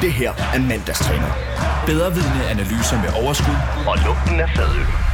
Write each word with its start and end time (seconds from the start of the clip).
Det 0.00 0.12
her 0.12 0.32
er 0.54 0.58
mandagstræner. 0.68 1.30
Bedre 1.86 2.14
vidne 2.14 2.44
analyser 2.50 2.96
med 3.02 3.24
overskud 3.24 3.54
Og 3.86 3.96
lugten 4.06 4.40
af 4.40 4.50
fadøl. 4.56 5.09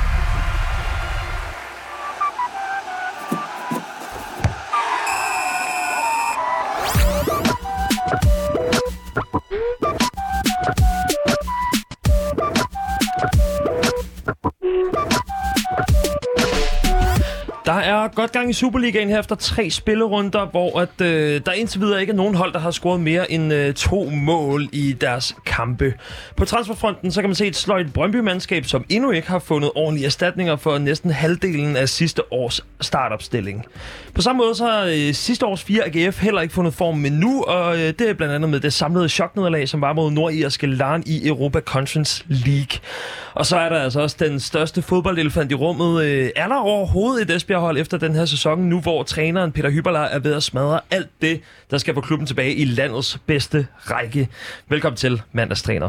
Godt 18.17 18.33
gang 18.33 18.51
i 18.51 18.53
Superligaen 18.53 19.09
her 19.09 19.19
efter 19.19 19.35
tre 19.35 19.71
spillerunder, 19.71 20.47
hvor 20.47 20.81
at, 20.81 21.01
øh, 21.01 21.41
der 21.47 21.53
indtil 21.53 21.81
videre 21.81 22.01
ikke 22.01 22.11
er 22.11 22.17
nogen 22.17 22.35
hold, 22.35 22.53
der 22.53 22.59
har 22.59 22.71
scoret 22.71 23.01
mere 23.01 23.33
end 23.33 23.53
øh, 23.53 23.75
to 23.75 24.11
mål 24.11 24.69
i 24.73 24.93
deres 25.01 25.37
kampe. 25.47 25.95
På 26.37 26.45
transferfronten 26.45 27.13
så 27.13 27.21
kan 27.21 27.31
man 27.31 27.35
se 27.35 27.47
et 27.47 27.57
sløjt 27.57 27.93
Brøndby-mandskab, 27.93 28.65
som 28.65 28.85
endnu 28.89 29.11
ikke 29.11 29.29
har 29.29 29.39
fundet 29.39 29.71
ordentlige 29.75 30.07
erstatninger 30.07 30.57
for 30.57 30.79
næsten 30.79 31.11
halvdelen 31.11 31.77
af 31.77 31.89
sidste 31.89 32.33
års 32.33 32.65
startopstilling. 32.81 33.65
På 34.15 34.23
samme 34.23 34.39
måde 34.39 34.55
så 34.55 34.67
har 34.67 34.85
øh, 34.85 35.15
sidste 35.15 35.47
års 35.47 35.63
4 35.63 35.83
AGF 35.85 36.23
heller 36.23 36.41
ikke 36.41 36.55
fundet 36.55 36.75
form 36.75 37.05
endnu, 37.05 37.43
og 37.43 37.75
øh, 37.75 37.93
det 37.99 38.01
er 38.01 38.15
blandt 38.15 38.35
andet 38.35 38.51
med 38.51 38.61
det 38.61 38.73
samlede 38.73 39.09
choknederlag, 39.09 39.69
som 39.69 39.81
var 39.81 39.93
mod 39.93 40.11
nordirske 40.11 40.67
Larn 40.67 41.03
i 41.07 41.29
Europa 41.29 41.61
Conference 41.61 42.25
League. 42.29 42.79
Og 43.35 43.47
så 43.47 43.57
er 43.57 43.69
der 43.69 43.81
altså 43.81 44.01
også 44.01 44.17
den 44.19 44.41
største 44.41 44.83
fodboldelefant 44.83 45.53
i 45.53 45.55
rummet. 45.55 46.05
Øh, 46.05 46.31
er 46.37 46.49
der 46.49 46.57
overhovedet 46.57 47.31
et 47.31 47.37
Esbjerg-hold 47.37 47.79
efter 47.79 47.99
den 48.09 48.15
her 48.15 48.25
sæson, 48.25 48.59
nu 48.59 48.81
hvor 48.81 49.03
træneren 49.03 49.53
Peter 49.53 49.71
Hyberler 49.71 50.01
er 50.01 50.19
ved 50.19 50.35
at 50.35 50.43
smadre 50.43 50.81
alt 50.91 51.11
det, 51.23 51.41
der 51.71 51.79
skal 51.79 51.95
få 51.95 52.01
klubben 52.01 52.27
tilbage 52.27 52.55
i 52.55 52.65
landets 52.65 53.19
bedste 53.27 53.67
række? 53.77 54.29
Velkommen 54.69 54.97
til 54.97 55.23
mandagstræner. 55.33 55.89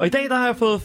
Og 0.00 0.06
i 0.06 0.10
dag 0.10 0.28
der 0.28 0.36
har 0.36 0.46
jeg 0.46 0.56
fået 0.56 0.80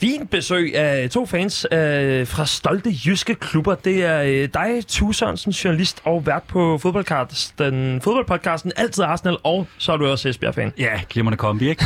fint 0.00 0.30
besøg 0.30 0.76
af 0.76 1.10
to 1.10 1.26
fans 1.26 1.66
øh, 1.72 2.26
fra 2.26 2.46
stolte 2.46 2.90
jyske 3.06 3.34
klubber. 3.34 3.74
Det 3.74 4.04
er 4.04 4.22
øh, 4.22 4.48
dig, 4.54 4.86
Tue 4.88 5.14
Sørensen, 5.14 5.52
journalist 5.52 6.00
og 6.04 6.26
vært 6.26 6.42
på 6.48 6.78
fodboldpodcasten, 6.78 8.00
fodboldpodcasten 8.00 8.72
Altid 8.76 9.04
Arsenal, 9.04 9.36
og 9.44 9.66
så 9.78 9.92
er 9.92 9.96
du 9.96 10.06
også 10.06 10.28
Esbjerg-fan. 10.28 10.72
Ja, 10.78 11.00
glimrende 11.10 11.36
kombi, 11.36 11.68
ikke? 11.68 11.84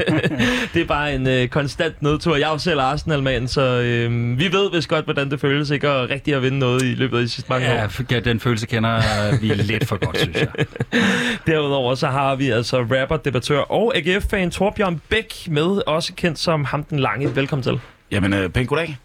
det 0.74 0.82
er 0.82 0.86
bare 0.88 1.14
en 1.14 1.26
øh, 1.26 1.48
konstant 1.48 2.02
nedtur. 2.02 2.36
Jeg 2.36 2.46
er 2.48 2.52
jo 2.52 2.58
selv 2.58 2.80
Arsenal-mand, 2.80 3.48
så 3.48 3.60
øh, 3.62 4.38
vi 4.38 4.52
ved 4.52 4.70
vist 4.72 4.88
godt, 4.88 5.04
hvordan 5.04 5.30
det 5.30 5.40
føles 5.40 5.70
ikke 5.70 5.88
at 5.88 6.10
rigtig 6.10 6.34
at 6.34 6.42
vinde 6.42 6.58
noget 6.58 6.82
i 6.82 6.94
løbet 6.94 7.16
af 7.18 7.22
de 7.22 7.28
sidste 7.28 7.50
mange 7.50 7.66
Ja, 7.66 7.84
år. 7.84 8.12
ja, 8.12 8.20
den 8.20 8.40
følelse 8.40 8.66
kender 8.66 9.00
vi 9.40 9.46
lidt 9.72 9.88
for 9.88 9.96
godt, 10.06 10.18
synes 10.18 10.36
jeg. 10.36 10.48
Derudover 11.46 11.94
så 11.94 12.06
har 12.06 12.34
vi 12.34 12.50
altså 12.50 12.80
rapper, 12.82 13.16
debattør 13.16 13.58
og 13.58 13.96
AGF-fan 13.96 14.50
Torbjørn 14.50 15.00
Bæk 15.08 15.34
med, 15.50 15.82
også 15.86 16.12
kendt 16.14 16.38
som 16.38 16.64
ham 16.64 16.82
den 16.84 16.98
lange. 16.98 17.31
Velkommen 17.34 17.62
til. 17.62 17.80
Jamen, 18.10 18.32
øh, 18.32 18.50
pænt 18.50 18.68
goddag. 18.68 18.98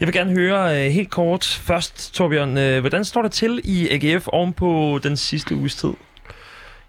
Jeg 0.00 0.06
vil 0.06 0.14
gerne 0.14 0.30
høre 0.30 0.86
øh, 0.86 0.90
helt 0.92 1.10
kort 1.10 1.60
først, 1.62 2.14
Torbjørn, 2.14 2.58
øh, 2.58 2.80
hvordan 2.80 3.04
står 3.04 3.22
det 3.22 3.32
til 3.32 3.60
i 3.64 3.88
AGF 3.88 4.28
oven 4.28 4.52
på 4.52 5.00
den 5.02 5.16
sidste 5.16 5.54
uges 5.54 5.74
tid? 5.76 5.90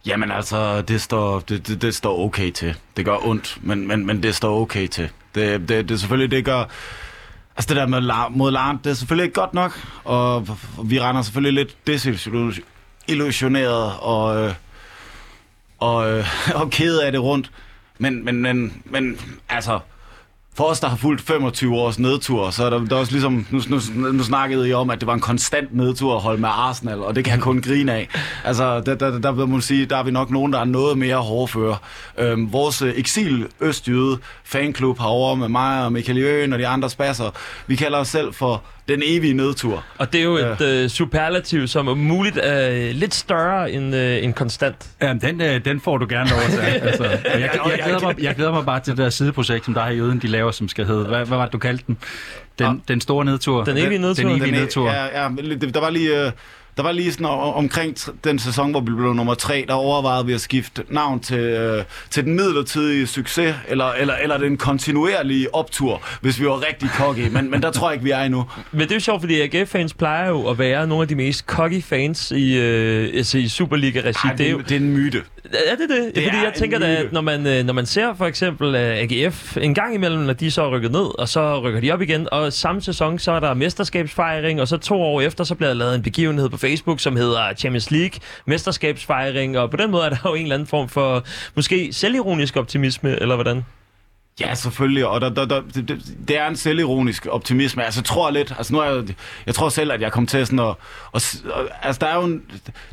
Jamen 0.05 0.31
altså, 0.31 0.81
det 0.81 1.01
står, 1.01 1.39
det, 1.39 1.67
det, 1.67 1.81
det 1.81 1.95
står 1.95 2.19
okay 2.19 2.51
til. 2.51 2.75
Det 2.97 3.05
gør 3.05 3.27
ondt, 3.27 3.57
men, 3.61 3.87
men, 3.87 4.05
men 4.05 4.23
det 4.23 4.35
står 4.35 4.61
okay 4.61 4.87
til. 4.87 5.09
Det, 5.35 5.69
det, 5.69 5.89
det 5.89 5.99
selvfølgelig, 5.99 6.31
det 6.31 6.45
gør... 6.45 6.63
Altså 7.57 7.67
det 7.69 7.75
der 7.75 7.87
med 7.87 7.99
la- 7.99 8.29
mod 8.29 8.51
Larm, 8.51 8.77
det 8.77 8.89
er 8.89 8.93
selvfølgelig 8.93 9.23
ikke 9.23 9.39
godt 9.39 9.53
nok, 9.53 9.87
og 10.03 10.47
vi 10.83 11.01
render 11.01 11.21
selvfølgelig 11.21 11.53
lidt 11.53 11.77
desillusioneret 11.87 13.93
og, 13.99 14.45
øh, 14.45 14.53
og, 15.79 16.11
øh, 16.11 16.25
og 16.61 16.69
kede 16.69 17.05
af 17.05 17.11
det 17.11 17.21
rundt. 17.21 17.51
Men, 17.97 18.25
men, 18.25 18.41
men, 18.41 18.81
men 18.85 19.19
altså, 19.49 19.79
for 20.61 20.67
os, 20.67 20.79
der 20.79 20.87
har 20.87 20.95
fulgt 20.95 21.21
25 21.21 21.75
års 21.75 21.99
nedtur, 21.99 22.49
så 22.49 22.65
er 22.65 22.69
der, 22.69 22.85
der 22.85 22.95
er 22.95 22.99
også 22.99 23.11
ligesom, 23.11 23.47
nu, 23.51 23.61
nu, 23.69 24.11
nu 24.11 24.23
snakkede 24.23 24.69
I 24.69 24.73
om, 24.73 24.89
at 24.89 24.99
det 24.99 25.07
var 25.07 25.13
en 25.13 25.19
konstant 25.19 25.75
nedtur 25.75 26.15
at 26.15 26.21
holde 26.21 26.41
med 26.41 26.49
Arsenal, 26.51 26.99
og 26.99 27.15
det 27.15 27.23
kan 27.23 27.33
jeg 27.33 27.41
kun 27.41 27.61
grine 27.61 27.93
af. 27.93 28.09
Altså, 28.43 28.81
der, 28.81 28.95
der, 28.95 29.19
der 29.19 29.31
vil 29.31 29.47
man 29.47 29.61
sige, 29.61 29.85
der 29.85 29.97
er 29.97 30.03
vi 30.03 30.11
nok 30.11 30.31
nogen, 30.31 30.53
der 30.53 30.59
er 30.59 30.65
noget 30.65 30.97
mere 30.97 31.17
hårdføre. 31.17 31.77
Øhm, 32.17 32.53
vores 32.53 32.81
øh, 32.81 32.93
eksil 32.95 33.47
østjyde 33.61 34.17
fanklub 34.43 34.99
herovre 34.99 35.37
med 35.37 35.49
mig 35.49 35.85
og 35.85 35.91
Michael 35.91 36.17
Jøen 36.17 36.53
og 36.53 36.59
de 36.59 36.67
andre 36.67 36.89
spasser, 36.89 37.29
vi 37.67 37.75
kalder 37.75 37.97
os 37.97 38.07
selv 38.07 38.33
for 38.33 38.63
den 38.91 39.01
evige 39.05 39.33
nedtur. 39.33 39.85
Og 39.97 40.13
det 40.13 40.19
er 40.19 40.23
jo 40.25 40.35
et 40.35 40.61
øh, 40.61 40.89
superlativ, 40.89 41.67
som 41.67 41.87
er 41.87 41.93
muligt 41.95 42.37
er 42.37 42.93
lidt 42.93 43.13
større 43.13 43.71
end, 43.71 43.95
øh, 43.95 44.23
end 44.23 44.33
konstant. 44.33 44.75
Jamen, 45.01 45.21
den, 45.21 45.41
øh, 45.41 45.65
den 45.65 45.81
får 45.81 45.97
du 45.97 46.05
gerne 46.09 46.29
lov 46.29 46.39
at 46.39 46.51
tage. 46.51 46.81
Altså, 46.91 47.03
jeg, 47.03 47.19
jeg, 47.39 47.49
jeg, 47.65 47.79
glæder 47.85 47.99
mig, 48.01 48.15
jeg 48.23 48.35
glæder 48.35 48.51
mig 48.51 48.65
bare 48.65 48.79
til 48.79 48.91
det 48.91 48.97
der 49.03 49.09
sideprojekt, 49.09 49.65
som 49.65 49.73
der 49.73 49.83
her 49.83 49.91
i 49.91 49.95
Jøden, 49.97 50.19
de 50.19 50.27
laver, 50.27 50.51
som 50.51 50.67
skal 50.67 50.85
hedde, 50.85 51.05
hvad, 51.05 51.25
hvad 51.25 51.37
var 51.37 51.43
det, 51.45 51.53
du 51.53 51.57
kaldte 51.57 51.83
den? 51.87 51.97
Den, 52.59 52.81
den 52.87 53.01
store 53.01 53.25
nedtur. 53.25 53.63
Den 53.63 53.77
evige 53.77 53.99
nedtur. 53.99 54.23
Den 54.23 54.31
evige 54.37 54.45
Den 54.51 54.53
nedtur. 54.59 54.89
Ja, 54.91 55.23
ja, 55.23 55.29
det- 55.37 55.73
der 55.73 55.79
var 55.79 55.89
lige... 55.89 56.25
Øh, 56.25 56.31
der 56.77 56.83
var 56.83 56.91
lige 56.91 57.11
sådan 57.11 57.25
omkring 57.25 57.97
den 58.23 58.39
sæson, 58.39 58.71
hvor 58.71 58.79
vi 58.79 58.91
blev 58.91 59.13
nummer 59.13 59.33
tre, 59.33 59.65
der 59.67 59.73
overvejede 59.73 60.25
vi 60.25 60.33
at 60.33 60.41
skifte 60.41 60.83
navn 60.89 61.19
til, 61.19 61.39
øh, 61.39 61.83
til 62.09 62.25
den 62.25 62.33
midlertidige 62.35 63.07
succes, 63.07 63.55
eller, 63.67 63.91
eller, 63.91 64.13
eller 64.13 64.37
den 64.37 64.57
kontinuerlige 64.57 65.55
optur, 65.55 66.01
hvis 66.21 66.39
vi 66.39 66.45
var 66.45 66.67
rigtig 66.67 66.89
cocky. 66.89 67.27
Men, 67.31 67.51
men 67.51 67.61
der 67.61 67.71
tror 67.71 67.89
jeg 67.89 67.93
ikke, 67.93 68.03
vi 68.03 68.11
er 68.11 68.19
endnu. 68.19 68.45
Men 68.71 68.81
det 68.81 68.91
er 68.91 68.95
jo 68.95 68.99
sjovt, 68.99 69.21
fordi 69.21 69.41
AGF-fans 69.41 69.93
plejer 69.93 70.29
jo 70.29 70.49
at 70.49 70.59
være 70.59 70.87
nogle 70.87 71.01
af 71.01 71.07
de 71.07 71.15
mest 71.15 71.45
cocky 71.45 71.83
fans 71.83 72.31
i, 72.31 72.57
øh, 72.57 73.09
altså 73.13 73.37
i 73.37 73.47
Superliga-regi. 73.47 74.27
Ej, 74.27 74.33
det 74.33 74.47
er 74.47 74.51
jo, 74.51 74.59
det 74.59 74.71
er 74.71 74.75
en 74.79 74.93
myte. 74.93 75.23
Er 75.53 75.75
det 75.75 75.89
det? 75.89 76.15
Det 76.15 76.23
fordi 76.23 76.37
jeg 76.37 76.53
tænker 76.55 76.79
da, 76.79 76.95
at 76.95 77.13
når 77.13 77.21
man, 77.21 77.47
øh, 77.47 77.65
når 77.65 77.73
man 77.73 77.85
ser 77.85 78.13
for 78.13 78.25
eksempel 78.25 78.67
uh, 78.67 78.81
AGF 78.81 79.57
en 79.57 79.73
gang 79.73 79.95
imellem, 79.95 80.21
når 80.21 80.33
de 80.33 80.51
så 80.51 80.61
er 80.63 80.69
rykket 80.69 80.91
ned, 80.91 81.19
og 81.19 81.29
så 81.29 81.59
rykker 81.59 81.79
de 81.79 81.91
op 81.91 82.01
igen, 82.01 82.27
og 82.31 82.53
samme 82.53 82.81
sæson, 82.81 83.19
så 83.19 83.31
er 83.31 83.39
der 83.39 83.53
mesterskabsfejring, 83.53 84.61
og 84.61 84.67
så 84.67 84.77
to 84.77 85.01
år 85.01 85.21
efter, 85.21 85.43
så 85.43 85.55
bliver 85.55 85.69
der 85.69 85.75
lavet 85.75 85.95
en 85.95 86.01
begivenhed 86.01 86.49
på 86.49 86.57
Facebook, 86.57 86.99
som 86.99 87.15
hedder 87.15 87.53
Champions 87.53 87.91
League, 87.91 88.19
mesterskabsfejring, 88.45 89.57
og 89.57 89.71
på 89.71 89.77
den 89.77 89.91
måde 89.91 90.05
er 90.05 90.09
der 90.09 90.17
jo 90.25 90.33
en 90.33 90.41
eller 90.41 90.55
anden 90.55 90.67
form 90.67 90.89
for 90.89 91.25
måske 91.55 91.93
selvironisk 91.93 92.57
optimisme, 92.57 93.21
eller 93.21 93.35
hvordan? 93.35 93.63
Ja, 94.39 94.55
selvfølgelig, 94.55 95.07
og 95.07 95.21
der, 95.21 95.29
der, 95.29 95.45
der, 95.45 95.61
det, 95.61 96.01
det, 96.27 96.37
er 96.37 96.47
en 96.47 96.55
selvironisk 96.55 97.27
optimisme. 97.29 97.85
Altså, 97.85 97.99
jeg 97.99 98.05
tror 98.05 98.29
lidt, 98.29 98.53
altså 98.57 98.73
nu 98.73 98.79
er 98.79 98.85
jeg, 98.85 99.03
jeg 99.45 99.55
tror 99.55 99.69
selv, 99.69 99.91
at 99.91 100.01
jeg 100.01 100.11
kom 100.11 100.27
til 100.27 100.45
sådan 100.45 100.59
at, 100.59 100.75
at, 101.15 101.41
at 101.55 101.67
altså 101.81 101.99
der 101.99 102.07
er 102.07 102.15
jo 102.15 102.23
en, 102.23 102.41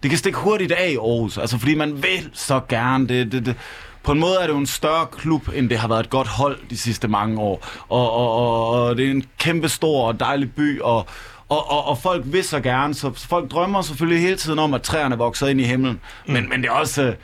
det 0.02 0.10
kan 0.10 0.18
stikke 0.18 0.38
hurtigt 0.38 0.72
af 0.72 0.90
i 0.90 0.96
Aarhus, 0.96 1.38
altså 1.38 1.58
fordi 1.58 1.74
man 1.74 2.02
vil 2.02 2.30
så 2.32 2.60
gerne, 2.68 3.08
det, 3.08 3.32
det, 3.32 3.46
det, 3.46 3.56
på 4.02 4.12
en 4.12 4.18
måde 4.18 4.36
er 4.40 4.46
det 4.46 4.52
jo 4.52 4.58
en 4.58 4.66
større 4.66 5.06
klub, 5.06 5.48
end 5.54 5.70
det 5.70 5.78
har 5.78 5.88
været 5.88 6.00
et 6.00 6.10
godt 6.10 6.28
hold 6.28 6.58
de 6.70 6.78
sidste 6.78 7.08
mange 7.08 7.40
år, 7.40 7.66
og, 7.88 8.12
og, 8.12 8.32
og, 8.32 8.70
og 8.70 8.96
det 8.96 9.06
er 9.06 9.10
en 9.10 9.24
kæmpe 9.38 9.68
stor 9.68 10.08
og 10.08 10.20
dejlig 10.20 10.52
by, 10.52 10.80
og, 10.80 11.06
og, 11.48 11.70
og, 11.70 11.84
og 11.86 11.98
folk 11.98 12.22
vil 12.26 12.44
så 12.44 12.60
gerne, 12.60 12.94
så 12.94 13.12
folk 13.28 13.50
drømmer 13.50 13.82
selvfølgelig 13.82 14.22
hele 14.22 14.36
tiden 14.36 14.58
om, 14.58 14.74
at 14.74 14.82
træerne 14.82 15.18
vokser 15.18 15.46
ind 15.46 15.60
i 15.60 15.64
himlen, 15.64 16.00
men, 16.26 16.48
men 16.48 16.62
det 16.62 16.68
er 16.68 16.72
også... 16.72 17.14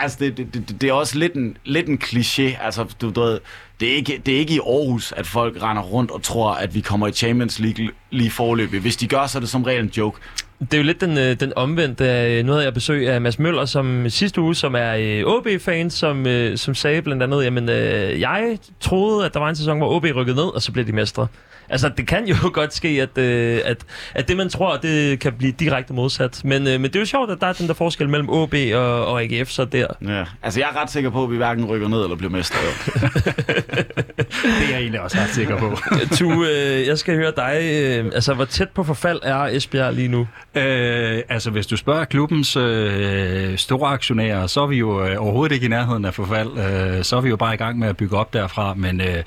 Altså, 0.00 0.16
det, 0.20 0.36
det, 0.36 0.54
det, 0.54 0.80
det 0.80 0.88
er 0.88 0.92
også 0.92 1.18
lidt 1.18 1.34
en, 1.34 1.56
lidt 1.64 1.88
en 1.88 2.00
kliché. 2.04 2.64
Altså, 2.64 2.84
du, 3.00 3.10
du 3.10 3.20
ved, 3.20 3.38
det 3.80 3.90
er, 3.90 3.94
ikke, 3.94 4.22
det 4.26 4.34
er 4.34 4.38
ikke 4.38 4.54
i 4.54 4.58
Aarhus, 4.58 5.12
at 5.12 5.26
folk 5.26 5.62
render 5.62 5.82
rundt 5.82 6.10
og 6.10 6.22
tror, 6.22 6.50
at 6.52 6.74
vi 6.74 6.80
kommer 6.80 7.06
i 7.06 7.12
Champions 7.12 7.58
League 7.58 7.88
lige 8.10 8.30
forløbig. 8.30 8.80
Hvis 8.80 8.96
de 8.96 9.08
gør, 9.08 9.26
så 9.26 9.38
er 9.38 9.40
det 9.40 9.48
som 9.48 9.62
regel 9.62 9.84
en 9.84 9.92
joke. 9.96 10.20
Det 10.60 10.74
er 10.74 10.78
jo 10.78 10.84
lidt 10.84 11.00
den, 11.00 11.18
øh, 11.18 11.40
den 11.40 11.52
omvendte. 11.56 12.04
Øh, 12.04 12.44
nu 12.44 12.52
havde 12.52 12.64
jeg 12.64 12.74
besøg 12.74 13.08
af 13.08 13.20
Mads 13.20 13.38
Møller 13.38 13.64
som 13.64 14.10
sidste 14.10 14.40
uge, 14.40 14.54
som 14.54 14.74
er 14.74 14.94
øh, 14.98 15.24
OB-fan, 15.26 15.90
som, 15.90 16.26
som 16.56 16.74
sagde 16.74 17.02
blandt 17.02 17.22
andet, 17.22 17.44
jamen 17.44 17.68
jeg 18.20 18.58
troede, 18.80 19.26
at 19.26 19.34
der 19.34 19.40
var 19.40 19.48
en 19.48 19.56
sæson, 19.56 19.78
hvor 19.78 19.96
OB 19.96 20.04
rykkede 20.04 20.36
ned, 20.36 20.54
og 20.54 20.62
så 20.62 20.72
blev 20.72 20.86
de 20.86 20.92
mestre. 20.92 21.26
Altså, 21.70 21.88
det 21.88 22.06
kan 22.06 22.26
jo 22.26 22.36
godt 22.52 22.74
ske, 22.74 22.88
at, 22.88 23.18
øh, 23.18 23.60
at, 23.64 23.76
at 24.14 24.28
det, 24.28 24.36
man 24.36 24.48
tror, 24.48 24.76
det 24.76 25.20
kan 25.20 25.32
blive 25.32 25.52
direkte 25.52 25.92
modsat. 25.92 26.40
Men, 26.44 26.66
øh, 26.66 26.80
men 26.80 26.84
det 26.84 26.96
er 26.96 27.00
jo 27.00 27.06
sjovt, 27.06 27.30
at 27.30 27.40
der 27.40 27.46
er 27.46 27.52
den 27.52 27.68
der 27.68 27.74
forskel 27.74 28.08
mellem 28.08 28.30
OB 28.30 28.54
og, 28.74 29.06
og 29.06 29.22
AGF, 29.22 29.48
så 29.48 29.64
der. 29.64 29.86
Ja. 30.02 30.24
Altså, 30.42 30.60
jeg 30.60 30.68
er 30.74 30.82
ret 30.82 30.90
sikker 30.90 31.10
på, 31.10 31.24
at 31.24 31.30
vi 31.30 31.36
hverken 31.36 31.64
rykker 31.64 31.88
ned 31.88 32.02
eller 32.02 32.16
bliver 32.16 32.30
mestre. 32.30 32.58
Jo. 32.64 33.08
Det 34.42 34.64
er 34.64 34.70
jeg 34.70 34.80
egentlig 34.80 35.00
også 35.00 35.18
ret 35.18 35.30
sikker 35.30 35.58
på. 35.58 35.78
Tu, 36.16 36.44
øh, 36.44 36.86
jeg 36.86 36.98
skal 36.98 37.14
høre 37.14 37.32
dig. 37.36 37.58
Øh, 37.62 38.04
altså, 38.14 38.34
hvor 38.34 38.44
tæt 38.44 38.68
på 38.68 38.84
forfald 38.84 39.20
er 39.22 39.36
Esbjerg 39.36 39.94
lige 39.94 40.08
nu? 40.08 40.26
Øh, 40.54 41.22
altså, 41.28 41.50
hvis 41.50 41.66
du 41.66 41.76
spørger 41.76 42.04
klubbens 42.04 42.56
øh, 42.56 43.58
store 43.58 43.90
aktionærer, 43.90 44.46
så 44.46 44.60
er 44.60 44.66
vi 44.66 44.76
jo 44.76 45.06
øh, 45.06 45.16
overhovedet 45.22 45.54
ikke 45.54 45.66
i 45.66 45.68
nærheden 45.68 46.04
af 46.04 46.14
forfald. 46.14 46.48
Øh, 46.58 47.04
så 47.04 47.16
er 47.16 47.20
vi 47.20 47.28
jo 47.28 47.36
bare 47.36 47.54
i 47.54 47.56
gang 47.56 47.78
med 47.78 47.88
at 47.88 47.96
bygge 47.96 48.16
op 48.16 48.32
derfra, 48.32 48.74
men 48.74 49.00
øh, 49.00 49.22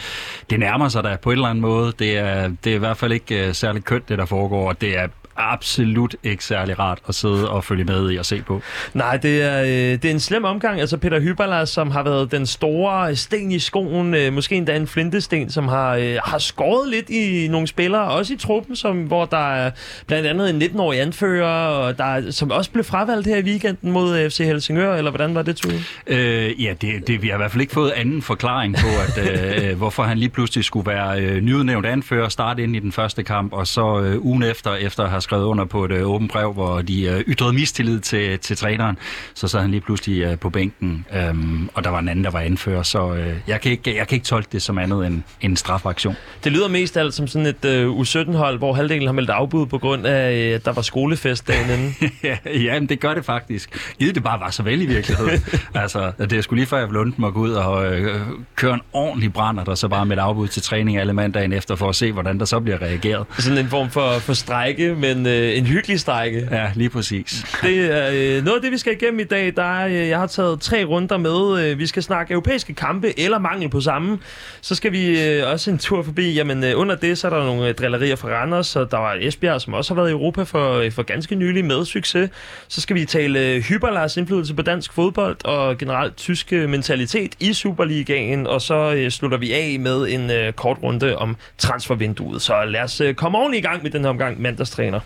det 0.49 0.59
nærmer 0.59 0.89
sig 0.89 1.03
da 1.03 1.17
på 1.21 1.29
en 1.29 1.37
eller 1.37 1.47
anden 1.47 1.61
måde. 1.61 1.93
Det 1.99 2.17
er, 2.17 2.30
det 2.63 2.71
er 2.71 2.75
i 2.75 2.77
hvert 2.77 2.97
fald 2.97 3.11
ikke 3.11 3.47
øh, 3.47 3.53
særlig 3.53 3.83
kønt, 3.83 4.09
det 4.09 4.17
der 4.17 4.25
foregår, 4.25 4.69
og 4.69 4.81
det 4.81 4.97
er 4.97 5.07
absolut 5.37 6.15
ikke 6.23 6.45
særlig 6.45 6.79
rart 6.79 6.99
at 7.07 7.15
sidde 7.15 7.49
og 7.49 7.63
følge 7.63 7.83
med 7.83 8.11
i 8.11 8.17
og 8.17 8.25
se 8.25 8.41
på. 8.47 8.61
Nej, 8.93 9.17
det 9.17 9.41
er, 9.41 9.61
øh, 9.61 9.67
det 9.69 10.05
er 10.05 10.11
en 10.11 10.19
slem 10.19 10.43
omgang. 10.43 10.79
Altså 10.79 10.97
Peter 10.97 11.19
Hyberla, 11.19 11.65
som 11.65 11.91
har 11.91 12.03
været 12.03 12.31
den 12.31 12.45
store 12.45 13.15
sten 13.15 13.51
i 13.51 13.59
skoen, 13.59 14.13
øh, 14.13 14.33
måske 14.33 14.55
endda 14.55 14.75
en 14.75 14.87
flintesten, 14.87 15.49
som 15.51 15.67
har, 15.67 15.95
øh, 15.95 16.15
har 16.25 16.37
skåret 16.37 16.89
lidt 16.89 17.09
i 17.09 17.47
nogle 17.47 17.67
spillere, 17.67 18.01
også 18.11 18.33
i 18.33 18.37
truppen, 18.37 18.75
som, 18.75 18.97
hvor 19.03 19.25
der 19.25 19.53
er 19.53 19.71
blandt 20.07 20.27
andet 20.27 20.49
en 20.49 20.61
19-årig 20.61 21.01
anfører, 21.01 21.67
og 21.67 21.97
der, 21.97 22.03
er- 22.03 22.31
som 22.31 22.51
også 22.51 22.71
blev 22.71 22.83
fravalgt 22.83 23.27
her 23.27 23.37
i 23.37 23.41
weekenden 23.43 23.91
mod 23.91 24.17
øh, 24.19 24.29
FC 24.29 24.37
Helsingør, 24.37 24.95
eller 24.95 25.11
hvordan 25.11 25.35
var 25.35 25.41
det, 25.41 25.55
Tue? 25.55 25.71
Øh, 26.07 26.63
ja, 26.63 26.73
det, 26.81 27.07
det, 27.07 27.21
vi 27.21 27.27
har 27.27 27.35
i 27.35 27.37
hvert 27.37 27.51
fald 27.51 27.61
ikke 27.61 27.73
fået 27.73 27.91
anden 27.91 28.21
forklaring 28.21 28.75
på, 28.75 28.87
at, 29.21 29.25
øh, 29.71 29.77
hvorfor 29.77 30.03
han 30.03 30.17
lige 30.17 30.29
pludselig 30.29 30.65
skulle 30.65 30.91
være 30.91 31.21
øh, 31.21 31.41
nyudnævnt 31.41 31.85
anfører, 31.85 32.29
starte 32.29 32.63
ind 32.63 32.75
i 32.75 32.79
den 32.79 32.91
første 32.91 33.23
kamp, 33.23 33.53
og 33.53 33.67
så 33.67 33.99
øh, 34.01 34.25
ugen 34.25 34.43
efter, 34.43 34.75
efter 34.75 35.03
at 35.03 35.09
have 35.09 35.20
skrevet 35.21 35.43
under 35.43 35.65
på 35.65 35.85
et 35.85 35.91
øh, 35.91 36.09
åbent 36.09 36.31
brev, 36.31 36.53
hvor 36.53 36.81
de 36.81 37.03
øh, 37.03 37.19
ytrede 37.19 37.53
mistillid 37.53 37.99
til, 37.99 38.39
til 38.39 38.57
træneren, 38.57 38.97
så 39.33 39.47
sad 39.47 39.59
han 39.59 39.71
lige 39.71 39.81
pludselig 39.81 40.21
øh, 40.21 40.39
på 40.39 40.49
bænken, 40.49 41.05
øh, 41.15 41.35
og 41.73 41.83
der 41.83 41.89
var 41.89 41.99
en 41.99 42.09
anden, 42.09 42.25
der 42.25 42.31
var 42.31 42.39
anfører, 42.39 42.83
så 42.83 43.13
øh, 43.13 43.35
jeg, 43.47 43.61
kan 43.61 43.71
ikke, 43.71 43.95
jeg 43.95 44.07
kan 44.07 44.15
ikke 44.15 44.25
tolke 44.25 44.49
det 44.51 44.61
som 44.61 44.77
andet 44.77 45.07
end 45.07 45.21
en 45.41 45.57
strafaktion. 45.57 46.15
Det 46.43 46.51
lyder 46.51 46.67
mest 46.67 46.97
alt 46.97 47.13
som 47.13 47.27
sådan 47.27 47.45
et 47.45 47.65
øh, 47.65 47.89
U17-hold, 47.89 48.57
hvor 48.57 48.73
halvdelen 48.73 49.07
har 49.07 49.13
meldt 49.13 49.29
afbud 49.29 49.65
på 49.65 49.77
grund 49.77 50.07
af, 50.07 50.33
øh, 50.33 50.55
at 50.55 50.65
der 50.65 50.71
var 50.71 50.81
skolefest 50.81 51.47
dagen 51.47 51.69
inden. 51.69 52.11
ja, 52.65 52.79
men 52.79 52.89
det 52.89 52.99
gør 52.99 53.13
det 53.13 53.25
faktisk. 53.25 53.95
Givet 53.99 54.15
det 54.15 54.23
bare 54.23 54.39
var 54.39 54.49
så 54.49 54.63
vel 54.63 54.81
i 54.81 54.85
virkeligheden. 54.85 55.43
altså, 55.75 56.11
det 56.19 56.33
er 56.33 56.41
sgu 56.41 56.55
lige 56.55 56.65
før, 56.65 56.77
jeg 56.77 56.89
ville 56.89 57.13
mig 57.17 57.35
ud 57.35 57.51
og 57.51 57.85
øh, 57.85 58.21
køre 58.55 58.73
en 58.73 58.81
ordentlig 58.93 59.33
brænder, 59.33 59.63
der 59.63 59.75
så 59.75 59.87
bare 59.87 60.05
med 60.05 60.17
et 60.17 60.21
afbud 60.21 60.47
til 60.47 60.61
træning 60.61 60.97
alle 60.97 61.13
mandagen 61.13 61.53
efter, 61.53 61.75
for 61.75 61.89
at 61.89 61.95
se, 61.95 62.11
hvordan 62.11 62.39
der 62.39 62.45
så 62.45 62.59
bliver 62.59 62.81
reageret. 62.81 63.27
sådan 63.37 63.57
en 63.57 63.67
form 63.67 63.89
for, 63.89 64.11
for 64.11 64.33
strække, 64.33 64.95
men 65.15 65.25
øh, 65.27 65.57
en 65.57 65.65
hyggelig 65.65 65.99
strække. 65.99 66.47
Ja, 66.51 66.71
lige 66.75 66.89
præcis. 66.89 67.45
Det 67.61 67.91
er 67.91 68.09
øh, 68.13 68.43
noget 68.43 68.55
af 68.55 68.61
det, 68.61 68.71
vi 68.71 68.77
skal 68.77 68.93
igennem 68.93 69.19
i 69.19 69.23
dag. 69.23 69.53
Der 69.55 69.63
er, 69.63 69.87
øh, 69.87 69.93
jeg 69.93 70.19
har 70.19 70.27
taget 70.27 70.61
tre 70.61 70.83
runder 70.83 71.17
med. 71.17 71.63
Øh, 71.63 71.79
vi 71.79 71.87
skal 71.87 72.03
snakke 72.03 72.31
europæiske 72.31 72.73
kampe 72.73 73.19
eller 73.19 73.39
mangel 73.39 73.69
på 73.69 73.81
samme. 73.81 74.19
Så 74.61 74.75
skal 74.75 74.91
vi 74.91 75.23
øh, 75.27 75.51
også 75.51 75.71
en 75.71 75.77
tur 75.77 76.03
forbi. 76.03 76.33
Jamen, 76.33 76.63
øh, 76.63 76.79
under 76.79 76.95
det, 76.95 77.17
så 77.17 77.27
er 77.27 77.31
der 77.31 77.45
nogle 77.45 77.67
øh, 77.67 77.75
drillerier 77.75 78.15
fra 78.15 78.29
Randers, 78.29 78.75
og 78.75 78.91
der 78.91 78.97
var 78.97 79.17
Esbjerg, 79.19 79.61
som 79.61 79.73
også 79.73 79.93
har 79.93 80.01
været 80.01 80.09
i 80.09 80.13
Europa 80.13 80.43
for, 80.43 80.73
øh, 80.77 80.91
for 80.91 81.03
ganske 81.03 81.35
nylig 81.35 81.65
med 81.65 81.85
succes. 81.85 82.29
Så 82.67 82.81
skal 82.81 82.95
vi 82.95 83.05
tale 83.05 83.39
øh, 83.39 83.61
Hyberlars 83.61 84.17
indflydelse 84.17 84.53
på 84.53 84.61
dansk 84.61 84.93
fodbold 84.93 85.45
og 85.45 85.77
generelt 85.77 86.17
tysk 86.17 86.53
øh, 86.53 86.69
mentalitet 86.69 87.35
i 87.39 87.53
Superligaen. 87.53 88.47
Og 88.47 88.61
så 88.61 88.93
øh, 88.93 89.11
slutter 89.11 89.37
vi 89.37 89.53
af 89.53 89.77
med 89.79 90.07
en 90.09 90.31
øh, 90.31 90.53
kort 90.53 90.77
runde 90.83 91.17
om 91.17 91.35
transfervinduet. 91.57 92.41
Så 92.41 92.65
lad 92.65 92.81
os 92.81 93.01
øh, 93.01 93.13
komme 93.13 93.37
ordentligt 93.37 93.65
i 93.65 93.67
gang 93.67 93.83
med 93.83 93.91
den 93.91 94.01
her 94.01 94.09
omgang 94.09 94.41
mandagstræner. 94.41 94.99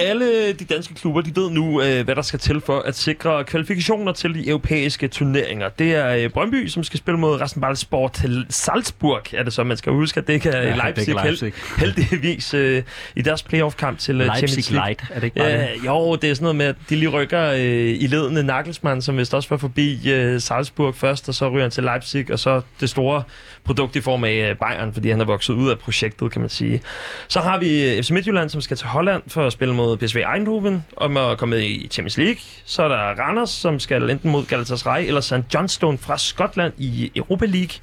Alle 0.00 0.52
de 0.52 0.64
danske 0.64 0.94
klubber, 0.94 1.20
de 1.20 1.36
ved 1.36 1.50
nu, 1.50 1.82
øh, 1.82 2.04
hvad 2.04 2.14
der 2.16 2.22
skal 2.22 2.38
til 2.38 2.60
for 2.60 2.78
at 2.78 2.96
sikre 2.96 3.44
kvalifikationer 3.44 4.12
til 4.12 4.34
de 4.34 4.48
europæiske 4.48 5.08
turneringer. 5.08 5.68
Det 5.68 5.94
er 5.94 6.08
øh, 6.16 6.30
Brøndby, 6.30 6.66
som 6.68 6.84
skal 6.84 6.98
spille 6.98 7.20
mod 7.20 7.40
Rasenballsport 7.40 8.12
til 8.12 8.46
Salzburg, 8.48 9.22
er 9.34 9.42
det 9.42 9.52
så, 9.52 9.64
man 9.64 9.76
skal 9.76 9.92
huske, 9.92 10.20
at 10.20 10.26
det 10.26 10.46
er 10.46 10.50
Ja, 10.50 10.62
ja, 10.62 10.68
det 10.68 10.76
Leipzig, 10.76 11.14
Leipzig. 11.14 11.52
Held, 11.78 11.94
heldigvis 11.96 12.54
øh, 12.54 12.82
i 13.16 13.22
deres 13.22 13.42
playoff-kamp 13.42 13.98
til 13.98 14.20
øh, 14.20 14.26
Champions 14.26 14.54
Leipzig 14.56 14.74
League. 14.74 14.88
Light, 14.88 15.02
er 15.10 15.14
det 15.14 15.24
ikke 15.24 15.36
bare 15.36 15.48
Ja, 15.48 15.58
det? 15.62 15.86
jo, 15.86 16.16
det 16.16 16.30
er 16.30 16.34
sådan 16.34 16.42
noget 16.44 16.56
med, 16.56 16.66
at 16.66 16.76
de 16.90 16.96
lige 16.96 17.08
rykker 17.08 17.50
øh, 17.50 17.60
i 18.00 18.06
ledende 18.06 18.42
Nagelsmann, 18.42 19.02
som 19.02 19.16
vist 19.18 19.34
også 19.34 19.48
var 19.48 19.56
forbi 19.56 20.10
øh, 20.10 20.40
Salzburg 20.40 20.94
først, 20.94 21.28
og 21.28 21.34
så 21.34 21.48
ryger 21.48 21.62
han 21.62 21.70
til 21.70 21.84
Leipzig, 21.84 22.32
og 22.32 22.38
så 22.38 22.60
det 22.80 22.90
store 22.90 23.22
produkt 23.68 23.96
i 23.96 24.00
form 24.00 24.24
af 24.24 24.50
øh, 24.50 24.56
Bayern, 24.56 24.92
fordi 24.92 25.10
han 25.10 25.20
er 25.20 25.24
vokset 25.24 25.54
ud 25.54 25.70
af 25.70 25.78
projektet, 25.78 26.32
kan 26.32 26.40
man 26.40 26.50
sige. 26.50 26.82
Så 27.28 27.40
har 27.40 27.58
vi 27.58 27.96
øh, 27.96 28.02
FC 28.02 28.10
Midtjylland, 28.10 28.50
som 28.50 28.60
skal 28.60 28.76
til 28.76 28.86
Holland 28.86 29.22
for 29.26 29.46
at 29.46 29.52
spille 29.52 29.74
mod 29.74 29.96
PSV 29.96 30.16
Eindhoven, 30.34 30.84
om 30.96 31.16
at 31.16 31.38
komme 31.38 31.56
med 31.56 31.64
i 31.64 31.88
Champions 31.90 32.18
League. 32.18 32.40
Så 32.64 32.82
er 32.82 32.88
der 32.88 32.96
Randers, 32.96 33.50
som 33.50 33.80
skal 33.80 34.10
enten 34.10 34.30
mod 34.30 34.44
Galatasaray 34.46 35.06
eller 35.06 35.20
St. 35.20 35.54
Johnstone 35.54 35.98
fra 35.98 36.18
Skotland 36.18 36.72
i 36.78 37.12
Europa 37.16 37.46
League. 37.46 37.74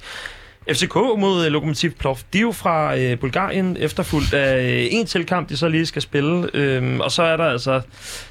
FCK 0.72 0.94
mod 0.94 1.44
øh, 1.46 1.52
Lokomotiv 1.52 1.90
Plovdiv 1.90 2.52
fra 2.54 2.98
øh, 2.98 3.18
Bulgarien, 3.18 3.76
efterfulgt 3.80 4.34
af 4.34 4.64
øh, 4.72 4.86
en 4.90 5.06
til 5.06 5.26
kamp, 5.26 5.48
de 5.48 5.56
så 5.56 5.68
lige 5.68 5.86
skal 5.86 6.02
spille. 6.02 6.48
Øhm, 6.54 7.00
og 7.00 7.12
så 7.12 7.22
er 7.22 7.36
der 7.36 7.44
altså 7.44 7.80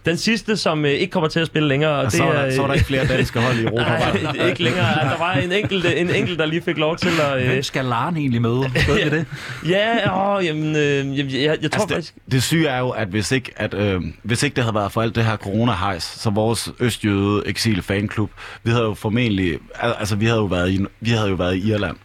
den 0.06 0.18
sidste, 0.18 0.58
som 0.58 0.86
øh, 0.86 0.92
ikke 0.92 1.12
kommer 1.12 1.30
til 1.30 1.40
at 1.40 1.48
spille 1.48 1.68
længere. 1.68 1.92
Og 1.92 2.04
Og 2.06 2.12
så, 2.12 2.24
er 2.24 2.46
der, 2.46 2.56
så 2.56 2.64
er 2.64 2.68
der 2.68 2.74
ikke 2.74 2.86
flere 2.86 3.08
danske 3.08 3.40
hold 3.40 3.58
i 3.60 3.64
Europa. 3.64 4.00
Nej, 4.38 4.48
ikke 4.48 4.64
længere. 4.64 4.86
Der 4.86 5.18
var 5.18 5.34
en 5.34 5.52
enkelt, 5.52 5.86
en 5.86 6.10
enkelt, 6.10 6.40
der 6.40 6.46
lige 6.46 6.62
fik 6.62 6.78
lov 6.78 6.98
til 6.98 7.10
at... 7.22 7.42
Øh, 7.42 7.48
Hvem 7.48 7.64
skal 7.64 7.86
Laren 7.86 8.18
egentlig 8.18 8.42
møde? 8.42 8.60
Ved 8.88 9.04
vi 9.04 9.10
det? 9.18 9.26
ja, 9.74 10.18
åh, 10.38 10.46
jamen, 10.46 10.76
øh, 10.76 11.18
jeg, 11.18 11.26
jeg, 11.34 11.58
jeg 11.62 11.72
tror 11.72 11.82
Altså, 11.82 11.88
faktisk... 11.96 12.14
det, 12.16 12.32
det 12.32 12.44
syge 12.44 12.68
er 12.68 12.80
jo, 12.80 12.90
at 12.90 13.08
hvis 13.08 13.32
ikke, 13.32 13.52
at, 13.56 13.74
øh, 13.74 14.02
hvis 14.24 14.44
ikke 14.44 14.56
det 14.56 14.64
havde 14.64 14.76
været 14.76 14.92
for 14.92 15.02
alt 15.02 15.16
det 15.16 15.26
her 15.26 15.38
corona-hejs, 15.38 16.04
så 16.04 16.30
vores 16.30 16.70
østjøde 16.80 17.44
eksil 17.46 17.82
fanklub, 17.82 18.30
vi 18.64 18.72
havde 18.72 18.84
jo 18.84 18.94
formentlig, 18.94 19.58
al- 19.80 19.94
altså 20.00 20.16
vi 20.16 20.26
havde 20.26 20.40
jo 20.40 20.46
været 20.46 20.72
i, 20.72 20.80
vi 21.02 21.10
havde 21.10 21.30
jo 21.30 21.36
været 21.36 21.56
i 21.56 21.72
Irland. 21.72 21.96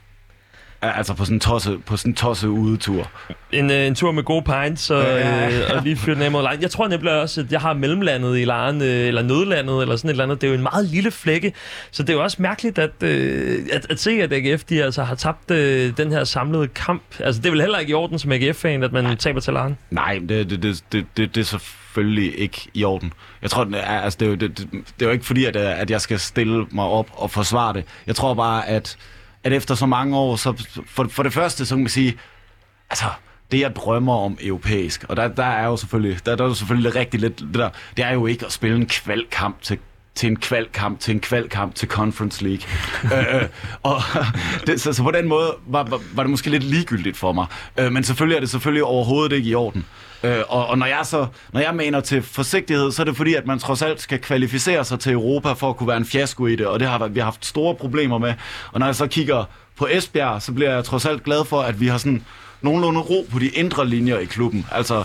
Al- 0.82 0.92
Altså 0.96 1.14
på 1.14 1.24
sådan 1.24 1.36
en 1.36 1.40
tosse, 1.40 1.78
på 1.86 1.96
sådan 1.96 2.10
en 2.10 2.16
tosse 2.16 2.48
udetur. 2.50 3.10
En, 3.52 3.70
øh, 3.70 3.86
en 3.86 3.94
tur 3.94 4.12
med 4.12 4.22
gode 4.22 4.42
pints 4.42 4.90
og, 4.90 5.02
Ja. 5.02 5.48
øh, 5.48 5.76
og 5.76 5.82
lige 5.82 5.96
fyre 5.96 6.14
den 6.14 6.22
af 6.22 6.30
mod. 6.30 6.48
Jeg 6.60 6.70
tror 6.70 6.88
nemlig 6.88 7.12
også, 7.20 7.40
at 7.40 7.52
jeg 7.52 7.60
har 7.60 7.72
mellemlandet 7.74 8.38
i 8.38 8.44
Lejren, 8.44 8.82
øh, 8.82 8.88
eller 8.88 9.22
nødlandet, 9.22 9.82
eller 9.82 9.96
sådan 9.96 10.08
et 10.08 10.12
eller 10.12 10.24
andet. 10.24 10.40
Det 10.40 10.46
er 10.46 10.50
jo 10.50 10.56
en 10.56 10.62
meget 10.62 10.84
lille 10.86 11.10
flække, 11.10 11.52
så 11.90 12.02
det 12.02 12.10
er 12.10 12.14
jo 12.14 12.22
også 12.22 12.36
mærkeligt 12.42 12.78
at, 12.78 13.02
øh, 13.02 13.58
at, 13.72 13.86
at 13.90 14.00
se, 14.00 14.10
at 14.10 14.32
AGF 14.32 14.64
de 14.64 14.84
altså 14.84 15.02
har 15.02 15.14
tabt 15.14 15.50
øh, 15.50 15.92
den 15.96 16.12
her 16.12 16.24
samlede 16.24 16.68
kamp. 16.68 17.02
Altså, 17.20 17.40
det 17.40 17.46
er 17.46 17.50
vel 17.52 17.60
heller 17.60 17.78
ikke 17.78 17.90
i 17.90 17.94
orden 17.94 18.18
som 18.18 18.32
AGF-fan, 18.32 18.82
at 18.82 18.92
man 18.92 19.16
taber 19.16 19.40
til 19.40 19.52
Lejren. 19.52 19.76
Nej, 19.90 20.20
det, 20.28 20.50
det, 20.50 20.62
det, 20.62 20.82
det, 20.92 21.06
det, 21.16 21.34
det 21.34 21.40
er 21.40 21.44
selvfølgelig 21.44 22.38
ikke 22.38 22.68
i 22.74 22.84
orden. 22.84 23.12
Jeg 23.42 23.50
tror, 23.50 23.64
det 23.64 23.74
er, 23.78 23.82
altså, 24.00 24.16
det, 24.20 24.26
er 24.26 24.30
jo, 24.30 24.36
det, 24.36 24.58
det, 24.58 24.68
det 24.72 25.02
er 25.02 25.06
jo 25.06 25.10
ikke 25.12 25.26
fordi, 25.26 25.44
at, 25.44 25.56
øh, 25.56 25.80
at 25.80 25.90
jeg 25.90 26.00
skal 26.00 26.18
stille 26.18 26.66
mig 26.70 26.84
op 26.84 27.06
og 27.12 27.30
forsvare 27.30 27.72
det. 27.72 27.84
Jeg 28.06 28.16
tror 28.16 28.34
bare, 28.34 28.68
at, 28.68 28.96
at 29.44 29.52
efter 29.52 29.74
så 29.74 29.86
mange 29.86 30.16
år, 30.16 30.36
så 30.36 30.66
for, 30.86 31.06
for 31.10 31.22
det 31.22 31.32
første, 31.32 31.66
så 31.66 31.74
kan 31.74 31.82
man 31.82 31.88
sige, 31.88 32.18
altså, 32.90 33.04
det 33.52 33.60
jeg 33.60 33.76
drømmer 33.76 34.14
om 34.14 34.38
europæisk, 34.42 35.04
og 35.08 35.16
der, 35.16 35.28
der 35.28 35.44
er 35.44 35.66
jo 35.66 35.76
selvfølgelig, 35.76 36.26
der, 36.26 36.36
der 36.36 36.44
er 36.44 36.48
jo 36.48 36.54
selvfølgelig 36.54 36.94
rigtig 36.94 37.20
lidt 37.20 37.38
det 37.38 37.54
der, 37.54 37.70
det 37.96 38.04
er 38.04 38.12
jo 38.12 38.26
ikke 38.26 38.46
at 38.46 38.52
spille 38.52 38.76
en 38.76 38.86
kvalkamp 38.86 39.62
til 39.62 39.78
til 40.14 40.26
en 40.26 40.36
kvalkamp, 40.36 41.00
til 41.00 41.14
en 41.14 41.20
kvalkamp 41.20 41.74
til 41.74 41.88
Conference 41.88 42.44
League. 42.44 42.68
øh, 43.04 43.42
øh 43.42 43.48
og 43.82 44.02
det, 44.66 44.80
så, 44.80 44.92
så 44.92 45.02
på 45.02 45.10
den 45.10 45.28
måde 45.28 45.56
var, 45.66 45.82
var, 45.82 46.00
var 46.14 46.22
det 46.22 46.30
måske 46.30 46.50
lidt 46.50 46.62
ligegyldigt 46.62 47.16
for 47.16 47.32
mig. 47.32 47.46
Øh, 47.78 47.92
men 47.92 48.04
selvfølgelig 48.04 48.36
er 48.36 48.40
det 48.40 48.50
selvfølgelig 48.50 48.84
overhovedet 48.84 49.36
ikke 49.36 49.50
i 49.50 49.54
orden. 49.54 49.86
Øh, 50.22 50.38
og, 50.48 50.66
og 50.66 50.78
når 50.78 50.86
jeg 50.86 51.00
så 51.02 51.26
når 51.52 51.60
jeg 51.60 51.74
mener 51.74 52.00
til 52.00 52.22
forsigtighed, 52.22 52.92
så 52.92 53.02
er 53.02 53.04
det 53.04 53.16
fordi, 53.16 53.34
at 53.34 53.46
man 53.46 53.58
trods 53.58 53.82
alt 53.82 54.00
skal 54.00 54.18
kvalificere 54.18 54.84
sig 54.84 55.00
til 55.00 55.12
Europa 55.12 55.52
for 55.52 55.70
at 55.70 55.76
kunne 55.76 55.88
være 55.88 55.96
en 55.96 56.04
fiasko 56.04 56.46
i 56.46 56.56
det, 56.56 56.66
og 56.66 56.80
det 56.80 56.88
har 56.88 57.08
vi 57.08 57.20
har 57.20 57.24
haft 57.24 57.46
store 57.46 57.74
problemer 57.74 58.18
med. 58.18 58.34
Og 58.72 58.80
når 58.80 58.86
jeg 58.86 58.96
så 58.96 59.06
kigger 59.06 59.44
på 59.76 59.88
Esbjerg, 59.90 60.42
så 60.42 60.52
bliver 60.52 60.74
jeg 60.74 60.84
trods 60.84 61.06
alt 61.06 61.24
glad 61.24 61.44
for, 61.44 61.60
at 61.60 61.80
vi 61.80 61.86
har 61.86 61.98
sådan 61.98 62.24
nogenlunde 62.62 63.00
ro 63.00 63.26
på 63.32 63.38
de 63.38 63.48
indre 63.48 63.88
linjer 63.88 64.18
i 64.18 64.24
klubben. 64.24 64.66
Altså, 64.72 65.04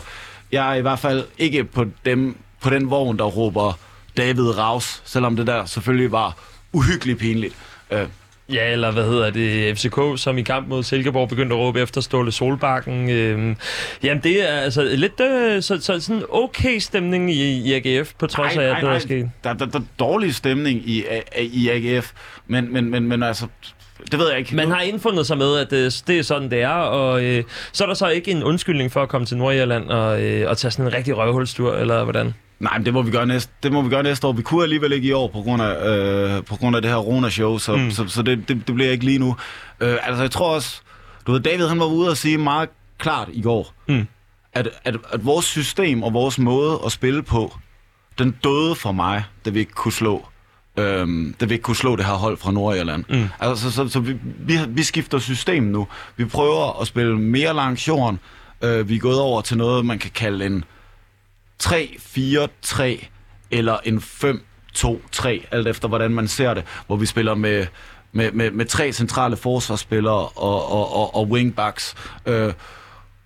jeg 0.51 0.71
er 0.71 0.73
i 0.73 0.81
hvert 0.81 0.99
fald 0.99 1.25
ikke 1.37 1.63
på, 1.63 1.85
dem, 2.05 2.37
på 2.61 2.69
den 2.69 2.89
vogn, 2.89 3.17
der 3.17 3.23
råber 3.23 3.79
David 4.17 4.57
Raus, 4.57 5.01
selvom 5.05 5.35
det 5.35 5.47
der 5.47 5.65
selvfølgelig 5.65 6.11
var 6.11 6.37
uhyggeligt 6.73 7.19
pinligt. 7.19 7.55
Øh, 7.91 8.07
Ja, 8.49 8.71
eller 8.71 8.91
hvad 8.91 9.03
hedder 9.03 9.29
det, 9.29 9.77
FCK, 9.77 9.99
som 10.15 10.37
i 10.37 10.41
kamp 10.41 10.67
mod 10.67 10.83
Silkeborg 10.83 11.29
begyndte 11.29 11.55
at 11.55 11.59
råbe 11.59 11.81
efter 11.81 12.01
Ståle 12.01 12.31
Solbakken. 12.31 13.09
Øhm, 13.09 13.55
jamen, 14.03 14.23
det 14.23 14.49
er 14.49 14.53
altså 14.57 14.83
lidt 14.83 15.19
øh, 15.21 15.61
så, 15.63 15.77
så 15.81 15.99
sådan 15.99 16.23
okay 16.29 16.77
stemning 16.79 17.31
i, 17.31 17.43
i 17.43 17.73
AGF, 17.73 18.13
på 18.19 18.27
trods 18.27 18.57
af, 18.57 18.63
at 18.63 18.75
det 18.75 18.83
der 18.83 18.91
er 18.91 18.99
sket. 18.99 19.31
Der, 19.43 19.53
der, 19.53 19.65
der 19.65 19.79
er 19.79 19.83
dårlig 19.99 20.35
stemning 20.35 20.89
i, 20.89 21.03
i 21.39 21.69
AGF, 21.69 22.11
men, 22.47 22.73
men, 22.73 22.89
men, 22.89 23.07
men 23.07 23.23
altså, 23.23 23.47
det 24.11 24.19
ved 24.19 24.29
jeg 24.29 24.39
ikke. 24.39 24.55
Man 24.55 24.71
har 24.71 24.81
indfundet 24.81 25.27
sig 25.27 25.37
med, 25.37 25.57
at 25.57 25.73
øh, 25.73 25.91
det 26.07 26.19
er 26.19 26.23
sådan, 26.23 26.51
det 26.51 26.61
er, 26.61 26.69
og 26.69 27.23
øh, 27.23 27.43
så 27.71 27.83
er 27.83 27.87
der 27.87 27.95
så 27.95 28.07
ikke 28.07 28.31
en 28.31 28.43
undskyldning 28.43 28.91
for 28.91 29.01
at 29.03 29.09
komme 29.09 29.27
til 29.27 29.37
Nordjylland 29.37 29.89
og, 29.89 30.21
øh, 30.21 30.49
og 30.49 30.57
tage 30.57 30.71
sådan 30.71 30.85
en 30.85 30.93
rigtig 30.93 31.17
røvhulstur, 31.17 31.75
eller 31.75 32.03
hvordan? 32.03 32.33
Nej, 32.59 32.77
men 32.77 32.85
det 32.85 32.93
må 32.93 33.01
vi 33.01 33.11
gøre 33.11 33.25
næste, 33.25 33.51
det 33.63 33.71
må 33.71 33.81
vi 33.81 33.89
gøre 33.89 34.03
næste 34.03 34.27
år. 34.27 34.31
Vi 34.33 34.41
kunne 34.41 34.63
alligevel 34.63 34.91
ikke 34.91 35.07
i 35.07 35.11
år 35.11 35.27
på 35.27 35.41
grund 35.41 35.61
af, 35.61 35.87
øh, 36.37 36.43
på 36.43 36.55
grund 36.55 36.75
af 36.75 36.81
det 36.81 36.91
her 36.91 36.97
Rona-show, 36.97 37.57
så, 37.57 37.75
mm. 37.75 37.91
så, 37.91 38.07
så 38.07 38.21
det, 38.21 38.47
det, 38.49 38.67
det 38.67 38.75
bliver 38.75 38.91
ikke 38.91 39.05
lige 39.05 39.19
nu. 39.19 39.35
Øh, 39.79 39.97
altså, 40.03 40.21
jeg 40.21 40.31
tror 40.31 40.55
også, 40.55 40.81
du 41.27 41.31
ved, 41.31 41.39
David 41.39 41.67
han 41.67 41.79
var 41.79 41.85
ude 41.85 42.09
og 42.09 42.17
sige 42.17 42.37
meget 42.37 42.69
klart 42.97 43.29
i 43.31 43.41
går, 43.41 43.73
Mm. 43.87 44.07
at, 44.53 44.69
at, 44.83 44.97
at 45.11 45.25
vores 45.25 45.45
system 45.45 46.03
og 46.03 46.13
vores 46.13 46.39
måde 46.39 46.79
at 46.85 46.91
spille 46.91 47.23
på, 47.23 47.55
den 48.19 48.35
døde 48.43 48.75
for 48.75 48.91
mig, 48.91 49.23
da 49.45 49.49
vi 49.49 49.59
ikke 49.59 49.71
kunne 49.73 49.91
slå 49.93 50.25
øhm, 50.77 51.35
da 51.39 51.45
vi 51.45 51.53
ikke 51.53 51.63
kunne 51.63 51.75
slå 51.75 51.95
det 51.95 52.05
her 52.05 52.13
hold 52.13 52.37
fra 52.37 52.51
Nordjylland. 52.51 53.03
Mm. 53.09 53.27
Altså, 53.39 53.63
så, 53.63 53.75
så, 53.75 53.89
så 53.89 53.99
vi, 53.99 54.17
vi, 54.39 54.57
vi 54.67 54.83
skifter 54.83 55.19
system 55.19 55.63
nu. 55.63 55.87
Vi 56.17 56.25
prøver 56.25 56.81
at 56.81 56.87
spille 56.87 57.19
mere 57.19 57.53
langs 57.53 57.87
jorden. 57.87 58.19
Øh, 58.61 58.89
vi 58.89 58.95
er 58.95 58.99
gået 58.99 59.19
over 59.19 59.41
til 59.41 59.57
noget, 59.57 59.85
man 59.85 59.99
kan 59.99 60.11
kalde 60.15 60.45
en 60.45 60.63
3-4-3 61.63 63.05
eller 63.51 63.77
en 63.83 63.97
5-2-3, 63.97 65.27
alt 65.51 65.67
efter 65.67 65.87
hvordan 65.87 66.11
man 66.11 66.27
ser 66.27 66.53
det, 66.53 66.63
hvor 66.87 66.95
vi 66.95 67.05
spiller 67.05 67.35
med, 67.35 67.65
med, 68.11 68.31
med, 68.31 68.51
med 68.51 68.65
tre 68.65 68.91
centrale 68.91 69.37
forsvarsspillere 69.37 70.27
og, 70.27 70.71
og, 70.71 70.95
og, 70.95 71.15
og 71.15 71.27
wingbacks. 71.27 71.95
Øh, 72.25 72.53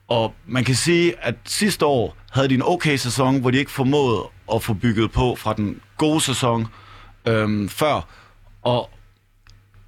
og 0.07 0.33
man 0.45 0.63
kan 0.63 0.75
sige, 0.75 1.13
at 1.21 1.35
sidste 1.45 1.85
år 1.85 2.15
havde 2.31 2.49
de 2.49 2.53
en 2.53 2.63
okay 2.65 2.95
sæson, 2.95 3.39
hvor 3.39 3.51
de 3.51 3.57
ikke 3.57 3.71
formåede 3.71 4.23
at 4.53 4.63
få 4.63 4.73
bygget 4.73 5.11
på 5.11 5.35
fra 5.35 5.53
den 5.53 5.81
gode 5.97 6.21
sæson 6.21 6.67
øh, 7.25 7.69
før. 7.69 8.07
Og 8.61 8.89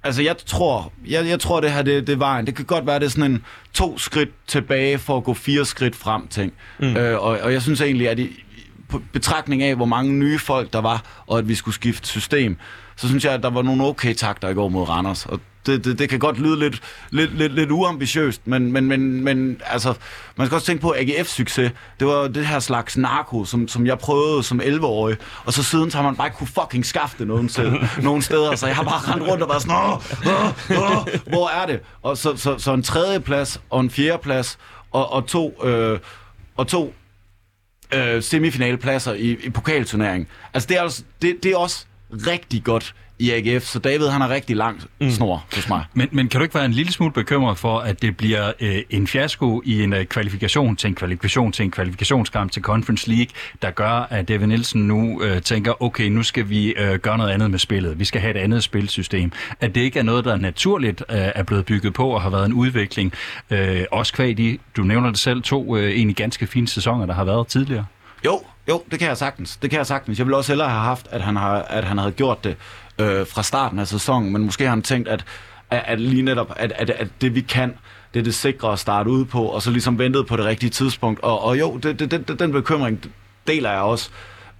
altså, 0.04 0.22
jeg 0.22 0.36
tror, 0.46 0.92
jeg, 1.06 1.26
jeg 1.26 1.40
tror, 1.40 1.60
det 1.60 1.72
her 1.72 1.82
det, 1.82 2.06
det 2.06 2.12
er 2.12 2.16
vejen. 2.16 2.46
Det 2.46 2.54
kan 2.54 2.64
godt 2.64 2.86
være, 2.86 2.98
det 2.98 3.04
er 3.04 3.10
sådan 3.10 3.30
en 3.30 3.44
to 3.72 3.98
skridt 3.98 4.30
tilbage 4.46 4.98
for 4.98 5.16
at 5.16 5.24
gå 5.24 5.34
fire 5.34 5.64
skridt 5.64 5.96
frem 5.96 6.28
ting. 6.28 6.52
Mm. 6.78 6.96
Øh, 6.96 7.22
og, 7.22 7.38
og 7.38 7.52
jeg 7.52 7.62
synes 7.62 7.80
egentlig, 7.80 8.08
at 8.08 8.18
i, 8.18 8.44
betragtning 9.12 9.62
af, 9.62 9.76
hvor 9.76 9.86
mange 9.86 10.12
nye 10.12 10.38
folk 10.38 10.72
der 10.72 10.80
var, 10.80 11.22
og 11.26 11.38
at 11.38 11.48
vi 11.48 11.54
skulle 11.54 11.74
skifte 11.74 12.08
system, 12.08 12.56
så 12.96 13.08
synes 13.08 13.24
jeg, 13.24 13.32
at 13.32 13.42
der 13.42 13.50
var 13.50 13.62
nogle 13.62 13.84
okay 13.84 14.14
takter 14.14 14.48
i 14.48 14.54
går 14.54 14.68
mod 14.68 14.88
Randers. 14.88 15.26
Og 15.26 15.40
det, 15.66 15.84
det, 15.84 15.98
det 15.98 16.08
kan 16.08 16.18
godt 16.18 16.38
lyde 16.38 16.58
lidt, 16.58 16.82
lidt, 17.10 17.38
lidt, 17.38 17.54
lidt 17.54 17.70
uambitiøst, 17.70 18.46
men, 18.46 18.72
men, 18.72 18.84
men, 18.84 19.24
men 19.24 19.60
altså, 19.66 19.94
man 20.36 20.46
skal 20.46 20.54
også 20.54 20.66
tænke 20.66 20.82
på, 20.82 20.90
at 20.90 21.10
AGF-succes, 21.10 21.70
det 22.00 22.06
var 22.06 22.28
det 22.28 22.46
her 22.46 22.58
slags 22.58 22.96
narko, 22.96 23.44
som, 23.44 23.68
som 23.68 23.86
jeg 23.86 23.98
prøvede 23.98 24.42
som 24.42 24.60
11-årig, 24.60 25.16
og 25.44 25.52
så 25.52 25.62
siden 25.62 25.90
så 25.90 25.96
har 25.96 26.04
man 26.04 26.16
bare 26.16 26.26
ikke 26.26 26.36
kunne 26.36 26.48
fucking 26.62 26.86
skaffe 26.86 27.18
det 27.18 27.26
nogen, 27.26 27.48
sted, 27.48 27.72
nogen 28.02 28.22
steder, 28.22 28.54
så 28.54 28.66
jeg 28.66 28.76
har 28.76 28.82
bare 28.82 29.12
rendt 29.12 29.28
rundt 29.28 29.42
og 29.42 29.48
været 29.48 29.62
sådan, 29.62 29.76
åh, 29.76 29.92
åh, 29.92 30.98
åh, 30.98 31.06
hvor 31.26 31.48
er 31.48 31.66
det? 31.66 31.80
Og 32.02 32.18
så, 32.18 32.36
så, 32.36 32.58
så 32.58 32.72
en 32.72 32.82
tredje 32.82 33.20
plads 33.20 33.60
og 33.70 33.80
en 33.80 33.90
fjerde 33.90 34.22
plads 34.22 34.58
og, 34.90 35.12
og 35.12 35.26
to, 35.26 35.64
øh, 35.64 35.98
og 36.56 36.66
to 36.66 36.94
øh, 37.94 38.22
semifinalepladser 38.22 39.12
i, 39.12 39.36
i 39.42 39.50
pokalturneringen. 39.50 40.26
Altså 40.54 40.66
det 40.68 40.76
er, 40.76 40.82
altså, 40.82 41.02
det, 41.22 41.36
det 41.42 41.52
er 41.52 41.56
også 41.56 41.86
rigtig 42.12 42.64
godt 42.64 42.94
i 43.22 43.30
AGF, 43.30 43.64
så 43.64 43.78
David 43.78 44.08
han 44.08 44.20
har 44.20 44.28
rigtig 44.28 44.56
langt 44.56 44.86
snor 45.10 45.44
hos 45.54 45.68
mig. 45.68 45.84
Men, 45.94 46.08
men 46.12 46.28
kan 46.28 46.40
du 46.40 46.42
ikke 46.42 46.54
være 46.54 46.64
en 46.64 46.72
lille 46.72 46.92
smule 46.92 47.12
bekymret 47.12 47.58
for, 47.58 47.78
at 47.78 48.02
det 48.02 48.16
bliver 48.16 48.52
øh, 48.60 48.76
en 48.90 49.06
fiasko 49.06 49.62
i 49.64 49.82
en 49.82 49.92
øh, 49.92 50.04
kvalifikation 50.04 50.76
til 50.76 50.88
en 50.88 50.94
kvalifikation 50.94 51.52
til 51.52 51.64
en 51.64 51.70
kvalifikationskamp 51.70 52.52
til 52.52 52.62
Conference 52.62 53.10
League, 53.10 53.34
der 53.62 53.70
gør, 53.70 54.06
at 54.10 54.28
David 54.28 54.46
Nielsen 54.46 54.88
nu 54.88 55.22
øh, 55.22 55.42
tænker, 55.42 55.82
okay, 55.82 56.08
nu 56.08 56.22
skal 56.22 56.48
vi 56.48 56.68
øh, 56.68 56.98
gøre 56.98 57.18
noget 57.18 57.30
andet 57.30 57.50
med 57.50 57.58
spillet. 57.58 57.98
Vi 57.98 58.04
skal 58.04 58.20
have 58.20 58.30
et 58.30 58.40
andet 58.40 58.62
spilsystem. 58.62 59.32
At 59.60 59.74
det 59.74 59.80
ikke 59.80 59.98
er 59.98 60.02
noget, 60.02 60.24
der 60.24 60.36
naturligt 60.36 61.04
øh, 61.08 61.16
er 61.16 61.42
blevet 61.42 61.64
bygget 61.64 61.94
på 61.94 62.08
og 62.08 62.22
har 62.22 62.30
været 62.30 62.46
en 62.46 62.52
udvikling. 62.52 63.12
Øh, 63.50 63.84
også 63.92 64.12
kvad 64.12 64.38
i, 64.38 64.60
du 64.76 64.82
nævner 64.82 65.08
det 65.08 65.18
selv, 65.18 65.42
to 65.42 65.76
øh, 65.76 65.90
egentlig 65.90 66.16
ganske 66.16 66.46
fine 66.46 66.68
sæsoner, 66.68 67.06
der 67.06 67.14
har 67.14 67.24
været 67.24 67.46
tidligere. 67.46 67.84
Jo, 68.24 68.40
jo, 68.68 68.82
det 68.90 68.98
kan 68.98 69.08
jeg 69.08 69.16
sagtens. 69.16 69.56
Det 69.56 69.70
kan 69.70 69.76
jeg 69.76 69.86
sagtens. 69.86 70.18
Jeg 70.18 70.26
ville 70.26 70.36
også 70.36 70.52
hellere 70.52 70.68
have 70.68 70.80
haft, 70.80 71.08
at 71.10 71.20
han, 71.20 71.36
har, 71.36 71.54
at 71.62 71.84
han 71.84 71.98
havde 71.98 72.12
gjort 72.12 72.44
det 72.44 72.56
øh, 72.98 73.26
fra 73.26 73.42
starten 73.42 73.78
af 73.78 73.88
sæsonen, 73.88 74.32
men 74.32 74.42
måske 74.42 74.64
har 74.64 74.70
han 74.70 74.82
tænkt, 74.82 75.08
at, 75.08 75.24
at, 75.70 75.82
at 75.86 76.00
lige 76.00 76.22
netop, 76.22 76.52
at, 76.56 76.72
at, 76.76 76.90
at 76.90 77.08
det 77.20 77.34
vi 77.34 77.40
kan, 77.40 77.74
det 78.14 78.20
er 78.20 78.24
det 78.24 78.34
sikre 78.34 78.72
at 78.72 78.78
starte 78.78 79.10
ud 79.10 79.24
på, 79.24 79.44
og 79.44 79.62
så 79.62 79.70
ligesom 79.70 79.98
ventet 79.98 80.26
på 80.26 80.36
det 80.36 80.44
rigtige 80.44 80.70
tidspunkt. 80.70 81.20
Og, 81.20 81.44
og 81.44 81.58
jo, 81.58 81.76
det, 81.76 81.98
det, 81.98 82.28
det, 82.28 82.38
den 82.38 82.52
bekymring 82.52 83.04
deler 83.46 83.70
jeg 83.70 83.80
også 83.80 84.10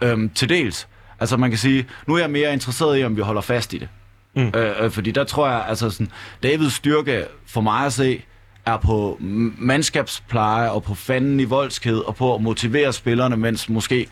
øhm, 0.03 0.29
til 0.29 0.49
dels. 0.49 0.89
Altså 1.21 1.37
man 1.37 1.51
kan 1.51 1.59
sige, 1.59 1.87
nu 2.07 2.15
er 2.15 2.19
jeg 2.19 2.31
mere 2.31 2.53
interesseret 2.53 3.01
i, 3.01 3.05
om 3.05 3.17
vi 3.17 3.23
holder 3.23 3.41
fast 3.41 3.73
i 3.73 3.79
det. 3.79 3.89
Mm. 4.35 4.53
Øh, 4.57 4.85
øh, 4.85 4.91
fordi 4.91 5.11
der 5.11 5.25
tror 5.25 5.49
jeg, 5.49 5.65
altså 5.69 5.91
sådan, 5.91 6.09
Davids 6.43 6.73
styrke 6.73 7.25
for 7.47 7.61
mig 7.61 7.87
at 7.87 7.93
se, 7.93 8.23
er 8.67 8.77
på 8.77 9.17
mandskabspleje 9.59 10.71
og 10.71 10.83
på 10.83 10.95
fanden 10.95 11.41
i 11.41 11.45
voldsked 11.45 11.97
og 11.97 12.17
på 12.17 12.35
at 12.35 12.43
motivere 12.43 12.93
spillerne, 12.93 13.37
mens 13.37 13.69
måske 13.69 14.07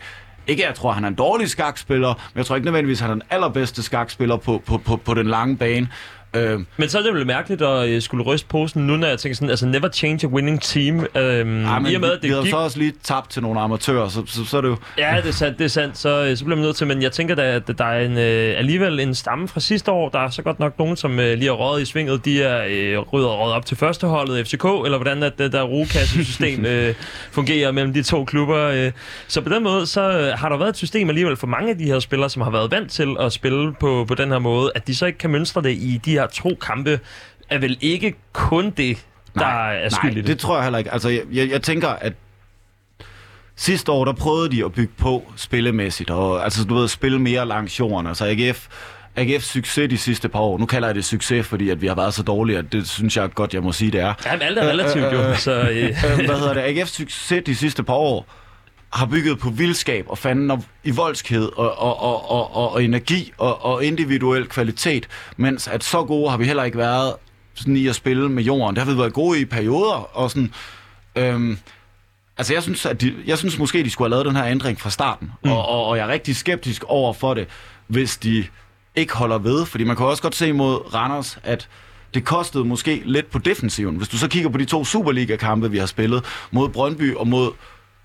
ikke, 0.47 0.63
jeg 0.63 0.75
tror, 0.75 0.91
han 0.91 1.03
er 1.03 1.07
en 1.07 1.15
dårlig 1.15 1.49
skakspiller, 1.49 2.13
men 2.33 2.37
jeg 2.37 2.45
tror 2.45 2.55
ikke 2.55 2.65
nødvendigvis, 2.65 2.99
han 2.99 3.09
er 3.09 3.13
den 3.13 3.23
allerbedste 3.29 3.83
skakspiller 3.83 4.37
på, 4.37 4.61
på, 4.65 4.77
på, 4.77 4.95
på 4.95 5.13
den 5.13 5.27
lange 5.27 5.57
bane. 5.57 5.87
Øh, 6.35 6.59
Men 6.77 6.89
så 6.89 6.97
er 6.99 7.03
det 7.03 7.13
vel 7.13 7.25
mærkeligt 7.25 7.61
at 7.61 7.89
øh, 7.89 8.01
skulle 8.01 8.23
ryste 8.23 8.47
posen 8.47 8.87
nu, 8.87 8.97
når 8.97 9.07
jeg 9.07 9.19
tænker 9.19 9.35
sådan, 9.35 9.49
altså 9.49 9.65
never 9.65 9.89
change 9.89 10.27
a 10.27 10.29
winning 10.29 10.61
team. 10.61 10.99
Øhm, 11.15 11.63
ja, 11.63 11.79
men 11.79 11.91
I 11.91 11.95
og 11.95 12.01
med, 12.01 12.09
vi, 12.09 12.13
at 12.15 12.21
vi 12.21 12.27
det 12.27 12.29
havde 12.29 12.43
gik... 12.43 12.51
så 12.51 12.57
også 12.57 12.79
lige 12.79 12.93
tabt 13.03 13.31
til 13.31 13.41
nogle 13.41 13.59
amatører, 13.59 14.09
så, 14.09 14.23
så, 14.27 14.45
så 14.45 14.57
er 14.57 14.61
det 14.61 14.69
jo... 14.69 14.77
Ja, 14.97 15.17
det 15.23 15.29
er 15.29 15.33
sandt, 15.33 15.57
det 15.59 15.65
er 15.65 15.69
sandt. 15.69 15.97
Så, 15.97 16.23
øh, 16.23 16.37
så 16.37 16.45
bliver 16.45 16.55
man 16.55 16.65
nødt 16.65 16.75
til, 16.75 16.87
men 16.87 17.01
jeg 17.01 17.11
tænker 17.11 17.35
da, 17.35 17.41
at 17.41 17.77
der 17.77 17.85
er 17.85 18.05
en, 18.05 18.17
øh, 18.17 18.57
alligevel 18.57 18.99
en 18.99 19.15
stamme 19.15 19.47
fra 19.47 19.59
sidste 19.59 19.91
år. 19.91 20.09
Der 20.09 20.19
er 20.19 20.29
så 20.29 20.41
godt 20.41 20.59
nok 20.59 20.79
nogen, 20.79 20.95
som 20.95 21.19
øh, 21.19 21.37
lige 21.37 21.45
har 21.49 21.55
røget 21.55 21.81
i 21.81 21.85
svinget. 21.85 22.25
De 22.25 22.43
er 22.43 22.65
øh, 22.69 22.99
ryddet 22.99 23.29
røget 23.29 23.53
op 23.53 23.65
til 23.65 23.77
førsteholdet 23.77 24.47
FCK, 24.47 24.65
eller 24.85 24.97
hvordan 24.97 25.23
at 25.23 25.37
det 25.37 25.51
der 25.51 25.63
rugekassesystem 25.63 26.65
øh, 26.71 26.95
fungerer 27.31 27.71
mellem 27.71 27.93
de 27.93 28.03
to 28.03 28.25
klubber. 28.25 28.57
Øh. 28.57 28.91
Så 29.27 29.41
på 29.41 29.49
den 29.49 29.63
måde, 29.63 29.85
så 29.85 30.01
øh, 30.01 30.39
har 30.39 30.49
der 30.49 30.57
været 30.57 30.69
et 30.69 30.77
system 30.77 31.09
alligevel 31.09 31.35
for 31.35 31.47
mange 31.47 31.69
af 31.69 31.77
de 31.77 31.85
her 31.85 31.99
spillere, 31.99 32.29
som 32.29 32.41
har 32.41 32.49
været 32.49 32.71
vant 32.71 32.91
til 32.91 33.15
at 33.19 33.33
spille 33.33 33.73
på, 33.79 34.05
på 34.07 34.15
den 34.15 34.31
her 34.31 34.39
måde, 34.39 34.71
at 34.75 34.87
de 34.87 34.95
så 34.95 35.05
ikke 35.05 35.17
kan 35.17 35.29
mønstre 35.29 35.61
det 35.61 35.71
i 35.71 36.01
de 36.05 36.20
her 36.21 36.27
to 36.27 36.55
kampe, 36.61 36.99
er 37.49 37.57
vel 37.57 37.77
ikke 37.81 38.13
kun 38.33 38.69
det, 38.69 39.05
der 39.35 39.69
er 39.69 39.89
skyld 39.89 40.11
i 40.11 40.13
nej, 40.13 40.21
det. 40.21 40.27
det 40.27 40.39
tror 40.39 40.55
jeg 40.55 40.63
heller 40.63 40.79
ikke. 40.79 40.93
Altså, 40.93 41.09
jeg, 41.09 41.21
jeg, 41.31 41.49
jeg 41.49 41.61
tænker, 41.61 41.87
at 41.87 42.13
sidste 43.55 43.91
år, 43.91 44.05
der 44.05 44.13
prøvede 44.13 44.51
de 44.51 44.65
at 44.65 44.73
bygge 44.73 44.93
på 44.97 45.31
spillemæssigt, 45.35 46.09
og 46.09 46.43
altså, 46.43 46.63
du 46.63 46.75
ved, 46.75 46.87
spille 46.87 47.19
mere 47.19 47.47
langs 47.47 47.79
jorden. 47.79 48.07
Altså, 48.07 48.25
AGF, 48.25 48.67
AGF 49.15 49.43
succes 49.43 49.89
de 49.89 49.97
sidste 49.97 50.29
par 50.29 50.39
år. 50.39 50.57
Nu 50.57 50.65
kalder 50.65 50.87
jeg 50.87 50.95
det 50.95 51.05
succes, 51.05 51.47
fordi 51.47 51.69
at 51.69 51.81
vi 51.81 51.87
har 51.87 51.95
været 51.95 52.13
så 52.13 52.23
dårlige, 52.23 52.57
at 52.57 52.71
det 52.71 52.87
synes 52.87 53.17
jeg 53.17 53.33
godt, 53.33 53.53
jeg 53.53 53.63
må 53.63 53.71
sige, 53.71 53.91
det 53.91 54.01
er. 54.01 54.13
Jamen, 54.25 54.41
alt 54.41 54.57
er 54.57 54.69
relativt 54.69 55.13
jo, 55.13 55.35
så... 55.35 55.51
Øh. 55.51 55.85
øh, 55.85 56.25
hvad 56.25 56.39
hedder 56.39 56.53
det? 56.53 56.61
AGF 56.61 56.87
succes 56.87 57.43
de 57.45 57.55
sidste 57.55 57.83
par 57.83 57.93
år 57.93 58.27
har 58.93 59.05
bygget 59.05 59.39
på 59.39 59.49
vildskab 59.49 60.05
og 60.09 60.17
fanden 60.17 60.51
og 60.51 60.63
i 60.83 60.91
voldskhed 60.91 61.51
og, 61.57 61.79
og, 61.79 62.01
og, 62.01 62.31
og, 62.31 62.55
og, 62.55 62.73
og 62.73 62.83
energi 62.83 63.31
og, 63.37 63.65
og 63.65 63.85
individuel 63.85 64.47
kvalitet, 64.47 65.07
mens 65.37 65.67
at 65.67 65.83
så 65.83 66.03
gode 66.03 66.29
har 66.29 66.37
vi 66.37 66.45
heller 66.45 66.63
ikke 66.63 66.77
været 66.77 67.13
sådan 67.53 67.77
i 67.77 67.87
at 67.87 67.95
spille 67.95 68.29
med 68.29 68.43
jorden. 68.43 68.75
Det 68.75 68.83
har 68.83 68.91
vi 68.91 68.97
været 68.97 69.13
gode 69.13 69.41
i 69.41 69.45
perioder, 69.45 70.17
og 70.17 70.31
sådan... 70.31 70.53
Øhm, 71.15 71.57
altså, 72.37 72.53
jeg 72.53 72.63
synes, 72.63 72.85
at 72.85 73.01
de, 73.01 73.15
jeg 73.25 73.37
synes 73.37 73.57
måske, 73.57 73.83
de 73.83 73.89
skulle 73.89 74.05
have 74.05 74.23
lavet 74.23 74.25
den 74.25 74.35
her 74.35 74.51
ændring 74.51 74.81
fra 74.81 74.89
starten, 74.89 75.31
mm. 75.43 75.51
og, 75.51 75.69
og, 75.69 75.85
og 75.85 75.97
jeg 75.97 76.03
er 76.03 76.11
rigtig 76.11 76.35
skeptisk 76.35 76.83
over 76.87 77.13
for 77.13 77.33
det, 77.33 77.47
hvis 77.87 78.17
de 78.17 78.45
ikke 78.95 79.13
holder 79.13 79.37
ved, 79.37 79.65
fordi 79.65 79.83
man 79.83 79.95
kan 79.95 80.05
også 80.05 80.21
godt 80.21 80.35
se 80.35 80.53
mod 80.53 80.93
Randers, 80.93 81.37
at 81.43 81.69
det 82.13 82.25
kostede 82.25 82.65
måske 82.65 83.01
lidt 83.05 83.31
på 83.31 83.39
defensiven. 83.39 83.95
Hvis 83.95 84.09
du 84.09 84.17
så 84.17 84.27
kigger 84.27 84.49
på 84.49 84.57
de 84.57 84.65
to 84.65 84.85
Superliga-kampe, 84.85 85.71
vi 85.71 85.77
har 85.77 85.85
spillet 85.85 86.25
mod 86.51 86.69
Brøndby 86.69 87.15
og 87.15 87.27
mod 87.27 87.51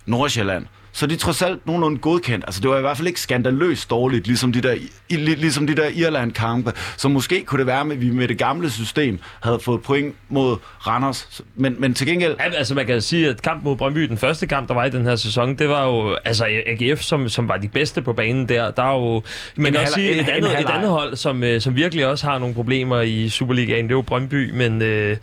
Nordsjælland, 0.06 0.66
så 0.96 1.04
er 1.04 1.08
de 1.08 1.16
trods 1.16 1.42
alt 1.42 1.66
nogenlunde 1.66 1.98
godkendt. 1.98 2.44
Altså, 2.46 2.60
det 2.60 2.70
var 2.70 2.78
i 2.78 2.80
hvert 2.80 2.96
fald 2.96 3.08
ikke 3.08 3.20
skandaløst 3.20 3.90
dårligt, 3.90 4.26
ligesom 4.26 4.52
de 4.52 4.60
der, 4.60 4.74
ligesom 5.10 5.66
de 5.66 5.76
der 5.76 5.88
Irland-kampe. 5.94 6.72
Så 6.96 7.08
måske 7.08 7.42
kunne 7.44 7.58
det 7.58 7.66
være, 7.66 7.80
at 7.80 8.00
vi 8.00 8.10
med 8.10 8.28
det 8.28 8.38
gamle 8.38 8.70
system 8.70 9.18
havde 9.42 9.58
fået 9.60 9.82
point 9.82 10.14
mod 10.28 10.56
Randers. 10.86 11.40
Men, 11.54 11.76
men 11.78 11.94
til 11.94 12.06
gengæld... 12.06 12.34
Ja, 12.40 12.50
altså 12.56 12.74
man 12.74 12.86
kan 12.86 13.00
sige, 13.00 13.28
at 13.28 13.42
kamp 13.42 13.64
mod 13.64 13.76
Brøndby, 13.76 14.00
den 14.02 14.18
første 14.18 14.46
kamp, 14.46 14.68
der 14.68 14.74
var 14.74 14.84
i 14.84 14.90
den 14.90 15.04
her 15.06 15.16
sæson, 15.16 15.54
det 15.54 15.68
var 15.68 15.84
jo 15.86 16.16
altså 16.24 16.46
AGF, 16.66 17.00
som, 17.02 17.28
som 17.28 17.48
var 17.48 17.56
de 17.56 17.68
bedste 17.68 18.02
på 18.02 18.12
banen 18.12 18.48
der. 18.48 18.70
Der 18.70 18.82
er 18.82 18.94
jo, 18.94 19.22
man 19.56 19.72
kan 19.72 19.80
også 19.80 19.94
sige, 19.94 20.12
en- 20.12 20.20
et 20.20 20.28
andet, 20.28 20.60
et 20.60 20.66
andet 20.70 20.90
hold, 20.90 21.16
som, 21.16 21.42
øh, 21.44 21.60
som 21.60 21.76
virkelig 21.76 22.06
også 22.06 22.26
har 22.26 22.38
nogle 22.38 22.54
problemer 22.54 23.00
i 23.00 23.28
Superligaen, 23.28 23.84
det 23.84 23.90
er 23.90 23.96
jo 23.96 24.02
Brøndby. 24.02 24.50
Men 24.54 24.82
øh, 24.82 25.16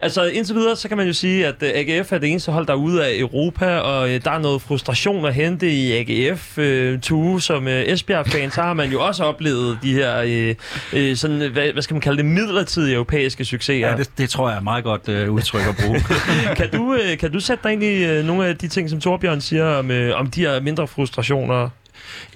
altså 0.00 0.24
indtil 0.24 0.54
videre, 0.54 0.76
så 0.76 0.88
kan 0.88 0.96
man 0.96 1.06
jo 1.06 1.12
sige, 1.12 1.46
at 1.46 1.54
øh, 1.62 1.70
AGF 1.74 2.12
er 2.12 2.18
det 2.18 2.30
eneste 2.30 2.52
hold, 2.52 2.66
der 2.66 2.72
er 2.72 2.76
ude 2.76 3.06
af 3.06 3.10
Europa, 3.18 3.76
og 3.78 4.10
øh, 4.10 4.24
der 4.24 4.30
er 4.30 4.38
noget 4.38 4.62
frustration 4.62 5.19
at 5.24 5.34
hente 5.34 5.70
i 5.70 5.92
AGF. 5.92 6.58
Øh, 6.58 7.00
Tue, 7.00 7.40
som 7.40 7.68
øh, 7.68 7.82
Esbjerg-fan, 7.82 8.50
så 8.50 8.62
har 8.62 8.74
man 8.74 8.90
jo 8.90 9.02
også 9.02 9.24
oplevet 9.24 9.78
de 9.82 9.92
her, 9.92 10.22
øh, 10.26 10.54
øh, 10.92 11.16
sådan, 11.16 11.50
hvad, 11.52 11.72
hvad 11.72 11.82
skal 11.82 11.94
man 11.94 12.00
kalde 12.00 12.16
det, 12.16 12.26
midlertidige 12.26 12.94
europæiske 12.94 13.44
succeser. 13.44 13.88
Ja, 13.88 13.96
det, 13.96 14.10
det 14.18 14.30
tror 14.30 14.48
jeg 14.48 14.56
er 14.56 14.62
meget 14.62 14.84
godt 14.84 15.08
øh, 15.08 15.30
udtryk 15.30 15.62
at 15.68 15.76
bruge. 15.84 16.00
kan, 16.56 16.70
du, 16.70 16.94
øh, 16.94 17.18
kan 17.18 17.32
du 17.32 17.40
sætte 17.40 17.62
dig 17.64 17.72
ind 17.72 17.82
i 17.82 18.04
øh, 18.04 18.24
nogle 18.24 18.46
af 18.46 18.56
de 18.56 18.68
ting, 18.68 18.90
som 18.90 19.00
Torbjørn 19.00 19.40
siger 19.40 19.66
om, 19.66 19.90
øh, 19.90 20.20
om 20.20 20.26
de 20.26 20.40
her 20.40 20.60
mindre 20.60 20.86
frustrationer? 20.86 21.68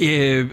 Øh, 0.00 0.47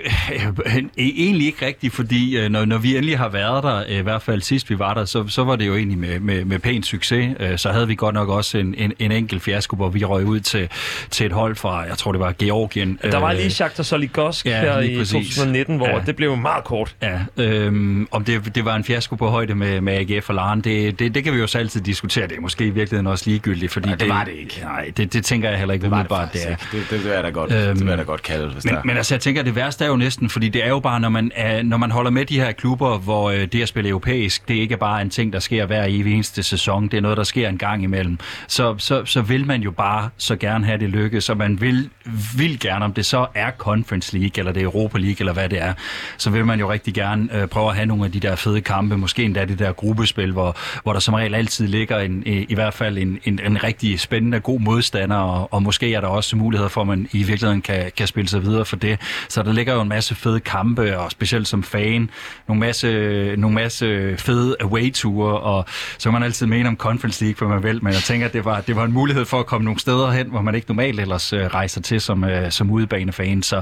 øh, 0.65 0.83
egentlig 0.97 1.47
ikke 1.47 1.65
rigtigt, 1.65 1.93
fordi 1.93 2.37
øh, 2.37 2.49
når, 2.49 2.65
når 2.65 2.77
vi 2.77 2.95
endelig 2.95 3.17
har 3.17 3.29
været 3.29 3.63
der, 3.63 3.83
øh, 3.89 3.97
i 3.97 4.01
hvert 4.01 4.21
fald 4.21 4.41
sidst 4.41 4.69
vi 4.69 4.79
var 4.79 4.93
der, 4.93 5.05
så, 5.05 5.27
så 5.27 5.43
var 5.43 5.55
det 5.55 5.67
jo 5.67 5.75
egentlig 5.75 5.97
med, 5.97 6.19
med, 6.19 6.45
med 6.45 6.59
pæn 6.59 6.83
succes. 6.83 7.35
Øh, 7.39 7.57
så 7.57 7.71
havde 7.71 7.87
vi 7.87 7.95
godt 7.95 8.15
nok 8.15 8.29
også 8.29 8.57
en, 8.57 8.75
en, 8.77 8.93
en 8.99 9.11
enkelt 9.11 9.41
fiasko, 9.43 9.75
hvor 9.75 9.89
vi 9.89 10.03
røg 10.05 10.25
ud 10.25 10.39
til, 10.39 10.69
til 11.09 11.25
et 11.25 11.31
hold 11.31 11.55
fra, 11.55 11.79
jeg 11.79 11.97
tror 11.97 12.11
det 12.11 12.19
var 12.21 12.33
Georgien. 12.39 12.99
Der 13.03 13.17
var 13.17 13.33
lige 13.33 13.49
Shakhtar 13.51 13.83
Soligosk 13.83 14.45
ja, 14.45 14.61
her 14.61 14.79
i 14.79 14.97
præcis. 14.97 15.35
2019, 15.35 15.77
hvor 15.77 15.87
Ja. 15.87 15.99
det 16.05 16.15
blev 16.15 16.37
meget 16.37 16.63
kort. 16.63 16.95
Ja, 17.01 17.19
øhm, 17.37 18.07
om 18.11 18.23
det, 18.23 18.55
det 18.55 18.65
var 18.65 18.75
en 18.75 18.83
fiasko 18.83 19.15
på 19.15 19.27
højde 19.29 19.55
med, 19.55 19.81
med 19.81 19.93
AGF 19.93 20.29
og 20.29 20.35
Laren, 20.35 20.61
det, 20.61 20.99
det, 20.99 21.15
det 21.15 21.23
kan 21.23 21.33
vi 21.33 21.37
jo 21.39 21.47
så 21.47 21.57
altid 21.57 21.81
diskutere. 21.81 22.27
Det 22.27 22.37
er 22.37 22.41
måske 22.41 22.65
i 22.65 22.69
virkeligheden 22.69 23.07
også 23.07 23.23
ligegyldigt, 23.27 23.71
fordi 23.71 23.87
Nej, 23.87 23.95
det 23.95 24.09
var 24.09 24.23
det 24.23 24.33
ikke. 24.33 24.59
Nej, 24.63 24.91
det, 24.97 25.13
det 25.13 25.25
tænker 25.25 25.49
jeg 25.49 25.57
heller 25.59 25.73
ikke 25.73 25.83
Det 25.83 25.91
var 25.91 25.97
det 26.03 26.11
umiddelbart, 26.11 26.27
faktisk 26.29 26.47
det 26.47 26.53
er. 26.53 26.79
Det, 26.79 26.89
det, 26.89 27.03
vil 27.03 27.11
jeg 27.11 27.23
da 27.23 27.29
godt, 27.29 27.51
Øhm, 27.51 27.61
det 27.61 27.79
vil 27.79 27.87
jeg 27.87 27.97
da 27.97 28.03
godt 28.03 28.23
kalde, 28.23 28.47
hvis 28.53 28.65
Men, 28.65 28.73
der 28.73 28.81
men 28.85 28.97
altså, 28.97 29.17
jeg 29.21 29.23
tænker, 29.23 29.43
det 29.43 29.55
værste 29.55 29.85
er 29.85 29.89
jo 29.89 29.95
næsten, 29.95 30.29
fordi 30.29 30.49
det 30.49 30.65
er 30.65 30.69
jo 30.69 30.79
bare, 30.79 30.99
når 30.99 31.09
man, 31.09 31.31
er, 31.35 31.63
når 31.63 31.77
man 31.77 31.91
holder 31.91 32.11
med 32.11 32.25
de 32.25 32.39
her 32.39 32.51
klubber, 32.51 32.97
hvor 32.97 33.29
øh, 33.29 33.45
det 33.45 33.61
at 33.61 33.67
spille 33.67 33.89
europæisk, 33.89 34.47
det 34.47 34.57
er 34.57 34.61
ikke 34.61 34.77
bare 34.77 35.01
en 35.01 35.09
ting, 35.09 35.33
der 35.33 35.39
sker 35.39 35.65
hver 35.65 35.85
evig 35.87 36.13
eneste 36.13 36.43
sæson, 36.43 36.87
det 36.87 36.97
er 36.97 37.01
noget, 37.01 37.17
der 37.17 37.23
sker 37.23 37.49
en 37.49 37.57
gang 37.57 37.83
imellem. 37.83 38.17
Så, 38.47 38.75
så, 38.77 39.05
så 39.05 39.21
vil 39.21 39.45
man 39.45 39.61
jo 39.61 39.71
bare 39.71 40.09
så 40.17 40.35
gerne 40.35 40.65
have 40.65 40.77
det 40.77 40.89
lykkes, 40.89 41.29
og 41.29 41.37
man 41.37 41.61
vil, 41.61 41.89
vil 42.37 42.59
gerne, 42.59 42.85
om 42.85 42.93
det 42.93 43.05
så 43.05 43.27
er 43.35 43.51
Conference 43.57 44.17
League, 44.17 44.39
eller 44.39 44.51
det 44.51 44.61
er 44.61 44.65
Europa 44.65 44.97
League, 44.97 45.15
eller 45.19 45.33
hvad 45.33 45.49
det 45.49 45.61
er, 45.61 45.73
så 46.17 46.29
vil 46.29 46.45
man 46.45 46.59
jo 46.59 46.71
rigtig 46.71 46.93
gerne 46.93 47.29
øh, 47.35 47.47
prøve 47.47 47.69
at 47.69 47.75
have 47.75 47.85
nogle 47.85 48.05
af 48.05 48.11
de 48.11 48.19
der 48.19 48.35
fede 48.35 48.61
kampe, 48.61 48.97
måske 48.97 49.23
endda 49.23 49.45
det 49.45 49.59
der 49.59 49.71
gruppespil, 49.71 50.31
hvor, 50.31 50.57
hvor 50.83 50.93
der 50.93 50.99
som 50.99 51.13
regel 51.13 51.35
altid 51.35 51.67
ligger 51.67 51.99
en, 51.99 52.23
i, 52.25 52.45
i 52.49 52.53
hvert 52.53 52.73
fald 52.73 52.97
en, 52.97 53.19
en, 53.23 53.39
en 53.45 53.63
rigtig 53.63 53.99
spændende, 53.99 54.39
god 54.39 54.59
modstander, 54.59 55.15
og, 55.15 55.53
og 55.53 55.63
måske 55.63 55.93
er 55.93 56.01
der 56.01 56.07
også 56.07 56.35
muligheder 56.35 56.69
for, 56.69 56.81
at 56.81 56.87
man 56.87 57.07
i 57.11 57.23
virkeligheden 57.23 57.61
kan, 57.61 57.91
kan 57.97 58.07
spille 58.07 58.27
sig 58.29 58.43
videre 58.43 58.65
for 58.65 58.75
det. 58.75 58.99
Så 59.29 59.43
der 59.43 59.53
ligger 59.53 59.73
jo 59.73 59.81
en 59.81 59.89
masse 59.89 60.15
fede 60.15 60.39
kampe, 60.39 60.97
og 60.99 61.11
specielt 61.11 61.47
som 61.47 61.63
fan, 61.63 62.09
nogle 62.47 62.59
masse, 62.59 63.35
nogle 63.37 63.55
masse 63.55 64.17
fede 64.17 64.55
away-ture, 64.61 65.39
og 65.39 65.65
så 65.97 66.09
kan 66.09 66.13
man 66.13 66.23
altid 66.23 66.47
mene 66.47 66.69
om 66.69 66.77
Conference 66.77 67.23
League, 67.23 67.37
for 67.37 67.47
man 67.47 67.63
vil, 67.63 67.83
men 67.83 67.93
jeg 67.93 68.01
tænker, 68.01 68.27
at 68.27 68.33
det 68.33 68.45
var, 68.45 68.61
det 68.61 68.75
var 68.75 68.83
en 68.83 68.91
mulighed 68.91 69.25
for 69.25 69.39
at 69.39 69.45
komme 69.45 69.65
nogle 69.65 69.79
steder 69.79 70.11
hen, 70.11 70.27
hvor 70.27 70.41
man 70.41 70.55
ikke 70.55 70.67
normalt 70.67 70.99
ellers 70.99 71.33
øh, 71.33 71.45
rejser 71.45 71.81
til 71.81 71.90
som, 71.99 72.23
øh, 72.23 72.51
som 72.51 72.71
udebanefan. 72.71 73.43
Så, 73.43 73.61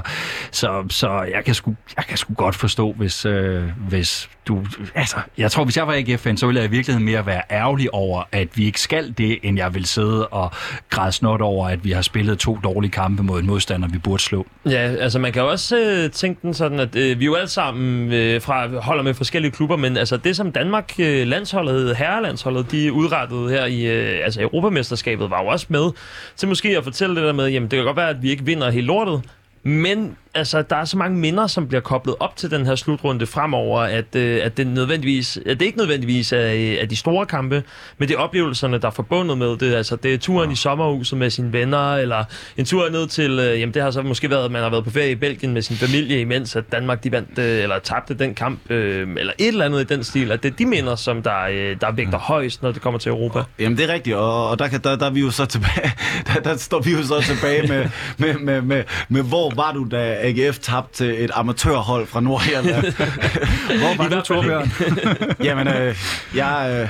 så, 0.50 0.84
så 0.90 1.22
jeg, 1.34 1.44
kan 1.44 1.54
sgu, 1.54 1.74
jeg 1.96 2.04
kan 2.04 2.16
sgu 2.16 2.34
godt 2.34 2.54
forstå, 2.54 2.92
hvis, 2.92 3.26
øh, 3.26 3.62
hvis 3.88 4.28
du... 4.46 4.64
Altså, 4.94 5.16
jeg 5.38 5.50
tror, 5.50 5.64
hvis 5.64 5.76
jeg 5.76 5.86
var 5.86 5.94
AGF-fan, 5.94 6.36
så 6.36 6.46
ville 6.46 6.60
jeg 6.60 6.68
i 6.68 6.70
virkeligheden 6.70 7.04
mere 7.04 7.26
være 7.26 7.42
ærgerlig 7.50 7.94
over, 7.94 8.22
at 8.32 8.48
vi 8.54 8.64
ikke 8.64 8.80
skal 8.80 9.14
det, 9.18 9.38
end 9.42 9.58
jeg 9.58 9.74
vil 9.74 9.86
sidde 9.86 10.26
og 10.26 10.50
græde 10.90 11.12
snot 11.12 11.40
over, 11.40 11.68
at 11.68 11.84
vi 11.84 11.90
har 11.90 12.02
spillet 12.02 12.38
to 12.38 12.58
dårlige 12.64 12.90
kampe 12.90 13.22
mod 13.22 13.40
en 13.40 13.46
modstander, 13.46 13.88
vi 13.88 13.98
burde 13.98 14.22
slå. 14.22 14.46
Ja, 14.66 14.94
altså 15.00 15.18
man 15.18 15.32
kan 15.32 15.42
også 15.42 15.78
øh, 15.78 16.10
tænke 16.10 16.42
den 16.42 16.54
sådan, 16.54 16.80
at 16.80 16.96
øh, 16.96 17.20
vi 17.20 17.24
jo 17.24 17.34
alle 17.34 17.48
sammen 17.48 18.12
øh, 18.12 18.42
fra, 18.42 18.80
holder 18.80 19.02
med 19.02 19.14
forskellige 19.14 19.52
klubber, 19.52 19.76
men 19.76 19.96
altså 19.96 20.16
det 20.16 20.36
som 20.36 20.52
Danmark 20.52 20.92
øh, 20.98 21.26
landsholdet, 21.26 21.96
herrelandsholdet, 21.96 22.70
de 22.70 22.92
udrettede 22.92 23.50
her 23.50 23.64
i 23.64 23.86
øh, 23.86 24.24
altså 24.24 24.42
Europamesterskabet, 24.42 25.30
var 25.30 25.42
jo 25.42 25.48
også 25.48 25.66
med 25.68 25.90
til 26.36 26.48
måske 26.48 26.78
at 26.78 26.84
fortælle 26.84 27.16
det 27.16 27.24
der 27.24 27.32
med, 27.32 27.48
jamen 27.48 27.70
det 27.70 27.76
kan 27.76 27.84
godt 27.84 27.96
være, 27.96 28.08
at 28.08 28.19
vi 28.22 28.30
ikke 28.30 28.44
vinder 28.44 28.70
helt 28.70 28.86
lortet, 28.86 29.22
men 29.62 30.16
altså, 30.34 30.62
der 30.62 30.76
er 30.76 30.84
så 30.84 30.98
mange 30.98 31.18
minder, 31.18 31.46
som 31.46 31.68
bliver 31.68 31.80
koblet 31.80 32.14
op 32.20 32.36
til 32.36 32.50
den 32.50 32.66
her 32.66 32.74
slutrunde 32.74 33.26
fremover, 33.26 33.80
at, 33.80 34.16
øh, 34.16 34.40
at, 34.44 34.56
det, 34.56 34.66
nødvendigvis, 34.66 35.38
at 35.46 35.60
det 35.60 35.66
ikke 35.66 35.78
nødvendigvis 35.78 36.32
er, 36.32 36.38
er 36.80 36.86
de 36.86 36.96
store 36.96 37.26
kampe, 37.26 37.62
men 37.98 38.08
det 38.08 38.14
er 38.14 38.18
oplevelserne, 38.18 38.78
der 38.78 38.86
er 38.86 38.92
forbundet 38.92 39.38
med 39.38 39.56
det. 39.56 39.74
Altså, 39.74 39.96
det 39.96 40.14
er 40.14 40.18
turen 40.18 40.48
ja. 40.48 40.52
i 40.52 40.56
sommerhuset 40.56 41.18
med 41.18 41.30
sine 41.30 41.52
venner, 41.52 41.94
eller 41.94 42.24
en 42.56 42.64
tur 42.64 42.88
ned 42.88 43.08
til, 43.08 43.30
øh, 43.30 43.60
jamen 43.60 43.74
det 43.74 43.82
har 43.82 43.90
så 43.90 44.02
måske 44.02 44.30
været, 44.30 44.44
at 44.44 44.50
man 44.50 44.62
har 44.62 44.70
været 44.70 44.84
på 44.84 44.90
ferie 44.90 45.10
i 45.10 45.14
Belgien 45.14 45.52
med 45.52 45.62
sin 45.62 45.76
familie, 45.76 46.20
imens 46.20 46.56
at 46.56 46.72
Danmark 46.72 47.04
de 47.04 47.12
vandt, 47.12 47.38
øh, 47.38 47.62
eller 47.62 47.78
tabte 47.78 48.14
den 48.14 48.34
kamp, 48.34 48.70
øh, 48.70 49.08
eller 49.16 49.32
et 49.38 49.48
eller 49.48 49.64
andet 49.64 49.80
i 49.80 49.94
den 49.94 50.04
stil. 50.04 50.32
At 50.32 50.42
det 50.42 50.52
er 50.52 50.56
de 50.56 50.66
minder, 50.66 50.96
som 50.96 51.22
der, 51.22 51.42
øh, 51.50 51.76
der 51.80 51.92
vægter 51.92 52.12
ja. 52.12 52.18
højst, 52.18 52.62
når 52.62 52.72
det 52.72 52.82
kommer 52.82 52.98
til 52.98 53.10
Europa. 53.10 53.42
Jamen 53.58 53.78
det 53.78 53.90
er 53.90 53.94
rigtigt, 53.94 54.16
og, 54.16 54.50
og 54.50 54.58
der, 54.58 54.68
kan, 54.68 54.80
der, 54.80 54.96
der 54.96 55.06
er 55.06 55.10
vi 55.10 55.20
jo 55.20 55.30
så 55.30 55.46
tilbage, 55.46 55.92
der, 56.34 56.40
der 56.40 56.56
står 56.56 56.80
vi 56.80 56.92
jo 56.92 57.02
så 57.02 57.20
tilbage 57.20 57.68
med, 57.68 57.88
med, 58.18 58.34
med, 58.34 58.62
med, 58.62 58.84
med, 59.08 59.22
hvor 59.22 59.54
var 59.56 59.72
du 59.72 59.86
da 59.90 60.19
AGF 60.20 60.58
tabte 60.58 60.96
til 60.96 61.24
et 61.24 61.30
amatørhold 61.34 62.06
fra 62.06 62.20
Nordjylland. 62.20 62.64
Hvor 63.80 63.96
var 63.96 64.08
du, 64.08 64.20
Torbjørn? 64.20 64.72
Jamen, 65.46 65.68
øh, 65.68 65.96
jeg, 66.34 66.80
øh, 66.82 66.88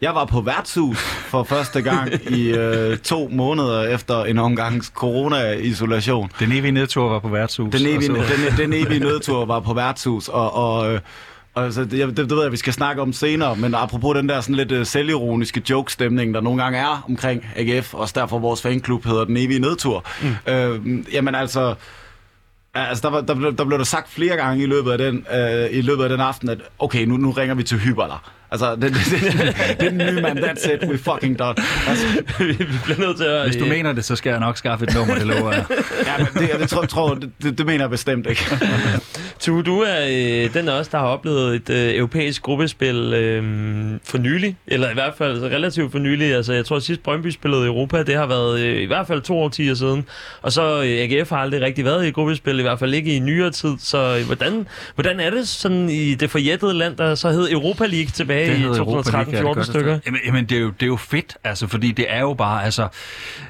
jeg 0.00 0.14
var 0.14 0.24
på 0.24 0.40
værtshus 0.40 0.98
for 1.02 1.42
første 1.42 1.82
gang 1.82 2.12
i 2.30 2.50
øh, 2.50 2.98
to 2.98 3.28
måneder 3.32 3.82
efter 3.82 4.24
en 4.24 4.38
omgangs 4.38 4.86
corona-isolation. 4.86 6.30
Den 6.40 6.52
evige 6.52 6.72
nedtur 6.72 7.08
var 7.08 7.18
på 7.18 7.28
værtshus. 7.28 7.72
Den 7.72 7.86
evige, 7.86 8.08
den, 8.08 8.56
den 8.56 8.72
evige 8.72 9.00
nedtur 9.00 9.44
var 9.44 9.60
på 9.60 9.74
værtshus, 9.74 10.28
og, 10.28 10.54
og 10.54 10.92
øh, 10.92 11.00
Altså, 11.56 11.84
det, 11.84 11.90
det, 11.90 12.16
det 12.16 12.30
ved 12.30 12.42
jeg, 12.42 12.52
vi 12.52 12.56
skal 12.56 12.72
snakke 12.72 13.02
om 13.02 13.12
senere, 13.12 13.56
men 13.56 13.74
apropos 13.74 14.16
den 14.16 14.28
der 14.28 14.40
sådan 14.40 14.54
lidt 14.54 14.72
uh, 14.72 14.86
selvironiske 14.86 15.62
joke-stemning, 15.70 16.34
der 16.34 16.40
nogle 16.40 16.62
gange 16.62 16.78
er 16.78 17.04
omkring 17.08 17.46
AGF, 17.56 17.94
også 17.94 18.14
derfor 18.16 18.38
vores 18.38 18.62
fanklub 18.62 19.04
hedder 19.04 19.24
Den 19.24 19.36
Evige 19.36 19.58
Nedtur. 19.58 20.04
Mm. 20.22 20.52
Øh, 20.52 21.04
jamen 21.12 21.34
altså, 21.34 21.74
Altså, 22.74 23.02
der, 23.02 23.10
var, 23.10 23.20
der, 23.20 23.50
der 23.50 23.64
blev 23.64 23.78
der 23.78 23.84
sagt 23.84 24.08
flere 24.08 24.36
gange 24.36 24.62
i 24.62 24.66
løbet 24.66 24.92
af 24.92 24.98
den, 24.98 25.26
øh, 25.32 25.78
i 25.78 25.80
løbet 25.80 26.02
af 26.02 26.08
den 26.08 26.20
aften, 26.20 26.48
at 26.48 26.58
okay, 26.78 27.04
nu, 27.04 27.16
nu 27.16 27.30
ringer 27.30 27.54
vi 27.54 27.62
til 27.62 27.78
Hyberler. 27.78 28.32
Altså, 28.52 28.74
det, 28.74 28.82
det, 28.82 28.92
det, 28.92 29.32
det 29.80 29.86
er 29.86 29.88
den 29.88 29.98
nye 29.98 30.22
mand, 30.22 30.38
that's 30.38 30.72
it, 30.72 30.84
we 30.90 30.98
fucking 30.98 31.38
done. 31.38 31.54
Altså, 31.88 32.06
vi 32.38 32.66
bliver 32.84 32.98
nødt 32.98 33.16
til 33.16 33.24
at... 33.24 33.44
Hvis 33.44 33.56
du 33.56 33.66
mener 33.66 33.92
det, 33.92 34.04
så 34.04 34.16
skal 34.16 34.30
jeg 34.30 34.40
nok 34.40 34.56
skaffe 34.56 34.84
et 34.84 34.94
nummer, 34.94 35.14
det 35.14 35.26
lover 35.26 35.52
jeg. 35.52 35.64
ja, 36.06 36.18
men 36.18 36.26
det, 36.48 36.60
det, 36.60 36.68
tror, 36.68 36.82
tror, 36.82 37.14
det, 37.42 37.58
det 37.58 37.66
mener 37.66 37.84
jeg 37.84 37.90
bestemt 37.90 38.26
ikke. 38.26 38.42
Tu, 39.40 39.62
du 39.62 39.80
er 39.80 40.06
øh, 40.10 40.54
den 40.54 40.68
også, 40.68 40.90
der 40.92 40.98
har 40.98 41.06
oplevet 41.06 41.54
et 41.54 41.70
øh, 41.70 41.94
europæisk 41.94 42.42
gruppespil 42.42 43.12
øh, 43.14 43.42
for 44.04 44.18
nylig, 44.18 44.56
eller 44.66 44.90
i 44.90 44.94
hvert 44.94 45.14
fald 45.18 45.30
altså, 45.30 45.46
relativt 45.46 45.92
for 45.92 45.98
nylig. 45.98 46.34
Altså, 46.34 46.52
jeg 46.52 46.64
tror, 46.64 46.76
at 46.76 46.82
sidst 46.82 47.02
Brøndby 47.02 47.30
spillede 47.30 47.62
i 47.62 47.66
Europa, 47.66 48.02
det 48.02 48.14
har 48.14 48.26
været 48.26 48.60
øh, 48.60 48.82
i 48.82 48.86
hvert 48.86 49.06
fald 49.06 49.22
to 49.22 49.38
årtier 49.38 49.74
siden. 49.74 50.04
Og 50.42 50.52
så 50.52 50.82
øh, 50.82 50.84
AGF 50.84 51.30
har 51.30 51.36
aldrig 51.36 51.60
rigtig 51.60 51.84
været 51.84 52.04
i 52.04 52.08
et 52.08 52.14
gruppespil, 52.14 52.58
i 52.58 52.62
hvert 52.62 52.78
fald 52.78 52.94
ikke 52.94 53.16
i 53.16 53.18
nyere 53.18 53.50
tid. 53.50 53.74
Så 53.78 54.16
øh, 54.18 54.26
hvordan, 54.26 54.66
hvordan 54.94 55.20
er 55.20 55.30
det 55.30 55.48
sådan 55.48 55.88
i 55.88 56.14
det 56.14 56.30
forjættede 56.30 56.74
land, 56.74 56.96
der 56.96 57.14
så 57.14 57.30
hed 57.30 57.50
Europa 57.50 57.86
League 57.86 58.10
tilbage 58.10 58.39
tilbage 58.44 58.60
i 58.60 59.52
2013-14 59.60 59.62
stykker. 59.62 59.98
Jamen, 60.06 60.20
jamen 60.26 60.44
det, 60.44 60.56
er 60.56 60.60
jo, 60.60 60.70
det 60.70 60.82
er 60.82 60.86
jo 60.86 60.96
fedt, 60.96 61.36
altså, 61.44 61.66
fordi 61.66 61.92
det 61.92 62.06
er 62.08 62.20
jo 62.20 62.34
bare, 62.34 62.64
altså, 62.64 62.88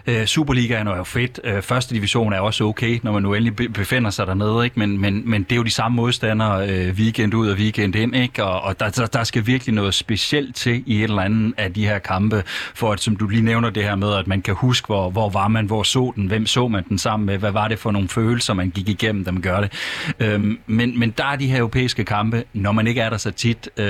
øh, 0.07 0.27
Superligaen 0.27 0.87
er 0.87 0.97
jo 0.97 1.05
fedt, 1.05 1.41
øh, 1.45 1.63
første 1.63 1.95
division 1.95 2.33
er 2.33 2.41
også 2.41 2.65
okay, 2.65 3.01
når 3.03 3.13
man 3.13 3.23
nu 3.23 3.35
endelig 3.35 3.73
befinder 3.73 4.11
sig 4.11 4.27
dernede, 4.27 4.65
ikke? 4.65 4.79
Men, 4.79 5.01
men, 5.01 5.31
men 5.31 5.43
det 5.43 5.53
er 5.53 5.57
jo 5.57 5.63
de 5.63 5.71
samme 5.71 5.97
modstandere 5.97 6.69
øh, 6.69 6.95
weekend 6.95 7.35
ud 7.35 7.49
og 7.49 7.57
weekend 7.57 7.97
ind, 7.97 8.17
ikke? 8.17 8.45
Og, 8.45 8.61
og 8.61 8.81
der, 8.81 8.91
der, 8.91 9.07
der 9.07 9.25
skal 9.25 9.47
virkelig 9.47 9.75
noget 9.75 9.95
specielt 9.95 10.57
til 10.57 10.83
i 10.87 10.99
et 10.99 11.03
eller 11.03 11.23
andet 11.23 11.55
af 11.57 11.73
de 11.73 11.87
her 11.87 11.99
kampe, 11.99 12.43
for 12.75 12.93
at, 12.93 13.01
som 13.01 13.17
du 13.17 13.29
lige 13.29 13.43
nævner 13.43 13.71
det 13.71 13.83
her 13.83 13.95
med, 13.97 14.15
at 14.15 14.27
man 14.27 14.43
kan 14.43 14.55
huske, 14.55 14.87
hvor, 14.87 15.11
hvor 15.11 15.29
var 15.29 15.49
man, 15.49 15.67
hvor 15.67 15.83
så 15.83 16.13
den, 16.17 16.27
hvem 16.27 16.47
så 16.47 16.69
man 16.69 16.85
den 16.89 16.99
sammen 16.99 17.27
med, 17.27 17.39
hvad 17.39 17.51
var 17.51 17.69
det 17.69 17.79
for 17.79 17.91
nogle 17.91 18.09
følelser, 18.09 18.55
man 18.55 18.71
gik 18.71 18.89
igennem, 18.89 19.25
da 19.25 19.31
man 19.31 19.43
gør 19.43 19.61
det. 19.61 19.73
Øhm, 20.21 20.59
men, 20.67 20.99
men 20.99 21.11
der 21.11 21.25
er 21.25 21.37
de 21.37 21.47
her 21.47 21.59
europæiske 21.59 22.05
kampe, 22.05 22.45
når 22.53 22.73
man 22.73 22.87
ikke 22.87 23.01
er 23.01 23.11
der 23.11 23.17
så 23.17 23.31
tit, 23.31 23.71
øh, 23.77 23.87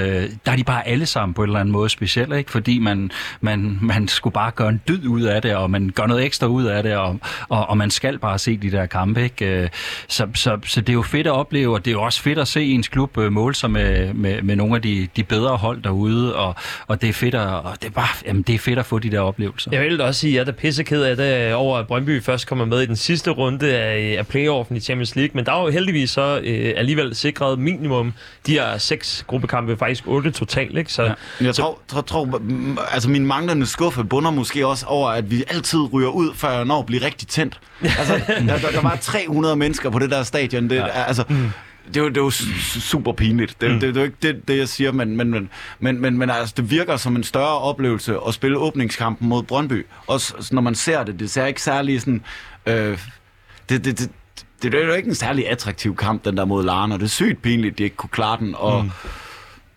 der 0.47 0.53
er 0.53 0.57
de 0.57 0.65
bare 0.65 0.89
alle 0.90 1.07
sammen 1.07 1.35
på 1.35 1.42
en 1.42 1.48
eller 1.48 1.61
anden 1.61 1.72
måde 1.72 1.88
specielle, 1.88 2.38
ikke? 2.38 2.50
fordi 2.50 2.79
man, 2.79 3.11
man, 3.40 3.79
man 3.83 4.09
skulle 4.09 4.35
bare 4.35 4.50
gøre 4.50 4.68
en 4.68 4.81
dyd 4.88 5.07
ud 5.07 5.22
af 5.22 5.42
det, 5.42 5.57
og 5.57 5.70
man 5.70 5.90
gør 5.94 6.07
noget 6.07 6.24
ekstra 6.24 6.46
ud 6.46 6.64
af 6.64 6.83
det, 6.83 6.96
og, 6.96 7.18
og, 7.48 7.66
og 7.68 7.76
man 7.76 7.90
skal 7.90 8.18
bare 8.18 8.38
se 8.38 8.57
de 8.57 8.70
der 8.70 8.87
kampe. 8.87 9.22
Ikke? 9.22 9.62
Øh, 9.62 9.68
så, 10.09 10.26
så, 10.35 10.59
så 10.66 10.81
det 10.81 10.88
er 10.88 10.92
jo 10.92 11.03
fedt 11.03 11.26
at 11.26 11.33
opleve, 11.33 11.74
og 11.74 11.85
det 11.85 11.90
er 11.90 11.92
jo 11.92 12.03
også 12.03 12.22
fedt 12.22 12.38
at 12.38 12.48
se 12.48 12.64
ens 12.64 12.88
klub 12.88 13.18
øh, 13.18 13.33
måle 13.33 13.55
sig 13.55 13.70
med, 13.70 14.14
med, 14.14 14.42
med 14.42 14.57
nogle 14.57 14.76
af 14.76 14.83
de, 14.83 15.09
de 15.16 15.24
bedre 15.24 15.57
hold 15.57 15.83
derude, 15.83 16.37
og, 16.37 16.55
og 16.87 17.00
det 17.00 17.09
er 17.09 17.12
fedt 17.12 17.35
at, 17.35 17.46
og 17.46 17.76
det 17.81 17.87
er 17.87 17.92
bare, 17.92 18.09
jamen, 18.26 18.42
det 18.42 18.55
er 18.55 18.59
fedt 18.59 18.79
at 18.79 18.87
få 18.87 18.98
de 18.98 19.11
der 19.11 19.20
oplevelser. 19.20 19.70
Jeg 19.72 19.81
vil 19.81 20.00
også 20.00 20.20
sige, 20.20 20.40
at 20.40 20.46
jeg 20.46 20.53
er 20.53 20.57
pisseked 20.57 21.03
af 21.03 21.16
det 21.16 21.48
øh, 21.48 21.61
over, 21.61 21.79
at 21.79 21.87
Brøndby 21.87 22.22
først 22.22 22.46
kommer 22.46 22.64
med 22.64 22.83
i 22.83 22.87
den 22.87 22.96
sidste 22.96 23.31
runde 23.31 23.76
af, 23.76 24.14
af 24.18 24.26
playoffen 24.26 24.76
i 24.76 24.81
Champions 24.81 25.16
League, 25.16 25.31
men 25.35 25.46
der 25.46 25.53
er 25.53 25.62
jo 25.62 25.68
heldigvis 25.68 26.11
så 26.11 26.40
øh, 26.44 26.72
alligevel 26.76 27.14
sikret 27.14 27.59
minimum 27.59 28.12
de 28.46 28.53
her 28.53 28.79
seks 28.79 29.24
gruppekampe, 29.26 29.76
faktisk 29.76 30.07
otte 30.07 30.31
totalt, 30.31 30.79
ikke? 30.81 30.93
Så, 30.93 31.03
ja. 31.03 31.14
Jeg 31.40 31.55
tror, 31.55 31.79
tror, 31.88 32.01
tror, 32.01 32.40
altså 32.93 33.11
min 33.11 33.27
manglende 33.27 33.66
skuffe 33.66 34.05
bunder 34.05 34.31
måske 34.31 34.66
også 34.66 34.87
over, 34.87 35.11
at 35.11 35.31
vi 35.31 35.45
altid 35.49 35.93
ryger 35.93 36.09
ud, 36.09 36.35
før 36.35 36.51
jeg 36.51 36.64
når 36.64 36.79
at 36.79 36.87
blive 36.87 37.05
rigtig 37.05 37.29
tændt. 37.29 37.61
Altså, 37.83 38.14
der, 38.49 38.59
der, 38.59 38.71
der 38.71 38.83
var 38.83 38.99
300 39.01 39.57
mennesker 39.57 39.90
på 39.90 39.99
det 39.99 40.11
der 40.11 40.23
stadion. 40.23 40.71
Det, 40.71 40.77
ja. 40.77 40.88
altså, 40.88 41.25
mm 41.29 41.51
det 41.95 41.97
er 41.97 42.01
jo, 42.01 42.09
det 42.09 42.16
er 42.16 42.21
jo 42.21 42.31
super 42.81 43.12
pinligt. 43.12 43.61
Det, 43.61 43.71
mm. 43.71 43.81
det, 43.81 43.95
det, 43.95 43.95
det 43.95 44.01
er 44.01 44.01
jo 44.01 44.05
ikke 44.05 44.16
det, 44.23 44.49
det 44.49 44.59
jeg 44.59 44.69
siger, 44.69 44.93
men, 44.93 45.16
men, 45.16 45.31
men, 45.31 45.51
men, 45.79 46.01
men, 46.01 46.19
men 46.19 46.31
altså, 46.31 46.55
det 46.57 46.71
virker 46.71 46.97
som 46.97 47.16
en 47.16 47.25
større 47.25 47.59
oplevelse 47.59 48.16
at 48.27 48.35
spille 48.35 48.59
åbningskampen 48.59 49.29
mod 49.29 49.43
Brøndby. 49.43 49.87
Også 50.07 50.49
når 50.53 50.62
man 50.62 50.75
ser 50.75 51.05
det. 51.05 51.21
Det 51.21 51.31
ser 51.31 51.47
ikke 51.47 51.62
særlig 51.62 52.01
sådan... 52.01 52.25
Øh, 52.66 52.99
det, 53.69 53.85
det, 53.85 53.99
det, 53.99 54.11
det, 54.62 54.73
det 54.73 54.83
er 54.83 54.87
jo 54.87 54.93
ikke 54.93 55.09
en 55.09 55.14
særlig 55.14 55.51
attraktiv 55.51 55.97
kamp, 55.97 56.25
den 56.25 56.37
der 56.37 56.45
mod 56.45 56.64
Larne, 56.64 56.95
og 56.95 57.01
det 57.01 57.07
er 57.07 57.11
sygt 57.11 57.43
pinligt, 57.43 57.73
at 57.73 57.79
de 57.79 57.85
ikke 57.85 57.97
kunne 57.97 58.11
klare 58.11 58.38
den. 58.38 58.55
Og, 58.59 58.85
mm 58.85 58.90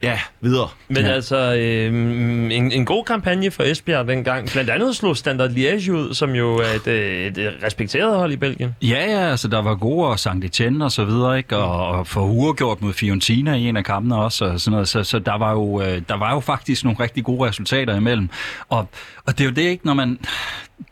Ja, 0.04 0.20
videre. 0.42 0.68
Men 0.88 1.06
ja. 1.06 1.12
altså, 1.12 1.56
øh, 1.56 1.88
en, 1.88 2.72
en 2.72 2.86
god 2.86 3.04
kampagne 3.04 3.52
for 3.52 3.64
Esbjerg 3.64 4.08
dengang. 4.08 4.50
Blandt 4.52 4.70
andet 4.70 4.96
slog 4.96 5.18
Standard 5.18 5.50
Liège 5.50 5.92
ud, 5.92 6.14
som 6.14 6.36
jo 6.36 6.56
er 6.56 6.76
et, 6.76 6.88
øh, 6.88 7.26
et, 7.26 7.38
et 7.38 7.54
respekteret 7.64 8.18
hold 8.18 8.32
i 8.32 8.36
Belgien. 8.36 8.76
Ja, 8.82 9.12
ja, 9.12 9.30
altså 9.30 9.48
der 9.48 9.62
var 9.62 9.76
gode 9.76 10.08
og 10.08 10.20
Sankt 10.20 10.46
Etienne 10.46 10.86
og 10.86 10.92
så 10.92 11.06
videre, 11.06 11.38
ikke? 11.38 11.58
Og, 11.58 11.88
og 11.88 12.08
for 12.08 12.22
uregjort 12.22 12.82
mod 12.82 12.94
Fiorentina 12.94 13.54
i 13.54 13.70
en 13.70 13.78
af 13.78 13.84
kampene 13.84 14.16
også, 14.16 14.46
og 14.46 14.60
sådan 14.60 14.72
noget. 14.72 14.88
Så, 14.88 15.04
så 15.04 15.20
der, 15.20 15.38
var 15.38 15.52
jo, 15.52 15.82
øh, 15.82 16.02
der 16.10 16.18
var 16.18 16.34
jo 16.34 16.40
faktisk 16.40 16.84
nogle 16.84 17.00
rigtig 17.00 17.24
gode 17.24 17.48
resultater 17.48 17.96
imellem. 17.96 18.30
Og, 18.70 18.88
og 19.26 19.38
det 19.38 19.42
er 19.42 19.46
jo 19.46 19.52
det, 19.52 19.62
ikke, 19.62 19.86
når 19.86 19.94
man 19.94 20.18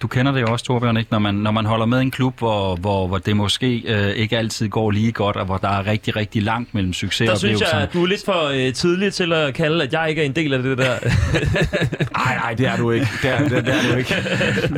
du 0.02 0.08
kender 0.08 0.32
det 0.32 0.42
jo 0.42 0.48
også, 0.48 0.66
Torbjørn, 0.66 0.98
ikke? 0.98 1.12
Når, 1.12 1.20
man, 1.20 1.36
når 1.36 1.52
man 1.52 1.66
holder 1.66 1.86
med 1.86 2.00
en 2.00 2.12
klub, 2.12 2.38
hvor, 2.38 2.76
hvor, 2.76 3.08
hvor 3.08 3.18
det 3.18 3.38
måske 3.38 3.84
øh, 3.86 4.10
ikke 4.10 4.38
altid 4.38 4.70
går 4.70 4.92
lige 4.92 5.12
godt, 5.12 5.36
og 5.36 5.46
hvor 5.46 5.58
der 5.58 5.68
er 5.68 5.88
rigtig, 5.88 6.16
rigtig 6.16 6.44
langt 6.44 6.74
mellem 6.74 6.94
succes 6.94 7.26
Der 7.26 7.32
og 7.32 7.40
synes 7.40 7.62
jeg, 7.62 7.82
at 7.82 7.94
du 7.94 8.04
er 8.04 8.08
lidt 8.08 8.26
for 8.26 8.48
øh, 8.48 8.74
tidlig 8.74 9.14
til 9.14 9.34
at 9.34 9.54
kalde, 9.54 9.84
at 9.84 9.94
jeg 9.94 10.10
ikke 10.10 10.22
er 10.22 10.26
en 10.26 10.36
del 10.36 10.54
af 10.54 10.64
det 10.64 10.78
der. 10.78 10.96
Nej, 12.26 12.36
nej, 12.36 12.54
det 12.54 12.68
er 12.68 12.78
du 12.78 12.92
ikke. 12.92 13.08
Det 13.22 13.30
er, 13.30 13.48
det, 13.48 13.66
det 13.66 13.76
er 13.76 13.92
du 13.92 13.98
ikke. 13.98 14.16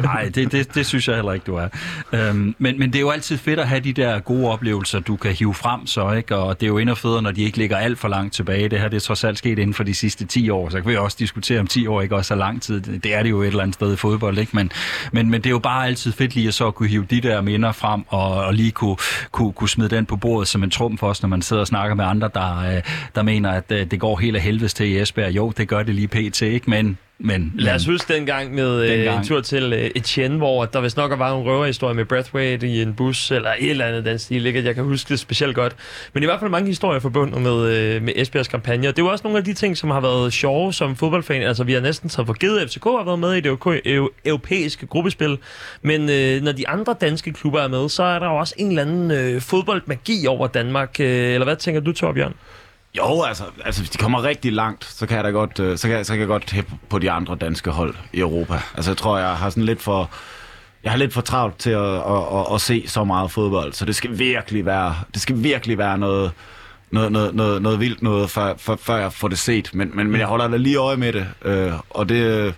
Nej, 0.02 0.32
det, 0.36 0.52
det, 0.52 0.76
det 0.76 0.86
synes 0.86 1.08
jeg 1.08 1.16
heller 1.16 1.34
ikke, 1.34 1.44
du 1.44 1.56
er. 1.56 1.68
Øhm, 2.13 2.56
men, 2.58 2.80
men 2.80 2.89
det 2.89 2.96
er 2.96 3.02
jo 3.02 3.10
altid 3.10 3.38
fedt 3.38 3.60
at 3.60 3.68
have 3.68 3.80
de 3.80 3.94
der 3.94 4.20
gode 4.20 4.52
oplevelser, 4.52 5.00
du 5.00 5.16
kan 5.16 5.32
hive 5.32 5.54
frem 5.54 5.88
så, 5.88 6.12
ikke? 6.12 6.36
Og 6.36 6.60
det 6.60 6.66
er 6.66 6.68
jo 6.68 6.78
endnu 6.78 6.96
federe, 6.96 7.22
når 7.22 7.32
de 7.32 7.44
ikke 7.44 7.58
ligger 7.58 7.78
alt 7.78 8.00
for 8.00 8.08
langt 8.08 8.34
tilbage. 8.34 8.70
Det 8.70 8.80
her 8.80 8.88
det 8.88 8.98
er 8.98 9.02
trods 9.02 9.24
alt 9.24 9.38
sket 9.38 9.60
inden 9.60 9.74
for 9.74 9.84
de 9.84 9.94
sidste 9.94 10.26
10 10.26 10.50
år, 10.50 10.70
så 10.70 10.82
kan 10.82 10.92
vi 10.92 10.96
også 10.98 11.18
diskutere 11.20 11.60
om 11.60 11.68
10 11.68 11.88
år 11.88 12.02
ikke 12.02 12.16
også 12.16 12.34
er 12.34 12.38
lang 12.38 12.62
tid. 12.62 12.82
Det 12.82 13.13
er 13.13 13.24
det 13.24 13.30
jo 13.30 13.42
et 13.43 13.47
eller 13.47 13.63
andet 13.63 13.75
sted 13.75 13.93
i 13.93 13.95
fodbold, 13.95 14.38
ikke? 14.38 14.56
Men, 14.56 14.71
men, 15.12 15.29
men 15.29 15.41
det 15.41 15.45
er 15.45 15.51
jo 15.51 15.60
bare 15.60 15.88
altid 15.88 16.12
fedt 16.12 16.36
lige 16.36 16.47
at 16.47 16.53
så 16.53 16.71
kunne 16.71 16.89
hive 16.89 17.06
de 17.10 17.21
der 17.21 17.41
minder 17.41 17.71
frem, 17.71 18.03
og, 18.08 18.34
og 18.34 18.53
lige 18.53 18.71
kunne, 18.71 18.97
kunne, 19.32 19.53
kunne 19.53 19.69
smide 19.69 19.89
den 19.89 20.06
på 20.06 20.15
bordet 20.15 20.47
som 20.47 20.63
en 20.63 20.69
trum 20.69 20.97
for 20.97 21.08
os, 21.08 21.21
når 21.21 21.29
man 21.29 21.41
sidder 21.41 21.62
og 21.62 21.67
snakker 21.67 21.95
med 21.95 22.06
andre, 22.06 22.29
der, 22.34 22.75
øh, 22.75 22.82
der 23.15 23.21
mener, 23.21 23.51
at 23.51 23.71
øh, 23.71 23.91
det 23.91 23.99
går 23.99 24.17
helt 24.17 24.36
af 24.36 24.41
helvedes 24.41 24.73
til 24.73 24.88
i 24.88 24.99
Esbjerg. 24.99 25.36
Jo, 25.36 25.53
det 25.58 25.67
gør 25.67 25.84
det 25.84 25.95
lige 25.95 26.08
pt, 26.08 26.41
ikke? 26.41 26.69
Men, 26.69 26.97
men, 27.19 27.54
Lad 27.56 27.76
os 27.76 27.86
huske 27.86 28.13
dengang 28.13 28.54
med 28.56 28.82
øh, 28.84 28.89
Dengang. 28.89 29.19
en 29.19 29.26
tur 29.26 29.41
til 29.41 29.73
øh, 29.73 29.89
Etienne, 29.95 30.38
hvor 30.38 30.65
der 30.65 30.82
vist 30.82 30.97
nok 30.97 31.19
var 31.19 31.38
en 31.38 31.43
røverhistorie 31.43 31.93
med 31.95 32.06
Breathwaite 32.06 32.67
i 32.67 32.82
en 32.82 32.93
bus, 32.93 33.32
eller 33.32 33.49
et 33.60 33.69
eller 33.69 33.86
andet 33.86 34.06
den 34.06 34.19
stil, 34.19 34.45
ikke? 34.45 34.63
jeg 34.65 34.76
kan 34.76 34.84
huske 34.84 35.10
det 35.10 35.19
specielt 35.19 35.56
godt. 35.56 35.76
Men 36.13 36.23
i 36.23 36.26
hvert 36.26 36.39
fald 36.39 36.52
mange 36.52 36.67
historier 36.67 36.99
forbundet 36.99 37.41
med, 37.41 37.67
øh, 37.78 38.02
med 38.02 38.13
Esbjergs 38.15 38.47
kampagne. 38.47 38.88
Det 38.88 38.99
er 38.99 39.04
jo 39.04 39.08
også 39.12 39.23
nogle 39.23 39.38
af 39.38 39.43
de 39.43 39.54
ting, 39.54 39.78
som 39.78 39.89
har 39.89 39.99
været 40.02 40.34
sjove 40.34 40.73
som 40.73 40.95
fodboldfan. 40.95 41.41
Altså, 41.41 41.63
vi 41.63 41.73
har 41.73 41.82
næsten 41.82 42.10
taget 42.10 42.28
for 42.28 42.34
givet, 42.34 42.69
FCK 42.69 42.84
har 42.84 43.06
været 43.06 43.19
med 43.19 43.34
i 43.34 43.41
det 43.41 43.45
euro- 43.49 43.73
eu- 43.88 44.21
europæiske 44.26 44.86
gruppespil. 44.88 45.38
Men 45.82 46.10
øh, 46.10 46.41
når 46.41 46.52
de 46.52 46.67
andre 46.67 46.95
danske 47.02 47.34
klubber 47.34 47.60
er 47.62 47.67
med, 47.67 47.89
så 47.89 48.04
er 48.04 48.19
der 48.19 48.26
jo 48.28 48.36
også 48.36 48.54
en 48.58 48.67
eller 48.67 48.82
anden 48.82 49.12
øh, 49.12 49.41
fodboldmagi 49.41 50.28
over 50.28 50.47
Danmark. 50.47 50.95
Øh, 50.99 51.08
eller 51.34 51.43
hvad 51.43 51.56
tænker 51.56 51.82
du, 51.82 51.91
Torbjørn? 51.91 52.34
Jo, 52.97 53.23
altså, 53.23 53.43
altså 53.65 53.82
hvis 53.82 53.89
de 53.89 53.97
kommer 53.97 54.23
rigtig 54.23 54.53
langt, 54.53 54.86
så 54.86 55.06
kan 55.06 55.17
jeg 55.17 55.23
da 55.23 55.29
godt, 55.29 55.60
øh, 55.60 55.77
så 55.77 55.88
kan, 55.88 56.06
så 56.06 56.13
kan 56.13 56.19
jeg 56.19 56.27
godt 56.27 56.51
hæppe 56.51 56.71
på 56.89 56.99
de 56.99 57.12
andre 57.12 57.36
danske 57.36 57.71
hold 57.71 57.95
i 58.13 58.19
Europa. 58.19 58.62
Altså 58.75 58.91
jeg 58.91 58.97
tror, 58.97 59.17
jeg 59.17 59.38
har 59.38 59.49
sådan 59.49 59.63
lidt 59.63 59.82
for, 59.82 60.10
jeg 60.84 60.91
har 60.91 60.97
lidt 60.97 61.13
for 61.13 61.21
travlt 61.21 61.60
til 61.60 61.69
at, 61.69 61.93
at, 61.95 62.23
at, 62.34 62.53
at 62.53 62.62
se 62.62 62.84
så 62.88 63.03
meget 63.03 63.32
fodbold, 63.32 63.73
så 63.73 63.86
det 63.86 63.95
skal 63.95 64.19
virkelig 64.19 64.65
være, 64.65 64.95
det 65.13 65.21
skal 65.21 65.43
virkelig 65.43 65.77
være 65.77 65.97
noget, 65.97 66.32
noget, 66.91 67.12
noget, 67.12 67.36
noget, 67.36 67.62
noget 67.62 67.79
vildt 67.79 68.01
noget, 68.01 68.29
før, 68.29 68.53
før, 68.58 68.75
før 68.75 68.97
jeg 68.97 69.13
får 69.13 69.27
det 69.27 69.39
set. 69.39 69.69
Men, 69.73 69.91
men, 69.93 70.12
men 70.12 70.19
jeg 70.19 70.27
holder 70.27 70.47
da 70.47 70.58
lige 70.58 70.77
øje 70.77 70.97
med 70.97 71.13
det, 71.13 71.27
øh, 71.41 71.73
og 71.89 72.10
det, 72.10 72.53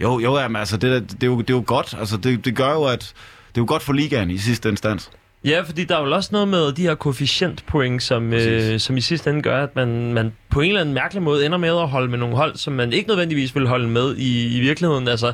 jo, 0.00 0.18
jo, 0.18 0.38
jamen, 0.38 0.56
altså, 0.56 0.76
det, 0.76 1.12
det, 1.12 1.22
er 1.22 1.26
jo, 1.26 1.40
det 1.40 1.50
er 1.50 1.54
jo 1.54 1.64
godt. 1.66 1.94
Altså, 1.98 2.16
det, 2.16 2.44
det 2.44 2.56
gør 2.56 2.72
jo, 2.72 2.84
at 2.84 3.14
det 3.48 3.60
er 3.60 3.62
jo 3.62 3.66
godt 3.68 3.82
for 3.82 3.92
ligaen 3.92 4.30
i 4.30 4.38
sidste 4.38 4.68
instans. 4.68 5.10
Ja, 5.44 5.60
fordi 5.60 5.84
der 5.84 5.96
er 5.96 6.06
jo 6.06 6.14
også 6.14 6.28
noget 6.32 6.48
med 6.48 6.72
de 6.72 6.82
her 6.82 6.94
koefficientpoint, 6.94 8.02
som, 8.02 8.32
øh, 8.32 8.40
Præcis. 8.40 8.82
som 8.82 8.96
i 8.96 9.00
sidste 9.00 9.30
ende 9.30 9.42
gør, 9.42 9.62
at 9.62 9.76
man, 9.76 10.12
man 10.12 10.32
på 10.50 10.60
en 10.60 10.68
eller 10.68 10.80
anden 10.80 10.94
mærkelig 10.94 11.22
måde 11.22 11.46
ender 11.46 11.58
med 11.58 11.68
at 11.68 11.88
holde 11.88 12.08
med 12.08 12.18
nogle 12.18 12.36
hold, 12.36 12.56
som 12.56 12.72
man 12.72 12.92
ikke 12.92 13.08
nødvendigvis 13.08 13.54
vil 13.54 13.66
holde 13.66 13.88
med 13.88 14.16
i, 14.16 14.56
i 14.56 14.60
virkeligheden. 14.60 15.08
Altså, 15.08 15.32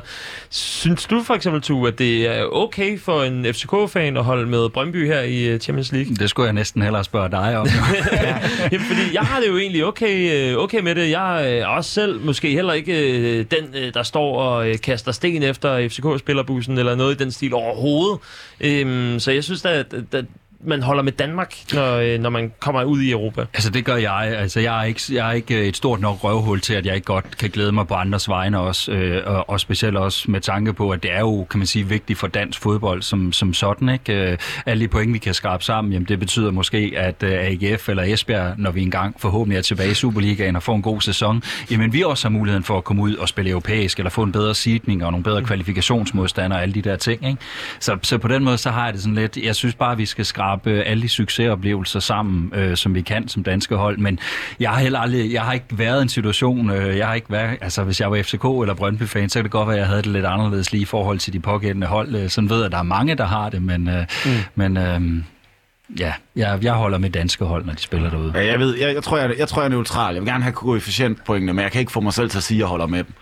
synes 0.49 1.05
du 1.05 1.23
for 1.23 1.33
eksempel, 1.33 1.61
Tue, 1.61 1.87
at 1.87 1.99
det 1.99 2.27
er 2.27 2.43
okay 2.43 2.99
for 2.99 3.23
en 3.23 3.45
FCK-fan 3.53 4.17
at 4.17 4.23
holde 4.23 4.45
med 4.45 4.69
Brøndby 4.69 5.07
her 5.07 5.21
i 5.21 5.43
øh, 5.43 5.59
Champions 5.59 5.91
League? 5.91 6.15
Det 6.15 6.29
skulle 6.29 6.45
jeg 6.45 6.53
næsten 6.53 6.81
hellere 6.81 7.03
spørge 7.03 7.31
dig 7.31 7.57
om. 7.57 7.67
Jamen, 8.71 8.87
fordi 8.87 9.13
jeg 9.13 9.21
har 9.21 9.39
det 9.39 9.47
jo 9.47 9.57
egentlig 9.57 9.85
okay, 9.85 10.51
øh, 10.51 10.57
okay 10.57 10.79
med 10.79 10.95
det. 10.95 11.09
Jeg 11.09 11.57
er 11.59 11.65
også 11.65 11.91
selv 11.91 12.21
måske 12.21 12.49
heller 12.49 12.73
ikke 12.73 13.19
øh, 13.19 13.45
den, 13.51 13.75
øh, 13.75 13.93
der 13.93 14.03
står 14.03 14.39
og 14.41 14.69
øh, 14.69 14.75
kaster 14.83 15.11
sten 15.11 15.43
efter 15.43 15.89
FCK-spillerbussen 15.89 16.77
eller 16.77 16.95
noget 16.95 17.21
i 17.21 17.23
den 17.23 17.31
stil 17.31 17.53
overhovedet. 17.53 18.19
Øhm, 18.61 19.19
så 19.19 19.31
jeg 19.31 19.43
synes, 19.43 19.65
at, 19.65 19.94
the, 20.01 20.27
man 20.67 20.83
holder 20.83 21.03
med 21.03 21.11
Danmark, 21.11 21.55
når, 21.73 21.95
øh, 21.95 22.19
når 22.19 22.29
man 22.29 22.51
kommer 22.59 22.83
ud 22.83 23.01
i 23.01 23.11
Europa. 23.11 23.45
Altså 23.53 23.69
det 23.69 23.85
gør 23.85 23.95
jeg. 23.95 24.35
Altså 24.37 24.59
jeg 24.59 24.79
er, 24.79 24.83
ikke, 24.83 25.01
jeg 25.11 25.29
er 25.29 25.31
ikke 25.31 25.65
et 25.65 25.77
stort 25.77 26.01
nok 26.01 26.23
røvhul 26.23 26.61
til, 26.61 26.73
at 26.73 26.85
jeg 26.85 26.95
ikke 26.95 27.05
godt 27.05 27.37
kan 27.37 27.49
glæde 27.49 27.71
mig 27.71 27.87
på 27.87 27.93
andres 27.93 28.29
vegne 28.29 28.59
også. 28.59 28.91
Øh, 28.91 29.21
og, 29.25 29.49
og 29.49 29.59
specielt 29.59 29.97
også 29.97 30.31
med 30.31 30.41
tanke 30.41 30.73
på, 30.73 30.89
at 30.89 31.03
det 31.03 31.13
er 31.13 31.19
jo, 31.19 31.47
kan 31.49 31.57
man 31.57 31.67
sige, 31.67 31.87
vigtigt 31.87 32.19
for 32.19 32.27
dansk 32.27 32.61
fodbold 32.61 33.01
som, 33.01 33.33
som 33.33 33.53
sådan. 33.53 33.89
Ikke? 33.89 34.31
Øh, 34.31 34.37
alle 34.65 34.83
de 34.83 34.87
point, 34.87 35.13
vi 35.13 35.17
kan 35.17 35.33
skrabe 35.33 35.63
sammen, 35.63 35.93
jamen 35.93 36.07
det 36.07 36.19
betyder 36.19 36.51
måske, 36.51 36.93
at 36.97 37.23
øh, 37.23 37.31
AGF 37.31 37.89
eller 37.89 38.03
Esbjerg, 38.03 38.53
når 38.57 38.71
vi 38.71 38.81
engang 38.81 39.15
forhåbentlig 39.21 39.57
er 39.57 39.61
tilbage 39.61 39.91
i 39.91 39.93
Superligaen 39.93 40.55
og 40.55 40.63
får 40.63 40.75
en 40.75 40.81
god 40.81 41.01
sæson, 41.01 41.43
jamen 41.71 41.93
vi 41.93 42.03
også 42.03 42.27
har 42.27 42.31
muligheden 42.31 42.63
for 42.63 42.77
at 42.77 42.83
komme 42.83 43.01
ud 43.01 43.15
og 43.15 43.29
spille 43.29 43.51
europæisk, 43.51 43.97
eller 43.99 44.09
få 44.09 44.23
en 44.23 44.31
bedre 44.31 44.55
seedning 44.55 45.05
og 45.05 45.11
nogle 45.11 45.23
bedre 45.23 45.43
kvalifikationsmodstandere 45.43 46.59
og 46.59 46.63
alle 46.63 46.73
de 46.73 46.81
der 46.81 46.95
ting. 46.95 47.27
Ikke? 47.27 47.41
Så, 47.79 47.97
så 48.01 48.17
på 48.17 48.27
den 48.27 48.43
måde, 48.43 48.57
så 48.57 48.69
har 48.71 48.85
jeg 48.85 48.93
det 48.93 49.01
sådan 49.01 49.15
lidt, 49.15 49.37
jeg 49.37 49.55
synes 49.55 49.75
bare, 49.75 49.97
vi 49.97 50.05
skal 50.05 50.25
skrabe 50.25 50.54
alle 50.65 51.03
de 51.03 51.09
succesoplevelser 51.09 51.99
sammen, 51.99 52.51
øh, 52.55 52.77
som 52.77 52.95
vi 52.95 53.01
kan 53.01 53.27
som 53.27 53.43
danske 53.43 53.75
hold, 53.75 53.97
men 53.97 54.19
jeg 54.59 54.69
har 54.69 54.79
heller 54.79 54.99
aldrig, 54.99 55.33
jeg 55.33 55.41
har 55.41 55.53
ikke 55.53 55.65
været 55.71 55.99
i 55.99 56.01
en 56.01 56.09
situation, 56.09 56.69
øh, 56.69 56.97
jeg 56.97 57.07
har 57.07 57.13
ikke 57.13 57.31
været, 57.31 57.57
altså 57.61 57.83
hvis 57.83 58.01
jeg 58.01 58.11
var 58.11 58.21
FCK 58.21 58.43
eller 58.43 58.73
Brøndby-fan, 58.73 59.29
så 59.29 59.39
kan 59.39 59.43
det 59.43 59.51
godt 59.51 59.67
være, 59.67 59.75
at 59.75 59.79
jeg 59.79 59.87
havde 59.87 60.01
det 60.01 60.11
lidt 60.11 60.25
anderledes 60.25 60.71
lige 60.71 60.81
i 60.81 60.85
forhold 60.85 61.19
til 61.19 61.33
de 61.33 61.39
pågældende 61.39 61.87
hold. 61.87 62.15
Øh, 62.15 62.29
Sådan 62.29 62.49
ved 62.49 62.57
jeg, 62.57 62.65
at 62.65 62.71
der 62.71 62.77
er 62.77 62.83
mange, 62.83 63.15
der 63.15 63.25
har 63.25 63.49
det, 63.49 63.61
men, 63.61 63.87
øh, 63.89 64.05
mm. 64.25 64.31
men 64.55 64.77
øh, 64.77 65.01
ja, 65.99 66.13
jeg, 66.35 66.59
jeg 66.61 66.73
holder 66.73 66.97
med 66.97 67.09
danske 67.09 67.45
hold, 67.45 67.65
når 67.65 67.73
de 67.73 67.81
spiller 67.81 68.09
derude. 68.09 68.31
Ja, 68.35 68.45
jeg 68.45 68.59
ved, 68.59 68.77
jeg, 68.77 68.93
jeg, 68.95 69.03
tror, 69.03 69.17
jeg, 69.17 69.33
jeg 69.37 69.47
tror, 69.47 69.61
jeg 69.61 69.65
er 69.65 69.69
neutral. 69.69 70.13
Jeg 70.13 70.21
vil 70.21 70.29
gerne 70.29 70.43
have 70.43 70.53
koefficientpoengene, 70.53 71.53
men 71.53 71.63
jeg 71.63 71.71
kan 71.71 71.79
ikke 71.79 71.91
få 71.91 71.99
mig 71.99 72.13
selv 72.13 72.29
til 72.29 72.37
at 72.37 72.43
sige, 72.43 72.57
at 72.57 72.59
jeg 72.59 72.67
holder 72.67 72.85
med 72.87 73.03
dem. 73.03 73.13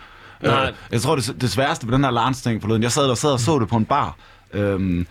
Nej. 0.42 0.68
Øh, 0.68 0.74
jeg 0.92 1.02
tror, 1.02 1.16
det, 1.16 1.36
det 1.42 1.52
sværeste 1.52 1.88
ved 1.88 1.94
den 1.94 2.04
her 2.04 2.12
Lance-ting 2.12 2.62
forleden, 2.62 2.84
jeg 2.84 2.92
sad 2.92 3.08
der 3.08 3.16
sad 3.16 3.32
og 3.32 3.40
så 3.40 3.60
det 3.60 3.68
på 3.68 3.76
en 3.76 3.86
bar, 3.86 4.16
øhm, 4.54 5.08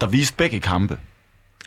der 0.00 0.06
viste 0.06 0.36
begge 0.36 0.60
kampe. 0.60 0.98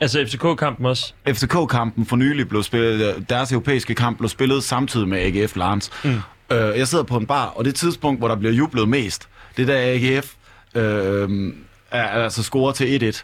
Altså 0.04 0.26
FCK-kampen 0.26 0.86
også. 0.86 1.14
FCK-kampen 1.28 2.06
for 2.06 2.16
nylig 2.16 2.50
blev 2.50 2.64
spillet, 2.64 3.26
deres 3.30 3.52
europæiske 3.52 3.96
kamp 3.96 4.18
blev 4.18 4.30
spillet 4.30 4.64
samtidig 4.64 5.08
med 5.08 5.20
AGF 5.20 5.56
Lance. 5.56 5.92
Mm. 6.04 6.10
Øh, 6.52 6.78
jeg 6.78 6.88
sidder 6.88 7.04
på 7.04 7.18
en 7.18 7.26
bar, 7.26 7.46
og 7.46 7.66
det 7.66 7.76
tidspunkt, 7.76 8.20
hvor 8.20 8.28
der 8.28 8.36
bliver 8.36 8.54
jublet 8.54 8.90
mest, 8.90 9.28
det 9.58 9.70
er 9.70 9.74
da 9.74 9.94
AGF 9.94 10.34
øh, 10.76 11.54
er, 11.92 12.04
altså 12.04 12.44
scorer 12.44 12.72
til 12.72 13.14
1-1. 13.14 13.24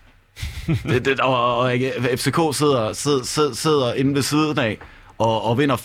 det, 0.89 1.05
det, 1.05 1.19
og, 1.19 1.57
og 1.57 1.73
AGF 1.73 2.19
FCK 2.19 2.39
sidder, 2.51 2.93
sidder, 2.93 3.23
sidder, 3.23 3.53
sidder 3.53 3.93
inde 3.93 4.15
ved 4.15 4.21
siden 4.21 4.59
af 4.59 4.77
og, 5.17 5.43
og 5.43 5.57
vinder 5.57 5.77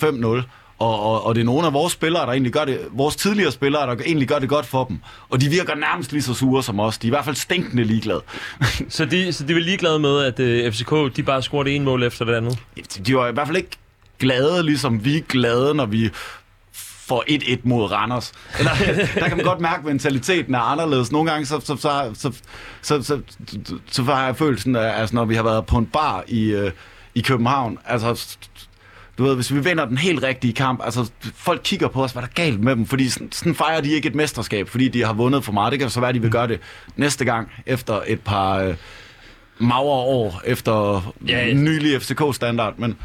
5-0. 0.43 0.49
Og, 0.79 1.01
og, 1.01 1.27
og 1.27 1.35
det 1.35 1.41
er 1.41 1.45
nogle 1.45 1.67
af 1.67 1.73
vores 1.73 1.93
spillere, 1.93 2.27
der 2.27 2.33
egentlig 2.33 2.53
gør 2.53 2.65
det, 2.65 2.81
vores 2.93 3.17
tidligere 3.17 3.53
spillere, 3.53 3.87
der 3.87 4.03
egentlig 4.07 4.29
gør 4.29 4.39
det 4.39 4.49
godt 4.49 4.67
for 4.67 4.85
dem. 4.85 4.99
Og 5.31 5.41
de 5.41 5.49
virker 5.49 5.75
nærmest 5.75 6.13
lige 6.13 6.23
så 6.23 6.35
sure 6.35 6.63
som 6.63 6.81
os. 6.81 6.99
De 6.99 7.07
er 7.07 7.09
i 7.09 7.11
hvert 7.11 7.25
fald 7.25 7.37
stinkende 7.37 7.85
ligeglade. 7.85 8.23
så, 8.89 9.05
de, 9.05 9.33
så 9.33 9.45
de 9.45 9.55
var 9.55 9.61
ligeglade 9.61 9.99
med, 9.99 10.21
at 10.21 10.41
øh, 10.41 10.73
FCK 10.73 11.17
de 11.17 11.23
bare 11.23 11.43
scorede 11.43 11.71
en 11.71 11.85
mål 11.85 12.03
efter 12.03 12.25
det 12.25 12.35
andet? 12.35 12.59
De 13.07 13.17
var 13.17 13.29
i 13.29 13.33
hvert 13.33 13.47
fald 13.47 13.57
ikke 13.57 13.77
glade, 14.19 14.63
ligesom 14.63 15.05
vi 15.05 15.17
er 15.17 15.21
glade, 15.21 15.75
når 15.75 15.87
vi 15.87 16.11
for 17.07 17.25
1-1 17.31 17.61
mod 17.65 17.93
Randers. 17.93 18.33
Eller, 18.59 18.71
der 19.21 19.29
kan 19.29 19.37
man 19.37 19.47
godt 19.47 19.61
mærke, 19.61 19.79
at 19.79 19.85
mentaliteten 19.85 20.55
er 20.55 20.61
anderledes. 20.61 21.13
Nogle 21.13 21.31
gange 21.31 21.47
så, 21.47 21.61
så, 21.61 21.77
så, 21.77 22.11
så, 22.15 22.33
så, 22.83 23.03
så, 23.03 23.21
så, 23.65 23.79
så 23.91 24.03
har 24.03 24.27
jeg 24.27 24.37
følelsen 24.37 24.77
af, 24.77 25.01
altså, 25.01 25.15
når 25.15 25.25
vi 25.25 25.35
har 25.35 25.43
været 25.43 25.67
på 25.67 25.79
en 25.79 25.87
bar 25.87 26.25
i, 26.29 26.45
øh, 26.45 26.71
i 27.15 27.21
København, 27.21 27.79
altså 27.85 28.37
du 29.19 29.25
ved, 29.25 29.35
hvis 29.35 29.55
vi 29.55 29.59
vinder 29.65 29.85
den 29.85 29.99
helt 29.99 30.23
rigtige 30.23 30.53
kamp, 30.53 30.81
altså, 30.85 31.11
folk 31.35 31.61
kigger 31.65 31.89
på 31.89 32.05
os, 32.05 32.13
hvad 32.13 32.23
er 32.23 32.27
der 32.27 32.33
galt 32.35 32.61
med 32.61 32.77
dem? 32.77 32.87
Fordi 32.87 33.09
sådan, 33.09 33.33
sådan 33.33 33.55
fejrer 33.55 33.81
de 33.81 33.91
ikke 33.93 34.09
et 34.09 34.15
mesterskab, 34.15 34.69
fordi 34.69 34.89
de 34.89 35.05
har 35.05 35.13
vundet 35.13 35.45
for 35.45 35.53
meget. 35.53 35.73
Det 35.73 35.81
kan 35.81 35.91
så 35.91 36.01
være, 36.01 36.09
at 36.09 36.15
de 36.15 36.21
vil 36.23 36.31
gøre 36.31 36.49
det 36.49 36.61
næste 36.97 37.25
gang, 37.25 37.49
efter 37.67 38.01
et 38.07 38.21
par 38.21 38.59
øh, 38.59 38.75
magre 39.59 39.83
år, 39.85 40.41
efter 40.45 41.01
Ja. 41.29 41.47
ja. 41.47 41.53
nylig 41.55 42.03
FCK-standard, 42.03 42.75
men 42.79 42.97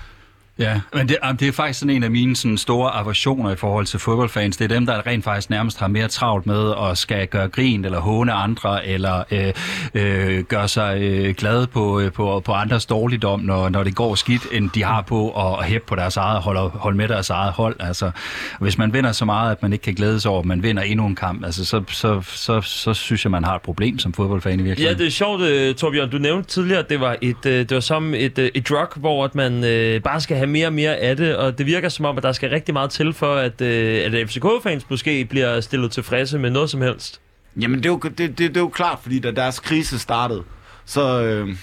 Ja, 0.60 0.80
men 0.94 1.10
det, 1.10 1.18
jamen, 1.24 1.36
det 1.40 1.48
er 1.48 1.52
faktisk 1.52 1.80
sådan 1.80 1.96
en 1.96 2.04
af 2.04 2.12
mine 2.12 2.36
sådan, 2.36 2.58
store 2.58 2.92
aversioner 2.92 3.52
i 3.52 3.56
forhold 3.56 3.86
til 3.86 4.00
fodboldfans. 4.00 4.58
Det 4.58 4.72
er 4.72 4.76
dem, 4.76 4.86
der 4.86 5.08
rent 5.08 5.24
faktisk 5.24 5.50
nærmest 5.50 5.80
har 5.80 5.88
mere 5.88 6.08
travlt 6.08 6.46
med 6.46 6.74
at 6.90 6.98
skal 6.98 7.28
gøre 7.28 7.48
grin 7.48 7.86
eller 7.86 8.00
håne 8.00 8.32
andre, 8.34 8.88
eller 8.88 9.24
øh, 9.32 9.54
øh, 9.94 10.44
gøre 10.44 10.68
sig 10.68 11.02
øh, 11.02 11.36
glade 11.36 11.68
på, 11.68 12.00
øh, 12.00 12.12
på, 12.12 12.42
på 12.46 12.52
andres 12.54 12.86
dårligdom, 12.86 13.40
når, 13.40 13.70
når 13.70 13.84
det 13.84 13.96
går 13.96 14.16
skidt, 14.16 14.42
end 14.52 14.70
de 14.70 14.84
har 14.84 15.02
på 15.02 15.30
at, 15.60 15.66
hæppe 15.66 15.88
på 15.88 15.96
deres 15.96 16.18
eget 16.18 16.42
hold 16.42 16.58
og 16.58 16.70
holde 16.70 16.98
med 16.98 17.08
deres 17.08 17.30
eget 17.30 17.54
hold. 17.54 17.76
Altså, 17.80 18.12
hvis 18.60 18.78
man 18.78 18.94
vinder 18.94 19.12
så 19.12 19.26
meget, 19.26 19.52
at 19.52 19.62
man 19.62 19.74
ikke 19.74 19.84
kan 19.84 19.94
glæde 19.94 20.20
sig 20.20 20.32
over, 20.32 20.40
at 20.40 20.46
man 20.46 20.64
vinder 20.64 20.84
endnu 20.84 21.06
en 21.06 21.16
kamp, 21.16 21.46
altså, 21.46 21.66
så, 21.66 21.84
så, 21.92 22.22
så, 22.22 22.62
så 22.62 22.94
synes 22.94 23.26
jeg, 23.26 23.32
man 23.32 23.44
har 23.44 23.56
et 23.56 23.62
problem 23.62 24.00
som 24.00 24.14
fodboldfan 24.14 24.60
i 24.60 24.64
Ja, 24.64 24.68
virkeligheden. 24.68 25.00
det 25.00 25.08
er 25.08 25.12
sjovt, 25.12 25.42
øh, 25.42 25.76
Torbjørn. 25.76 26.10
Du 26.10 26.18
nævnte 26.18 26.50
tidligere, 26.50 26.80
at 26.80 26.90
det 26.90 27.00
var, 27.00 27.16
et, 27.22 27.46
øh, 27.46 27.60
det 27.60 27.72
var 27.72 27.80
som 27.80 28.14
et, 28.14 28.40
et 28.56 28.70
drug, 28.70 28.88
hvor 28.96 29.26
at 29.26 29.36
man 29.36 29.64
øh, 29.64 30.02
bare 30.02 30.22
skal 30.22 30.38
have 30.38 30.49
mere 30.50 30.68
og 30.68 30.74
mere 30.74 30.98
af 30.98 31.18
det, 31.18 31.36
og 31.36 31.58
det 31.58 31.66
virker 31.66 31.90
som 31.90 32.06
om, 32.06 32.18
at 32.18 32.24
der 32.24 32.32
skal 32.32 32.50
rigtig 32.50 32.74
meget 32.74 32.90
til 32.90 33.14
for, 33.14 33.36
at, 33.36 33.62
øh, 33.62 34.06
at 34.06 34.30
FCK-fans 34.30 34.90
måske 34.90 35.26
bliver 35.26 35.62
stillet 35.62 35.92
tilfredse 35.92 36.40
med 36.40 36.50
noget 36.50 36.70
som 36.70 36.82
helst. 36.82 37.22
Jamen, 37.62 37.78
det 37.78 37.86
er 37.86 37.90
jo, 37.90 37.98
det, 37.98 38.18
det, 38.18 38.38
det 38.38 38.58
er 38.58 38.62
jo 38.62 38.70
klart, 38.70 39.00
fordi 39.02 39.20
da 39.20 39.32
deres 39.32 39.60
krise 39.60 40.00
startede, 40.00 40.44
så... 40.86 41.22
Øh, 41.22 41.56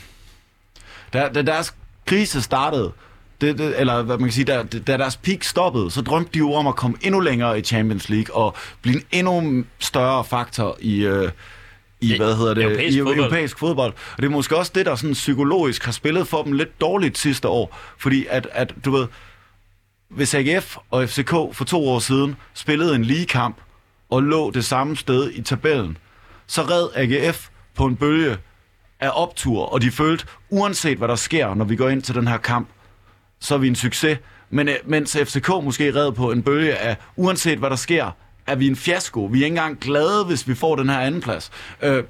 da, 1.12 1.29
da 1.35 1.42
deres 1.42 1.75
krise 2.07 2.42
startede, 2.42 2.92
det, 3.40 3.59
det, 3.59 3.81
eller 3.81 4.03
hvad 4.03 4.18
man 4.18 4.29
kan 4.29 4.33
sige, 4.33 4.44
da, 4.44 4.62
da 4.62 4.96
deres 4.96 5.16
peak 5.16 5.42
stoppede, 5.42 5.90
så 5.90 6.03
drømte 6.03 6.31
de 6.35 6.38
jo 6.38 6.53
om 6.53 6.66
at 6.66 6.77
komme 6.77 6.96
endnu 7.03 7.20
længere 7.20 7.59
i 7.59 7.62
Champions 7.62 8.09
League 8.09 8.37
og 8.37 8.57
blive 8.83 8.96
en 8.96 9.03
endnu 9.12 9.64
større 9.79 10.25
faktor 10.25 10.77
i, 10.81 11.05
øh, 11.07 11.31
i, 12.00 12.16
hvad 12.16 12.37
hedder 12.37 12.54
det, 12.54 12.64
europæisk 12.64 12.96
i 12.96 13.00
fodbold. 13.00 13.18
europæisk 13.18 13.59
fodbold. 13.59 13.92
Og 13.92 14.16
det 14.16 14.24
er 14.24 14.30
måske 14.30 14.56
også 14.56 14.72
det, 14.74 14.87
der 14.87 14.94
sådan 14.94 15.12
psykologisk 15.12 15.85
har 15.85 15.92
spillet 15.92 16.28
for 16.28 16.42
dem 16.42 16.52
lidt 16.52 16.80
dårligt 16.80 17.18
sidste 17.18 17.48
år. 17.48 17.78
Fordi 17.98 18.26
at, 18.30 18.48
at 18.52 18.74
du 18.85 18.90
ved, 18.90 19.06
hvis 20.11 20.35
AGF 20.35 20.76
og 20.90 21.09
FCK 21.09 21.30
for 21.30 21.64
to 21.64 21.88
år 21.88 21.98
siden 21.98 22.37
spillede 22.54 22.94
en 22.94 23.04
ligekamp 23.04 23.56
og 24.11 24.22
lå 24.22 24.50
det 24.50 24.64
samme 24.64 24.96
sted 24.96 25.30
i 25.30 25.42
tabellen, 25.42 25.98
så 26.46 26.62
red 26.62 26.88
AGF 26.94 27.48
på 27.74 27.87
en 27.87 27.96
bølge 27.96 28.37
af 29.00 29.11
optur, 29.14 29.72
og 29.72 29.82
de 29.82 29.90
følte, 29.90 30.26
uanset 30.50 30.98
hvad 30.98 31.09
der 31.09 31.14
sker, 31.14 31.54
når 31.54 31.64
vi 31.64 31.76
går 31.76 31.88
ind 31.88 32.02
til 32.02 32.14
den 32.14 32.28
her 32.28 32.37
kamp, 32.37 32.68
så 33.40 33.54
er 33.54 33.59
vi 33.59 33.68
en 33.68 33.74
succes. 33.74 34.18
Men 34.50 34.68
øh, 34.68 34.74
mens 34.85 35.16
FCK 35.24 35.48
måske 35.48 35.94
red 35.94 36.12
på 36.12 36.32
en 36.32 36.42
bølge 36.42 36.76
af, 36.76 36.96
uanset 37.16 37.59
hvad 37.59 37.70
der 37.70 37.76
sker, 37.76 38.11
er 38.46 38.54
vi 38.54 38.66
en 38.66 38.76
fiasko. 38.76 39.24
Vi 39.24 39.40
er 39.40 39.44
ikke 39.44 39.54
engang 39.54 39.80
glade, 39.80 40.24
hvis 40.24 40.48
vi 40.48 40.54
får 40.54 40.76
den 40.76 40.88
her 40.88 40.98
andenplads. 40.98 41.50
Øh, 41.82 42.04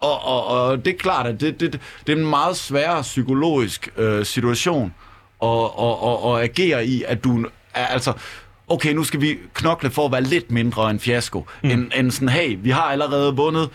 og, 0.00 0.24
og, 0.24 0.46
og 0.46 0.84
det 0.84 0.92
er 0.92 0.98
klart, 0.98 1.26
at 1.26 1.40
det, 1.40 1.60
det, 1.60 1.80
det 2.06 2.12
er 2.12 2.16
en 2.16 2.26
meget 2.26 2.56
sværere 2.56 3.02
psykologisk 3.02 3.88
øh, 3.96 4.24
situation 4.24 4.94
at, 5.42 5.48
at, 5.48 5.96
at, 6.04 6.34
at 6.34 6.42
agere 6.42 6.86
i, 6.86 7.02
at 7.02 7.24
du 7.24 7.46
er, 7.74 7.86
altså, 7.86 8.12
okay, 8.68 8.92
nu 8.92 9.04
skal 9.04 9.20
vi 9.20 9.38
knokle 9.54 9.90
for 9.90 10.06
at 10.06 10.12
være 10.12 10.22
lidt 10.22 10.50
mindre 10.50 10.90
en 10.90 11.00
fiasko, 11.00 11.46
mm. 11.62 11.70
end, 11.70 11.90
end 11.96 12.10
sådan, 12.10 12.28
hey, 12.28 12.58
vi 12.60 12.70
har 12.70 12.82
allerede 12.82 13.36
vundet, 13.36 13.70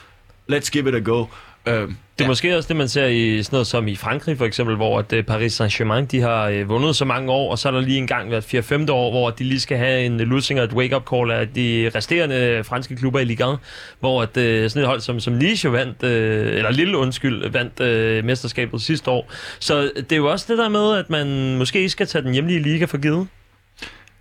let's 0.51 0.69
give 0.69 0.89
it 0.89 0.95
a 0.95 0.99
go. 0.99 1.25
Øh, 1.65 1.91
Det 2.21 2.25
er 2.25 2.29
måske 2.29 2.57
også 2.57 2.67
det, 2.67 2.75
man 2.75 2.87
ser 2.87 3.05
i 3.05 3.43
sådan 3.43 3.55
noget 3.55 3.67
som 3.67 3.87
i 3.87 3.95
Frankrig 3.95 4.37
for 4.37 4.45
eksempel, 4.45 4.75
hvor 4.75 4.99
at 4.99 5.13
øh, 5.13 5.23
Paris 5.23 5.61
Saint-Germain 5.61 6.05
de 6.05 6.21
har 6.21 6.47
øh, 6.47 6.69
vundet 6.69 6.95
så 6.95 7.05
mange 7.05 7.31
år, 7.31 7.51
og 7.51 7.59
så 7.59 7.67
er 7.67 7.71
der 7.71 7.81
lige 7.81 7.97
en 7.97 8.07
gang 8.07 8.29
hvert 8.29 8.43
4-5 8.53 8.91
år, 8.91 9.11
hvor 9.11 9.29
de 9.29 9.43
lige 9.43 9.59
skal 9.59 9.77
have 9.77 10.05
en 10.05 10.19
losing 10.19 10.59
og 10.59 10.65
et 10.65 10.73
wake-up 10.73 11.09
call 11.09 11.31
af 11.31 11.47
de 11.47 11.91
resterende 11.95 12.63
franske 12.63 12.95
klubber 12.95 13.19
i 13.19 13.25
Ligue 13.25 13.53
1, 13.53 13.59
hvor 13.99 14.21
at, 14.21 14.37
øh, 14.37 14.69
sådan 14.69 14.81
et 14.81 14.87
hold 14.87 15.01
som, 15.01 15.19
som 15.19 15.33
Nice 15.33 15.71
vandt, 15.71 16.03
øh, 16.03 16.57
eller 16.57 16.71
Lille 16.71 16.97
undskyld, 16.97 17.49
vandt 17.49 17.79
øh, 17.79 18.25
mesterskabet 18.25 18.81
sidste 18.81 19.11
år. 19.11 19.31
Så 19.59 19.91
det 19.95 20.11
er 20.11 20.17
jo 20.17 20.31
også 20.31 20.45
det 20.49 20.57
der 20.57 20.69
med, 20.69 20.97
at 20.97 21.09
man 21.09 21.57
måske 21.57 21.89
skal 21.89 22.07
tage 22.07 22.21
den 22.23 22.33
hjemlige 22.33 22.59
liga 22.59 22.85
for 22.85 22.97
givet. 22.97 23.27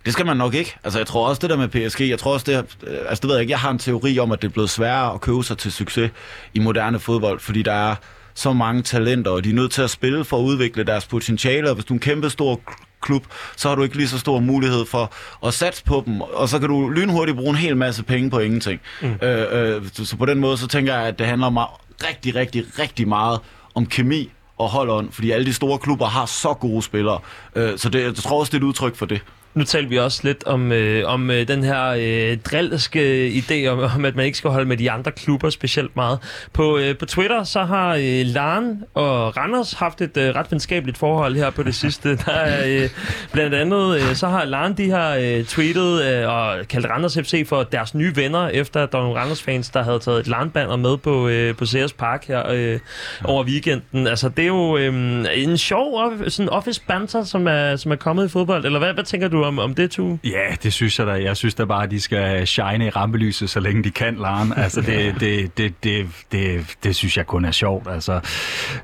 Det 0.05 0.13
skal 0.13 0.25
man 0.25 0.37
nok 0.37 0.53
ikke. 0.53 0.75
Altså, 0.83 0.99
jeg 0.99 1.07
tror 1.07 1.27
også 1.27 1.39
det 1.39 1.49
der 1.49 1.57
med 1.57 1.67
PSG, 1.67 2.09
jeg 2.09 2.19
tror 2.19 2.33
også 2.33 2.51
det, 2.51 2.87
øh, 2.87 2.97
altså 3.09 3.21
det 3.21 3.27
ved 3.27 3.35
jeg 3.35 3.41
ikke, 3.41 3.51
jeg 3.51 3.59
har 3.59 3.71
en 3.71 3.79
teori 3.79 4.19
om, 4.19 4.31
at 4.31 4.41
det 4.41 4.47
er 4.47 4.51
blevet 4.51 4.69
sværere 4.69 5.13
at 5.13 5.21
købe 5.21 5.43
sig 5.43 5.57
til 5.57 5.71
succes 5.71 6.11
i 6.53 6.59
moderne 6.59 6.99
fodbold, 6.99 7.39
fordi 7.39 7.61
der 7.61 7.73
er 7.73 7.95
så 8.33 8.53
mange 8.53 8.81
talenter, 8.81 9.31
og 9.31 9.43
de 9.43 9.49
er 9.49 9.53
nødt 9.53 9.71
til 9.71 9.81
at 9.81 9.89
spille 9.89 10.25
for 10.25 10.37
at 10.37 10.43
udvikle 10.43 10.83
deres 10.83 11.05
potentiale, 11.05 11.69
og 11.69 11.75
hvis 11.75 11.85
du 11.85 11.93
er 11.93 11.95
en 11.95 11.99
kæmpe 11.99 12.29
stor 12.29 12.61
klub, 13.01 13.25
så 13.55 13.67
har 13.69 13.75
du 13.75 13.83
ikke 13.83 13.97
lige 13.97 14.07
så 14.07 14.19
stor 14.19 14.39
mulighed 14.39 14.85
for 14.85 15.13
at 15.47 15.53
satse 15.53 15.83
på 15.83 16.03
dem, 16.05 16.21
og 16.21 16.49
så 16.49 16.59
kan 16.59 16.69
du 16.69 16.89
lynhurtigt 16.89 17.37
bruge 17.37 17.49
en 17.49 17.55
hel 17.55 17.77
masse 17.77 18.03
penge 18.03 18.29
på 18.29 18.39
ingenting. 18.39 18.81
Mm. 19.01 19.15
Øh, 19.21 19.75
øh, 19.75 19.81
så, 19.93 20.05
så 20.05 20.15
på 20.17 20.25
den 20.25 20.39
måde, 20.39 20.57
så 20.57 20.67
tænker 20.67 20.93
jeg, 20.93 21.03
at 21.03 21.19
det 21.19 21.27
handler 21.27 21.49
meget, 21.49 21.69
rigtig, 22.09 22.35
rigtig, 22.35 22.65
rigtig 22.79 23.07
meget 23.07 23.39
om 23.75 23.85
kemi 23.85 24.31
og 24.57 24.69
holdånd, 24.69 25.11
fordi 25.11 25.31
alle 25.31 25.45
de 25.45 25.53
store 25.53 25.79
klubber 25.79 26.05
har 26.05 26.25
så 26.25 26.53
gode 26.53 26.81
spillere, 26.81 27.19
øh, 27.55 27.77
så 27.77 27.89
det, 27.89 28.03
jeg 28.03 28.15
tror 28.15 28.39
også, 28.39 28.49
det 28.49 28.57
er 28.57 28.61
et 28.61 28.67
udtryk 28.67 28.95
for 28.95 29.05
det. 29.05 29.21
Nu 29.53 29.63
talte 29.63 29.89
vi 29.89 29.97
også 29.97 30.21
lidt 30.23 30.43
om, 30.43 30.71
øh, 30.71 31.07
om 31.07 31.31
øh, 31.31 31.47
den 31.47 31.63
her 31.63 31.87
øh, 31.87 32.37
drillske 32.37 33.27
idé 33.29 33.67
om, 33.67 33.79
om, 33.79 34.05
at 34.05 34.15
man 34.15 34.25
ikke 34.25 34.37
skal 34.37 34.49
holde 34.49 34.65
med 34.65 34.77
de 34.77 34.91
andre 34.91 35.11
klubber 35.11 35.49
specielt 35.49 35.95
meget. 35.95 36.19
På, 36.53 36.77
øh, 36.77 36.97
på 36.97 37.05
Twitter 37.05 37.43
så 37.43 37.63
har 37.63 37.95
øh, 37.95 38.25
Laren 38.25 38.83
og 38.93 39.37
Randers 39.37 39.73
haft 39.73 40.01
et 40.01 40.17
øh, 40.17 40.35
ret 40.35 40.51
venskabeligt 40.51 40.97
forhold 40.97 41.35
her 41.35 41.49
på 41.49 41.63
det 41.63 41.75
sidste. 41.75 42.17
Der 42.25 42.31
er 42.31 42.63
øh, 42.67 42.89
blandt 43.31 43.55
andet, 43.55 43.95
øh, 43.95 44.15
så 44.15 44.27
har 44.27 44.45
Laren 44.45 44.77
de 44.77 44.89
har 44.89 45.15
øh, 45.15 45.43
tweetet 45.43 46.03
øh, 46.03 46.29
og 46.29 46.67
kaldt 46.69 46.89
Randers 46.89 47.13
FC 47.13 47.47
for 47.47 47.63
deres 47.63 47.95
nye 47.95 48.15
venner, 48.15 48.47
efter 48.47 48.83
at 48.83 48.91
der 48.91 48.97
var 48.97 49.05
nogle 49.05 49.19
Randers-fans, 49.19 49.69
der 49.69 49.83
havde 49.83 49.99
taget 49.99 50.19
et 50.19 50.27
Laren-banner 50.27 50.75
med 50.75 50.97
på, 50.97 51.27
øh, 51.27 51.55
på 51.55 51.65
Sears 51.65 51.93
Park 51.93 52.27
her 52.27 52.49
øh, 52.49 52.79
over 53.23 53.43
weekenden. 53.43 54.07
Altså 54.07 54.29
det 54.29 54.43
er 54.43 54.47
jo 54.47 54.77
øh, 54.77 55.25
en 55.33 55.57
sjov 55.57 56.13
sådan 56.27 56.49
office 56.49 56.81
banter, 56.87 57.23
som 57.23 57.47
er, 57.47 57.75
som 57.75 57.91
er 57.91 57.95
kommet 57.95 58.25
i 58.25 58.29
fodbold. 58.29 58.65
Eller 58.65 58.79
hvad, 58.79 58.93
hvad 58.93 59.03
tænker 59.03 59.27
du 59.27 59.40
om, 59.45 59.59
om 59.59 59.75
det, 59.75 59.91
Tue? 59.91 60.19
Ja, 60.23 60.55
det 60.63 60.73
synes 60.73 60.99
jeg 60.99 61.07
da. 61.07 61.11
Jeg 61.11 61.37
synes 61.37 61.55
da 61.55 61.65
bare, 61.65 61.83
at 61.83 61.91
de 61.91 62.01
skal 62.01 62.47
shine 62.47 62.85
i 62.85 62.89
rampelyset, 62.89 63.49
så 63.49 63.59
længe 63.59 63.83
de 63.83 63.91
kan, 63.91 64.15
Laren. 64.15 64.53
Altså, 64.57 64.81
det, 64.81 65.15
det, 65.19 65.57
det, 65.57 65.73
det, 65.83 66.05
det, 66.31 66.65
det 66.83 66.95
synes 66.95 67.17
jeg 67.17 67.27
kun 67.27 67.45
er 67.45 67.51
sjovt. 67.51 67.87
Altså, 67.91 68.19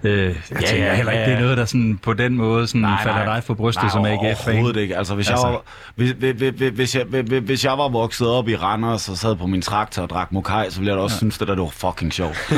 øh, 0.04 0.26
jeg 0.26 0.36
Ja, 0.52 0.68
tænker 0.68 0.86
ja, 0.86 0.96
heller 0.96 1.12
ikke, 1.12 1.26
det 1.26 1.34
er 1.34 1.40
noget, 1.40 1.58
der 1.58 1.66
sådan, 1.66 2.00
på 2.04 2.14
den 2.14 2.38
måde 2.38 2.68
sådan, 2.68 2.82
nej, 2.82 3.04
falder 3.04 3.26
dig 3.34 3.44
for 3.44 3.54
brystet 3.54 3.84
nej, 3.84 3.92
som 3.92 4.06
AGF-fan. 4.06 4.54
overhovedet 4.54 4.82
ikke. 4.82 4.98
Altså, 4.98 5.16
hvis, 5.16 5.30
Altså. 5.30 5.48
Jeg 5.48 5.54
var, 5.54 5.62
hvis, 5.96 6.12
hvis, 6.38 6.72
hvis, 6.74 6.96
jeg, 6.96 7.04
hvis, 7.42 7.66
jeg 7.66 7.78
var 7.78 7.90
vokset 7.90 8.28
op 8.28 8.48
i 8.50 8.56
Randers 8.56 9.10
og 9.10 9.18
sad 9.18 9.36
på 9.36 9.48
min 9.48 9.62
traktor 9.62 10.02
og 10.02 10.10
drak 10.10 10.32
mokai, 10.32 10.66
så 10.70 10.80
ville 10.80 10.90
jeg 10.92 10.98
da 10.98 11.02
også 11.04 11.14
ja. 11.16 11.18
synes, 11.18 11.38
det 11.38 11.48
der 11.48 11.56
det 11.56 11.62
var 11.64 11.70
fucking 11.92 12.14
sjovt. 12.14 12.38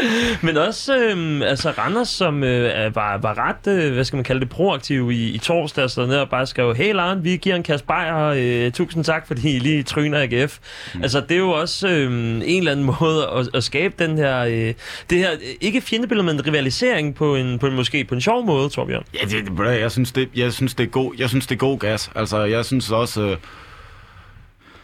Men 0.42 0.56
også 0.56 0.96
øh, 0.96 1.40
altså 1.50 1.70
Randers, 1.70 2.08
som 2.08 2.44
øh, 2.44 2.96
var, 2.96 3.18
var 3.18 3.38
ret, 3.48 3.72
øh, 3.72 3.92
hvad 3.94 4.04
skal 4.04 4.16
man 4.16 4.24
kalde 4.24 4.40
det, 4.40 4.48
proaktiv 4.48 5.10
i, 5.10 5.28
i 5.30 5.38
torsdags, 5.38 5.98
og 5.98 6.08
ned 6.10 6.18
og 6.18 6.30
bare 6.30 6.46
skrev, 6.46 6.74
hey 6.74 6.94
Laren, 6.94 7.24
vi 7.24 7.36
giver 7.36 7.56
en 7.56 7.62
kasse 7.62 7.86
bajer, 7.86 8.34
øh, 8.36 8.72
tusind 8.72 9.04
tak, 9.04 9.26
fordi 9.26 9.56
I 9.56 9.58
lige 9.58 9.82
tryner 9.82 10.22
AGF. 10.22 10.58
Mm. 10.94 11.02
Altså, 11.02 11.20
det 11.20 11.30
er 11.30 11.38
jo 11.38 11.50
også 11.50 11.88
øh, 11.88 12.12
en 12.12 12.42
eller 12.42 12.72
anden 12.72 12.86
måde 13.00 13.28
at, 13.36 13.48
at 13.54 13.64
skabe 13.64 13.94
den 13.98 14.18
her, 14.18 14.40
øh, 14.40 14.74
det 15.10 15.18
her, 15.18 15.32
øh, 15.32 15.38
ikke 15.60 15.80
fjendebillede, 15.80 16.26
men 16.26 16.46
rivalisering 16.46 17.14
på 17.14 17.36
en, 17.36 17.58
på 17.58 17.66
en, 17.66 17.74
måske 17.74 18.04
på 18.04 18.14
en 18.14 18.20
sjov 18.20 18.46
måde, 18.46 18.68
Torbjørn. 18.68 19.04
ja, 19.14 19.26
det, 19.26 19.58
det, 19.58 19.80
jeg, 19.80 19.90
synes, 19.92 20.12
det, 20.12 20.28
jeg, 20.36 20.52
synes, 20.52 20.74
det 20.74 20.84
er 20.84 20.90
god, 20.90 21.14
jeg 21.18 21.28
synes, 21.28 21.46
det 21.46 21.54
er 21.54 21.58
god 21.58 21.78
gas. 21.78 22.10
Altså, 22.14 22.44
jeg 22.44 22.64
synes 22.64 22.90
også... 22.90 23.22
Øh, 23.22 23.36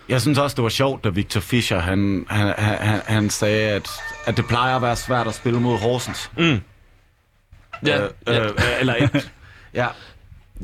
jeg 0.09 0.21
synes 0.21 0.39
også, 0.39 0.55
det 0.55 0.63
var 0.63 0.69
sjovt, 0.69 1.05
da 1.05 1.09
Victor 1.09 1.41
Fischer, 1.41 1.81
han, 1.81 2.27
han, 2.29 2.55
han, 2.59 3.01
han 3.07 3.31
sagde, 3.31 3.69
at, 3.71 3.91
at 4.27 4.37
det 4.37 4.47
plejer 4.47 4.77
at 4.77 4.83
være 4.83 4.97
svært 4.97 5.27
at 5.27 5.35
spille 5.35 5.61
mod 5.61 5.79
Horsens. 5.79 6.31
Mm. 6.39 6.61
Ja, 7.87 8.03
øh, 8.05 8.11
ja. 8.27 8.47
øh, 8.47 8.53
eller. 8.81 9.09
Ja, 9.75 9.87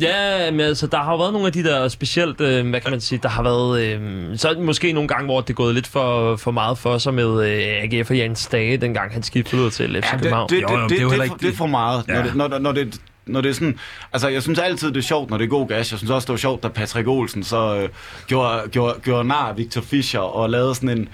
Ja, 0.01 0.51
men 0.51 0.61
altså, 0.61 0.87
der 0.87 0.99
har 0.99 1.13
jo 1.13 1.19
været 1.19 1.33
nogle 1.33 1.47
af 1.47 1.53
de 1.53 1.65
der 1.65 1.89
specielt, 1.89 2.41
øh, 2.41 2.69
hvad 2.71 2.81
kan 2.81 2.91
man 2.91 3.01
sige, 3.01 3.21
der 3.23 3.29
har 3.29 3.43
været, 3.43 3.81
øh, 3.83 4.39
så 4.39 4.55
måske 4.61 4.93
nogle 4.93 5.09
gange, 5.09 5.25
hvor 5.25 5.41
det 5.41 5.51
er 5.51 5.55
gået 5.55 5.75
lidt 5.75 5.87
for, 5.87 6.37
for 6.37 6.51
meget 6.51 6.79
for 6.79 6.99
sig 6.99 7.15
med 7.15 7.45
øh, 7.45 7.99
AGF 7.99 8.11
og 8.11 8.19
Jens 8.19 8.47
Dage, 8.47 8.77
dengang 8.77 9.13
han 9.13 9.23
skiftede 9.23 9.63
ud 9.63 9.71
til 9.71 9.89
FC 9.89 9.95
Ja, 9.95 9.99
det, 10.01 10.21
København. 10.23 10.49
det, 10.49 10.57
det, 10.57 10.63
Jo, 10.71 10.77
jo, 10.77 10.83
det, 10.83 10.91
det 10.91 10.99
er 10.99 11.03
jo 11.03 11.11
det, 11.11 11.19
det, 11.19 11.25
ikke- 11.25 11.37
det 11.41 11.49
er 11.53 11.57
for 11.57 11.67
meget, 11.67 12.09
når, 12.09 12.15
Ja. 12.15 12.23
det, 12.23 12.35
når, 12.35 12.59
når, 12.59 12.73
det, 12.73 13.01
når 13.27 13.41
det 13.41 13.49
er 13.51 13.55
sådan... 13.55 13.79
Altså, 14.13 14.29
jeg 14.29 14.43
synes 14.43 14.59
altid, 14.59 14.89
det 14.89 14.97
er 14.97 15.01
sjovt, 15.03 15.31
når 15.31 15.37
det 15.39 15.45
er 15.45 15.49
god 15.49 15.69
gas. 15.69 15.91
Jeg 15.93 15.99
synes 15.99 16.11
også, 16.11 16.27
det 16.27 16.33
var 16.33 16.37
sjovt, 16.39 16.63
da 16.63 16.69
Patrick 16.69 17.09
Olsen 17.09 17.43
så 17.45 17.77
øh, 17.77 17.89
gjorde, 18.27 18.63
gjorde, 18.71 18.95
gjorde 19.03 19.29
nar 19.29 19.49
af 19.49 19.57
Victor 19.57 19.81
Fischer 19.81 20.21
og 20.21 20.51
lavede 20.51 20.75
sådan 20.75 20.89
en... 20.89 21.09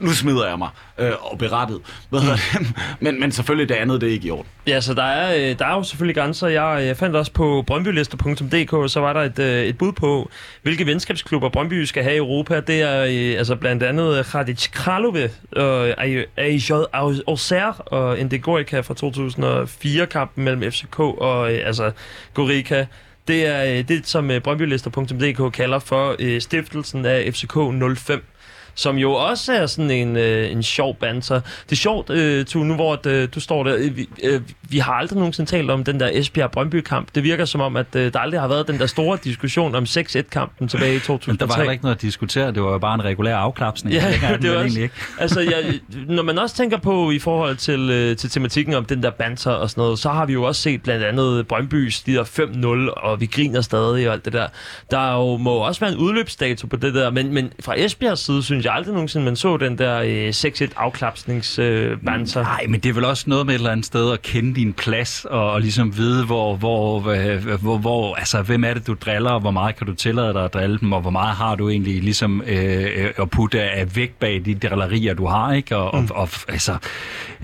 Nu 0.00 0.12
smider 0.12 0.48
jeg 0.48 0.58
mig, 0.58 0.68
øh, 0.98 1.12
og 1.20 1.38
berettet. 1.38 1.80
Hvad 2.10 2.20
hedder 2.20 2.36
det? 2.58 2.72
Men, 3.00 3.20
men 3.20 3.32
selvfølgelig 3.32 3.68
det 3.68 3.74
andet, 3.74 4.00
det 4.00 4.08
er 4.08 4.12
ikke 4.12 4.28
i 4.28 4.30
orden. 4.30 4.46
Ja, 4.66 4.80
så 4.80 4.94
der 4.94 5.02
er, 5.02 5.50
øh, 5.50 5.58
der 5.58 5.66
er 5.66 5.74
jo 5.74 5.82
selvfølgelig 5.82 6.16
grænser. 6.16 6.48
Jeg, 6.48 6.76
øh, 6.80 6.86
jeg 6.86 6.96
fandt 6.96 7.16
også 7.16 7.32
på 7.32 7.64
brøndbylister.dk, 7.66 8.92
så 8.92 9.00
var 9.00 9.12
der 9.12 9.20
et, 9.20 9.38
øh, 9.38 9.64
et 9.64 9.78
bud 9.78 9.92
på, 9.92 10.30
hvilke 10.62 10.86
venskabsklubber 10.86 11.48
Brøndby 11.48 11.84
skal 11.84 12.02
have 12.02 12.14
i 12.14 12.18
Europa. 12.18 12.60
Det 12.60 12.82
er 12.82 13.38
altså 13.38 13.56
blandt 13.56 13.82
andet 13.82 14.34
Radic 14.34 14.70
Kralove, 14.70 15.30
og 15.56 16.02
AJ 16.36 16.70
Auxerre 17.26 17.72
og 17.72 18.18
Indegorica 18.18 18.80
fra 18.80 18.94
2004-kampen 18.94 20.44
mellem 20.44 20.72
FCK 20.72 20.98
og 20.98 21.50
altså 21.50 21.90
Gorica. 22.34 22.86
Det 23.28 23.46
er 23.46 23.82
det, 23.82 24.08
som 24.08 24.30
brøndbylister.dk 24.44 25.52
kalder 25.52 25.78
for 25.78 26.38
stiftelsen 26.40 27.06
af 27.06 27.34
FCK 27.34 27.54
05 27.96 28.24
som 28.80 28.96
jo 28.96 29.12
også 29.12 29.52
er 29.52 29.66
sådan 29.66 29.90
en, 29.90 30.16
øh, 30.16 30.52
en 30.52 30.62
sjov 30.62 30.96
banter. 30.96 31.40
Det 31.40 31.72
er 31.72 31.76
sjovt, 31.76 32.10
øh, 32.10 32.44
Tue, 32.44 32.64
nu 32.64 32.74
hvor 32.74 32.92
at, 32.92 33.06
øh, 33.06 33.28
du 33.34 33.40
står 33.40 33.64
der. 33.64 33.76
Øh, 33.78 33.96
vi, 33.96 34.08
øh, 34.22 34.40
vi 34.62 34.78
har 34.78 34.92
aldrig 34.92 35.18
nogensinde 35.18 35.50
talt 35.50 35.70
om 35.70 35.84
den 35.84 36.00
der 36.00 36.10
Esbjerg-Brøndby-kamp. 36.12 37.08
Det 37.14 37.22
virker 37.22 37.44
som 37.44 37.60
om, 37.60 37.76
at 37.76 37.96
øh, 37.96 38.12
der 38.12 38.18
aldrig 38.18 38.40
har 38.40 38.48
været 38.48 38.68
den 38.68 38.78
der 38.78 38.86
store 38.86 39.18
diskussion 39.24 39.74
om 39.74 39.84
6-1-kampen 39.84 40.68
tilbage 40.68 40.96
i 40.96 40.98
2003. 40.98 41.32
Men 41.32 41.38
der 41.40 41.46
var 41.46 41.56
heller 41.56 41.72
ikke 41.72 41.84
noget 41.84 41.96
at 41.96 42.02
diskutere. 42.02 42.52
Det 42.52 42.62
var 42.62 42.72
jo 42.72 42.78
bare 42.78 42.94
en 42.94 43.04
regulær 43.04 43.36
afklapsning. 43.36 43.94
Ja, 43.94 44.14
er 44.22 44.36
det 44.36 44.42
vel 44.42 44.50
var 44.50 44.56
også, 44.56 44.66
egentlig 44.66 44.82
ikke. 44.82 44.94
altså, 45.18 45.40
jeg, 45.40 45.80
når 46.06 46.22
man 46.22 46.38
også 46.38 46.56
tænker 46.56 46.78
på 46.78 47.10
i 47.10 47.18
forhold 47.18 47.56
til, 47.56 47.90
øh, 47.90 48.16
til 48.16 48.30
tematikken 48.30 48.74
om 48.74 48.84
den 48.84 49.02
der 49.02 49.10
banter 49.10 49.50
og 49.50 49.70
sådan 49.70 49.82
noget, 49.82 49.98
så 49.98 50.08
har 50.08 50.26
vi 50.26 50.32
jo 50.32 50.42
også 50.42 50.62
set 50.62 50.82
blandt 50.82 51.04
andet 51.04 51.46
Brøndbys, 51.46 52.02
de 52.02 52.14
der 52.14 52.24
5-0, 52.24 53.00
og 53.02 53.20
vi 53.20 53.26
griner 53.26 53.60
stadig 53.60 54.08
og 54.08 54.12
alt 54.14 54.24
det 54.24 54.32
der. 54.32 54.46
Der 54.90 54.98
er 54.98 55.16
jo, 55.16 55.36
må 55.36 55.54
jo 55.54 55.60
også 55.60 55.80
være 55.80 55.92
en 55.92 55.98
udløbsdato 55.98 56.66
på 56.66 56.76
det 56.76 56.94
der, 56.94 57.10
men, 57.10 57.34
men 57.34 57.52
fra 57.60 57.74
Esbjergs 57.78 58.24
side 58.24 58.42
synes 58.42 58.64
jeg 58.64 58.69
aldrig 58.70 58.94
nogensinde, 58.94 59.24
man 59.24 59.36
så 59.36 59.56
den 59.56 59.78
der 59.78 60.00
øh, 60.00 60.28
6-1 60.28 60.72
afklapsnings 60.76 61.58
øh. 61.58 61.98
Nej, 62.42 62.66
men 62.68 62.80
det 62.80 62.88
er 62.88 62.92
vel 62.92 63.04
også 63.04 63.24
noget 63.26 63.46
med 63.46 63.54
et 63.54 63.58
eller 63.58 63.70
andet 63.70 63.86
sted 63.86 64.12
at 64.12 64.22
kende 64.22 64.54
din 64.54 64.72
plads, 64.72 65.24
og, 65.24 65.50
og 65.50 65.60
ligesom 65.60 65.96
vide, 65.96 66.26
hvor, 66.26 66.56
hvor, 66.56 67.00
hvor, 67.00 67.56
hvor, 67.56 67.78
hvor, 67.78 68.14
altså, 68.14 68.42
hvem 68.42 68.64
er 68.64 68.74
det, 68.74 68.86
du 68.86 68.94
driller, 68.94 69.30
og 69.30 69.40
hvor 69.40 69.50
meget 69.50 69.76
kan 69.76 69.86
du 69.86 69.94
tillade 69.94 70.32
dig 70.32 70.44
at 70.44 70.54
drille 70.54 70.78
dem, 70.78 70.92
og 70.92 71.00
hvor 71.00 71.10
meget 71.10 71.36
har 71.36 71.54
du 71.54 71.68
egentlig 71.68 72.02
ligesom 72.02 72.42
øh, 72.46 73.10
at 73.18 73.30
putte 73.30 73.62
af 73.62 73.96
vægt 73.96 74.18
bag 74.18 74.42
de 74.44 74.54
drillerier, 74.54 75.14
du 75.14 75.26
har, 75.26 75.52
ikke? 75.52 75.76
Og, 75.76 76.00
mm. 76.00 76.08
og, 76.10 76.20
og 76.20 76.28
altså, 76.48 76.76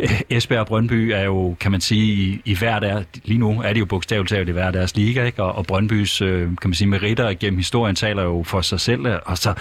øh, 0.00 0.20
Esbjerg 0.30 0.60
og 0.60 0.66
Brøndby 0.66 1.12
er 1.14 1.22
jo, 1.22 1.56
kan 1.60 1.70
man 1.70 1.80
sige, 1.80 2.12
i, 2.12 2.40
i 2.44 2.54
hver 2.54 2.78
der, 2.78 3.02
lige 3.24 3.38
nu 3.38 3.62
er 3.64 3.72
de 3.72 3.78
jo 3.78 3.84
bogstaveligt 3.84 4.30
talt 4.30 4.48
i 4.48 4.52
hver 4.52 4.70
deres 4.70 4.96
liga, 4.96 5.24
ikke? 5.24 5.42
Og, 5.42 5.54
og 5.54 5.66
Brøndbys, 5.66 6.22
øh, 6.22 6.42
kan 6.46 6.70
man 6.70 6.74
sige, 6.74 6.88
meritter 6.88 7.34
gennem 7.34 7.58
historien 7.58 7.96
taler 7.96 8.22
jo 8.22 8.42
for 8.42 8.60
sig 8.60 8.80
selv, 8.80 9.06
og 9.24 9.38
så, 9.38 9.54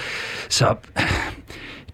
så 0.50 0.76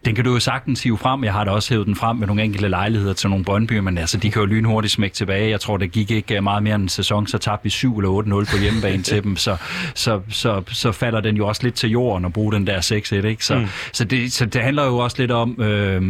den 0.05 0.15
kan 0.15 0.23
du 0.23 0.33
jo 0.33 0.39
sagtens 0.39 0.83
hive 0.83 0.97
frem. 0.97 1.23
Jeg 1.23 1.33
har 1.33 1.43
da 1.43 1.51
også 1.51 1.73
hævet 1.73 1.87
den 1.87 1.95
frem 1.95 2.17
med 2.17 2.27
nogle 2.27 2.43
enkelte 2.43 2.67
lejligheder 2.67 3.13
til 3.13 3.29
nogle 3.29 3.45
Brøndby, 3.45 3.79
men 3.79 3.97
altså, 3.97 4.17
de 4.17 4.31
kan 4.31 4.39
jo 4.39 4.45
lynhurtigt 4.45 4.93
smække 4.93 5.15
tilbage. 5.15 5.49
Jeg 5.49 5.59
tror, 5.59 5.77
det 5.77 5.91
gik 5.91 6.11
ikke 6.11 6.35
øh, 6.35 6.43
meget 6.43 6.63
mere 6.63 6.75
end 6.75 6.83
en 6.83 6.89
sæson, 6.89 7.27
så 7.27 7.37
tabte 7.37 7.63
vi 7.63 7.69
7 7.69 7.97
eller 7.97 8.43
8-0 8.45 8.51
på 8.51 8.61
hjemmebane 8.61 9.03
til 9.03 9.23
dem, 9.23 9.35
så, 9.35 9.57
så, 9.95 10.21
så, 10.29 10.61
så 10.71 10.91
falder 10.91 11.21
den 11.21 11.37
jo 11.37 11.47
også 11.47 11.63
lidt 11.63 11.75
til 11.75 11.89
jorden 11.89 12.25
at 12.25 12.33
bruge 12.33 12.53
den 12.53 12.67
der 12.67 12.79
6-1, 13.23 13.27
ikke? 13.27 13.45
Så, 13.45 13.55
mm. 13.55 13.67
så, 13.93 14.03
det, 14.03 14.33
så 14.33 14.45
det 14.45 14.61
handler 14.61 14.85
jo 14.85 14.97
også 14.97 15.17
lidt 15.19 15.31
om, 15.31 15.61
øh, 15.61 16.01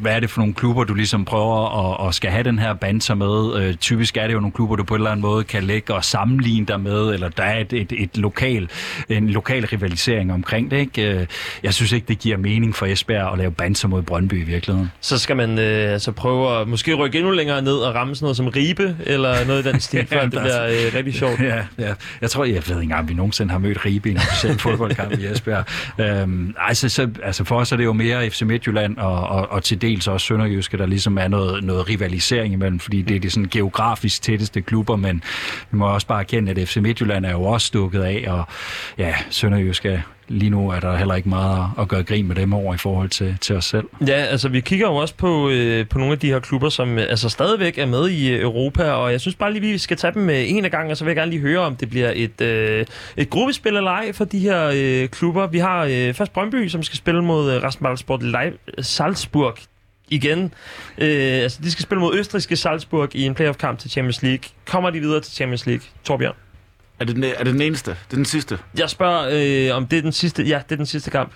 hvad 0.00 0.16
er 0.16 0.20
det 0.20 0.30
for 0.30 0.40
nogle 0.40 0.54
klubber, 0.54 0.84
du 0.84 0.94
ligesom 0.94 1.24
prøver 1.24 2.00
at, 2.00 2.08
at 2.08 2.14
skal 2.14 2.30
have 2.30 2.44
den 2.44 2.58
her 2.58 2.74
banter 2.74 3.14
med. 3.14 3.62
Øh, 3.62 3.74
typisk 3.74 4.16
er 4.16 4.26
det 4.26 4.34
jo 4.34 4.40
nogle 4.40 4.52
klubber, 4.52 4.76
du 4.76 4.84
på 4.84 4.94
en 4.94 5.00
eller 5.00 5.10
anden 5.10 5.22
måde 5.22 5.44
kan 5.44 5.62
lægge 5.62 5.94
og 5.94 6.04
sammenligne 6.04 6.66
dig 6.66 6.80
med, 6.80 7.14
eller 7.14 7.28
der 7.28 7.42
er 7.42 7.60
et, 7.60 7.72
et, 7.72 7.92
et 7.98 8.16
lokal, 8.16 8.68
en 9.08 9.28
lokal 9.28 9.66
rivalisering 9.66 10.32
omkring 10.32 10.70
det, 10.70 10.78
ikke? 10.78 11.10
Øh, 11.10 11.26
Jeg 11.62 11.74
synes 11.74 11.92
ikke, 11.92 12.06
det 12.08 12.18
giver 12.18 12.36
mening 12.36 12.74
for 12.74 12.86
Esbjerg 13.02 13.32
at 13.32 13.38
lave 13.38 13.50
banter 13.50 13.88
mod 13.88 14.02
Brøndby 14.02 14.34
i 14.34 14.44
virkeligheden. 14.44 14.92
Så 15.00 15.18
skal 15.18 15.36
man 15.36 15.58
øh, 15.58 15.92
altså 15.92 16.12
prøve 16.12 16.60
at 16.60 16.68
måske 16.68 16.94
rykke 16.94 17.18
endnu 17.18 17.32
længere 17.32 17.62
ned 17.62 17.74
og 17.74 17.94
ramme 17.94 18.14
sådan 18.14 18.24
noget 18.24 18.36
som 18.36 18.48
Ribe, 18.48 18.96
eller 19.06 19.46
noget 19.46 19.66
i 19.66 19.72
den 19.72 19.80
stil, 19.88 20.06
før 20.06 20.20
det 20.20 20.30
bliver 20.30 20.64
øh, 20.64 20.94
rigtig 20.94 21.14
sjovt. 21.14 21.40
Ja, 21.40 21.64
ja. 21.78 21.94
Jeg 22.20 22.30
tror, 22.30 22.44
jeg 22.44 22.54
ved 22.54 22.60
ikke 22.68 22.82
engang, 22.82 23.00
om 23.00 23.08
vi 23.08 23.14
nogensinde 23.14 23.50
har 23.52 23.58
mødt 23.58 23.86
Ribe 23.86 24.08
i 24.08 24.12
en 24.12 24.18
officiel 24.18 24.58
fodboldkamp 24.68 25.12
i 25.18 25.26
Esbjerg. 25.26 25.64
Øhm, 25.98 26.54
altså, 26.58 26.88
så, 26.88 27.08
altså 27.22 27.44
for 27.44 27.56
os 27.56 27.72
er 27.72 27.76
det 27.76 27.84
jo 27.84 27.92
mere 27.92 28.30
FC 28.30 28.42
Midtjylland 28.42 28.98
og, 28.98 29.28
og, 29.28 29.50
og 29.50 29.62
til 29.62 29.82
dels 29.82 30.08
også 30.08 30.26
Sønderjyske, 30.26 30.78
der 30.78 30.86
ligesom 30.86 31.18
er 31.18 31.28
noget, 31.28 31.64
noget 31.64 31.88
rivalisering 31.88 32.52
imellem, 32.52 32.78
fordi 32.78 33.02
det 33.02 33.16
er 33.16 33.20
de 33.20 33.30
sådan 33.30 33.48
geografisk 33.50 34.22
tætteste 34.22 34.60
klubber, 34.60 34.96
men 34.96 35.22
vi 35.70 35.76
må 35.78 35.86
også 35.86 36.06
bare 36.06 36.20
erkende, 36.20 36.50
at 36.50 36.68
FC 36.68 36.76
Midtjylland 36.76 37.26
er 37.26 37.30
jo 37.30 37.42
også 37.42 37.66
stukket 37.66 38.02
af, 38.02 38.24
og 38.28 38.44
ja, 38.98 39.14
Sønderjyske 39.30 40.02
lige 40.32 40.50
nu 40.50 40.70
er 40.70 40.80
der 40.80 40.96
heller 40.96 41.14
ikke 41.14 41.28
meget 41.28 41.70
at 41.78 41.88
gøre 41.88 42.02
grin 42.02 42.28
med 42.28 42.36
dem 42.36 42.52
over 42.52 42.74
i 42.74 42.78
forhold 42.78 43.08
til, 43.08 43.36
til 43.40 43.56
os 43.56 43.64
selv. 43.64 43.86
Ja, 44.06 44.12
altså 44.12 44.48
vi 44.48 44.60
kigger 44.60 44.86
jo 44.86 44.96
også 44.96 45.14
på, 45.14 45.50
øh, 45.50 45.88
på 45.88 45.98
nogle 45.98 46.12
af 46.12 46.18
de 46.18 46.26
her 46.26 46.40
klubber, 46.40 46.68
som 46.68 46.98
øh, 46.98 47.06
altså 47.08 47.28
stadigvæk 47.28 47.78
er 47.78 47.86
med 47.86 48.08
i 48.08 48.30
øh, 48.30 48.40
Europa, 48.40 48.90
og 48.90 49.12
jeg 49.12 49.20
synes 49.20 49.34
bare 49.34 49.52
lige, 49.52 49.60
vi 49.60 49.78
skal 49.78 49.96
tage 49.96 50.14
dem 50.14 50.30
øh, 50.30 50.50
en 50.50 50.64
af 50.64 50.70
gangen, 50.70 50.90
og 50.90 50.96
så 50.96 51.04
vil 51.04 51.10
jeg 51.10 51.16
gerne 51.16 51.30
lige 51.30 51.40
høre, 51.40 51.60
om 51.60 51.76
det 51.76 51.90
bliver 51.90 52.12
et, 52.14 52.40
øh, 52.40 52.86
et 53.16 53.30
gruppespil 53.30 53.76
eller 53.76 53.90
ej 53.90 54.12
for 54.12 54.24
de 54.24 54.38
her 54.38 54.70
øh, 54.74 55.08
klubber. 55.08 55.46
Vi 55.46 55.58
har 55.58 55.84
øh, 55.90 56.14
først 56.14 56.32
Brøndby, 56.32 56.68
som 56.68 56.82
skal 56.82 56.96
spille 56.96 57.24
mod 57.24 57.52
øh, 57.52 57.62
Rasmus 57.62 58.04
Salzburg 58.80 59.58
igen. 60.08 60.54
Øh, 60.98 61.42
altså, 61.42 61.58
de 61.62 61.70
skal 61.70 61.82
spille 61.82 62.00
mod 62.00 62.14
østriske 62.18 62.56
Salzburg 62.56 63.16
i 63.16 63.26
en 63.26 63.34
playoff-kamp 63.34 63.78
til 63.78 63.90
Champions 63.90 64.22
League. 64.22 64.44
Kommer 64.66 64.90
de 64.90 65.00
videre 65.00 65.20
til 65.20 65.32
Champions 65.32 65.66
League? 65.66 65.84
Torbjørn? 66.04 66.34
Er 67.02 67.06
det, 67.06 67.16
den, 67.16 67.24
er 67.24 67.44
det 67.44 67.52
den 67.52 67.62
eneste? 67.62 67.90
Det 67.90 68.12
er 68.12 68.16
den 68.16 68.24
sidste? 68.24 68.58
Jeg 68.78 68.90
spørger, 68.90 69.28
øh, 69.70 69.76
om 69.76 69.86
det 69.86 69.98
er 69.98 70.02
den 70.02 70.12
sidste. 70.12 70.42
Ja, 70.42 70.60
det 70.68 70.72
er 70.72 70.76
den 70.76 70.86
sidste 70.86 71.10
kamp. 71.10 71.32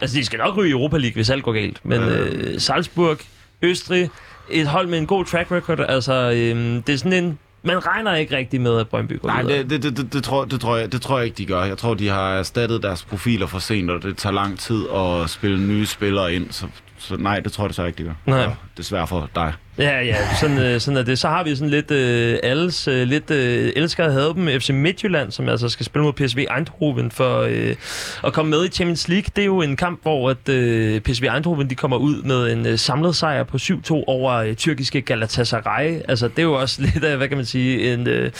Altså, 0.00 0.16
de 0.18 0.24
skal 0.24 0.38
nok 0.38 0.56
ryge 0.56 0.68
i 0.68 0.72
Europa 0.72 0.96
League, 0.96 1.14
hvis 1.14 1.30
alt 1.30 1.42
går 1.42 1.52
galt. 1.52 1.80
Men 1.82 2.00
øh, 2.02 2.60
Salzburg, 2.60 3.18
Østrig, 3.62 4.10
et 4.50 4.66
hold 4.66 4.86
med 4.88 4.98
en 4.98 5.06
god 5.06 5.24
track 5.24 5.50
record. 5.52 5.80
Altså, 5.88 6.12
øh, 6.12 6.56
det 6.86 6.88
er 6.88 6.96
sådan 6.96 7.24
en... 7.24 7.38
Man 7.62 7.86
regner 7.86 8.14
ikke 8.14 8.36
rigtig 8.36 8.60
med, 8.60 8.78
at 8.78 8.88
Brøndby 8.88 9.20
går 9.20 9.28
Nej, 9.28 9.42
videre. 9.42 9.58
det, 9.58 9.70
det, 9.70 9.82
det, 9.82 9.96
det, 9.96 10.12
det, 10.12 10.24
tror, 10.24 10.44
det, 10.44 10.60
tror 10.60 10.76
jeg, 10.76 10.92
det 10.92 11.02
tror 11.02 11.18
jeg 11.18 11.24
ikke, 11.26 11.36
de 11.38 11.46
gør. 11.46 11.64
Jeg 11.64 11.78
tror, 11.78 11.94
de 11.94 12.08
har 12.08 12.34
erstattet 12.34 12.82
deres 12.82 13.04
profiler 13.04 13.46
for 13.46 13.58
sent, 13.58 13.90
og 13.90 14.02
det 14.02 14.16
tager 14.16 14.32
lang 14.32 14.58
tid 14.58 14.84
at 14.96 15.30
spille 15.30 15.60
nye 15.66 15.86
spillere 15.86 16.34
ind. 16.34 16.46
Så, 16.50 16.66
så 16.98 17.16
nej, 17.16 17.40
det 17.40 17.52
tror 17.52 17.66
jeg 17.66 17.74
så 17.74 17.84
ikke, 17.84 17.98
de 17.98 18.02
gør. 18.02 18.12
Nej. 18.26 18.38
Ja, 18.40 18.50
desværre 18.80 19.06
for 19.06 19.30
dig. 19.34 19.52
Ja, 19.78 20.00
ja, 20.00 20.34
sådan, 20.40 20.58
øh, 20.58 20.80
sådan 20.80 20.98
er 20.98 21.02
det. 21.02 21.18
Så 21.18 21.28
har 21.28 21.44
vi 21.44 21.54
sådan 21.56 21.70
lidt 21.70 21.90
øh, 21.90 22.38
alles 22.42 22.88
øh, 22.88 23.08
lidt 23.08 23.30
øh, 23.30 23.72
elsker 23.76 24.04
at 24.04 24.12
have 24.12 24.34
dem. 24.34 24.60
FC 24.60 24.70
Midtjylland, 24.70 25.30
som 25.30 25.48
altså 25.48 25.68
skal 25.68 25.86
spille 25.86 26.04
mod 26.04 26.12
PSV 26.12 26.38
Eindhoven 26.56 27.10
for 27.10 27.40
øh, 27.40 27.76
at 28.24 28.32
komme 28.32 28.50
med 28.50 28.64
i 28.64 28.68
Champions 28.68 29.08
League. 29.08 29.24
Det 29.36 29.42
er 29.42 29.46
jo 29.46 29.60
en 29.60 29.76
kamp, 29.76 30.02
hvor 30.02 30.30
at, 30.30 30.48
øh, 30.48 31.00
PSV 31.00 31.24
Eindhoven 31.24 31.70
de 31.70 31.74
kommer 31.74 31.96
ud 31.96 32.22
med 32.22 32.52
en 32.52 32.66
øh, 32.66 32.78
samlet 32.78 33.16
sejr 33.16 33.44
på 33.44 33.56
7-2 33.56 34.04
over 34.06 34.32
øh, 34.32 34.54
tyrkiske 34.54 35.00
Galatasaray. 35.00 36.00
Altså, 36.08 36.28
det 36.28 36.38
er 36.38 36.42
jo 36.42 36.52
også 36.52 36.82
lidt 36.94 37.04
af, 37.04 37.16
hvad 37.16 37.28
kan 37.28 37.36
man 37.36 37.46
sige, 37.46 37.92
en, 37.92 38.06
øh, 38.06 38.30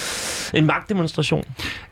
en 0.55 0.66
magtdemonstration. 0.66 1.44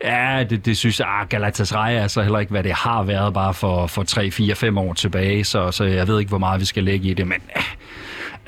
Ja, 0.05 0.45
det, 0.51 0.67
det 0.67 0.77
synes 0.77 1.01
jeg, 1.01 1.09
ah, 1.09 1.29
Galatasaray 1.29 1.95
er 1.97 2.07
så 2.07 2.23
heller 2.23 2.39
ikke, 2.39 2.51
hvad 2.51 2.63
det 2.63 2.73
har 2.73 3.03
været 3.03 3.35
bare 3.35 3.55
for, 3.55 3.87
for 3.87 4.03
3, 4.03 4.31
4, 4.31 4.55
5 4.55 4.79
år 4.79 4.93
tilbage, 4.93 5.45
så, 5.45 5.71
så 5.71 5.85
jeg 5.85 6.09
ved 6.09 6.19
ikke, 6.19 6.29
hvor 6.29 6.39
meget 6.39 6.61
vi 6.61 6.65
skal 6.65 6.85
lægge 6.85 7.09
i 7.09 7.15
det, 7.15 7.27
men 7.27 7.41
eh, 7.57 7.63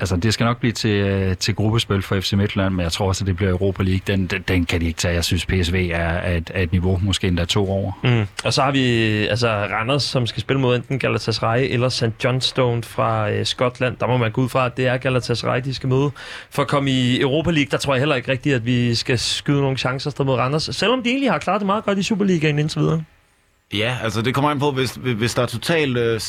altså, 0.01 0.15
det 0.15 0.33
skal 0.33 0.43
nok 0.43 0.59
blive 0.59 0.71
til, 0.71 0.89
øh, 0.89 1.37
til 1.37 1.55
gruppespil 1.55 2.01
for 2.01 2.19
FC 2.19 2.33
Midtjylland, 2.33 2.73
men 2.73 2.83
jeg 2.83 2.91
tror 2.91 3.07
også, 3.07 3.23
at 3.23 3.27
det 3.27 3.35
bliver 3.35 3.51
Europa 3.51 3.83
League. 3.83 4.01
Den, 4.07 4.27
den, 4.27 4.41
den 4.47 4.65
kan 4.65 4.81
de 4.81 4.85
ikke 4.85 4.97
tage. 4.97 5.13
Jeg 5.13 5.23
synes, 5.23 5.45
PSV 5.45 5.89
er, 5.93 5.97
er, 5.97 6.37
et, 6.37 6.51
er 6.53 6.61
et 6.61 6.71
niveau, 6.71 6.99
måske 7.03 7.27
endda 7.27 7.45
to 7.45 7.69
over. 7.69 7.91
Mm. 8.03 8.27
Og 8.43 8.53
så 8.53 8.61
har 8.61 8.71
vi 8.71 9.07
altså 9.27 9.47
Randers, 9.49 10.03
som 10.03 10.27
skal 10.27 10.41
spille 10.41 10.61
mod 10.61 10.75
enten 10.75 10.99
Galatasaray 10.99 11.67
eller 11.69 11.89
St. 11.89 12.23
Johnstone 12.23 12.83
fra 12.83 13.31
øh, 13.31 13.45
Skotland. 13.45 13.97
Der 13.97 14.07
må 14.07 14.17
man 14.17 14.31
gå 14.31 14.41
ud 14.41 14.49
fra, 14.49 14.65
at 14.65 14.77
det 14.77 14.87
er 14.87 14.97
Galatasaray, 14.97 15.61
de 15.61 15.73
skal 15.73 15.89
møde. 15.89 16.11
For 16.49 16.61
at 16.61 16.67
komme 16.67 16.91
i 16.91 17.21
Europa 17.21 17.51
League, 17.51 17.71
der 17.71 17.77
tror 17.77 17.93
jeg 17.93 18.01
heller 18.01 18.15
ikke 18.15 18.31
rigtigt, 18.31 18.55
at 18.55 18.65
vi 18.65 18.95
skal 18.95 19.19
skyde 19.19 19.61
nogle 19.61 19.77
chancer 19.77 20.07
afsted 20.07 20.25
mod 20.25 20.35
Randers. 20.35 20.69
Selvom 20.71 21.03
de 21.03 21.09
egentlig 21.09 21.31
har 21.31 21.39
klaret 21.39 21.59
det 21.59 21.65
meget 21.65 21.83
godt 21.83 21.97
i 21.97 22.03
Superligaen 22.03 22.59
indtil 22.59 22.81
videre. 22.81 23.03
Ja, 23.73 23.97
altså 24.03 24.21
det 24.21 24.33
kommer 24.33 24.51
an 24.51 24.59
på, 24.59 24.71
hvis, 24.71 24.99
hvis 25.17 25.33
der 25.33 25.41
er 25.41 25.45
totalt... 25.45 25.97
Øh, 25.97 26.19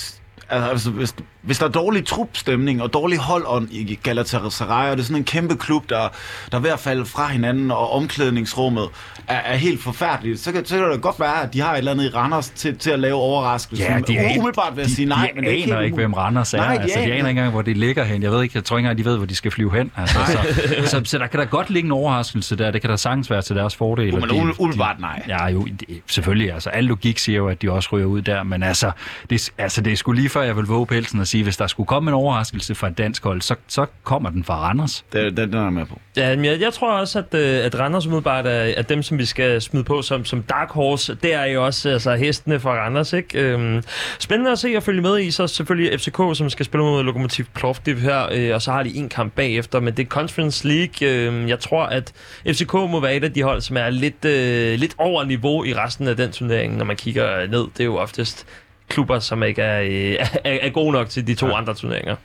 altså 0.50 0.90
hvis, 0.90 1.14
hvis 1.42 1.58
der 1.58 1.66
er 1.66 1.70
dårlig 1.70 2.06
trupstemning 2.06 2.82
og 2.82 2.92
dårlig 2.92 3.18
holdånd 3.18 3.68
i 3.70 3.98
Galatasaray, 4.02 4.90
og 4.90 4.96
det 4.96 5.02
er 5.02 5.06
sådan 5.06 5.16
en 5.16 5.24
kæmpe 5.24 5.56
klub, 5.56 5.88
der, 5.88 6.08
der 6.52 6.56
er 6.58 6.62
ved 6.62 6.70
at 6.70 6.78
falde 6.80 7.04
fra 7.06 7.28
hinanden, 7.28 7.70
og 7.70 7.92
omklædningsrummet 7.92 8.88
er, 9.26 9.34
er 9.36 9.56
helt 9.56 9.82
forfærdeligt, 9.82 10.40
så 10.40 10.52
kan, 10.52 10.64
så 10.64 10.76
kan 10.78 10.90
det 10.90 11.00
godt 11.00 11.20
være, 11.20 11.42
at 11.42 11.52
de 11.54 11.60
har 11.60 11.72
et 11.72 11.78
eller 11.78 11.90
andet 11.92 12.04
i 12.04 12.08
Randers 12.08 12.50
til, 12.50 12.78
til 12.78 12.90
at 12.90 12.98
lave 12.98 13.14
overraskelse. 13.14 13.84
Ja, 13.84 13.98
de 14.06 14.16
er 14.16 14.38
Umiddelbart 14.38 14.76
vil 14.76 14.82
jeg 14.82 14.90
sige 14.90 15.08
nej, 15.08 15.26
de 15.26 15.34
men 15.34 15.44
det 15.44 15.52
er 15.52 15.56
ikke 15.56 15.72
aner 15.72 15.82
ikke, 15.82 15.94
hvem 15.94 16.12
Randers 16.14 16.54
er. 16.54 16.58
Nej, 16.58 16.74
de 16.76 16.80
altså, 16.82 16.98
de 16.98 17.04
aner 17.04 17.14
ikke 17.16 17.28
engang, 17.28 17.50
hvor 17.50 17.62
de 17.62 17.74
ligger 17.74 18.04
hen. 18.04 18.22
Jeg 18.22 18.30
ved 18.32 18.42
ikke, 18.42 18.52
jeg 18.56 18.64
tror 18.64 18.78
ikke 18.78 18.86
engang, 18.86 18.98
de 18.98 19.04
ved, 19.04 19.16
hvor 19.16 19.26
de 19.26 19.34
skal 19.34 19.50
flyve 19.50 19.74
hen. 19.76 19.90
Altså, 19.96 20.18
så, 20.26 20.38
så, 20.86 21.00
så, 21.04 21.18
der 21.18 21.26
kan 21.26 21.40
da 21.40 21.44
godt 21.46 21.70
ligge 21.70 21.86
en 21.86 21.92
overraskelse 21.92 22.56
der. 22.56 22.70
Det 22.70 22.80
kan 22.80 22.90
da 22.90 22.96
sagtens 22.96 23.30
være 23.30 23.42
til 23.42 23.56
deres 23.56 23.76
fordel. 23.76 24.14
Men 24.14 24.22
de- 24.22 24.60
umiddelbart 24.60 25.00
nej. 25.00 25.22
Ja, 25.28 25.46
jo, 25.48 25.64
det, 25.64 25.88
selvfølgelig. 26.06 26.52
Altså, 26.52 26.70
al 26.70 26.84
logik 26.84 27.18
siger 27.18 27.36
jo, 27.36 27.48
at 27.48 27.62
de 27.62 27.70
også 27.70 27.88
ryger 27.92 28.06
ud 28.06 28.22
der, 28.22 28.42
men 28.42 28.62
altså, 28.62 28.90
det, 29.30 29.50
altså, 29.58 29.80
det 29.80 29.92
er 29.92 29.96
sgu 29.96 30.12
lige 30.12 30.28
før, 30.28 30.42
jeg 30.42 30.56
vil 30.56 30.64
våge 30.64 30.86
pelsen 30.86 31.20
og 31.20 31.26
sige, 31.32 31.44
hvis 31.44 31.56
der 31.56 31.66
skulle 31.66 31.86
komme 31.86 32.10
en 32.10 32.14
overraskelse 32.14 32.74
fra 32.74 32.88
et 32.88 32.98
dansk 32.98 33.24
hold, 33.24 33.42
så, 33.42 33.54
så 33.68 33.86
kommer 34.04 34.30
den 34.30 34.44
fra 34.44 34.68
Randers. 34.68 35.04
Det, 35.12 35.36
den, 35.36 35.52
den 35.52 35.58
er 35.58 35.62
jeg 35.62 35.72
med 35.72 35.86
på. 35.86 36.00
Ja, 36.16 36.36
men 36.36 36.44
jeg, 36.44 36.60
jeg 36.60 36.72
tror 36.72 36.92
også, 36.92 37.18
at, 37.18 37.34
øh, 37.34 37.64
at 37.64 37.78
Randers 37.78 38.06
umiddelbart 38.06 38.46
er, 38.46 38.50
er 38.50 38.82
dem, 38.82 39.02
som 39.02 39.18
vi 39.18 39.24
skal 39.24 39.62
smide 39.62 39.84
på 39.84 40.02
som, 40.02 40.24
som 40.24 40.42
dark 40.42 40.70
horse. 40.70 41.14
Det 41.14 41.34
er 41.34 41.44
jo 41.44 41.64
også 41.64 41.88
altså, 41.88 42.14
hestene 42.14 42.60
fra 42.60 42.70
Randers, 42.70 43.12
ikke? 43.12 43.38
Øhm, 43.38 43.82
spændende 44.18 44.52
at 44.52 44.58
se 44.58 44.74
og 44.76 44.82
følge 44.82 45.02
med 45.02 45.20
i. 45.20 45.30
Så 45.30 45.46
selvfølgelig 45.46 46.00
FCK, 46.00 46.16
som 46.34 46.50
skal 46.50 46.66
spille 46.66 46.84
mod 46.84 47.02
Lokomotiv 47.02 47.44
Plovdiv 47.54 47.98
her, 47.98 48.28
øh, 48.32 48.54
og 48.54 48.62
så 48.62 48.72
har 48.72 48.82
de 48.82 48.96
en 48.96 49.08
kamp 49.08 49.32
bagefter. 49.34 49.80
Men 49.80 49.96
det 49.96 50.02
er 50.02 50.08
Conference 50.08 50.68
League. 50.68 51.08
Øh, 51.08 51.48
jeg 51.48 51.60
tror, 51.60 51.82
at 51.84 52.12
FCK 52.46 52.72
må 52.72 53.00
være 53.00 53.16
et 53.16 53.24
af 53.24 53.32
de 53.32 53.42
hold, 53.42 53.60
som 53.60 53.76
er 53.76 53.90
lidt, 53.90 54.24
øh, 54.24 54.78
lidt 54.78 54.94
over 54.98 55.24
niveau 55.24 55.64
i 55.64 55.74
resten 55.74 56.08
af 56.08 56.16
den 56.16 56.32
turnering, 56.32 56.76
når 56.76 56.84
man 56.84 56.96
kigger 56.96 57.46
ned. 57.46 57.66
Det 57.72 57.80
er 57.80 57.84
jo 57.84 57.96
oftest 57.96 58.46
klubber, 58.92 59.18
som 59.18 59.42
ikke 59.42 59.62
er, 59.62 59.80
øh, 59.82 60.26
er, 60.44 60.58
er 60.62 60.70
gode 60.70 60.92
nok 60.92 61.08
til 61.08 61.26
de 61.26 61.34
to 61.34 61.46
ja. 61.46 61.58
andre 61.58 61.74
turneringer. 61.74 62.16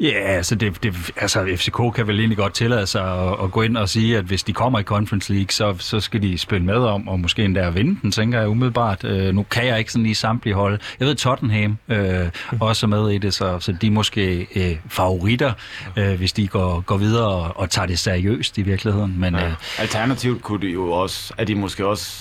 Ja, 0.00 0.08
altså, 0.18 0.54
det, 0.54 0.82
det, 0.82 0.94
altså 1.16 1.46
FCK 1.56 1.94
kan 1.94 2.06
vel 2.06 2.18
egentlig 2.18 2.38
godt 2.38 2.54
tillade 2.54 2.86
sig 2.86 3.28
at, 3.28 3.36
at 3.44 3.50
gå 3.52 3.62
ind 3.62 3.76
og 3.76 3.88
sige, 3.88 4.18
at 4.18 4.24
hvis 4.24 4.42
de 4.42 4.52
kommer 4.52 4.78
i 4.78 4.82
Conference 4.82 5.32
League, 5.32 5.50
så, 5.50 5.74
så 5.78 6.00
skal 6.00 6.22
de 6.22 6.38
spille 6.38 6.64
med 6.66 6.74
om, 6.76 7.08
og 7.08 7.20
måske 7.20 7.44
endda 7.44 7.60
at 7.60 7.74
vinde 7.74 7.98
den, 8.02 8.12
tænker 8.12 8.38
jeg 8.40 8.48
umiddelbart. 8.48 9.04
Øh, 9.04 9.34
nu 9.34 9.42
kan 9.42 9.66
jeg 9.66 9.78
ikke 9.78 9.92
sådan 9.92 10.02
lige 10.02 10.14
samtlige 10.14 10.54
hold. 10.54 10.78
Jeg 11.00 11.08
ved, 11.08 11.14
Tottenham 11.14 11.78
øh, 11.88 12.28
også 12.60 12.86
er 12.86 12.88
med 12.88 13.10
i 13.10 13.18
det, 13.18 13.34
så, 13.34 13.58
så 13.60 13.72
de 13.72 13.86
er 13.86 13.90
måske 13.90 14.46
øh, 14.56 14.76
favoritter, 14.88 15.52
øh, 15.96 16.14
hvis 16.14 16.32
de 16.32 16.48
går, 16.48 16.80
går 16.80 16.96
videre 16.96 17.26
og, 17.28 17.56
og 17.56 17.70
tager 17.70 17.86
det 17.86 17.98
seriøst 17.98 18.58
i 18.58 18.62
virkeligheden. 18.62 19.14
Men 19.20 19.34
Ja. 19.34 19.46
øh, 19.46 19.52
Alternativt 19.78 20.42
kunne 20.42 20.60
de 20.66 20.72
jo 20.72 20.90
også, 20.90 21.34
er 21.38 21.44
de 21.44 21.54
måske 21.54 21.86
også 21.86 22.12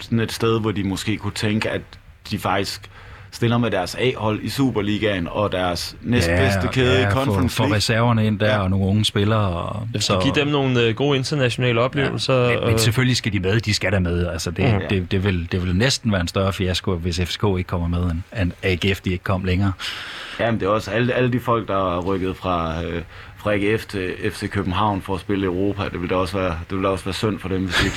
sådan 0.00 0.20
et 0.20 0.32
sted, 0.32 0.60
hvor 0.60 0.70
de 0.72 0.84
måske 0.84 1.16
kunne 1.16 1.32
tænke, 1.32 1.70
at 1.70 1.80
de 2.30 2.38
faktisk 2.38 2.90
stiller 3.36 3.58
med 3.58 3.70
deres 3.70 3.94
A-hold 3.94 4.40
i 4.42 4.48
Superligaen 4.48 5.28
og 5.30 5.52
deres 5.52 5.96
næstbedste 6.02 6.68
kæde 6.72 7.02
i 7.02 7.04
Conference 7.04 7.56
for, 7.56 7.62
for 7.62 7.64
League. 7.64 7.76
reserverne 7.76 8.26
ind 8.26 8.38
der, 8.38 8.46
Ja. 8.46 8.58
og 8.62 8.70
nogle 8.70 8.86
unge 8.86 9.04
spillere. 9.04 9.48
Og, 9.48 9.88
Så 9.98 10.20
give 10.22 10.34
dem 10.34 10.46
nogle 10.48 10.80
øh, 10.82 10.94
gode 10.94 11.18
internationale 11.18 11.80
oplevelser. 11.80 12.48
Men, 12.50 12.60
men 12.64 12.74
og- 12.74 12.80
selvfølgelig 12.80 13.16
skal 13.16 13.32
de 13.32 13.40
med, 13.40 13.60
de 13.60 13.74
skal 13.74 13.92
der 13.92 13.98
med. 13.98 14.26
Altså 14.26 14.50
det, 14.50 14.74
mm. 14.74 14.80
det, 14.90 15.10
det, 15.10 15.24
vil, 15.24 15.48
det 15.52 15.62
vil 15.66 15.76
næsten 15.76 16.12
være 16.12 16.20
en 16.20 16.28
større 16.28 16.52
fiasko, 16.52 16.94
hvis 16.96 17.20
FCK 17.20 17.42
ikke 17.58 17.68
kommer 17.68 17.88
med, 17.88 18.10
end, 18.42 18.52
AGF 18.62 19.00
de 19.00 19.10
ikke 19.10 19.24
kom 19.24 19.44
længere. 19.44 19.72
Jamen, 20.40 20.60
det 20.60 20.66
er 20.66 20.70
også 20.70 20.90
alle, 20.90 21.12
alle 21.14 21.32
de 21.32 21.40
folk, 21.40 21.68
der 21.68 21.96
er 21.96 22.00
rykket 22.00 22.36
fra, 22.36 22.82
øh, 22.84 23.02
fra 23.35 23.35
prikke 23.46 23.78
F 23.78 23.86
til 23.86 24.14
FC 24.30 24.50
København 24.50 25.02
for 25.02 25.14
at 25.14 25.20
spille 25.20 25.42
i 25.42 25.46
Europa. 25.46 25.82
Det 25.84 26.00
ville 26.00 26.08
da 26.08 26.14
også 26.14 26.38
være, 26.38 26.48
det 26.48 26.70
ville 26.70 26.84
da 26.88 26.92
også 26.92 27.04
være 27.04 27.14
synd 27.14 27.38
for 27.38 27.48
dem, 27.48 27.64
hvis 27.64 27.74
de 27.74 27.84
ikke 27.84 27.96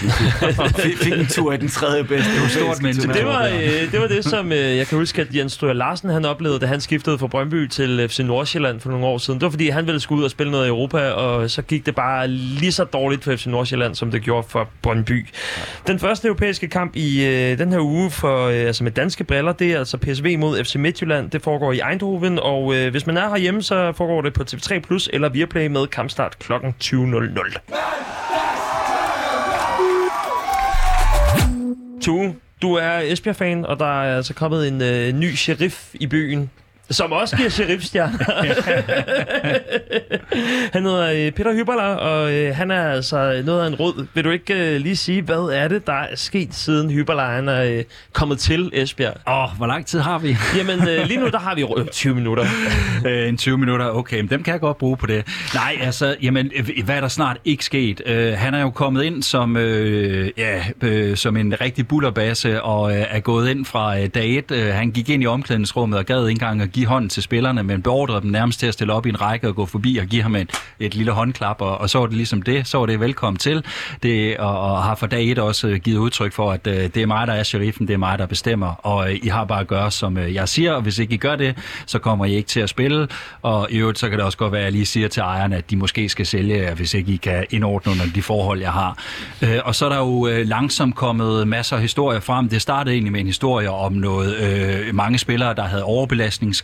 fik, 1.04 1.14
en 1.14 1.26
tur 1.26 1.54
i 1.54 1.58
den 1.58 1.68
tredje 1.68 2.04
bedste. 2.04 2.32
Det 2.32 2.42
var 2.42 2.48
stort, 2.48 2.82
men 2.82 2.96
Det 2.96 3.26
var, 3.26 3.46
øh, 3.46 3.92
det 3.92 4.00
var 4.02 4.08
det, 4.08 4.26
som 4.26 4.52
øh, 4.52 4.78
jeg 4.78 4.88
kan 4.88 4.98
huske, 4.98 5.22
at 5.22 5.36
Jens 5.36 5.54
Stryger 5.54 5.74
Larsen 5.74 6.10
han 6.10 6.26
oplevede, 6.26 6.60
da 6.60 6.66
han 6.66 6.82
skiftede 6.82 7.18
fra 7.18 7.28
Brøndby 7.28 7.68
til 7.68 8.10
FC 8.10 8.20
Nordsjælland 8.20 8.80
for 8.80 8.90
nogle 8.90 9.06
år 9.06 9.18
siden. 9.18 9.40
Det 9.40 9.46
var 9.46 9.50
fordi, 9.50 9.70
han 9.70 9.86
ville 9.86 10.00
skulle 10.00 10.20
ud 10.20 10.26
og 10.26 10.32
spille 10.32 10.52
noget 10.52 10.66
i 10.66 10.70
Europa, 10.70 11.10
og 11.10 11.50
så 11.50 11.62
gik 11.62 11.86
det 11.86 11.96
bare 11.96 12.28
lige 12.28 12.72
så 12.72 12.84
dårligt 12.84 13.24
for 13.24 13.36
FC 13.36 13.46
Nordsjælland, 13.46 13.96
som 13.96 14.12
det 14.12 14.22
gjorde 14.22 14.48
for 14.50 14.70
Brøndby. 14.82 15.28
Den 15.88 16.00
første 16.00 16.28
europæiske 16.28 16.68
kamp 16.68 16.96
i 16.96 17.26
øh, 17.26 17.58
den 17.58 17.72
her 17.72 17.80
uge 17.80 18.12
for, 18.12 18.48
øh, 18.48 18.54
altså 18.54 18.84
med 18.84 18.92
danske 18.92 19.24
briller, 19.24 19.52
det 19.52 19.72
er 19.72 19.80
altså 19.80 19.98
PSV 19.98 20.38
mod 20.40 20.64
FC 20.64 20.76
Midtjylland. 20.76 21.30
Det 21.30 21.42
foregår 21.42 21.74
i 21.74 21.80
Eindhoven, 21.90 22.40
og 22.40 22.76
øh, 22.76 22.92
hvis 22.92 23.08
man 23.08 23.18
er 23.18 23.30
herhjemme, 23.30 23.64
så 23.64 23.92
foregår 23.92 24.22
det 24.22 24.34
på 24.34 24.44
TV3 24.52 24.80
Plus 24.80 25.10
eller 25.14 25.30
Viaplay 25.40 25.68
med 25.68 25.88
kampstart 25.88 26.40
kl. 26.40 26.54
20.00. 26.54 26.60
Tue, 32.02 32.36
du 32.62 32.74
er 32.74 33.00
Esbjerg-fan, 33.00 33.66
og 33.66 33.80
der 33.80 34.02
er 34.02 34.16
altså 34.16 34.34
kommet 34.34 34.68
en 34.68 34.82
øh, 34.82 35.12
ny 35.14 35.36
sheriff 35.36 35.90
i 35.94 36.08
byen. 36.08 36.50
Som 36.92 37.12
også 37.12 37.38
giver 37.38 37.50
sheriffstjerner. 37.50 38.18
han 40.74 40.84
hedder 40.84 41.26
øh, 41.26 41.32
Peter 41.32 41.54
Hyberler, 41.54 41.84
og 41.84 42.34
øh, 42.34 42.56
han 42.56 42.72
er 42.72 42.92
altså 42.92 43.42
noget 43.46 43.64
af 43.64 43.68
en 43.68 43.76
rød. 43.76 44.08
Vil 44.14 44.24
du 44.24 44.30
ikke 44.30 44.54
øh, 44.54 44.82
lige 44.82 44.96
sige, 44.96 45.22
hvad 45.22 45.50
er 45.54 45.68
det, 45.68 45.88
der 45.88 45.94
er 45.94 46.16
sket 46.16 46.56
siden 46.56 46.92
Hyberler 46.92 47.26
han 47.26 47.50
er 47.50 47.84
kommet 48.14 48.40
til 48.40 48.70
Esbjerg? 48.74 49.14
Åh, 49.28 49.44
oh, 49.44 49.50
hvor 49.58 49.68
lang 49.68 49.86
tid 49.86 50.00
har 50.00 50.20
vi? 50.20 50.38
Jamen, 50.58 50.80
lige 51.08 51.20
nu 51.20 51.28
der 51.28 51.40
har 51.40 51.56
vi 51.56 51.66
øh, 51.78 51.86
20 51.92 52.16
minutter. 52.16 52.46
En 53.30 53.38
20 53.38 53.58
minutter, 53.58 53.90
okay, 53.90 54.20
men 54.20 54.30
dem 54.30 54.44
kan 54.44 54.52
jeg 54.52 54.62
godt 54.62 54.78
bruge 54.78 54.98
på 54.98 55.06
det. 55.06 55.26
Nej, 55.54 55.78
altså, 55.82 56.16
jamen, 56.22 56.52
hvad 56.84 56.96
er 56.96 57.02
der 57.02 57.08
snart 57.08 57.38
ikke 57.46 57.66
sket? 57.66 58.02
Han 58.38 58.54
er 58.54 58.62
jo 58.62 58.70
kommet 58.70 59.04
ind 59.04 59.24
som, 59.24 59.58
øh, 59.58 60.30
ja, 60.38 60.64
øh, 60.82 61.18
som 61.18 61.38
en 61.38 61.62
rigtig 61.62 61.88
bullerbasse, 61.88 62.62
og 62.62 62.92
øh, 62.92 63.06
er 63.10 63.20
gået 63.20 63.50
ind 63.50 63.66
fra 63.66 64.00
øh, 64.00 64.10
dag 64.16 64.38
et. 64.38 64.52
Uh, 64.52 64.58
han 64.58 64.92
gik 64.92 65.10
ind 65.10 65.24
i 65.24 65.26
omklædningsrummet 65.26 66.00
og 66.00 66.06
gad 66.06 66.28
ikke 66.28 66.32
engang 66.32 66.62
at 66.62 66.72
give 66.72 66.79
hånden 66.84 67.10
til 67.10 67.24
spillerne, 67.24 67.64
men 67.64 67.82
beordrede 67.82 68.22
dem 68.22 68.30
nærmest 68.30 68.60
til 68.60 68.68
at 68.68 68.74
stille 68.74 68.94
op 68.94 69.06
i 69.06 69.10
en 69.10 69.22
række 69.22 69.48
og 69.48 69.56
gå 69.56 69.66
forbi 69.66 69.98
og 69.98 70.06
give 70.06 70.22
ham 70.22 70.36
et, 70.36 70.52
et 70.80 70.96
lille 70.96 71.12
håndklap, 71.12 71.62
og, 71.62 71.78
og 71.78 71.90
så 71.90 72.00
var 72.00 72.06
det 72.06 72.16
ligesom 72.16 72.42
det. 72.42 72.68
Så 72.68 72.78
var 72.78 72.86
det 72.86 73.00
velkommen 73.00 73.38
til. 73.38 73.66
Det, 74.04 74.38
og, 74.38 74.60
og 74.60 74.84
har 74.84 74.96
fra 74.96 75.08
dag 75.08 75.32
et 75.32 75.40
også 75.40 75.68
øh, 75.68 75.80
givet 75.80 75.98
udtryk 75.98 76.34
for, 76.34 76.52
at 76.52 76.68
øh, 76.68 76.76
det 76.76 76.98
er 76.98 77.06
mig, 77.06 77.28
der 77.28 77.34
er 77.34 77.44
sheriffen, 77.44 77.88
det 77.88 77.94
er 77.94 77.98
mig, 77.98 78.20
der 78.20 78.26
bestemmer, 78.26 78.68
og 78.68 79.12
øh, 79.12 79.20
I 79.24 79.28
har 79.28 79.46
bare 79.46 79.60
at 79.60 79.68
gøre, 79.68 79.92
som 79.92 80.18
øh, 80.18 80.34
jeg 80.34 80.50
siger, 80.50 80.74
og 80.74 80.82
hvis 80.82 81.00
ikke 81.00 81.14
I 81.14 81.18
gør 81.18 81.36
det, 81.36 81.58
så 81.86 82.00
kommer 82.00 82.26
I 82.26 82.36
ikke 82.36 82.48
til 82.48 82.60
at 82.60 82.70
spille, 82.70 83.08
og 83.42 83.68
i 83.72 83.78
øvrigt, 83.78 84.00
så 84.00 84.10
kan 84.10 84.18
det 84.18 84.26
også 84.26 84.38
godt 84.38 84.52
være, 84.52 84.62
at 84.62 84.66
jeg 84.66 84.72
lige 84.72 84.86
siger 84.86 85.08
til 85.08 85.22
ejerne, 85.22 85.56
at 85.56 85.70
de 85.70 85.76
måske 85.76 86.10
skal 86.10 86.26
sælge 86.26 86.58
jer, 86.58 86.76
hvis 86.76 86.94
ikke 86.94 87.14
I 87.14 87.16
kan 87.16 87.46
indordne 87.50 87.92
under 87.92 88.06
de 88.16 88.22
forhold, 88.22 88.60
jeg 88.60 88.72
har. 88.72 88.98
Øh, 89.42 89.60
og 89.66 89.76
så 89.76 89.86
er 89.86 89.90
der 89.90 89.98
jo 89.98 90.28
øh, 90.28 90.48
langsomt 90.48 90.96
kommet 90.96 91.48
masser 91.48 91.76
af 91.76 91.82
historier 91.82 92.20
frem. 92.20 92.50
Det 92.50 92.62
startede 92.62 92.96
egentlig 92.96 93.12
med 93.12 93.20
en 93.20 93.26
historie 93.26 93.72
om 93.72 93.94
noget, 93.94 94.36
øh, 94.38 94.96
mange 94.96 95.18
spillere, 95.18 95.56
der 95.56 95.64
havde 95.64 95.84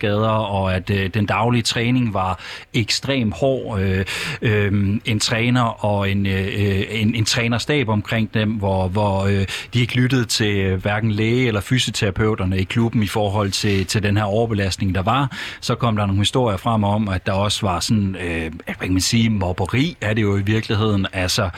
overbelastningsskader, 0.06 0.30
og 0.30 0.76
at 0.76 0.89
øh, 0.89 1.10
den 1.14 1.26
daglige 1.26 1.62
træning 1.62 2.14
var 2.14 2.39
ekstrem 2.74 3.32
hård. 3.32 3.80
Øh, 3.80 4.06
øh, 4.41 4.99
en 5.06 5.20
træner 5.20 5.86
og 5.86 6.12
en, 6.12 6.26
øh, 6.26 6.84
en, 6.89 7.16
en 7.16 7.26
trænerstab 7.26 7.89
omkring 7.89 8.34
dem, 8.34 8.51
hvor, 8.51 8.88
hvor 8.88 9.26
øh, 9.26 9.45
de 9.74 9.82
ikke 9.82 9.95
lyttede 9.95 10.26
til 10.26 10.58
øh, 10.58 10.82
hverken 10.82 11.12
læge 11.12 11.47
eller 11.47 11.62
fysioterapeuterne 11.62 12.60
i 12.60 12.64
klubben 12.64 13.03
i 13.03 13.08
forhold 13.08 13.51
til, 13.51 13.86
til 13.86 14.03
den 14.03 14.18
her 14.18 14.24
overbelastning, 14.24 14.95
der 14.95 15.01
var. 15.01 15.32
Så 15.62 15.76
kom 15.76 15.95
der 15.95 16.06
nogle 16.06 16.22
historier 16.22 16.58
frem 16.58 16.84
om, 16.84 17.10
at 17.10 17.26
der 17.26 17.32
også 17.32 17.66
var 17.66 17.80
sådan, 17.80 18.16
øh, 18.16 18.51
hvad 18.66 18.76
kan 18.76 18.91
man 18.91 19.01
sige, 19.01 19.30
mobberi 19.30 19.97
er 20.01 20.14
det 20.14 20.22
jo 20.22 20.38
i 20.38 20.41
virkeligheden. 20.41 21.08
Altså 21.14 21.49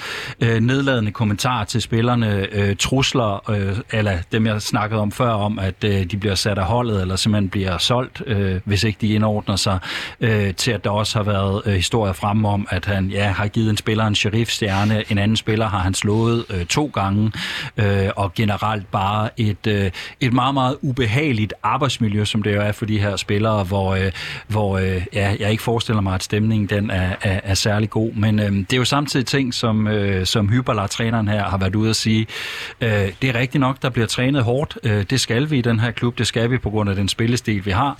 øh, 0.41 0.59
nedladende 0.59 1.11
kommentarer 1.11 1.65
til 1.65 1.81
spillerne, 1.81 2.47
øh, 2.51 2.75
trusler, 2.75 3.49
øh, 3.49 3.77
eller 3.91 4.17
dem 4.31 4.45
jeg 4.45 4.61
snakkede 4.61 5.01
om 5.01 5.11
før, 5.11 5.29
om 5.29 5.59
at 5.59 5.83
øh, 5.83 6.03
de 6.03 6.17
bliver 6.17 6.35
sat 6.35 6.57
af 6.57 6.65
holdet, 6.65 7.01
eller 7.01 7.15
simpelthen 7.15 7.49
bliver 7.49 7.77
solgt, 7.77 8.21
øh, 8.27 8.36
øh, 8.37 8.61
hvis 8.65 8.83
ikke 8.83 8.97
de 9.01 9.13
indordner 9.13 9.55
sig, 9.55 9.79
øh, 10.21 10.53
til 10.53 10.71
at 10.71 10.83
der 10.83 10.89
også 10.89 11.19
har 11.19 11.23
været 11.23 11.61
øh, 11.65 11.73
historier 11.73 12.13
frem 12.13 12.45
om, 12.45 12.67
at 12.69 12.85
han 12.85 13.09
ja, 13.09 13.27
har 13.27 13.47
givet 13.47 13.69
en 13.69 13.77
spiller 13.77 14.05
en 14.05 14.15
sheriffstjerne, 14.15 15.03
en 15.09 15.17
anden 15.17 15.37
spiller 15.37 15.67
har 15.67 15.79
han 15.79 15.93
slået 15.93 16.45
øh, 16.49 16.65
to 16.65 16.91
gange, 16.93 17.31
øh, 17.77 18.09
og 18.15 18.33
generelt 18.33 18.91
bare 18.91 19.29
et, 19.37 19.67
øh, 19.67 19.91
et 20.19 20.33
meget, 20.33 20.53
meget 20.53 20.77
ubehageligt 20.81 21.53
arbejdsmiljø, 21.63 22.25
som 22.25 22.43
det 22.43 22.55
jo 22.55 22.61
er 22.61 22.71
for 22.71 22.85
de 22.85 22.99
her 22.99 23.15
spillere, 23.15 23.63
hvor, 23.63 23.95
øh, 23.95 24.11
hvor 24.47 24.77
øh, 24.77 25.05
ja, 25.13 25.35
jeg 25.39 25.51
ikke 25.51 25.63
forestiller 25.63 26.01
mig, 26.01 26.13
at 26.13 26.23
stemningen 26.23 26.69
den 26.69 26.89
er, 26.89 27.15
er, 27.21 27.39
er 27.43 27.53
særlig 27.53 27.89
god. 27.89 28.13
Men 28.13 28.39
øh, 28.39 28.51
det 28.51 28.73
er 28.73 28.77
jo 28.77 28.85
samtidig 28.85 29.25
ting, 29.25 29.53
som, 29.53 29.87
øh, 29.87 30.25
som 30.25 30.49
Hyberlar, 30.49 30.87
træneren 30.87 31.27
her, 31.27 31.43
har 31.43 31.57
været 31.57 31.75
ude 31.75 31.89
at 31.89 31.95
sige. 31.95 32.27
Øh, 32.81 32.89
det 33.21 33.29
er 33.29 33.35
rigtigt 33.35 33.59
nok, 33.59 33.81
der 33.81 33.89
bliver 33.89 34.07
trænet 34.07 34.43
hårdt. 34.43 34.77
Øh, 34.83 35.05
det 35.09 35.19
skal 35.19 35.49
vi 35.49 35.57
i 35.57 35.61
den 35.61 35.79
her 35.79 35.91
klub, 35.91 36.17
det 36.17 36.27
skal 36.27 36.51
vi 36.51 36.57
på 36.57 36.69
grund 36.69 36.89
af 36.89 36.95
den 36.95 37.07
spillestil, 37.07 37.65
vi 37.65 37.71
har. 37.71 37.99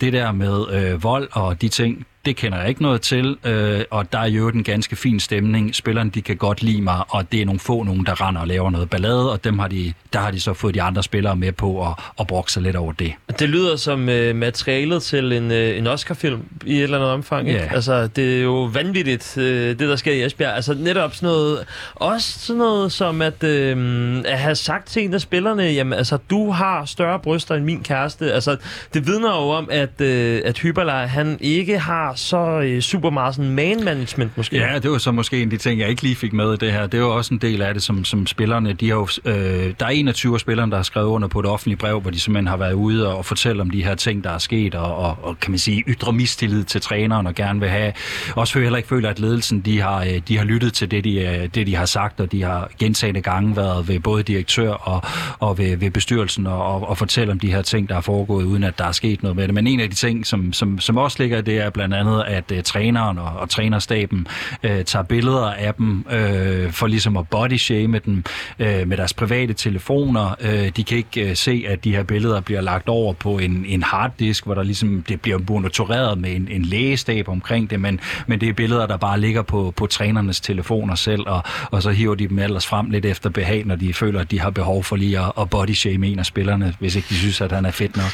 Det 0.00 0.12
der 0.12 0.32
med 0.32 0.72
øh, 0.72 1.02
vold 1.02 1.28
og 1.32 1.62
de 1.62 1.68
ting, 1.68 2.06
det 2.24 2.36
kender 2.36 2.58
jeg 2.58 2.68
ikke 2.68 2.82
noget 2.82 3.00
til, 3.00 3.36
øh, 3.44 3.84
og 3.90 4.12
der 4.12 4.18
er 4.18 4.26
jo 4.26 4.48
en 4.48 4.64
ganske 4.64 4.96
fin 4.96 5.20
stemning. 5.20 5.74
Spillerne, 5.74 6.10
de 6.10 6.22
kan 6.22 6.36
godt 6.36 6.62
lide 6.62 6.82
mig, 6.82 7.02
og 7.08 7.32
det 7.32 7.40
er 7.40 7.46
nogle 7.46 7.58
få 7.58 7.82
nogen, 7.82 8.06
der 8.06 8.28
render 8.28 8.40
og 8.40 8.46
laver 8.46 8.70
noget 8.70 8.90
ballade, 8.90 9.32
og 9.32 9.44
dem 9.44 9.58
har 9.58 9.68
de, 9.68 9.92
der 10.12 10.18
har 10.18 10.30
de 10.30 10.40
så 10.40 10.54
fået 10.54 10.74
de 10.74 10.82
andre 10.82 11.02
spillere 11.02 11.36
med 11.36 11.52
på 11.52 11.86
at, 11.86 11.92
at 12.20 12.26
brokke 12.26 12.52
sig 12.52 12.62
lidt 12.62 12.76
over 12.76 12.92
det. 12.92 13.12
Det 13.38 13.48
lyder 13.48 13.76
som 13.76 14.08
øh, 14.08 14.36
materialet 14.36 15.02
til 15.02 15.32
en, 15.32 15.50
øh, 15.50 15.78
en 15.78 15.86
Oscar-film 15.86 16.42
i 16.66 16.76
et 16.76 16.82
eller 16.82 16.98
andet 16.98 17.10
omfang. 17.10 17.48
Ikke? 17.48 17.60
Ja. 17.60 17.74
Altså, 17.74 18.06
det 18.06 18.38
er 18.38 18.42
jo 18.42 18.62
vanvittigt, 18.62 19.38
øh, 19.38 19.68
det 19.68 19.78
der 19.78 19.96
sker 19.96 20.12
i 20.12 20.24
Esbjerg. 20.24 20.54
Altså, 20.54 20.74
netop 20.74 21.14
sådan 21.14 21.26
noget, 21.26 21.58
også 21.94 22.38
sådan 22.38 22.58
noget 22.58 22.92
som 22.92 23.22
at, 23.22 23.44
øh, 23.44 24.22
at 24.24 24.38
have 24.38 24.54
sagt 24.54 24.88
til 24.88 25.04
en 25.04 25.14
af 25.14 25.20
spillerne, 25.20 25.62
jamen, 25.62 25.92
altså, 25.92 26.18
du 26.30 26.50
har 26.50 26.84
større 26.84 27.18
bryster 27.18 27.54
end 27.54 27.64
min 27.64 27.82
kæreste. 27.82 28.32
Altså, 28.32 28.56
det 28.94 29.06
vidner 29.06 29.28
jo 29.28 29.48
om, 29.48 29.68
at, 29.70 29.83
øh, 30.00 30.42
at 30.44 30.58
Hyberlej, 30.58 31.06
han 31.06 31.38
ikke 31.40 31.78
har 31.78 32.14
så 32.14 32.60
øh, 32.60 32.80
super 32.80 33.10
meget 33.10 33.34
sådan 33.34 33.50
man-management, 33.50 34.36
måske. 34.36 34.56
Ja, 34.56 34.78
det 34.78 34.90
var 34.90 34.98
så 34.98 35.12
måske 35.12 35.36
en 35.36 35.42
af 35.42 35.50
de 35.50 35.56
ting, 35.56 35.80
jeg 35.80 35.88
ikke 35.88 36.02
lige 36.02 36.16
fik 36.16 36.32
med 36.32 36.54
i 36.54 36.56
det 36.56 36.72
her. 36.72 36.86
Det 36.86 37.00
var 37.00 37.06
også 37.06 37.34
en 37.34 37.40
del 37.40 37.62
af 37.62 37.74
det, 37.74 37.82
som, 37.82 38.04
som 38.04 38.26
spillerne, 38.26 38.72
de 38.72 38.88
har 38.88 38.96
jo, 38.96 39.08
øh, 39.24 39.74
der 39.80 39.86
er 39.86 39.90
21 39.90 40.34
af 40.34 40.40
spillerne, 40.40 40.70
der 40.70 40.76
har 40.78 40.82
skrevet 40.82 41.06
under 41.06 41.28
på 41.28 41.40
et 41.40 41.46
offentligt 41.46 41.80
brev, 41.80 42.00
hvor 42.00 42.10
de 42.10 42.20
simpelthen 42.20 42.46
har 42.46 42.56
været 42.56 42.72
ude 42.72 43.08
og, 43.08 43.16
og 43.16 43.24
fortælle 43.24 43.62
om 43.62 43.70
de 43.70 43.84
her 43.84 43.94
ting, 43.94 44.24
der 44.24 44.30
er 44.30 44.38
sket, 44.38 44.74
og, 44.74 44.96
og, 44.96 45.18
og 45.22 45.40
kan 45.40 45.50
man 45.50 45.58
sige, 45.58 45.84
ytre 45.88 46.12
mistillid 46.12 46.64
til 46.64 46.80
træneren 46.80 47.26
og 47.26 47.34
gerne 47.34 47.60
vil 47.60 47.68
have, 47.68 47.92
også 48.36 48.58
heller 48.58 48.76
ikke 48.76 48.88
føler, 48.88 49.10
at 49.10 49.18
ledelsen, 49.18 49.60
de 49.60 49.80
har, 49.80 50.00
øh, 50.00 50.20
de 50.28 50.38
har 50.38 50.44
lyttet 50.44 50.72
til 50.72 50.90
det 50.90 51.04
de, 51.04 51.20
øh, 51.20 51.48
det, 51.54 51.66
de 51.66 51.76
har 51.76 51.84
sagt, 51.84 52.20
og 52.20 52.32
de 52.32 52.42
har 52.42 52.70
gentagende 52.78 53.20
gange 53.20 53.56
været 53.56 53.88
ved 53.88 54.00
både 54.00 54.22
direktør 54.22 54.70
og, 54.70 55.02
og 55.38 55.58
ved, 55.58 55.76
ved 55.76 55.90
bestyrelsen 55.90 56.46
og, 56.46 56.64
og, 56.64 56.88
og 56.88 56.98
fortælle 56.98 57.32
om 57.32 57.40
de 57.40 57.52
her 57.52 57.62
ting, 57.62 57.88
der 57.88 57.96
er 57.96 58.00
foregået, 58.00 58.44
uden 58.44 58.64
at 58.64 58.78
der 58.78 58.84
er 58.84 58.92
sket 58.92 59.22
noget 59.22 59.36
med 59.36 59.46
det. 59.46 59.54
Men 59.54 59.66
en 59.74 59.80
af 59.80 59.90
de 59.90 59.94
ting, 59.96 60.26
som, 60.26 60.52
som, 60.52 60.80
som 60.80 60.96
også 60.96 61.16
ligger 61.20 61.38
i 61.38 61.42
det, 61.42 61.58
er 61.58 61.70
blandt 61.70 61.94
andet, 61.94 62.24
at 62.26 62.52
uh, 62.52 62.58
træneren 62.64 63.18
og, 63.18 63.32
og 63.36 63.50
trænerstaben 63.50 64.26
uh, 64.64 64.70
tager 64.86 65.02
billeder 65.02 65.52
af 65.52 65.74
dem 65.74 66.06
uh, 66.06 66.72
for 66.72 66.86
ligesom 66.86 67.16
at 67.16 67.28
bodyshame 67.28 67.98
dem 67.98 68.24
uh, 68.58 68.66
med 68.66 68.96
deres 68.96 69.14
private 69.14 69.52
telefoner. 69.52 70.34
Uh, 70.44 70.68
de 70.76 70.84
kan 70.84 70.96
ikke 70.96 71.30
uh, 71.30 71.36
se, 71.36 71.64
at 71.68 71.84
de 71.84 71.96
her 71.96 72.02
billeder 72.02 72.40
bliver 72.40 72.60
lagt 72.60 72.88
over 72.88 73.12
på 73.12 73.38
en, 73.38 73.64
en 73.68 73.82
harddisk, 73.82 74.44
hvor 74.44 74.54
der 74.54 74.62
ligesom 74.62 75.04
det 75.08 75.20
bliver 75.20 75.38
monitoreret 75.48 76.18
med 76.18 76.36
en, 76.36 76.48
en 76.50 76.62
lægestab 76.62 77.28
omkring 77.28 77.70
det, 77.70 77.80
men, 77.80 78.00
men 78.26 78.40
det 78.40 78.48
er 78.48 78.52
billeder, 78.52 78.86
der 78.86 78.96
bare 78.96 79.20
ligger 79.20 79.42
på, 79.42 79.72
på 79.76 79.86
trænernes 79.86 80.40
telefoner 80.40 80.94
selv, 80.94 81.22
og, 81.26 81.42
og 81.70 81.82
så 81.82 81.90
hiver 81.90 82.14
de 82.14 82.28
dem 82.28 82.38
ellers 82.38 82.66
frem 82.66 82.90
lidt 82.90 83.04
efter 83.04 83.30
behag, 83.30 83.66
når 83.66 83.76
de 83.76 83.94
føler, 83.94 84.20
at 84.20 84.30
de 84.30 84.40
har 84.40 84.50
behov 84.50 84.84
for 84.84 84.96
lige 84.96 85.18
at, 85.18 85.32
at 85.40 85.50
bodyshame 85.50 86.06
en 86.06 86.18
af 86.18 86.26
spillerne, 86.26 86.74
hvis 86.78 86.96
ikke 86.96 87.08
de 87.08 87.14
synes, 87.14 87.40
at 87.40 87.52
han 87.52 87.64
er 87.64 87.70
fedt 87.70 87.96
nok. 87.96 88.12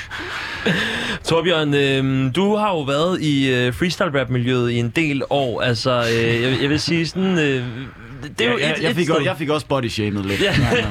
Torbjørn, 1.25 1.50
øh, 1.75 2.35
du 2.35 2.57
har 2.57 2.71
jo 2.71 2.81
været 2.81 3.21
i 3.21 3.55
øh, 3.55 3.75
freestyle-rap-miljøet 3.75 4.71
i 4.71 4.79
en 4.79 4.93
del 4.97 5.23
år. 5.31 5.61
Altså, 5.61 5.91
øh, 5.91 6.43
jeg, 6.43 6.63
jeg 6.63 6.71
vil 6.71 6.81
sige 6.81 7.07
sådan... 7.07 7.39
Øh, 7.39 7.65
det 8.23 8.47
er 8.47 8.51
jo 8.51 8.59
jeg, 8.59 8.61
jeg, 8.61 8.71
et, 8.77 8.83
jeg, 8.83 8.91
et 8.91 8.97
fik, 8.97 9.05
sted. 9.05 9.15
også, 9.15 9.25
jeg 9.25 9.37
fik 9.37 9.49
også 9.49 9.67
body 9.67 9.89
shamed 9.89 10.23
lidt. 10.23 10.41
Ja. 10.43 10.55
Ja. 10.61 10.87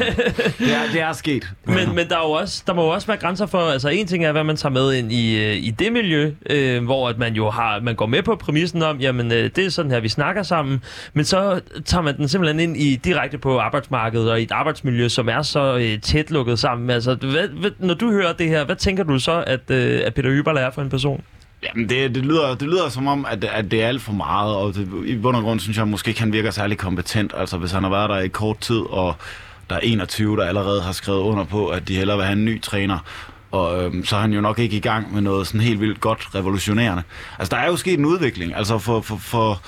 det, 0.66 0.74
er, 0.74 0.92
det 0.94 1.02
er 1.02 1.14
sket. 1.14 1.50
Men, 1.66 1.96
men 1.96 2.10
der, 2.10 2.16
er 2.16 2.26
jo 2.26 2.32
også, 2.32 2.64
der 2.68 2.74
må 2.74 2.84
jo 2.84 2.90
også 2.90 3.08
være 3.08 3.18
grænser 3.18 3.46
for, 3.46 3.60
altså 3.60 3.90
en 3.90 4.08
ting 4.08 4.26
er, 4.26 4.32
hvad 4.32 4.44
man 4.44 4.58
tager 4.58 4.74
med 4.74 4.94
ind 4.94 5.12
i, 5.12 5.46
øh, 5.46 5.56
i 5.56 5.72
det 5.80 5.94
miljø, 5.94 6.32
øh, 6.50 6.84
hvor 6.84 7.10
at 7.10 7.18
man 7.18 7.34
jo 7.34 7.50
har, 7.50 7.80
man 7.80 7.96
går 7.96 8.06
med 8.06 8.24
på 8.24 8.36
præmissen 8.36 8.84
om, 8.84 8.98
jamen 8.98 9.32
øh, 9.32 9.50
det 9.56 9.66
er 9.66 9.70
sådan 9.70 9.92
her, 9.92 10.00
vi 10.00 10.10
snakker 10.10 10.44
sammen, 10.44 10.82
men 11.14 11.26
så 11.26 11.62
tager 11.86 12.02
man 12.02 12.18
den 12.18 12.28
simpelthen 12.28 12.60
ind 12.60 12.78
i 12.78 12.96
direkte 12.96 13.38
på 13.38 13.60
arbejdsmarkedet 13.60 14.32
og 14.32 14.40
i 14.40 14.44
et 14.44 14.52
arbejdsmiljø, 14.52 15.08
som 15.08 15.30
er 15.30 15.42
så 15.42 15.78
øh, 15.78 16.02
tæt 16.02 16.32
lukket 16.32 16.60
sammen. 16.60 16.90
Altså, 16.90 17.16
hvad, 17.16 17.48
hvad, 17.48 17.72
når 17.80 17.94
du 17.94 18.12
hører 18.12 18.34
det 18.34 18.48
her, 18.48 18.66
hvad 18.66 18.76
tænker 18.76 19.04
du 19.04 19.20
så, 19.20 19.44
at, 19.48 19.72
øh, 19.72 20.02
at 20.06 20.14
Peter 20.14 20.30
Hyberl 20.30 20.58
er 20.58 20.70
for 20.70 20.82
en 20.82 20.90
person? 20.90 21.24
Jamen, 21.64 21.90
det, 21.90 22.16
det, 22.16 22.26
lyder, 22.26 22.56
det 22.56 22.68
lyder 22.68 22.90
som 22.90 23.08
om, 23.08 23.26
at, 23.30 23.44
at 23.44 23.72
det 23.72 23.84
er 23.84 23.88
alt 23.88 24.02
for 24.02 24.14
meget, 24.14 24.56
og 24.56 24.76
det, 24.76 24.90
i 25.06 25.18
bund 25.18 25.38
og 25.38 25.44
grund 25.44 25.60
synes 25.60 25.78
jeg 25.78 25.88
måske 25.88 26.10
ikke, 26.10 26.20
han 26.20 26.34
virker 26.34 26.52
særlig 26.52 26.78
kompetent. 26.78 27.34
Altså, 27.38 27.58
hvis 27.58 27.72
han 27.72 27.84
har 27.84 27.90
været 27.90 28.10
der 28.10 28.20
i 28.20 28.28
kort 28.28 28.60
tid, 28.60 28.80
og 28.90 29.16
der 29.70 29.76
er 29.76 29.80
21, 29.80 30.38
der 30.38 30.46
allerede 30.46 30.82
har 30.82 30.92
skrevet 30.92 31.20
under 31.20 31.44
på, 31.44 31.68
at 31.68 31.88
de 31.88 31.96
hellere 31.96 32.18
vil 32.18 32.26
have 32.26 32.38
en 32.38 32.46
ny 32.46 32.62
træner, 32.62 33.00
og 33.52 33.84
øhm, 33.84 34.06
så 34.06 34.16
er 34.16 34.20
han 34.20 34.34
jo 34.34 34.42
nok 34.42 34.60
ikke 34.60 34.78
i 34.78 34.80
gang 34.80 35.14
med 35.14 35.22
noget 35.22 35.48
sådan 35.48 35.62
helt 35.62 35.82
vildt 35.82 36.02
godt 36.02 36.36
revolutionerende. 36.36 37.04
Altså, 37.40 37.56
der 37.56 37.62
er 37.62 37.68
jo 37.68 37.76
sket 37.76 38.00
en 38.00 38.06
udvikling. 38.06 38.56
Altså, 38.56 38.78
for, 38.78 39.02
for, 39.02 39.16
for 39.16 39.62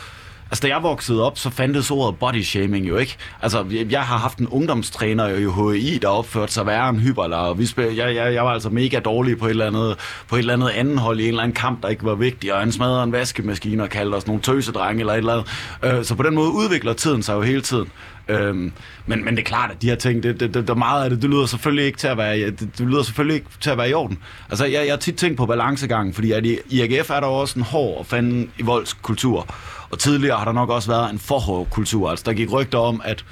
Altså, 0.51 0.67
da 0.67 0.73
jeg 0.73 0.83
voksede 0.83 1.23
op, 1.23 1.37
så 1.37 1.49
fandtes 1.49 1.91
ordet 1.91 2.19
body 2.19 2.41
shaming 2.41 2.87
jo 2.87 2.97
ikke. 2.97 3.17
Altså, 3.41 3.65
jeg, 3.71 3.91
jeg 3.91 4.01
har 4.01 4.17
haft 4.17 4.37
en 4.37 4.47
ungdomstræner 4.47 5.27
i 5.27 5.77
HI, 5.79 5.97
der 5.97 6.07
opførte 6.07 6.53
sig 6.53 6.65
værre 6.65 6.89
end 6.89 6.99
hyperler, 6.99 7.37
og 7.37 7.59
vi 7.59 7.65
spil, 7.65 7.95
jeg, 7.95 8.15
jeg, 8.15 8.33
jeg 8.33 8.45
var 8.45 8.51
altså 8.51 8.69
mega 8.69 8.99
dårlig 8.99 9.39
på 9.39 9.45
et, 9.45 9.49
eller 9.49 9.67
andet, 9.67 9.97
på 10.27 10.35
et 10.35 10.39
eller 10.39 10.53
andet 10.53 10.69
anden 10.69 10.97
hold 10.97 11.19
i 11.19 11.23
en 11.23 11.29
eller 11.29 11.43
anden 11.43 11.55
kamp, 11.55 11.83
der 11.83 11.89
ikke 11.89 12.05
var 12.05 12.15
vigtig, 12.15 12.53
og 12.53 12.59
han 12.59 12.71
smadrede 12.71 13.03
en 13.03 13.11
vaskemaskine 13.11 13.83
og 13.83 13.89
kaldte 13.89 14.15
os 14.15 14.27
nogle 14.27 14.41
tøsedrenge 14.41 14.99
eller 14.99 15.13
et 15.13 15.17
eller 15.17 15.33
andet. 15.33 15.97
Øh, 15.99 16.05
så 16.05 16.15
på 16.15 16.23
den 16.23 16.35
måde 16.35 16.51
udvikler 16.51 16.93
tiden 16.93 17.23
sig 17.23 17.33
jo 17.33 17.41
hele 17.41 17.61
tiden. 17.61 17.91
Øhm, 18.27 18.71
men, 19.05 19.25
men 19.25 19.35
det 19.35 19.39
er 19.39 19.45
klart, 19.45 19.71
at 19.71 19.81
de 19.81 19.89
her 19.89 19.95
ting, 19.95 20.23
det, 20.23 20.39
det, 20.39 20.53
det, 20.53 20.67
der 20.67 20.75
meget 20.75 21.03
af 21.03 21.09
det, 21.09 21.21
det 21.21 21.29
lyder 21.29 21.45
selvfølgelig 21.45 21.85
ikke 21.85 21.97
til 21.97 22.07
at 22.07 22.17
være, 22.17 22.37
det, 22.37 22.59
det 22.59 22.87
lyder 22.87 23.03
selvfølgelig 23.03 23.35
ikke 23.35 23.47
til 23.59 23.69
at 23.69 23.77
være 23.77 23.89
i 23.89 23.93
orden. 23.93 24.19
Altså, 24.49 24.65
jeg, 24.65 24.85
jeg 24.85 24.91
har 24.91 24.97
tit 24.97 25.15
tænkt 25.15 25.37
på 25.37 25.45
balancegangen, 25.45 26.13
fordi 26.13 26.31
at 26.31 26.45
i, 26.45 26.57
i 26.69 26.81
AGF 26.81 27.09
er 27.09 27.19
der 27.19 27.27
også 27.27 27.59
en 27.59 27.65
hård 27.65 27.97
og 27.97 28.05
fanden 28.05 28.51
i 28.57 28.61
voldskultur. 28.61 29.55
Og 29.91 29.99
tidligere 29.99 30.37
har 30.37 30.45
der 30.45 30.51
nok 30.51 30.69
også 30.69 30.91
været 30.91 31.11
en 31.11 31.19
for 31.19 31.39
hård 31.39 31.67
kultur. 31.69 32.09
Altså, 32.09 32.23
der 32.25 32.33
gik 32.33 32.51
rygter 32.51 32.77
om, 32.77 33.01
at 33.05 33.25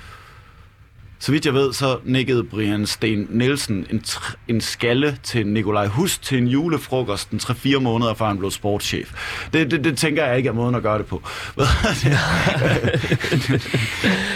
så 1.22 1.32
vidt 1.32 1.46
jeg 1.46 1.54
ved, 1.54 1.74
så 1.74 1.98
nikkede 2.04 2.44
Brian 2.44 2.86
Sten 2.86 3.28
Nielsen 3.30 3.88
en, 3.90 4.04
en 4.48 4.62
skalle 4.62 5.18
til 5.24 5.48
Nikolaj 5.48 5.88
Hus 5.88 6.18
til 6.18 6.38
en 6.38 6.48
julefrokost 6.48 7.30
en 7.30 7.40
3-4 7.44 7.80
måneder 7.80 8.14
før 8.14 8.26
han 8.26 8.38
blev 8.38 8.52
sportschef. 8.52 9.14
Det, 9.54 9.72
det, 9.72 9.84
det 9.84 9.98
tænker 9.98 10.26
jeg 10.26 10.38
ikke 10.38 10.50
er 10.50 10.54
måden 10.54 10.76
at 10.76 10.84
gøre 10.84 10.98
det 10.98 11.06
på. 11.06 11.24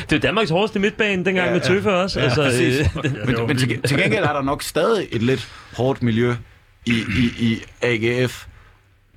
Det 0.10 0.16
er 0.16 0.20
Danmarks 0.20 0.50
hårdeste 0.50 0.80
midtbane 0.80 1.26
dengang 1.26 1.48
ja, 1.48 1.54
med 1.54 1.62
Tøffe 1.62 1.94
også. 1.94 2.20
Ja, 2.20 2.26
altså, 2.26 2.44
præcis. 2.44 2.80
øh, 2.80 2.88
men, 3.26 3.48
men 3.48 3.58
til, 3.58 3.82
til 3.82 3.98
gengæld 3.98 4.24
er 4.24 4.34
der 4.34 4.42
nok 4.42 4.64
stadig 4.64 5.08
et 5.12 5.24
lidt 5.24 5.48
hårdt 5.78 6.04
miljø 6.04 6.36
i, 6.86 7.04
i, 7.18 7.32
i 7.40 7.64
AGF 7.82 8.46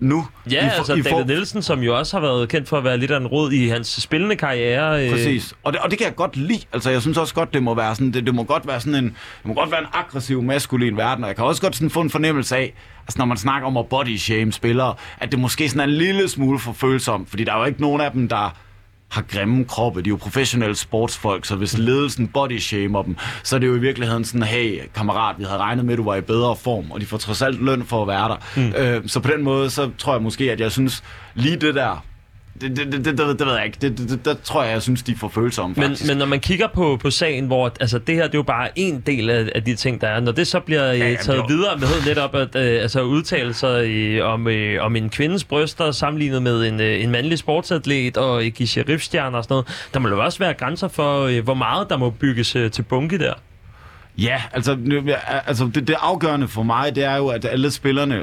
nu. 0.01 0.27
Ja, 0.51 0.67
I 0.67 0.69
for, 0.71 0.77
altså 0.77 0.95
i 0.95 1.01
David 1.03 1.25
Nielsen, 1.25 1.63
som 1.63 1.81
jo 1.81 1.99
også 1.99 2.17
har 2.17 2.21
været 2.21 2.49
kendt 2.49 2.69
for 2.69 2.79
at 2.79 2.85
være 2.85 2.99
lidt 2.99 3.11
af 3.11 3.17
en 3.17 3.27
rod 3.27 3.53
i 3.53 3.69
hans 3.69 3.89
spillende 3.89 4.37
karriere. 4.37 5.05
øh, 5.05 5.11
Præcis. 5.11 5.55
Og 5.63 5.73
det, 5.73 5.81
og 5.81 5.91
det 5.91 5.99
kan 5.99 6.07
jeg 6.07 6.17
godt 6.17 6.37
lide. 6.37 6.61
Altså, 6.73 6.91
jeg 6.91 7.03
synes 7.03 7.19
også 7.19 7.35
godt, 7.35 7.55
det 7.55 7.63
må 7.63 7.75
være 7.75 7.95
sådan, 7.95 8.13
det, 8.13 8.27
det 8.27 8.35
må 8.35 8.45
godt 8.45 8.67
være 8.67 8.81
sådan 8.81 8.95
en, 8.95 9.05
det 9.05 9.45
må 9.45 9.55
godt 9.55 9.71
være 9.71 9.81
en 9.81 9.87
aggressiv, 9.93 10.43
maskulin 10.43 10.97
verden, 10.97 11.25
og 11.25 11.29
jeg 11.29 11.37
kan 11.37 11.45
også 11.45 11.63
godt 11.63 11.77
sådan 11.77 11.91
få 11.91 12.01
en 12.01 12.11
fornemmelse 12.11 12.57
af, 12.57 12.75
altså 13.01 13.19
når 13.19 13.25
man 13.25 13.37
snakker 13.37 13.67
om 13.69 13.77
at 13.77 13.87
body 13.87 14.17
shame 14.17 14.53
spillere, 14.53 14.95
at 15.19 15.33
det 15.33 15.39
måske 15.41 15.69
sådan 15.69 15.81
er 15.81 15.85
en 15.85 15.91
lille 15.91 16.29
smule 16.29 16.59
for 16.59 16.73
følsomt, 16.73 17.31
fordi 17.31 17.45
der 17.45 17.53
er 17.55 17.59
jo 17.59 17.65
ikke 17.65 17.81
nogen 17.81 18.01
af 18.01 18.11
dem, 18.13 18.29
der 18.29 18.57
har 19.09 19.23
grimme 19.23 19.65
kroppe. 19.65 20.03
De 20.03 20.09
er 20.09 20.11
jo 20.11 20.17
professionelle 20.17 20.77
sportsfolk, 20.77 21.45
så 21.45 21.57
hvis 21.57 21.79
ledelsen 21.79 22.29
body 22.29 22.59
shamer 22.59 23.03
dem, 23.03 23.17
så 23.43 23.57
er 23.57 23.61
det 23.61 23.67
jo 23.67 23.75
i 23.75 23.79
virkeligheden 23.79 24.25
sådan, 24.25 24.43
hey 24.43 24.83
kammerat, 24.95 25.39
vi 25.39 25.45
havde 25.45 25.59
regnet 25.59 25.85
med, 25.85 25.95
at 25.95 25.99
du 25.99 26.05
var 26.05 26.15
i 26.17 26.21
bedre 26.21 26.57
form, 26.57 26.91
og 26.91 27.01
de 27.01 27.07
får 27.07 27.17
trods 27.17 27.43
alt 27.43 27.65
løn 27.65 27.85
for 27.85 28.03
at 28.03 28.09
være 28.09 28.29
der. 28.29 28.37
Mm. 28.57 28.73
Øh, 28.77 29.09
så 29.09 29.21
på 29.21 29.31
den 29.31 29.43
måde, 29.45 29.71
så 29.71 29.91
tror 29.99 30.13
jeg 30.13 30.23
måske, 30.23 30.53
at 30.53 30.61
jeg 30.61 30.73
synes, 30.73 31.05
lige 31.35 31.57
det 31.57 31.75
der, 31.75 32.05
det, 32.61 32.77
det, 32.77 32.93
det, 32.93 33.05
det, 33.05 33.19
det, 33.19 33.39
det 33.39 33.47
ved 33.47 33.55
jeg 33.55 33.65
ikke. 33.67 33.79
Det, 33.81 33.99
det, 33.99 34.11
det, 34.11 34.25
der 34.25 34.35
tror 34.35 34.63
jeg, 34.63 34.73
jeg 34.73 34.83
synes, 34.83 35.03
de 35.03 35.13
er 35.13 35.17
for 35.17 35.29
følsomme, 35.29 35.75
Men, 35.75 35.85
faktisk. 35.85 36.09
men 36.09 36.19
når 36.19 36.27
man 36.27 36.41
kigger 36.41 36.69
på, 36.75 36.99
på 37.03 37.11
sagen, 37.11 37.47
hvor 37.47 37.73
altså, 37.81 37.99
det 37.99 38.15
her 38.15 38.23
det 38.23 38.35
er 38.35 38.39
jo 38.39 38.43
bare 38.43 38.69
en 38.77 39.01
del 39.01 39.31
af, 39.31 39.49
af 39.55 39.65
de 39.65 39.75
ting, 39.75 40.01
der 40.01 40.09
er. 40.09 40.21
Når 40.21 40.33
det 40.33 40.47
så 40.47 40.61
bliver 40.61 40.85
ja, 40.85 40.93
jamen, 40.93 41.17
taget 41.17 41.43
det 41.43 41.49
videre 41.49 41.77
med 41.79 41.89
netop 42.07 42.35
at 42.35 42.57
øh, 42.57 42.83
altså, 42.83 43.03
udtale 43.03 43.55
sig 43.55 43.87
øh, 43.87 44.27
om, 44.27 44.49
øh, 44.49 44.85
om 44.85 44.97
en 44.97 45.11
kvindes 45.11 45.45
bryster 45.45 45.91
sammenlignet 45.91 46.43
med 46.43 46.69
en, 46.69 46.81
øh, 46.81 47.05
en 47.05 47.11
mandlig 47.11 47.39
sportsatlet 47.39 48.17
og 48.17 48.45
øh, 48.45 48.53
give 48.53 48.67
sheriffstjerner 48.67 49.39
og 49.39 49.45
sådan 49.45 49.55
noget, 49.55 49.89
der 49.95 50.01
må 50.01 50.09
jo 50.09 50.25
også 50.25 50.39
være 50.39 50.55
grænser 50.55 50.89
for, 50.89 51.23
øh, 51.23 51.45
hvor 51.45 51.55
meget 51.55 51.91
der 51.91 51.97
må 51.97 52.11
bygges 52.11 52.57
øh, 52.57 52.71
til 52.71 52.83
bunke 52.83 53.19
der. 53.19 53.35
Ja, 54.19 54.43
altså, 54.53 54.77
altså 55.47 55.71
det, 55.75 55.89
det 55.89 55.97
afgørende 56.01 56.49
for 56.49 56.63
mig, 56.63 56.95
det 56.97 57.05
er 57.05 57.17
jo, 57.17 57.29
at 57.29 57.45
alle 57.45 57.71
spillerne, 57.71 58.23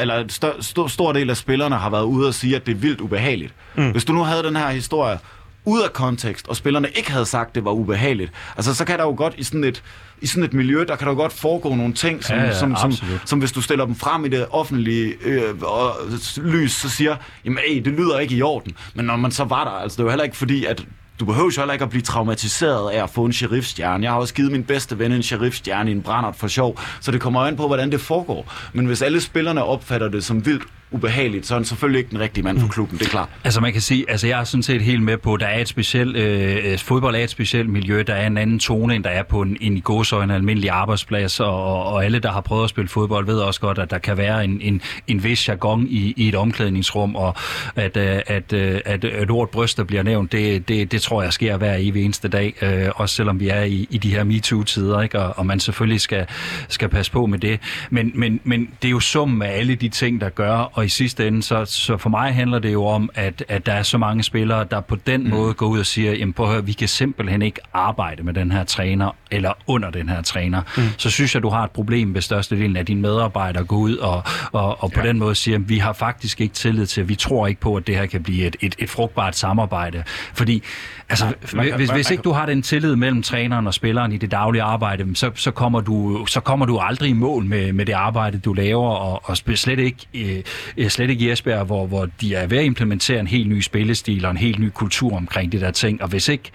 eller 0.00 0.24
stør, 0.28 0.52
stor, 0.60 0.86
stor 0.86 1.12
del 1.12 1.30
af 1.30 1.36
spillerne 1.36 1.76
har 1.76 1.90
været 1.90 2.04
ude 2.04 2.28
og 2.28 2.34
sige, 2.34 2.56
at 2.56 2.66
det 2.66 2.72
er 2.72 2.76
vildt 2.76 3.00
ubehageligt. 3.00 3.54
Mm. 3.76 3.90
Hvis 3.90 4.04
du 4.04 4.12
nu 4.12 4.22
havde 4.22 4.42
den 4.42 4.56
her 4.56 4.70
historie 4.70 5.18
ud 5.64 5.82
af 5.82 5.92
kontekst, 5.92 6.48
og 6.48 6.56
spillerne 6.56 6.88
ikke 6.94 7.10
havde 7.12 7.26
sagt, 7.26 7.54
det 7.54 7.64
var 7.64 7.70
ubehageligt, 7.70 8.32
altså 8.56 8.74
så 8.74 8.84
kan 8.84 8.98
der 8.98 9.04
jo 9.04 9.14
godt 9.16 9.34
i 9.38 9.42
sådan 9.42 9.64
et, 9.64 9.82
i 10.20 10.26
sådan 10.26 10.44
et 10.44 10.52
miljø, 10.52 10.84
der 10.88 10.96
kan 10.96 11.06
der 11.06 11.12
jo 11.12 11.18
godt 11.18 11.32
foregå 11.32 11.74
nogle 11.74 11.92
ting, 11.94 12.24
som, 12.24 12.36
Ja, 12.36 12.44
ja, 12.44 12.54
som, 12.58 12.76
som, 12.76 12.90
absolut. 12.90 13.20
som 13.24 13.38
hvis 13.38 13.52
du 13.52 13.60
stiller 13.62 13.84
dem 13.86 13.94
frem 13.94 14.24
i 14.24 14.28
det 14.28 14.46
offentlige 14.50 15.14
øh, 15.24 15.54
og, 15.62 15.94
lys, 16.36 16.72
så 16.72 16.90
siger, 16.90 17.16
jamen 17.44 17.58
ey, 17.68 17.80
det 17.84 17.92
lyder 17.92 18.18
ikke 18.18 18.34
i 18.34 18.42
orden. 18.42 18.76
Men 18.94 19.04
når 19.04 19.16
man 19.16 19.30
så 19.30 19.44
var 19.44 19.64
der, 19.64 19.70
altså 19.70 19.96
det 19.96 20.02
jo 20.04 20.08
heller 20.08 20.24
ikke 20.24 20.36
fordi, 20.36 20.64
at 20.64 20.84
du 21.22 21.26
behøver 21.26 21.50
jo 21.56 21.60
heller 21.60 21.72
ikke 21.72 21.82
at 21.82 21.90
blive 21.90 22.02
traumatiseret 22.02 22.90
af 22.90 23.02
at 23.02 23.10
få 23.10 23.24
en 23.24 23.32
sheriffstjerne. 23.32 24.04
Jeg 24.04 24.12
har 24.12 24.18
også 24.18 24.34
givet 24.34 24.52
min 24.52 24.64
bedste 24.64 24.98
ven 24.98 25.12
en 25.12 25.22
sheriffstjerne 25.22 25.90
i 25.90 25.94
en 25.94 26.02
brændert 26.02 26.36
for 26.36 26.48
sjov, 26.48 26.78
så 27.00 27.10
det 27.10 27.20
kommer 27.20 27.40
an 27.40 27.56
på, 27.56 27.66
hvordan 27.66 27.92
det 27.92 28.00
foregår. 28.00 28.52
Men 28.72 28.86
hvis 28.86 29.02
alle 29.02 29.20
spillerne 29.20 29.64
opfatter 29.64 30.08
det 30.08 30.24
som 30.24 30.46
vildt 30.46 30.62
ubehageligt, 30.92 31.46
så 31.46 31.54
er 31.54 31.58
han 31.58 31.64
selvfølgelig 31.64 31.98
ikke 31.98 32.10
den 32.10 32.20
rigtige 32.20 32.44
mand 32.44 32.60
for 32.60 32.68
klubben, 32.68 32.98
det 32.98 33.06
er 33.06 33.10
klart. 33.10 33.28
Altså 33.44 33.60
man 33.60 33.72
kan 33.72 33.80
sige, 33.80 34.10
altså 34.10 34.26
jeg 34.26 34.40
er 34.40 34.44
sådan 34.44 34.62
set 34.62 34.82
helt 34.82 35.02
med 35.02 35.18
på, 35.18 35.34
at 35.34 35.40
der 35.40 35.46
er 35.46 35.60
et 35.60 35.68
specielt, 35.68 36.16
øh, 36.16 36.78
fodbold 36.78 37.16
er 37.16 37.20
et 37.20 37.30
specielt 37.30 37.68
miljø, 37.68 38.02
der 38.06 38.14
er 38.14 38.26
en 38.26 38.36
anden 38.36 38.58
tone, 38.58 38.94
end 38.94 39.04
der 39.04 39.10
er 39.10 39.22
på 39.22 39.42
en, 39.42 39.56
en 39.60 39.76
i 39.76 39.80
godsøjne 39.80 40.34
almindelig 40.34 40.70
arbejdsplads, 40.70 41.40
og, 41.40 41.84
og, 41.84 42.04
alle, 42.04 42.18
der 42.18 42.32
har 42.32 42.40
prøvet 42.40 42.64
at 42.64 42.70
spille 42.70 42.88
fodbold, 42.88 43.26
ved 43.26 43.38
også 43.38 43.60
godt, 43.60 43.78
at 43.78 43.90
der 43.90 43.98
kan 43.98 44.16
være 44.16 44.44
en, 44.44 44.60
en, 44.60 44.80
en 45.06 45.24
vis 45.24 45.48
jargon 45.48 45.86
i, 45.90 46.14
i 46.16 46.28
et 46.28 46.34
omklædningsrum, 46.34 47.16
og 47.16 47.34
at, 47.76 47.96
øh, 47.96 48.20
at, 48.26 48.52
øh, 48.52 48.80
at, 48.84 49.04
at 49.04 49.30
ordet 49.30 49.50
bryster 49.50 49.84
bliver 49.84 50.02
nævnt, 50.02 50.32
det, 50.32 50.68
det, 50.68 50.92
det 50.92 51.02
tror 51.02 51.22
jeg 51.22 51.32
sker 51.32 51.56
hver 51.56 51.76
evig 51.78 52.04
eneste 52.04 52.28
dag, 52.28 52.54
øh, 52.62 52.88
også 52.94 53.14
selvom 53.14 53.40
vi 53.40 53.48
er 53.48 53.62
i, 53.62 53.86
i 53.90 53.98
de 53.98 54.10
her 54.10 54.24
MeToo-tider, 54.24 55.00
ikke? 55.00 55.18
Og, 55.20 55.38
og 55.38 55.46
man 55.46 55.60
selvfølgelig 55.60 56.00
skal, 56.00 56.26
skal 56.68 56.88
passe 56.88 57.12
på 57.12 57.26
med 57.26 57.38
det. 57.38 57.60
Men, 57.90 58.12
men, 58.14 58.40
men 58.44 58.68
det 58.82 58.88
er 58.88 58.92
jo 58.92 59.00
summen 59.00 59.42
af 59.42 59.58
alle 59.58 59.74
de 59.74 59.88
ting, 59.88 60.20
der 60.20 60.28
gør, 60.28 60.56
og 60.82 60.86
i 60.86 60.88
sidste 60.88 61.26
ende, 61.28 61.42
så, 61.42 61.64
så 61.64 61.96
for 61.96 62.10
mig 62.10 62.34
handler 62.34 62.58
det 62.58 62.72
jo 62.72 62.86
om, 62.86 63.10
at, 63.14 63.44
at 63.48 63.66
der 63.66 63.72
er 63.72 63.82
så 63.82 63.98
mange 63.98 64.22
spillere, 64.22 64.64
der 64.70 64.80
på 64.80 64.96
den 65.06 65.24
mm. 65.24 65.30
måde 65.30 65.54
går 65.54 65.66
ud 65.66 65.78
og 65.78 65.86
siger, 65.86 66.12
jamen 66.12 66.32
prøv 66.32 66.46
at 66.46 66.52
høre, 66.52 66.66
vi 66.66 66.72
kan 66.72 66.88
simpelthen 66.88 67.42
ikke 67.42 67.60
arbejde 67.74 68.22
med 68.22 68.34
den 68.34 68.52
her 68.52 68.64
træner, 68.64 69.16
eller 69.30 69.52
under 69.66 69.90
den 69.90 70.08
her 70.08 70.22
træner. 70.22 70.62
Mm. 70.76 70.82
Så 70.98 71.10
synes 71.10 71.34
jeg, 71.34 71.42
du 71.42 71.48
har 71.48 71.64
et 71.64 71.70
problem, 71.70 72.08
hvis 72.10 72.24
størstedelen 72.24 72.76
af 72.76 72.86
dine 72.86 73.00
medarbejdere 73.00 73.64
går 73.64 73.76
ud 73.76 73.96
og, 73.96 74.22
og, 74.52 74.82
og 74.82 74.92
på 74.92 75.00
ja. 75.00 75.08
den 75.08 75.18
måde 75.18 75.34
siger, 75.34 75.58
vi 75.58 75.78
har 75.78 75.92
faktisk 75.92 76.40
ikke 76.40 76.54
tillid 76.54 76.86
til, 76.86 77.08
vi 77.08 77.14
tror 77.14 77.46
ikke 77.46 77.60
på, 77.60 77.76
at 77.76 77.86
det 77.86 77.96
her 77.96 78.06
kan 78.06 78.22
blive 78.22 78.46
et, 78.46 78.56
et, 78.60 78.74
et 78.78 78.90
frugtbart 78.90 79.36
samarbejde. 79.36 80.02
Fordi, 80.34 80.62
altså, 81.08 81.24
man 81.24 81.34
kan- 81.34 81.38
hvis, 81.76 81.88
man- 81.88 81.96
hvis 81.96 82.08
man 82.10 82.12
ikke 82.12 82.22
du 82.22 82.32
har 82.32 82.46
den 82.46 82.62
tillid 82.62 82.96
mellem 82.96 83.22
træneren 83.22 83.66
og 83.66 83.74
spilleren 83.74 84.12
i 84.12 84.16
det 84.16 84.30
daglige 84.30 84.62
arbejde, 84.62 85.16
så, 85.16 85.30
så, 85.34 85.50
kommer, 85.50 85.80
du, 85.80 86.26
så 86.26 86.40
kommer 86.40 86.66
du 86.66 86.78
aldrig 86.78 87.10
i 87.10 87.12
mål 87.12 87.44
med, 87.44 87.72
med 87.72 87.86
det 87.86 87.92
arbejde, 87.92 88.38
du 88.38 88.52
laver, 88.52 88.88
og, 88.90 89.20
og 89.24 89.36
slet 89.36 89.78
ikke, 89.78 90.06
øh, 90.14 90.42
Øh, 90.76 90.88
slet 90.88 91.10
ikke 91.10 91.24
i 91.24 91.30
Esbjerg, 91.30 91.64
hvor, 91.64 91.86
hvor 91.86 92.08
de 92.20 92.34
er 92.34 92.46
ved 92.46 92.58
at 92.58 92.64
implementere 92.64 93.20
en 93.20 93.26
helt 93.26 93.48
ny 93.48 93.60
spillestil 93.60 94.24
og 94.24 94.30
en 94.30 94.36
helt 94.36 94.58
ny 94.58 94.70
kultur 94.74 95.16
omkring 95.16 95.52
det 95.52 95.60
der 95.60 95.70
ting. 95.70 96.02
Og 96.02 96.08
hvis 96.08 96.28
ikke, 96.28 96.50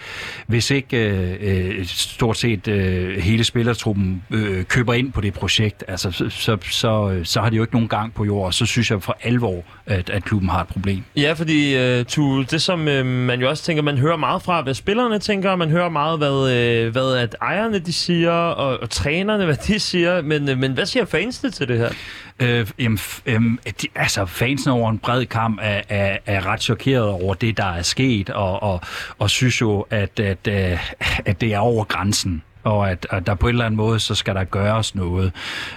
hvis 0.48 0.72
ikke 0.72 0.98
øh, 0.98 1.36
øh, 1.42 1.86
stort 1.86 2.38
set 2.38 2.68
øh, 2.68 3.18
hele 3.18 3.44
spillertruppen 3.44 4.24
øh, 4.32 4.64
køber 4.64 4.94
ind 4.94 5.12
på 5.12 5.22
det 5.22 5.34
projekt, 5.34 5.84
altså, 5.88 6.12
så, 6.12 6.30
så, 6.30 6.58
så, 6.72 7.12
øh, 7.12 7.26
så 7.26 7.42
har 7.42 7.50
de 7.50 7.56
jo 7.56 7.64
ikke 7.64 7.74
nogen 7.74 7.88
gang 7.88 8.14
på 8.14 8.26
jord, 8.26 8.46
og 8.46 8.54
så 8.54 8.66
synes 8.66 8.92
jeg 8.92 9.04
for 9.04 9.18
alvor, 9.24 9.64
at, 9.86 10.10
at 10.10 10.24
klubben 10.24 10.50
har 10.50 10.62
et 10.62 10.68
problem. 10.68 11.04
Ja, 11.16 11.34
fordi 11.34 11.76
øh, 11.76 12.06
Tue, 12.06 12.46
det 12.46 12.62
som 12.62 12.88
øh, 12.88 13.06
man 13.06 13.42
jo 13.42 13.50
også 13.50 13.64
tænker, 13.64 13.84
man 13.84 13.98
hører 13.98 14.18
meget 14.18 14.42
fra, 14.42 14.62
hvad 14.62 14.74
spillerne 14.74 15.20
tænker, 15.20 15.56
man 15.56 15.70
hører 15.70 15.90
meget, 15.90 16.18
hvad, 16.18 16.52
øh, 16.52 16.92
hvad 16.92 17.14
at 17.18 17.36
ejerne 17.42 17.80
de 17.80 17.94
siger, 17.94 18.32
og, 18.32 18.80
og 18.80 18.90
trænerne, 18.90 19.46
hvad 19.52 19.58
de 19.68 19.80
siger, 19.80 20.22
men, 20.22 20.50
øh, 20.50 20.58
men 20.58 20.74
hvad 20.74 20.86
siger 20.86 21.06
fansene 21.06 21.52
til 21.52 21.68
det 21.68 21.78
her? 21.78 21.90
Øh, 22.40 22.68
jamen, 22.80 23.00
øh, 23.26 23.42
de, 23.82 23.88
altså, 23.96 24.26
fansen 24.26 24.72
over 24.72 24.90
en 24.90 25.00
bred 25.00 25.26
kamp 25.26 25.60
er, 25.62 25.82
er, 25.90 26.18
er 26.26 26.46
ret 26.46 26.62
chokeret 26.62 27.10
over 27.10 27.34
det, 27.34 27.58
der 27.58 27.74
er 27.74 27.82
sket, 27.82 28.30
og, 28.30 28.64
og, 28.64 28.82
og 29.20 29.30
synes 29.30 29.62
jo, 29.62 29.86
at, 29.90 30.20
at, 30.20 30.48
øh, 30.48 30.80
at 31.26 31.42
det 31.42 31.54
er 31.54 31.60
over 31.60 31.84
grænsen 31.84 32.44
og 32.68 32.92
at, 32.92 33.08
at 33.10 33.28
der 33.28 33.36
på 33.36 33.48
en 33.48 33.54
eller 33.56 33.66
anden 33.66 33.78
måde, 33.78 34.00
så 34.00 34.16
skal 34.16 34.36
der 34.36 34.44
gøres 34.44 34.96
noget. 34.96 35.32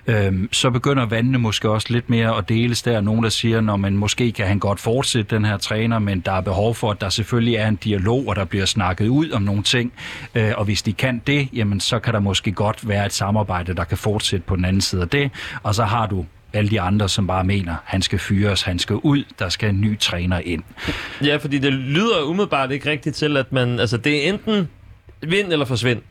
Øhm, 0.06 0.48
så 0.52 0.70
begynder 0.70 1.06
vandene 1.06 1.38
måske 1.38 1.70
også 1.70 1.86
lidt 1.90 2.11
mere 2.11 2.36
at 2.38 2.48
deles 2.48 2.82
der. 2.82 3.00
Nogen, 3.00 3.22
der 3.22 3.28
siger, 3.28 3.61
når 3.61 3.76
man 3.76 3.96
måske 3.96 4.32
kan 4.32 4.46
han 4.46 4.58
godt 4.58 4.80
fortsætte 4.80 5.36
den 5.36 5.44
her 5.44 5.56
træner, 5.56 5.98
men 5.98 6.20
der 6.20 6.32
er 6.32 6.40
behov 6.40 6.74
for, 6.74 6.90
at 6.90 7.00
der 7.00 7.08
selvfølgelig 7.08 7.54
er 7.54 7.68
en 7.68 7.76
dialog, 7.76 8.24
og 8.28 8.36
der 8.36 8.44
bliver 8.44 8.66
snakket 8.66 9.08
ud 9.08 9.30
om 9.30 9.42
nogle 9.42 9.62
ting. 9.62 9.92
Øh, 10.34 10.52
og 10.56 10.64
hvis 10.64 10.82
de 10.82 10.92
kan 10.92 11.22
det, 11.26 11.48
jamen 11.52 11.80
så 11.80 11.98
kan 11.98 12.14
der 12.14 12.20
måske 12.20 12.52
godt 12.52 12.88
være 12.88 13.06
et 13.06 13.12
samarbejde, 13.12 13.74
der 13.74 13.84
kan 13.84 13.98
fortsætte 13.98 14.46
på 14.46 14.56
den 14.56 14.64
anden 14.64 14.80
side 14.80 15.02
af 15.02 15.08
det. 15.08 15.30
Og 15.62 15.74
så 15.74 15.84
har 15.84 16.06
du 16.06 16.24
alle 16.53 16.70
de 16.70 16.80
andre, 16.80 17.09
som 17.09 17.26
bare 17.26 17.44
mener, 17.44 17.74
han 17.84 18.03
skal 18.03 18.18
fyres, 18.18 18.62
han 18.62 18.78
skal 18.78 18.96
ud, 18.96 19.24
der 19.38 19.48
skal 19.48 19.68
en 19.68 19.80
ny 19.80 19.98
træner 19.98 20.38
ind. 20.38 20.62
Ja, 21.24 21.36
fordi 21.36 21.59
det 21.59 21.72
lyder 21.72 22.22
umiddelbart 22.22 22.70
ikke 22.70 22.90
rigtigt 22.90 23.16
til, 23.16 23.36
at 23.36 23.53
man... 23.53 23.80
Altså, 23.80 23.96
det 23.96 24.24
er 24.24 24.28
enten 24.32 24.68
Vind 25.22 25.53
eller 25.53 25.64
forsvind? 25.64 26.03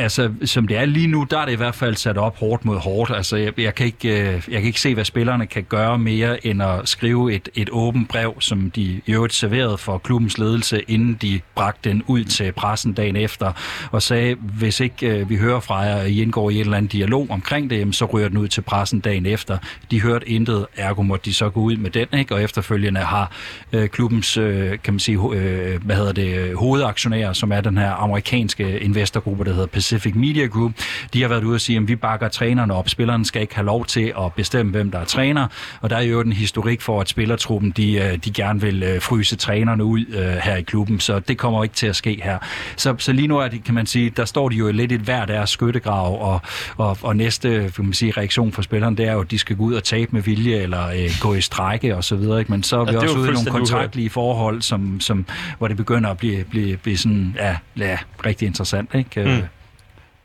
Altså, 0.00 0.30
som 0.44 0.66
det 0.66 0.76
er 0.76 0.84
lige 0.84 1.06
nu, 1.06 1.26
der 1.30 1.38
er 1.38 1.44
det 1.44 1.52
i 1.52 1.56
hvert 1.56 1.74
fald 1.74 1.96
sat 1.96 2.18
op 2.18 2.38
hårdt 2.38 2.64
mod 2.64 2.78
hårdt. 2.78 3.10
Altså, 3.16 3.36
jeg, 3.36 3.60
jeg, 3.60 3.74
kan, 3.74 3.86
ikke, 3.86 4.08
øh, 4.20 4.32
jeg 4.34 4.60
kan 4.60 4.64
ikke 4.64 4.80
se, 4.80 4.94
hvad 4.94 5.04
spillerne 5.04 5.46
kan 5.46 5.62
gøre 5.62 5.98
mere, 5.98 6.46
end 6.46 6.62
at 6.62 6.88
skrive 6.88 7.34
et, 7.34 7.48
et 7.54 7.68
åbent 7.72 8.08
brev, 8.08 8.40
som 8.40 8.70
de 8.70 8.82
i 8.82 9.12
øvrigt 9.12 9.34
serverede 9.34 9.78
for 9.78 9.98
klubbens 9.98 10.38
ledelse, 10.38 10.82
inden 10.88 11.18
de 11.22 11.40
bragte 11.54 11.90
den 11.90 12.02
ud 12.06 12.24
til 12.24 12.52
pressen 12.52 12.92
dagen 12.92 13.16
efter, 13.16 13.52
og 13.90 14.02
sagde, 14.02 14.34
hvis 14.34 14.80
ikke 14.80 15.06
øh, 15.06 15.30
vi 15.30 15.36
hører 15.36 15.60
fra 15.60 15.76
jer, 15.78 16.02
I 16.02 16.22
indgår 16.22 16.50
i 16.50 16.54
en 16.54 16.60
eller 16.60 16.76
anden 16.76 16.88
dialog 16.88 17.26
omkring 17.30 17.70
det, 17.70 17.78
jamen, 17.78 17.92
så 17.92 18.04
ryger 18.04 18.28
den 18.28 18.36
ud 18.38 18.48
til 18.48 18.60
pressen 18.60 19.00
dagen 19.00 19.26
efter. 19.26 19.58
De 19.90 20.02
hørte 20.02 20.28
intet, 20.28 20.66
ergo 20.76 21.02
måtte 21.02 21.24
de 21.24 21.34
så 21.34 21.50
gå 21.50 21.60
ud 21.60 21.76
med 21.76 21.90
den, 21.90 22.06
ikke? 22.18 22.34
og 22.34 22.42
efterfølgende 22.42 23.00
har 23.00 23.32
øh, 23.72 23.88
klubbens, 23.88 24.36
øh, 24.36 24.78
kan 24.84 24.94
man 24.94 25.00
sige, 25.00 25.18
øh, 25.34 25.84
hvad 25.84 25.96
hedder 25.96 26.12
det, 26.12 26.38
øh, 26.38 26.56
hovedaktionærer, 26.56 27.32
som 27.32 27.52
er 27.52 27.60
den 27.60 27.78
her 27.78 27.90
amerikanske 27.90 28.80
investorgruppe, 28.80 29.44
der 29.44 29.52
hedder 29.52 29.66
Pacific 29.66 29.89
Media 30.14 30.46
Group, 30.46 30.72
de 31.14 31.22
har 31.22 31.28
været 31.28 31.44
ude 31.44 31.54
og 31.54 31.60
sige, 31.60 31.76
at 31.76 31.88
vi 31.88 31.96
bakker 31.96 32.28
trænerne 32.28 32.74
op. 32.74 32.88
Spillerne 32.88 33.24
skal 33.24 33.42
ikke 33.42 33.54
have 33.54 33.66
lov 33.66 33.86
til 33.86 34.12
at 34.18 34.32
bestemme, 34.34 34.72
hvem 34.72 34.90
der 34.90 34.98
er 34.98 35.04
træner. 35.04 35.46
Og 35.80 35.90
der 35.90 35.96
er 35.96 36.02
jo 36.02 36.20
en 36.20 36.32
historik 36.32 36.80
for, 36.80 37.00
at 37.00 37.08
spillertruppen 37.08 37.70
de, 37.70 37.92
øh, 37.92 38.16
de 38.16 38.30
gerne 38.30 38.60
vil 38.60 38.82
øh, 38.82 39.02
fryse 39.02 39.36
trænerne 39.36 39.84
ud 39.84 40.04
øh, 40.08 40.36
her 40.42 40.56
i 40.56 40.62
klubben. 40.62 41.00
Så 41.00 41.18
det 41.18 41.38
kommer 41.38 41.62
ikke 41.62 41.74
til 41.74 41.86
at 41.86 41.96
ske 41.96 42.20
her. 42.24 42.38
Så, 42.76 42.94
så 42.98 43.12
lige 43.12 43.28
nu 43.28 43.38
er 43.38 43.48
det, 43.48 43.64
kan 43.64 43.74
man 43.74 43.86
sige, 43.86 44.10
der 44.10 44.24
står 44.24 44.48
de 44.48 44.56
jo 44.56 44.72
lidt 44.72 44.92
et 44.92 45.00
hver 45.00 45.26
deres 45.26 45.50
skyttegrav, 45.50 46.22
og, 46.22 46.40
og, 46.76 46.98
og 47.02 47.16
næste 47.16 47.72
kan 47.76 47.84
man 47.84 47.92
sige, 47.92 48.12
reaktion 48.16 48.52
for 48.52 48.62
spillerne, 48.62 48.96
det 48.96 49.06
er 49.08 49.12
jo, 49.12 49.20
at 49.20 49.30
de 49.30 49.38
skal 49.38 49.56
gå 49.56 49.64
ud 49.64 49.74
og 49.74 49.84
tabe 49.84 50.12
med 50.12 50.22
vilje, 50.22 50.56
eller 50.56 50.86
øh, 50.88 51.10
gå 51.20 51.34
i 51.34 51.40
strække 51.40 51.96
og 51.96 52.04
så 52.04 52.16
videre. 52.16 52.38
Ikke? 52.38 52.52
Men 52.52 52.62
så 52.62 52.80
er 52.80 52.84
vi 52.84 52.90
ja, 52.90 52.98
også 52.98 53.18
ude 53.18 53.28
i 53.28 53.32
nogle 53.32 53.50
kontraktlige 53.50 54.10
forhold, 54.10 54.62
som, 54.62 55.00
som, 55.00 55.26
hvor 55.58 55.68
det 55.68 55.76
begynder 55.76 56.10
at 56.10 56.18
blive, 56.18 56.44
blive, 56.44 56.76
blive 56.76 56.96
sådan, 56.96 57.36
ja, 57.38 57.56
ja, 57.78 57.98
rigtig 58.26 58.46
interessant. 58.46 58.90
Ikke? 58.94 59.24
Mm. 59.24 59.42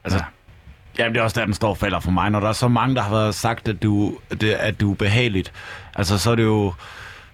Altså, 0.05 0.17
ja. 0.17 0.23
Jamen, 0.97 1.13
det 1.13 1.19
er 1.19 1.23
også 1.23 1.39
der, 1.39 1.45
den 1.45 1.53
står 1.53 1.69
og 1.69 1.77
falder 1.77 1.99
for 1.99 2.11
mig. 2.11 2.29
Når 2.29 2.39
der 2.39 2.47
er 2.47 2.53
så 2.53 2.67
mange, 2.67 2.95
der 2.95 3.01
har 3.01 3.11
været 3.11 3.35
sagt, 3.35 3.67
at 3.67 3.83
du, 3.83 4.17
det, 4.41 4.51
at 4.51 4.81
du 4.81 4.91
er 4.91 4.95
behageligt, 4.95 5.51
altså, 5.95 6.17
så 6.17 6.31
er 6.31 6.35
det 6.35 6.43
jo... 6.43 6.73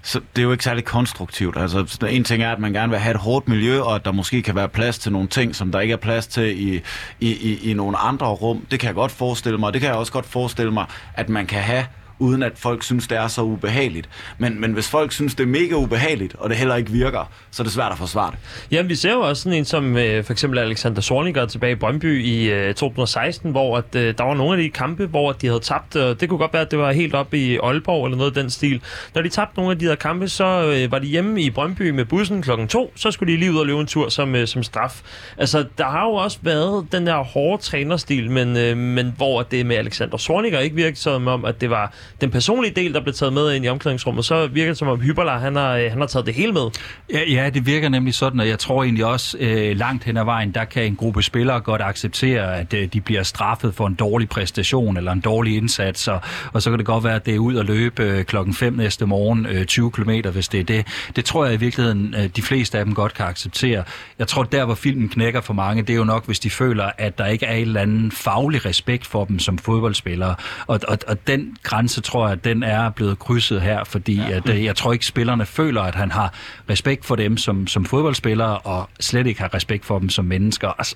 Så 0.04 0.20
det 0.36 0.42
er 0.42 0.44
jo 0.44 0.52
ikke 0.52 0.64
særlig 0.64 0.86
konstruktivt. 0.86 1.58
Altså, 1.58 2.08
en 2.10 2.24
ting 2.24 2.44
er, 2.44 2.52
at 2.52 2.60
man 2.60 2.74
gerne 2.74 2.90
vil 2.90 3.00
have 3.00 3.16
et 3.16 3.22
hårdt 3.22 3.48
miljø, 3.48 3.82
og 3.82 3.96
at 3.96 4.06
der 4.06 4.12
måske 4.12 4.42
kan 4.42 4.56
være 4.56 4.70
plads 4.70 5.00
til 5.00 5.12
nogle 5.12 5.28
ting, 5.28 5.56
som 5.56 5.72
der 5.72 5.80
ikke 5.80 5.92
er 5.92 5.98
plads 5.98 6.28
til 6.28 6.62
i, 6.68 6.82
i, 7.20 7.32
i, 7.32 7.72
i 7.72 7.74
nogle 7.74 7.98
andre 7.98 8.28
rum. 8.28 8.66
Det 8.72 8.80
kan 8.80 8.88
jeg 8.88 8.96
godt 8.96 9.12
forestille 9.12 9.58
mig. 9.58 9.74
Det 9.74 9.82
kan 9.82 9.90
jeg 9.90 9.98
også 9.98 10.12
godt 10.12 10.26
forestille 10.26 10.72
mig, 10.72 10.86
at 11.14 11.30
man 11.30 11.48
kan 11.48 11.62
have 11.62 11.86
uden 12.22 12.44
at 12.44 12.52
folk 12.56 12.84
synes, 12.84 13.08
det 13.08 13.18
er 13.18 13.28
så 13.28 13.42
ubehageligt. 13.42 14.10
Men, 14.38 14.62
men 14.62 14.74
hvis 14.74 14.90
folk 14.90 15.12
synes, 15.12 15.36
det 15.36 15.44
er 15.44 15.48
mega 15.48 15.76
ubehageligt, 15.76 16.36
og 16.40 16.50
det 16.50 16.58
heller 16.58 16.76
ikke 16.76 16.92
virker, 16.92 17.32
så 17.52 17.64
er 17.64 17.66
det 17.66 17.74
svært 17.74 17.92
at 17.92 17.98
forsvare 17.98 18.32
det. 18.32 18.40
Jamen, 18.72 18.90
vi 18.90 18.96
ser 18.96 19.14
jo 19.14 19.20
også 19.20 19.44
sådan 19.44 19.58
en 19.58 19.66
som 19.66 19.98
øh, 19.98 20.24
for 20.24 20.34
eksempel 20.34 20.60
Alexander 20.60 21.02
Sorniger 21.02 21.46
tilbage 21.46 21.72
i 21.72 21.76
Brøndby 21.76 22.24
i 22.24 22.52
øh, 22.52 22.74
2016, 22.74 23.52
hvor 23.52 23.78
at, 23.78 23.96
øh, 23.96 24.14
der 24.18 24.24
var 24.24 24.34
nogle 24.34 24.58
af 24.58 24.64
de 24.64 24.70
kampe, 24.70 25.06
hvor 25.06 25.32
de 25.32 25.48
havde 25.48 25.60
tabt, 25.60 25.96
og 25.96 26.22
det 26.22 26.30
kunne 26.30 26.38
godt 26.38 26.54
være, 26.54 26.62
at 26.62 26.72
det 26.72 26.80
var 26.80 26.92
helt 26.92 27.16
op 27.16 27.34
i 27.34 27.58
Aalborg 27.58 28.06
eller 28.06 28.18
noget 28.18 28.38
af 28.38 28.42
den 28.42 28.50
stil. 28.50 28.82
Når 29.16 29.22
de 29.22 29.30
tabte 29.30 29.60
nogle 29.60 29.72
af 29.72 29.80
de 29.80 29.86
her 29.86 29.96
kampe, 29.96 30.28
så 30.28 30.46
øh, 30.46 30.92
var 30.92 31.00
de 31.00 31.08
hjemme 31.08 31.42
i 31.42 31.50
Brøndby 31.50 31.90
med 31.90 32.06
bussen 32.06 32.42
klokken 32.42 32.68
to, 32.68 32.94
så 32.96 33.12
skulle 33.12 33.34
de 33.34 33.40
lige 33.40 33.52
ud 33.52 33.58
og 33.58 33.66
løbe 33.66 33.80
en 33.80 33.88
tur 33.88 34.10
som, 34.10 34.36
øh, 34.36 34.48
som 34.48 34.64
straf. 34.64 35.02
Altså, 35.38 35.66
der 35.78 35.86
har 35.86 36.06
jo 36.06 36.14
også 36.14 36.38
været 36.42 36.88
den 36.92 37.08
der 37.08 37.24
hårde 37.24 37.64
trænerstil, 37.64 38.32
men, 38.32 38.58
øh, 38.58 38.78
men 38.78 39.14
hvor 39.18 39.44
det 39.44 39.66
med 39.66 39.76
Alexander 39.76 40.18
Sorniger 40.18 40.60
ikke 40.60 40.76
virkede 40.76 41.00
som 41.00 41.28
om, 41.28 41.46
at 41.46 41.62
det 41.62 41.70
var 41.70 41.94
den 42.22 42.32
personlige 42.32 42.74
del, 42.76 42.94
der 42.94 43.02
blev 43.02 43.14
taget 43.14 43.34
med 43.34 43.54
ind 43.54 43.66
i 43.66 43.68
omklædningsrummet, 43.68 44.26
så 44.26 44.48
virker 44.48 44.72
det 44.72 44.78
som 44.78 44.88
om 44.88 45.02
Hyberla, 45.02 45.38
han 45.38 45.56
har, 45.56 45.76
øh, 45.76 45.90
han 45.90 46.00
har 46.00 46.08
taget 46.08 46.26
det 46.26 46.34
hele 46.34 46.52
med. 46.52 46.70
Ja, 47.14 47.24
ja, 47.30 47.50
det 47.50 47.66
virker 47.66 47.90
nemlig 47.90 48.14
sådan, 48.14 48.40
og 48.40 48.48
jeg 48.48 48.60
tror 48.60 48.84
egentlig 48.84 49.06
også 49.06 49.38
øh, 49.40 49.78
langt 49.78 50.04
hen 50.04 50.18
ad 50.18 50.24
vejen, 50.24 50.52
der 50.52 50.66
kan 50.66 50.84
en 50.84 50.96
gruppe 50.96 51.24
spillere 51.24 51.62
godt 51.62 51.82
acceptere, 51.82 52.58
at 52.58 52.74
øh, 52.74 52.88
de 52.94 53.02
bliver 53.02 53.24
straffet 53.24 53.76
for 53.76 53.88
en 53.88 53.94
dårlig 53.94 54.30
præstation 54.30 54.98
eller 54.98 55.12
en 55.12 55.20
dårlig 55.20 55.58
indsats, 55.58 56.08
og, 56.08 56.22
og 56.54 56.62
så 56.62 56.70
kan 56.70 56.80
det 56.80 56.86
godt 56.86 57.04
være, 57.04 57.16
at 57.16 57.26
det 57.26 57.36
er 57.36 57.40
ud 57.40 57.58
at 57.58 57.66
løbe 57.66 58.04
øh, 58.04 58.26
klokken 58.26 58.54
5 58.54 58.74
næste 58.74 59.06
morgen, 59.06 59.46
øh, 59.46 59.66
20 59.66 59.92
km, 59.92 60.12
hvis 60.34 60.48
det 60.48 60.60
er 60.60 60.64
det. 60.64 60.88
Det 61.16 61.26
tror 61.26 61.46
jeg 61.46 61.54
i 61.54 61.58
virkeligheden, 61.58 62.16
øh, 62.18 62.30
de 62.36 62.42
fleste 62.42 62.80
af 62.80 62.86
dem 62.86 62.96
godt 62.96 63.14
kan 63.14 63.26
acceptere. 63.26 63.84
Jeg 64.20 64.28
tror, 64.28 64.44
der 64.44 64.66
hvor 64.66 64.76
filmen 64.76 65.10
knækker 65.10 65.42
for 65.42 65.54
mange, 65.54 65.82
det 65.82 65.90
er 65.90 65.98
jo 65.98 66.04
nok, 66.04 66.26
hvis 66.26 66.40
de 66.40 66.50
føler, 66.50 66.92
at 66.98 67.18
der 67.18 67.26
ikke 67.26 67.46
er 67.46 67.56
en 67.56 67.68
eller 67.68 67.82
anden 67.82 68.12
faglig 68.12 68.66
respekt 68.66 69.08
for 69.08 69.26
dem 69.26 69.40
som 69.40 69.58
fodboldspillere. 69.58 70.36
Og, 70.68 70.80
og, 70.88 70.98
og 71.08 71.28
den 71.28 71.58
grænse 71.64 72.01
tror 72.04 72.26
jeg, 72.26 72.32
at 72.32 72.44
den 72.44 72.64
er 72.64 72.90
blevet 72.90 73.20
krydset 73.20 73.62
her, 73.62 73.84
fordi 73.84 74.16
ja. 74.16 74.30
at, 74.30 74.50
øh, 74.50 74.64
jeg 74.64 74.76
tror 74.76 74.94
ikke, 74.94 75.06
spillerne 75.06 75.46
føler, 75.46 75.82
at 75.82 75.96
han 75.96 76.12
har 76.12 76.34
respekt 76.70 77.06
for 77.06 77.16
dem 77.16 77.38
som, 77.38 77.68
som 77.68 77.86
fodboldspillere, 77.86 78.58
og 78.58 78.90
slet 79.00 79.28
ikke 79.28 79.42
har 79.42 79.54
respekt 79.54 79.86
for 79.86 80.00
dem 80.00 80.10
som 80.10 80.26
mennesker. 80.26 80.70
Altså, 80.78 80.96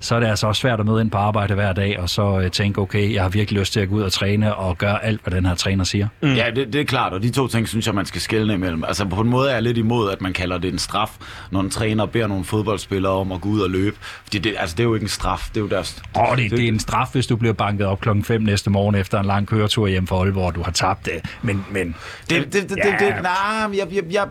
så 0.00 0.14
er 0.14 0.20
det 0.20 0.26
altså 0.26 0.46
også 0.46 0.60
svært 0.60 0.80
at 0.80 0.86
møde 0.86 1.00
ind 1.00 1.10
på 1.10 1.18
arbejde 1.18 1.54
hver 1.54 1.72
dag, 1.72 2.00
og 2.00 2.10
så 2.10 2.40
øh, 2.40 2.50
tænke, 2.50 2.80
okay, 2.80 3.14
jeg 3.14 3.22
har 3.22 3.28
virkelig 3.28 3.60
lyst 3.60 3.72
til 3.72 3.80
at 3.80 3.88
gå 3.88 3.94
ud 3.94 4.02
og 4.02 4.12
træne 4.12 4.54
og 4.54 4.78
gøre 4.78 5.04
alt, 5.04 5.20
hvad 5.22 5.32
den 5.32 5.46
her 5.46 5.54
træner 5.54 5.84
siger. 5.84 6.08
Mm. 6.22 6.34
Ja, 6.34 6.50
det, 6.56 6.72
det 6.72 6.80
er 6.80 6.84
klart, 6.84 7.12
og 7.12 7.22
de 7.22 7.30
to 7.30 7.46
ting 7.46 7.68
synes 7.68 7.86
jeg, 7.86 7.94
man 7.94 8.06
skal 8.06 8.20
skælne 8.20 8.54
imellem. 8.54 8.84
Altså 8.84 9.04
på 9.04 9.20
en 9.20 9.28
måde 9.28 9.50
er 9.50 9.54
jeg 9.54 9.62
lidt 9.62 9.78
imod, 9.78 10.10
at 10.10 10.20
man 10.20 10.32
kalder 10.32 10.58
det 10.58 10.72
en 10.72 10.78
straf, 10.78 11.10
når 11.50 11.60
en 11.60 11.70
træner 11.70 12.06
beder 12.06 12.26
nogle 12.26 12.44
fodboldspillere 12.44 13.12
om 13.12 13.32
at 13.32 13.40
gå 13.40 13.48
ud 13.48 13.60
og 13.60 13.70
løbe. 13.70 13.96
Fordi 14.24 14.38
det, 14.38 14.54
altså, 14.58 14.76
det 14.76 14.82
er 14.82 14.84
jo 14.84 14.94
ikke 14.94 15.04
en 15.04 15.08
straf, 15.08 15.48
det 15.48 15.56
er 15.56 15.60
jo 15.60 15.68
deres... 15.68 16.02
Åh, 16.16 16.22
oh, 16.22 16.36
det, 16.36 16.50
det, 16.50 16.58
det 16.58 16.64
er 16.64 16.68
en 16.68 16.78
straf, 16.78 17.08
hvis 17.12 17.26
du 17.26 17.36
bliver 17.36 17.52
banket 17.52 17.86
op 17.86 18.00
klokken 18.00 18.24
5 18.24 18.42
næste 18.42 18.70
morgen 18.70 18.94
efter 18.94 19.20
en 19.20 19.26
lang 19.26 19.46
køretur 19.46 19.86
hjem 19.86 20.06
fra 20.06 20.15
Aalborg, 20.20 20.54
du 20.54 20.62
har 20.62 20.72
tabt 20.72 21.06
det. 21.06 21.12
Men, 21.42 21.66
men 21.70 21.94
det, 22.30 22.52
det, 22.52 22.52
det, 22.52 22.76
ja. 22.76 22.90
det, 22.90 23.00
det, 23.00 23.22
nej, 23.22 23.32
jeg, 23.74 23.86
jeg, 23.92 24.04
jeg, 24.10 24.28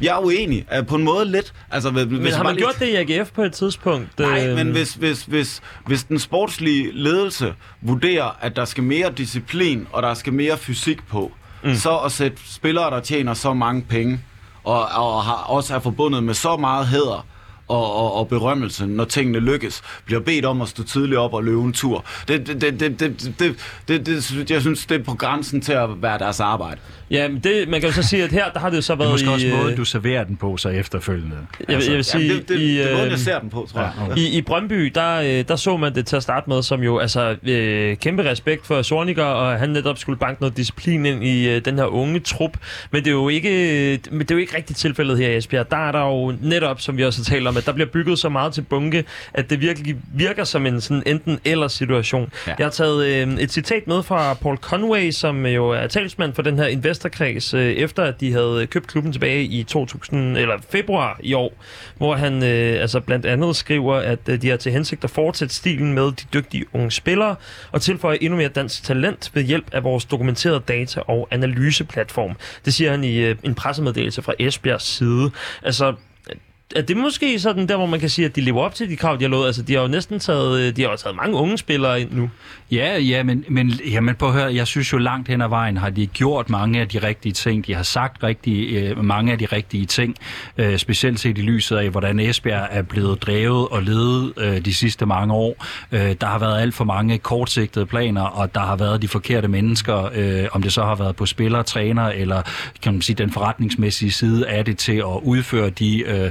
jeg 0.00 0.16
er 0.16 0.24
uenig. 0.24 0.66
På 0.88 0.96
en 0.96 1.02
måde 1.02 1.24
lidt. 1.24 1.52
Altså, 1.70 1.90
hvis 1.90 2.06
men 2.06 2.32
har 2.32 2.44
man 2.44 2.56
gjort 2.56 2.76
det 2.78 2.86
i 2.86 2.94
AGF 2.94 3.30
på 3.30 3.42
et 3.42 3.52
tidspunkt? 3.52 4.18
Nej, 4.18 4.48
øh... 4.48 4.56
men 4.56 4.70
hvis, 4.70 4.94
hvis, 4.94 5.24
hvis, 5.24 5.60
hvis 5.86 6.04
den 6.04 6.18
sportslige 6.18 6.90
ledelse 6.92 7.54
vurderer, 7.80 8.38
at 8.40 8.56
der 8.56 8.64
skal 8.64 8.84
mere 8.84 9.12
disciplin, 9.16 9.86
og 9.92 10.02
der 10.02 10.14
skal 10.14 10.32
mere 10.32 10.56
fysik 10.56 11.08
på, 11.08 11.32
mm. 11.64 11.74
så 11.74 11.96
at 11.96 12.12
sætte 12.12 12.36
spillere, 12.44 12.90
der 12.90 13.00
tjener 13.00 13.34
så 13.34 13.54
mange 13.54 13.82
penge, 13.82 14.20
og, 14.64 14.80
og 14.80 15.24
har, 15.24 15.34
også 15.34 15.74
er 15.74 15.78
forbundet 15.78 16.24
med 16.24 16.34
så 16.34 16.56
meget 16.56 16.86
hæder, 16.86 17.26
og, 17.72 17.96
og, 17.96 18.14
og 18.14 18.28
berømmelse, 18.28 18.86
når 18.86 19.04
tingene 19.04 19.38
lykkes, 19.38 19.82
bliver 20.04 20.20
bedt 20.20 20.44
om 20.44 20.62
at 20.62 20.68
stå 20.68 20.82
tidligt 20.82 21.18
op 21.18 21.34
og 21.34 21.44
løbe 21.44 21.62
en 21.62 21.72
tur. 21.72 22.04
Det, 22.28 22.46
det, 22.46 22.60
det, 22.60 22.80
det, 22.80 23.00
det, 23.00 23.34
det, 23.38 23.56
det, 23.88 24.06
det, 24.06 24.50
jeg 24.50 24.60
synes, 24.60 24.86
det 24.86 25.00
er 25.00 25.04
på 25.04 25.14
grænsen 25.14 25.60
til 25.60 25.72
at 25.72 26.02
være 26.02 26.18
deres 26.18 26.40
arbejde. 26.40 26.80
Ja, 27.10 27.28
men 27.28 27.40
det, 27.40 27.68
man 27.68 27.80
kan 27.80 27.88
jo 27.88 27.94
så 27.94 28.02
sige, 28.02 28.24
at 28.24 28.32
her 28.32 28.50
der 28.50 28.60
har 28.60 28.70
det 28.70 28.76
jo 28.76 28.82
så 28.82 28.94
været 28.94 29.18
det 29.18 29.26
er 29.26 29.30
måske 29.30 29.46
i... 29.46 29.52
også 29.52 29.62
måden, 29.62 29.76
du 29.76 29.84
serverer 29.84 30.24
den 30.24 30.36
på 30.36 30.56
så 30.56 30.68
efterfølgende. 30.68 31.36
Jeg, 31.60 31.74
altså, 31.74 31.90
jeg 31.90 31.96
vil 31.96 32.04
sige, 32.04 32.24
jamen, 32.24 32.40
det, 32.40 32.48
det, 32.48 32.58
i, 32.58 32.76
det 32.76 32.92
er 32.92 32.96
måden, 32.96 33.10
jeg 33.10 33.18
ser 33.18 33.38
den 33.38 33.50
på, 33.50 33.68
tror 33.72 33.80
jeg. 33.80 33.92
Ja, 33.98 34.04
okay. 34.04 34.16
I, 34.16 34.38
I 34.38 34.42
Brøndby, 34.42 34.92
der, 34.94 35.14
øh, 35.14 35.48
der 35.48 35.56
så 35.56 35.76
man 35.76 35.94
det 35.94 36.06
til 36.06 36.16
at 36.16 36.22
starte 36.22 36.50
med, 36.50 36.62
som 36.62 36.82
jo 36.82 36.98
altså 36.98 37.36
øh, 37.42 37.96
kæmpe 37.96 38.30
respekt 38.30 38.66
for 38.66 38.82
Sorniger, 38.82 39.24
og 39.24 39.58
han 39.58 39.70
netop 39.70 39.98
skulle 39.98 40.18
banke 40.18 40.40
noget 40.42 40.56
disciplin 40.56 41.06
ind 41.06 41.24
i 41.24 41.48
øh, 41.48 41.64
den 41.64 41.78
her 41.78 41.84
unge 41.84 42.20
trup. 42.20 42.56
Men 42.90 43.04
det 43.04 43.10
er 43.10 43.14
jo 43.14 43.28
ikke, 43.28 44.00
men 44.10 44.20
det 44.20 44.30
er 44.30 44.34
jo 44.34 44.40
ikke 44.40 44.56
rigtigt 44.56 44.78
tilfældet 44.78 45.18
her 45.18 45.28
i 45.28 45.36
Esbjerg. 45.36 45.70
Der 45.70 45.88
er 45.88 45.92
der 45.92 46.06
jo 46.06 46.34
netop, 46.42 46.80
som 46.80 46.96
vi 46.96 47.04
også 47.04 47.20
har 47.20 47.24
talt 47.24 47.48
om, 47.48 47.56
at 47.62 47.66
der 47.66 47.72
bliver 47.72 47.88
bygget 47.88 48.18
så 48.18 48.28
meget 48.28 48.54
til 48.54 48.62
bunke, 48.62 49.04
at 49.34 49.50
det 49.50 49.60
virkelig 49.60 49.96
virker 50.14 50.44
som 50.44 50.66
en 50.66 50.80
sådan 50.80 51.02
enten 51.06 51.38
eller 51.44 51.68
situation. 51.68 52.32
Ja. 52.46 52.54
Jeg 52.58 52.66
har 52.66 52.70
taget 52.70 53.06
øh, 53.06 53.38
et 53.38 53.52
citat 53.52 53.86
med 53.86 54.02
fra 54.02 54.34
Paul 54.34 54.56
Conway, 54.56 55.10
som 55.10 55.46
jo 55.46 55.70
er 55.70 55.86
talsmand 55.86 56.34
for 56.34 56.42
den 56.42 56.58
her 56.58 56.66
investorkreds, 56.66 57.54
øh, 57.54 57.72
efter 57.72 58.02
at 58.02 58.20
de 58.20 58.32
havde 58.32 58.66
købt 58.66 58.86
klubben 58.86 59.12
tilbage 59.12 59.44
i 59.44 59.62
2000 59.62 60.38
eller 60.38 60.54
februar 60.70 61.20
i 61.22 61.34
år, 61.34 61.52
hvor 61.96 62.14
han 62.14 62.42
øh, 62.42 62.80
altså 62.80 63.00
blandt 63.00 63.26
andet 63.26 63.56
skriver, 63.56 63.94
at 63.94 64.18
øh, 64.28 64.42
de 64.42 64.48
har 64.48 64.56
til 64.56 64.72
hensigt 64.72 65.04
at 65.04 65.10
fortsætte 65.10 65.54
stilen 65.54 65.92
med 65.92 66.04
de 66.04 66.24
dygtige 66.34 66.64
unge 66.72 66.90
spillere 66.90 67.36
og 67.72 67.82
tilføje 67.82 68.18
endnu 68.20 68.36
mere 68.36 68.48
dansk 68.48 68.84
talent 68.84 69.30
ved 69.34 69.42
hjælp 69.42 69.66
af 69.72 69.84
vores 69.84 70.04
dokumenterede 70.04 70.62
data- 70.68 71.00
og 71.00 71.28
analyseplatform. 71.30 72.36
Det 72.64 72.74
siger 72.74 72.90
han 72.90 73.04
i 73.04 73.16
øh, 73.16 73.36
en 73.42 73.54
pressemeddelelse 73.54 74.22
fra 74.22 74.32
Esbjergs 74.38 74.84
side. 74.84 75.30
Altså, 75.62 75.94
er 76.76 76.82
det 76.82 76.96
måske 76.96 77.40
sådan 77.40 77.68
der, 77.68 77.76
hvor 77.76 77.86
man 77.86 78.00
kan 78.00 78.08
sige, 78.08 78.24
at 78.26 78.36
de 78.36 78.40
lever 78.40 78.60
op 78.60 78.74
til 78.74 78.90
de 78.90 78.96
krav, 78.96 79.16
de 79.16 79.22
har 79.24 79.28
lovet? 79.28 79.46
Altså, 79.46 79.62
de 79.62 79.74
har 79.74 79.82
jo 79.82 79.88
næsten 79.88 80.18
taget, 80.18 80.60
øh, 80.60 80.76
de 80.76 80.82
har 80.82 80.90
jo 80.90 80.96
taget 80.96 81.16
mange 81.16 81.36
unge 81.36 81.58
spillere 81.58 82.00
ind 82.00 82.12
nu. 82.12 82.30
Ja, 82.70 82.98
ja, 82.98 83.22
men, 83.22 83.44
men 83.48 83.68
jamen, 83.68 84.14
på 84.14 84.26
at 84.26 84.32
høre, 84.32 84.54
jeg 84.54 84.66
synes 84.66 84.92
jo 84.92 84.98
langt 84.98 85.28
hen 85.28 85.40
ad 85.40 85.48
vejen 85.48 85.76
har 85.76 85.90
de 85.90 86.06
gjort 86.06 86.50
mange 86.50 86.80
af 86.80 86.88
de 86.88 86.98
rigtige 86.98 87.32
ting. 87.32 87.66
De 87.66 87.74
har 87.74 87.82
sagt 87.82 88.22
rigtig, 88.22 88.74
øh, 88.74 89.04
mange 89.04 89.32
af 89.32 89.38
de 89.38 89.46
rigtige 89.46 89.86
ting, 89.86 90.16
øh, 90.58 90.78
specielt 90.78 91.20
set 91.20 91.38
i 91.38 91.42
lyset 91.42 91.76
af, 91.76 91.90
hvordan 91.90 92.20
Esbjerg 92.20 92.68
er 92.70 92.82
blevet 92.82 93.22
drevet 93.22 93.68
og 93.68 93.82
ledet 93.82 94.32
øh, 94.36 94.64
de 94.64 94.74
sidste 94.74 95.06
mange 95.06 95.34
år. 95.34 95.66
Øh, 95.92 96.14
der 96.20 96.26
har 96.26 96.38
været 96.38 96.60
alt 96.60 96.74
for 96.74 96.84
mange 96.84 97.18
kortsigtede 97.18 97.86
planer, 97.86 98.22
og 98.22 98.54
der 98.54 98.60
har 98.60 98.76
været 98.76 99.02
de 99.02 99.08
forkerte 99.08 99.48
mennesker, 99.48 100.10
øh, 100.14 100.44
om 100.52 100.62
det 100.62 100.72
så 100.72 100.82
har 100.82 100.94
været 100.94 101.16
på 101.16 101.26
spillere, 101.26 101.62
træner, 101.62 102.08
eller 102.08 102.42
kan 102.82 102.92
man 102.92 103.02
sige, 103.02 103.16
den 103.16 103.32
forretningsmæssige 103.32 104.12
side 104.12 104.48
af 104.48 104.64
det 104.64 104.78
til 104.78 104.96
at 104.96 105.20
udføre 105.22 105.70
de... 105.70 106.00
Øh, 106.00 106.30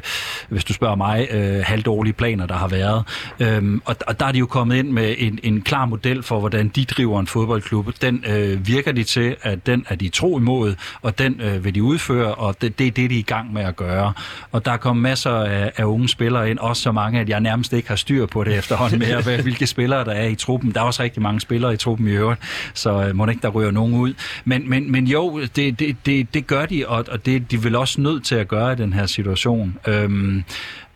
hvis 0.50 0.64
du 0.64 0.74
spørger 0.74 0.96
mig, 0.96 1.28
øh, 1.32 1.64
halvdårlige 1.66 2.14
planer, 2.14 2.46
der 2.46 2.56
har 2.56 2.68
været. 2.68 3.04
Øhm, 3.40 3.82
og, 3.86 3.96
og 4.08 4.20
der 4.20 4.26
er 4.26 4.32
de 4.32 4.40
jo 4.40 4.46
kommet 4.46 4.76
ind 4.76 4.90
med 4.90 5.16
en, 5.18 5.40
en 5.44 5.62
klar 5.62 5.86
model 5.86 6.24
for, 6.24 6.40
hvordan 6.40 6.68
de 6.76 6.86
driver 6.86 7.20
en 7.20 7.28
fodboldklub. 7.28 7.88
Den 8.02 8.24
øh, 8.28 8.68
virker 8.68 8.92
de 8.92 9.04
til, 9.04 9.36
at 9.42 9.66
den 9.66 9.86
er 9.90 9.96
de 9.96 10.10
tro 10.10 10.38
imod, 10.40 10.76
og 11.02 11.18
den 11.20 11.42
øh, 11.42 11.66
vil 11.66 11.76
de 11.76 11.84
udføre, 11.84 12.36
og 12.36 12.62
det, 12.62 12.80
det 12.80 12.88
er 12.88 12.92
det, 12.92 13.10
de 13.10 13.16
er 13.16 13.20
i 13.20 13.22
gang 13.22 13.54
med 13.54 13.62
at 13.62 13.76
gøre. 13.76 14.14
Og 14.52 14.66
der 14.66 14.72
er 14.72 14.78
kommet 14.78 15.04
masser 15.04 15.32
af, 15.32 15.72
af 15.78 15.84
unge 15.84 16.10
spillere 16.10 16.50
ind, 16.50 16.60
også 16.60 16.82
så 16.82 16.92
mange, 16.92 17.20
at 17.20 17.30
jeg 17.30 17.40
nærmest 17.40 17.74
ikke 17.74 17.88
har 17.90 17.96
styr 17.96 18.26
på 18.26 18.44
det 18.44 18.58
efterhånden 18.58 19.00
mere, 19.00 19.22
hvad- 19.22 19.40
hvilke 19.48 19.68
spillere 19.68 20.06
der 20.06 20.12
er 20.12 20.28
i 20.28 20.36
truppen. 20.36 20.72
Der 20.72 20.80
er 20.82 20.84
også 20.86 21.04
rigtig 21.04 21.22
mange 21.22 21.42
spillere 21.42 21.74
i 21.74 21.78
truppen 21.78 22.08
i 22.08 22.12
øvrigt, 22.12 22.42
så 22.74 23.06
øh, 23.08 23.16
må 23.16 23.28
ikke, 23.28 23.42
der 23.42 23.50
ryger 23.50 23.72
nogen 23.72 23.94
ud. 23.94 24.14
Men, 24.46 24.70
men, 24.70 24.92
men 24.92 25.08
jo, 25.08 25.40
det, 25.56 25.80
det, 25.80 25.96
det, 26.06 26.34
det 26.34 26.48
gør 26.48 26.66
de, 26.66 26.88
og, 26.88 27.06
og 27.12 27.26
det 27.26 27.52
de 27.52 27.64
vel 27.64 27.76
også 27.76 28.02
nødt 28.02 28.26
til 28.26 28.36
at 28.36 28.48
gøre 28.48 28.74
i 28.74 28.76
den 28.76 28.94
her 28.94 29.06
situation. 29.06 29.78
Øhm, 29.88 30.21
Øhm, 30.22 30.44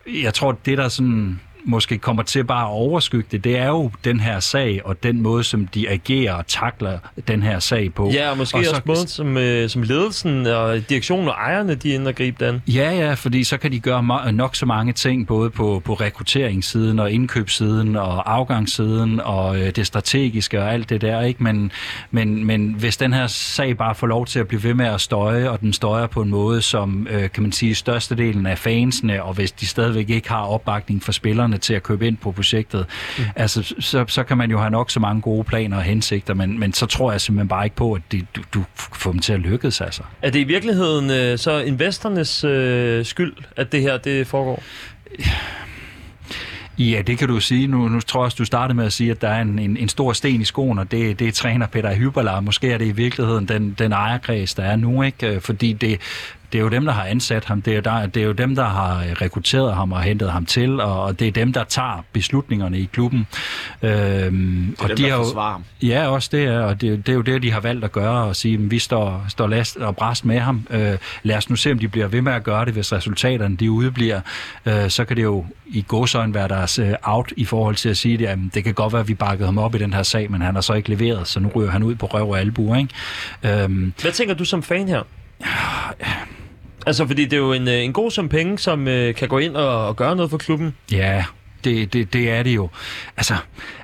jeg 0.06 0.34
tror, 0.34 0.52
det 0.52 0.78
der 0.78 0.88
sådan 0.88 1.40
måske 1.66 1.98
kommer 1.98 2.22
til 2.22 2.44
bare 2.44 2.62
at 2.66 2.70
overskygge 2.70 3.26
det, 3.32 3.44
det 3.44 3.58
er 3.58 3.66
jo 3.68 3.90
den 4.04 4.20
her 4.20 4.40
sag, 4.40 4.80
og 4.84 5.02
den 5.02 5.22
måde, 5.22 5.44
som 5.44 5.66
de 5.66 5.88
agerer 5.90 6.34
og 6.34 6.46
takler 6.46 6.98
den 7.28 7.42
her 7.42 7.58
sag 7.58 7.94
på. 7.94 8.10
Ja, 8.14 8.30
og 8.30 8.36
måske 8.38 8.56
og 8.58 8.64
så- 8.64 8.70
også 8.70 8.82
måden, 8.86 9.06
som, 9.06 9.36
øh, 9.36 9.68
som 9.68 9.82
ledelsen 9.82 10.46
og 10.46 10.88
direktionen 10.90 11.28
og 11.28 11.34
ejerne, 11.34 11.74
de 11.74 11.90
er 11.90 11.94
inde 11.94 12.08
og 12.08 12.14
gribe 12.14 12.46
den. 12.46 12.62
Ja, 12.68 12.90
ja, 12.90 13.14
fordi 13.14 13.44
så 13.44 13.56
kan 13.56 13.72
de 13.72 13.80
gøre 13.80 14.32
nok 14.32 14.56
så 14.56 14.66
mange 14.66 14.92
ting, 14.92 15.26
både 15.26 15.50
på, 15.50 15.82
på 15.84 15.94
rekrutteringssiden 15.94 16.98
og 16.98 17.10
indkøbssiden 17.12 17.96
og 17.96 18.32
afgangssiden 18.34 19.20
og 19.20 19.60
øh, 19.60 19.70
det 19.76 19.86
strategiske 19.86 20.62
og 20.62 20.72
alt 20.72 20.88
det 20.90 21.00
der, 21.00 21.20
ikke? 21.22 21.42
Men, 21.42 21.72
men, 22.10 22.44
men 22.44 22.74
hvis 22.78 22.96
den 22.96 23.12
her 23.12 23.26
sag 23.26 23.76
bare 23.76 23.94
får 23.94 24.06
lov 24.06 24.26
til 24.26 24.38
at 24.38 24.48
blive 24.48 24.62
ved 24.62 24.74
med 24.74 24.86
at 24.86 25.00
støje, 25.00 25.50
og 25.50 25.60
den 25.60 25.72
støjer 25.72 26.06
på 26.06 26.22
en 26.22 26.30
måde, 26.30 26.62
som 26.62 27.06
øh, 27.10 27.30
kan 27.30 27.42
man 27.42 27.52
sige 27.52 27.74
størstedelen 27.74 28.46
af 28.46 28.58
fansene, 28.58 29.22
og 29.22 29.34
hvis 29.34 29.52
de 29.52 29.66
stadigvæk 29.66 30.10
ikke 30.10 30.28
har 30.28 30.42
opbakning 30.42 31.02
for 31.02 31.12
spillerne 31.12 31.55
til 31.58 31.74
at 31.74 31.82
købe 31.82 32.06
ind 32.06 32.16
på 32.16 32.32
projektet, 32.32 32.86
mm. 33.18 33.24
altså, 33.36 33.74
så, 33.80 34.04
så 34.08 34.22
kan 34.22 34.36
man 34.36 34.50
jo 34.50 34.58
have 34.58 34.70
nok 34.70 34.90
så 34.90 35.00
mange 35.00 35.22
gode 35.22 35.44
planer 35.44 35.76
og 35.76 35.82
hensigter, 35.82 36.34
men, 36.34 36.58
men 36.58 36.72
så 36.72 36.86
tror 36.86 37.10
jeg 37.12 37.20
simpelthen 37.20 37.48
bare 37.48 37.66
ikke 37.66 37.76
på, 37.76 37.92
at 37.92 38.02
det, 38.12 38.26
du, 38.36 38.42
du 38.54 38.64
får 38.76 39.12
dem 39.12 39.20
til 39.20 39.32
at 39.32 39.40
lykkes, 39.40 39.80
altså. 39.80 40.02
Er 40.22 40.30
det 40.30 40.38
i 40.38 40.44
virkeligheden 40.44 41.10
øh, 41.10 41.38
så 41.38 41.58
investornes 41.58 42.44
øh, 42.44 43.04
skyld, 43.04 43.34
at 43.56 43.72
det 43.72 43.82
her 43.82 43.96
det 43.96 44.26
foregår? 44.26 44.62
Ja, 46.78 47.02
det 47.06 47.18
kan 47.18 47.28
du 47.28 47.40
sige. 47.40 47.66
Nu, 47.66 47.88
nu 47.88 48.00
tror 48.00 48.20
jeg 48.20 48.24
også, 48.24 48.36
du 48.38 48.44
startede 48.44 48.76
med 48.76 48.84
at 48.84 48.92
sige, 48.92 49.10
at 49.10 49.20
der 49.20 49.28
er 49.28 49.42
en, 49.42 49.58
en, 49.58 49.76
en 49.76 49.88
stor 49.88 50.12
sten 50.12 50.40
i 50.40 50.44
skoen, 50.44 50.78
og 50.78 50.90
det, 50.90 51.18
det 51.18 51.28
er 51.28 51.32
træner 51.32 51.66
Peter 51.66 51.94
Hyberlar. 51.94 52.40
Måske 52.40 52.72
er 52.72 52.78
det 52.78 52.86
i 52.86 52.92
virkeligheden 52.92 53.48
den, 53.48 53.76
den 53.78 53.92
ejerkreds, 53.92 54.54
der 54.54 54.62
er 54.62 54.76
nu, 54.76 55.02
ikke? 55.02 55.26
Øh, 55.26 55.40
Fordi 55.40 55.72
det, 55.72 56.00
det 56.52 56.58
er 56.58 56.62
jo 56.62 56.68
dem, 56.68 56.84
der 56.84 56.92
har 56.92 57.04
ansat 57.04 57.44
ham. 57.44 57.62
Det 57.62 57.70
er, 57.70 57.74
jo 57.76 57.80
der, 57.82 58.06
det 58.06 58.22
er 58.22 58.26
jo 58.26 58.32
dem, 58.32 58.54
der 58.54 58.64
har 58.64 58.98
øh, 59.00 59.12
rekrutteret 59.12 59.74
ham 59.74 59.92
og 59.92 60.02
hentet 60.02 60.30
ham 60.30 60.46
til, 60.46 60.80
og, 60.80 61.02
og 61.02 61.18
det 61.20 61.28
er 61.28 61.32
dem, 61.32 61.52
der 61.52 61.64
tager 61.64 62.04
beslutningerne 62.12 62.78
i 62.78 62.88
klubben. 62.92 63.26
Øhm, 63.82 64.66
Det 64.70 64.80
er 64.80 64.82
og 64.82 64.88
dem, 64.88 64.96
de 64.96 65.02
der 65.02 65.10
har 65.10 65.16
jo- 65.18 65.24
forsvarer 65.24 65.52
ham. 65.52 65.64
Ja, 65.82 66.08
også 66.08 66.28
det 66.32 66.44
er, 66.44 66.60
og 66.60 66.80
det, 66.80 67.06
det 67.06 67.12
er 67.12 67.16
jo 67.16 67.20
det, 67.22 67.42
de 67.42 67.52
har 67.52 67.60
valgt 67.60 67.84
at 67.84 67.92
gøre, 67.92 68.24
og 68.24 68.36
sige, 68.36 68.54
at 68.54 68.70
vi 68.70 68.78
står, 68.78 69.24
står 69.28 69.46
last 69.46 69.76
og 69.76 69.96
bræst 69.96 70.24
med 70.24 70.38
ham. 70.40 70.66
Øh, 70.70 70.96
lad 71.22 71.36
os 71.36 71.50
nu 71.50 71.56
se, 71.56 71.72
om 71.72 71.78
de 71.78 71.88
bliver 71.88 72.06
ved 72.08 72.22
med 72.22 72.32
at 72.32 72.44
gøre 72.44 72.64
det, 72.64 72.72
hvis 72.72 72.92
resultaterne 72.92 73.56
de 73.56 73.70
udebliver. 73.70 74.20
Øh, 74.66 74.90
så 74.90 75.04
kan 75.04 75.16
det 75.16 75.22
jo 75.22 75.44
i 75.66 75.84
godsøjne 75.88 76.34
være 76.34 76.48
deres 76.48 76.78
øh, 76.78 76.92
out 77.02 77.32
i 77.36 77.44
forhold 77.44 77.74
til 77.76 77.88
at 77.88 77.96
sige, 77.96 78.14
at 78.14 78.20
jamen, 78.20 78.50
det 78.54 78.64
kan 78.64 78.74
godt 78.74 78.92
være, 78.92 79.00
at 79.00 79.08
vi 79.08 79.14
bakkede 79.14 79.46
ham 79.46 79.58
op 79.58 79.74
i 79.74 79.78
den 79.78 79.92
her 79.92 80.02
sag, 80.02 80.30
men 80.30 80.40
han 80.42 80.54
har 80.54 80.62
så 80.62 80.72
ikke 80.72 80.88
leveret, 80.88 81.28
så 81.28 81.40
nu 81.40 81.48
ryger 81.54 81.70
han 81.70 81.82
ud 81.82 81.94
på 81.94 82.06
røv 82.06 82.30
og 82.30 82.38
albu, 82.40 82.74
ikke? 82.74 83.62
Øhm, 83.62 83.92
Hvad 84.02 84.12
tænker 84.12 84.34
du 84.34 84.44
som 84.44 84.62
fan 84.62 84.88
her? 84.88 85.02
Ja. 85.40 86.06
Altså, 86.86 87.06
fordi 87.06 87.24
det 87.24 87.32
er 87.32 87.36
jo 87.36 87.52
en, 87.52 87.68
øh, 87.68 87.84
en 87.84 87.92
god 87.92 88.10
sum 88.10 88.28
penge, 88.28 88.58
som 88.58 88.88
øh, 88.88 89.14
kan 89.14 89.28
gå 89.28 89.38
ind 89.38 89.56
og, 89.56 89.86
og 89.86 89.96
gøre 89.96 90.16
noget 90.16 90.30
for 90.30 90.38
klubben. 90.38 90.74
Ja, 90.92 91.24
det, 91.64 91.92
det, 91.92 92.12
det 92.12 92.30
er 92.30 92.42
det 92.42 92.54
jo. 92.54 92.68
Altså, 93.16 93.34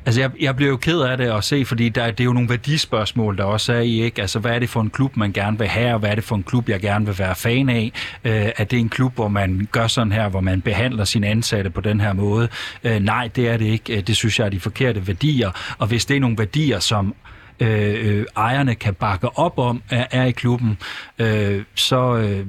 altså 0.07 0.21
jeg, 0.21 0.31
jeg 0.41 0.57
bliver 0.57 0.71
jo 0.71 0.77
ked 0.77 1.01
af 1.01 1.17
det 1.17 1.25
at 1.25 1.45
se, 1.45 1.65
fordi 1.65 1.89
der, 1.89 2.11
det 2.11 2.21
er 2.21 2.25
jo 2.25 2.33
nogle 2.33 2.49
værdispørgsmål, 2.49 3.37
der 3.37 3.45
også 3.45 3.73
er 3.73 3.81
i, 3.81 4.03
ikke? 4.03 4.21
Altså, 4.21 4.39
hvad 4.39 4.53
er 4.53 4.59
det 4.59 4.69
for 4.69 4.81
en 4.81 4.91
klub, 4.91 5.17
man 5.17 5.33
gerne 5.33 5.59
vil 5.59 5.69
have, 5.69 5.93
og 5.93 5.99
hvad 5.99 6.11
er 6.11 6.15
det 6.15 6.25
for 6.25 6.37
en 6.37 6.43
klub, 6.43 6.69
jeg 6.69 6.81
gerne 6.81 7.07
vil 7.07 7.19
være 7.19 7.35
fan 7.35 7.69
af? 7.69 7.93
Øh, 8.25 8.51
er 8.57 8.65
det 8.65 8.79
en 8.79 8.89
klub, 8.89 9.15
hvor 9.15 9.29
man 9.29 9.69
gør 9.73 9.87
sådan 9.87 10.13
her, 10.13 10.29
hvor 10.29 10.41
man 10.41 10.61
behandler 10.61 11.05
sine 11.05 11.27
ansatte 11.27 11.71
på 11.71 11.81
den 11.81 12.01
her 12.01 12.13
måde? 12.13 12.49
Øh, 12.85 13.01
nej, 13.01 13.29
det 13.37 13.49
er 13.49 13.57
det 13.57 13.67
ikke. 13.67 13.97
Øh, 13.97 14.07
det 14.07 14.17
synes 14.17 14.39
jeg 14.39 14.45
er 14.45 14.51
de 14.51 14.61
forkerte 14.61 15.07
værdier. 15.07 15.51
Og 15.79 15.87
hvis 15.87 16.05
det 16.05 16.17
er 16.17 16.21
nogle 16.21 16.39
værdier, 16.39 16.79
som 16.79 17.15
øh, 17.63 18.19
øh, 18.19 18.27
ejerne 18.37 18.75
kan 18.75 18.95
bakke 18.95 19.39
op 19.39 19.59
om, 19.59 19.83
er, 19.91 20.07
er 20.11 20.25
i 20.25 20.31
klubben, 20.31 20.79
øh, 21.19 21.63
så, 21.75 22.17
øh, 22.17 22.47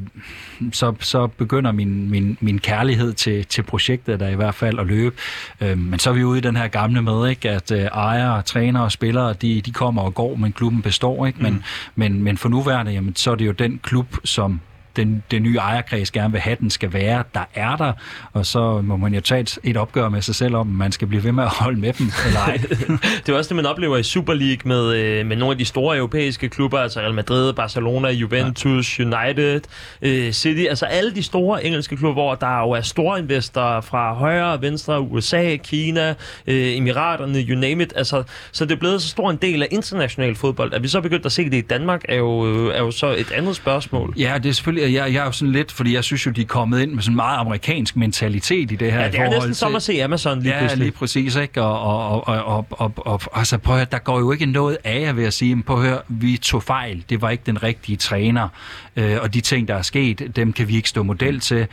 så, 0.71 0.93
så 0.99 1.27
begynder 1.27 1.71
min, 1.71 2.09
min, 2.09 2.37
min 2.41 2.59
kærlighed 2.59 3.13
til, 3.13 3.45
til 3.45 3.63
projektet 3.63 4.19
der 4.19 4.27
i 4.27 4.35
hvert 4.35 4.55
fald 4.55 4.79
at 4.79 4.87
løbe. 4.87 5.15
Øh, 5.61 5.77
men 5.77 5.99
så 5.99 6.09
er 6.09 6.13
vi 6.13 6.23
ude 6.23 6.37
i 6.37 6.41
den 6.41 6.55
her 6.55 6.67
gamle 6.67 7.01
med, 7.01 7.29
ikke, 7.29 7.49
at 7.49 7.71
øh, 7.71 7.79
ejere, 7.79 8.41
trænere 8.41 8.83
og 8.83 8.91
spillere, 8.91 9.33
de, 9.33 9.61
de 9.61 9.71
kommer 9.71 10.01
og 10.01 10.13
går, 10.13 10.35
men 10.35 10.51
klubben 10.51 10.81
består. 10.81 11.25
Ikke? 11.25 11.43
Men, 11.43 11.53
mm. 11.53 11.63
men, 11.95 12.23
men 12.23 12.37
for 12.37 12.49
nuværende, 12.49 12.91
jamen, 12.91 13.15
så 13.15 13.31
er 13.31 13.35
det 13.35 13.45
jo 13.45 13.51
den 13.51 13.79
klub, 13.83 14.15
som 14.23 14.59
den, 14.95 15.23
den 15.31 15.43
nye 15.43 15.57
ejerkreds 15.57 16.11
gerne 16.11 16.31
vil 16.31 16.41
have, 16.41 16.57
den 16.59 16.69
skal 16.69 16.93
være, 16.93 17.23
der 17.33 17.43
er 17.53 17.75
der, 17.75 17.93
og 18.33 18.45
så 18.45 18.81
må 18.81 18.97
man 18.97 19.13
jo 19.13 19.21
tage 19.21 19.41
et, 19.41 19.59
et 19.63 19.77
opgør 19.77 20.09
med 20.09 20.21
sig 20.21 20.35
selv 20.35 20.55
om, 20.55 20.67
man 20.67 20.91
skal 20.91 21.07
blive 21.07 21.23
ved 21.23 21.31
med 21.31 21.43
at 21.43 21.49
holde 21.49 21.79
med 21.79 21.93
dem, 21.93 22.11
eller 22.25 22.39
ej. 22.39 22.57
Det 23.25 23.29
er 23.29 23.37
også 23.37 23.49
det, 23.49 23.55
man 23.55 23.65
oplever 23.65 23.97
i 23.97 24.03
Super 24.03 24.33
League 24.33 24.61
med, 24.65 24.95
øh, 24.95 25.25
med 25.25 25.35
nogle 25.35 25.51
af 25.51 25.57
de 25.57 25.65
store 25.65 25.97
europæiske 25.97 26.49
klubber, 26.49 26.79
altså 26.79 26.99
Real 26.99 27.13
Madrid, 27.13 27.53
Barcelona, 27.53 28.09
Juventus, 28.09 28.99
ja. 28.99 29.03
United, 29.03 29.61
øh, 30.01 30.31
City, 30.31 30.65
altså 30.69 30.85
alle 30.85 31.15
de 31.15 31.23
store 31.23 31.65
engelske 31.65 31.97
klubber, 31.97 32.23
hvor 32.23 32.35
der 32.35 32.59
jo 32.59 32.69
er 32.69 32.81
store 32.81 33.19
investorer 33.19 33.81
fra 33.81 34.13
højre 34.13 34.53
og 34.53 34.61
venstre, 34.61 35.01
USA, 35.01 35.55
Kina, 35.55 36.09
øh, 36.47 36.77
Emiraterne, 36.77 37.39
you 37.39 37.59
name 37.59 37.83
it. 37.83 37.93
Altså, 37.95 38.23
så 38.51 38.65
det 38.65 38.71
er 38.71 38.79
blevet 38.79 39.01
så 39.01 39.07
stor 39.07 39.29
en 39.29 39.37
del 39.41 39.63
af 39.63 39.67
international 39.71 40.35
fodbold. 40.35 40.73
At 40.73 40.83
vi 40.83 40.87
så 40.87 41.01
begyndt 41.01 41.25
at 41.25 41.31
se 41.31 41.45
det 41.45 41.53
i 41.53 41.61
Danmark, 41.61 42.05
er 42.09 42.15
jo, 42.15 42.67
er 42.69 42.79
jo 42.79 42.91
så 42.91 43.07
et 43.07 43.31
andet 43.31 43.55
spørgsmål. 43.55 44.13
Ja, 44.17 44.37
det 44.43 44.49
er 44.49 44.53
selvfølgelig, 44.53 44.82
jeg, 44.83 45.13
jeg 45.13 45.21
er 45.21 45.25
jo 45.25 45.31
sådan 45.31 45.51
lidt, 45.51 45.71
fordi 45.71 45.93
jeg 45.93 46.03
synes 46.03 46.25
jo, 46.25 46.31
de 46.31 46.41
er 46.41 46.45
kommet 46.45 46.81
ind 46.81 46.91
med 46.91 47.03
sådan 47.03 47.15
meget 47.15 47.37
amerikansk 47.37 47.95
mentalitet 47.95 48.71
i 48.71 48.75
det 48.75 48.91
her. 48.91 49.01
Ja, 49.01 49.07
det 49.11 49.19
er 49.19 49.29
næsten 49.29 49.53
som 49.53 49.75
at 49.75 49.83
se 49.83 50.03
Amazon 50.03 50.39
lige 50.39 50.53
ja, 50.53 50.59
pludselig. 50.59 50.85
lige 50.85 50.91
præcis, 50.91 51.35
ikke? 51.35 51.61
Og, 51.61 51.79
og, 51.81 52.27
og, 52.27 52.43
og, 52.45 52.67
og, 52.69 52.91
og, 52.95 53.21
og 53.25 53.39
altså, 53.39 53.57
prøv 53.57 53.75
at 53.75 53.79
høre, 53.79 53.87
der 53.91 53.99
går 53.99 54.19
jo 54.19 54.31
ikke 54.31 54.45
noget 54.45 54.77
af 54.83 55.01
jer 55.01 55.13
ved 55.13 55.25
at 55.25 55.33
sige, 55.33 55.63
prøv 55.63 55.81
at 55.81 55.89
høre, 55.89 55.99
vi 56.07 56.37
tog 56.37 56.63
fejl, 56.63 57.03
det 57.09 57.21
var 57.21 57.29
ikke 57.29 57.43
den 57.45 57.63
rigtige 57.63 57.95
træner, 57.97 58.49
øh, 58.95 59.17
og 59.21 59.33
de 59.33 59.41
ting, 59.41 59.67
der 59.67 59.75
er 59.75 59.81
sket, 59.81 60.31
dem 60.35 60.53
kan 60.53 60.67
vi 60.67 60.75
ikke 60.75 60.89
stå 60.89 61.03
model 61.03 61.39
til. 61.39 61.67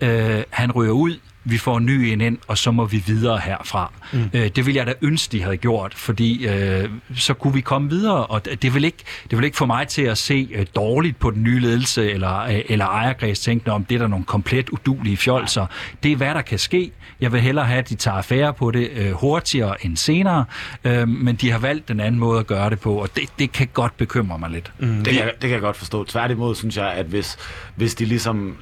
Øh, 0.00 0.42
han 0.50 0.72
ryger 0.72 0.92
ud, 0.92 1.16
vi 1.44 1.58
får 1.58 1.78
en 1.78 1.86
ny 1.86 1.90
en 1.90 2.20
ind, 2.20 2.38
og 2.48 2.58
så 2.58 2.70
må 2.70 2.84
vi 2.84 3.02
videre 3.06 3.38
herfra. 3.44 3.92
Mm. 4.12 4.30
Øh, 4.34 4.50
det 4.56 4.66
ville 4.66 4.78
jeg 4.78 4.86
da 4.86 4.92
ønske, 5.02 5.32
de 5.32 5.42
havde 5.42 5.56
gjort, 5.56 5.94
fordi 5.94 6.46
øh, 6.46 6.88
så 7.16 7.34
kunne 7.34 7.54
vi 7.54 7.60
komme 7.60 7.90
videre, 7.90 8.26
og 8.26 8.44
det 8.62 8.74
vil 8.74 8.84
ikke, 8.84 8.98
det 9.30 9.38
vil 9.38 9.44
ikke 9.44 9.56
få 9.56 9.66
mig 9.66 9.88
til 9.88 10.02
at 10.02 10.18
se 10.18 10.48
øh, 10.54 10.66
dårligt 10.76 11.18
på 11.18 11.30
den 11.30 11.42
nye 11.42 11.60
ledelse 11.60 12.10
eller, 12.12 12.40
øh, 12.40 12.60
eller 12.68 12.86
ejerkreds 12.86 13.40
tænke, 13.40 13.72
om 13.72 13.84
det 13.84 13.94
er 13.94 13.98
der 13.98 14.06
nogle 14.06 14.24
komplet 14.24 14.70
udulige 14.70 15.16
fjolser. 15.16 15.66
Det 16.02 16.12
er, 16.12 16.16
hvad 16.16 16.34
der 16.34 16.42
kan 16.42 16.58
ske. 16.58 16.90
Jeg 17.20 17.32
vil 17.32 17.40
hellere 17.40 17.64
have, 17.66 17.78
at 17.78 17.88
de 17.88 17.94
tager 17.94 18.16
affære 18.16 18.54
på 18.54 18.70
det 18.70 18.90
øh, 18.96 19.12
hurtigere 19.12 19.84
end 19.86 19.96
senere, 19.96 20.44
øh, 20.84 21.08
men 21.08 21.36
de 21.36 21.50
har 21.50 21.58
valgt 21.58 21.88
den 21.88 22.00
anden 22.00 22.20
måde 22.20 22.40
at 22.40 22.46
gøre 22.46 22.70
det 22.70 22.80
på, 22.80 22.94
og 22.94 23.08
det, 23.16 23.22
det 23.38 23.52
kan 23.52 23.68
godt 23.72 23.96
bekymre 23.96 24.38
mig 24.38 24.50
lidt. 24.50 24.72
Mm. 24.78 24.88
Det 25.04 25.06
kan, 25.06 25.14
jeg- 25.22 25.32
det 25.32 25.40
kan 25.40 25.50
jeg 25.50 25.60
godt 25.60 25.76
forstå. 25.76 26.04
Tværtimod 26.04 26.54
synes 26.54 26.76
jeg, 26.76 26.92
at 26.92 27.06
hvis, 27.06 27.36
hvis 27.76 27.94
de 27.94 28.04
ligesom 28.04 28.56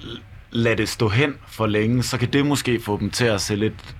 lade 0.50 0.76
det 0.76 0.88
stå 0.88 1.08
hen 1.08 1.34
for 1.46 1.66
længe, 1.66 2.02
så 2.02 2.18
kan 2.18 2.32
det 2.32 2.46
måske 2.46 2.80
få 2.80 2.98
dem 3.00 3.10
til 3.10 3.24
at 3.24 3.40
se 3.40 3.56
lidt 3.56 3.94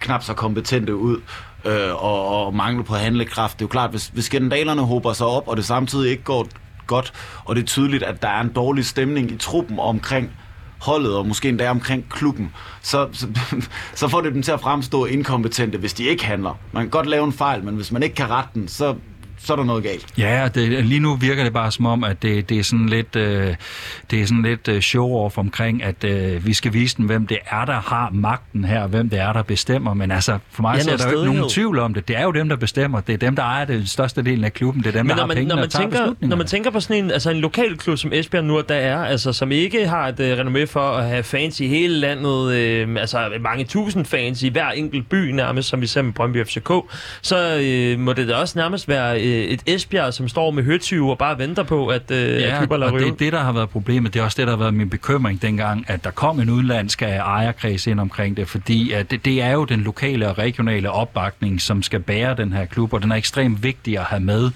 knap 0.00 0.22
så 0.22 0.34
kompetente 0.34 0.96
ud 0.96 1.20
øh, 1.64 2.04
og, 2.04 2.46
og 2.46 2.54
mangle 2.54 2.84
på 2.84 2.94
handlekraft. 2.94 3.58
Det 3.58 3.62
er 3.62 3.66
jo 3.66 3.68
klart, 3.68 3.90
hvis, 3.90 4.06
hvis 4.06 4.24
skandalerne 4.24 4.82
hober 4.82 5.12
sig 5.12 5.26
op, 5.26 5.48
og 5.48 5.56
det 5.56 5.64
samtidig 5.64 6.10
ikke 6.10 6.22
går 6.22 6.48
godt, 6.86 7.12
og 7.44 7.56
det 7.56 7.62
er 7.62 7.66
tydeligt, 7.66 8.02
at 8.02 8.22
der 8.22 8.28
er 8.28 8.40
en 8.40 8.52
dårlig 8.52 8.86
stemning 8.86 9.30
i 9.30 9.36
truppen 9.36 9.78
omkring 9.78 10.30
holdet, 10.80 11.16
og 11.16 11.26
måske 11.26 11.48
endda 11.48 11.70
omkring 11.70 12.08
klubben, 12.10 12.52
så, 12.82 13.08
så, 13.12 13.26
så 13.94 14.08
får 14.08 14.20
det 14.20 14.34
dem 14.34 14.42
til 14.42 14.52
at 14.52 14.60
fremstå 14.60 15.04
inkompetente, 15.04 15.78
hvis 15.78 15.94
de 15.94 16.04
ikke 16.04 16.24
handler. 16.24 16.58
Man 16.72 16.82
kan 16.82 16.90
godt 16.90 17.06
lave 17.06 17.24
en 17.24 17.32
fejl, 17.32 17.64
men 17.64 17.74
hvis 17.74 17.92
man 17.92 18.02
ikke 18.02 18.14
kan 18.14 18.30
rette 18.30 18.50
den, 18.54 18.68
så, 18.68 18.94
så 19.46 19.52
er 19.52 19.56
der 19.56 19.64
noget 19.64 19.82
galt. 19.84 20.06
Ja, 20.18 20.44
og 20.44 20.54
det, 20.54 20.84
lige 20.84 21.00
nu 21.00 21.14
virker 21.14 21.44
det 21.44 21.52
bare 21.52 21.70
som 21.72 21.86
om, 21.86 22.04
at 22.04 22.22
det, 22.22 22.48
det 22.48 22.58
er 22.58 22.62
sådan 22.62 22.88
lidt, 22.88 23.16
øh, 23.16 23.54
det 24.10 24.20
er 24.22 24.26
sådan 24.26 24.42
lidt 24.42 24.68
øh, 24.68 24.78
show-off 24.78 25.38
omkring, 25.38 25.82
at 25.82 26.04
øh, 26.04 26.46
vi 26.46 26.54
skal 26.54 26.72
vise 26.72 26.96
dem, 26.96 27.06
hvem 27.06 27.26
det 27.26 27.38
er, 27.50 27.64
der 27.64 27.80
har 27.80 28.10
magten 28.12 28.64
her, 28.64 28.86
hvem 28.86 29.08
det 29.10 29.18
er, 29.18 29.32
der 29.32 29.42
bestemmer. 29.42 29.94
Men 29.94 30.10
altså, 30.10 30.38
for 30.50 30.62
mig 30.62 30.76
Ja, 30.76 30.82
så 30.82 30.90
er 30.90 30.96
der 30.96 31.10
jo 31.12 31.22
ikke 31.22 31.34
nogen 31.34 31.50
tvivl 31.50 31.78
om 31.78 31.94
det. 31.94 32.08
Det 32.08 32.16
er 32.18 32.22
jo 32.22 32.30
dem, 32.30 32.48
der 32.48 32.56
bestemmer. 32.56 33.00
Det 33.00 33.12
er 33.12 33.16
dem, 33.16 33.36
der 33.36 33.42
ejer 33.42 33.64
den 33.64 33.86
største 33.86 34.22
del 34.22 34.44
af 34.44 34.52
klubben. 34.52 34.82
Det 34.82 34.88
er 34.88 34.92
dem, 34.92 35.06
Men 35.06 35.10
der 35.10 35.14
når 35.16 35.22
har 35.22 35.26
man, 35.26 35.36
pengene 35.36 35.48
når, 35.48 35.56
man 35.56 35.64
og 35.64 35.70
tager 35.70 35.82
tænker, 35.82 35.98
beslutningerne. 35.98 36.30
når 36.30 36.36
man 36.36 36.46
tænker 36.46 36.70
på 36.70 36.80
sådan 36.80 37.04
en, 37.04 37.10
altså 37.10 37.30
en 37.30 37.36
lokal 37.36 37.76
klub 37.76 37.98
som 37.98 38.12
Esbjerg 38.12 38.44
nu, 38.44 38.62
der 38.68 38.74
er, 38.74 39.04
altså, 39.04 39.32
som 39.32 39.52
ikke 39.52 39.88
har 39.88 40.08
et 40.08 40.20
uh, 40.20 40.26
renommé 40.26 40.64
for 40.64 40.80
at 40.80 41.08
have 41.08 41.22
fans 41.22 41.60
i 41.60 41.66
hele 41.66 41.94
landet, 41.98 42.52
øh, 42.52 42.88
altså 43.00 43.30
mange 43.40 43.64
tusind 43.64 44.04
fans 44.04 44.42
i 44.42 44.48
hver 44.48 44.68
enkelt 44.70 45.08
by 45.08 45.30
nærmest, 45.30 45.68
som 45.68 45.80
vi 45.80 45.86
ser 45.86 46.02
med 46.02 46.12
Brøndby 46.12 46.44
FCK, 46.44 46.70
så 47.22 47.60
øh, 47.62 47.98
må 47.98 48.12
det 48.12 48.28
da 48.28 48.34
også 48.34 48.58
nærmest 48.58 48.88
være 48.88 49.20
øh, 49.22 49.35
et 49.44 49.62
Esbjerg, 49.66 50.14
som 50.14 50.28
står 50.28 50.50
med 50.50 50.62
høtyve 50.62 51.10
og 51.10 51.18
bare 51.18 51.38
venter 51.38 51.62
på, 51.62 51.86
at, 51.86 52.10
øh, 52.10 52.42
at 52.42 52.58
klubber 52.58 52.76
lader 52.76 52.92
og 52.92 52.98
det 53.00 53.08
er 53.08 53.12
det, 53.12 53.32
der 53.32 53.40
har 53.40 53.52
været 53.52 53.68
problemet. 53.68 54.14
Det 54.14 54.20
er 54.20 54.24
også 54.24 54.36
det, 54.36 54.46
der 54.46 54.52
har 54.52 54.58
været 54.58 54.74
min 54.74 54.90
bekymring 54.90 55.42
dengang, 55.42 55.84
at 55.88 56.04
der 56.04 56.10
kom 56.10 56.40
en 56.40 56.50
udenlandsk 56.50 57.02
ejerkreds 57.02 57.86
ind 57.86 58.00
omkring 58.00 58.36
det, 58.36 58.48
fordi 58.48 58.92
at 58.92 59.10
det, 59.10 59.24
det 59.24 59.42
er 59.42 59.52
jo 59.52 59.64
den 59.64 59.80
lokale 59.80 60.28
og 60.28 60.38
regionale 60.38 60.90
opbakning, 60.90 61.60
som 61.60 61.82
skal 61.82 62.00
bære 62.00 62.34
den 62.36 62.52
her 62.52 62.64
klub, 62.64 62.92
og 62.92 63.02
den 63.02 63.12
er 63.12 63.16
ekstremt 63.16 63.62
vigtig 63.62 63.98
at 63.98 64.04
have 64.04 64.20
med. 64.20 64.50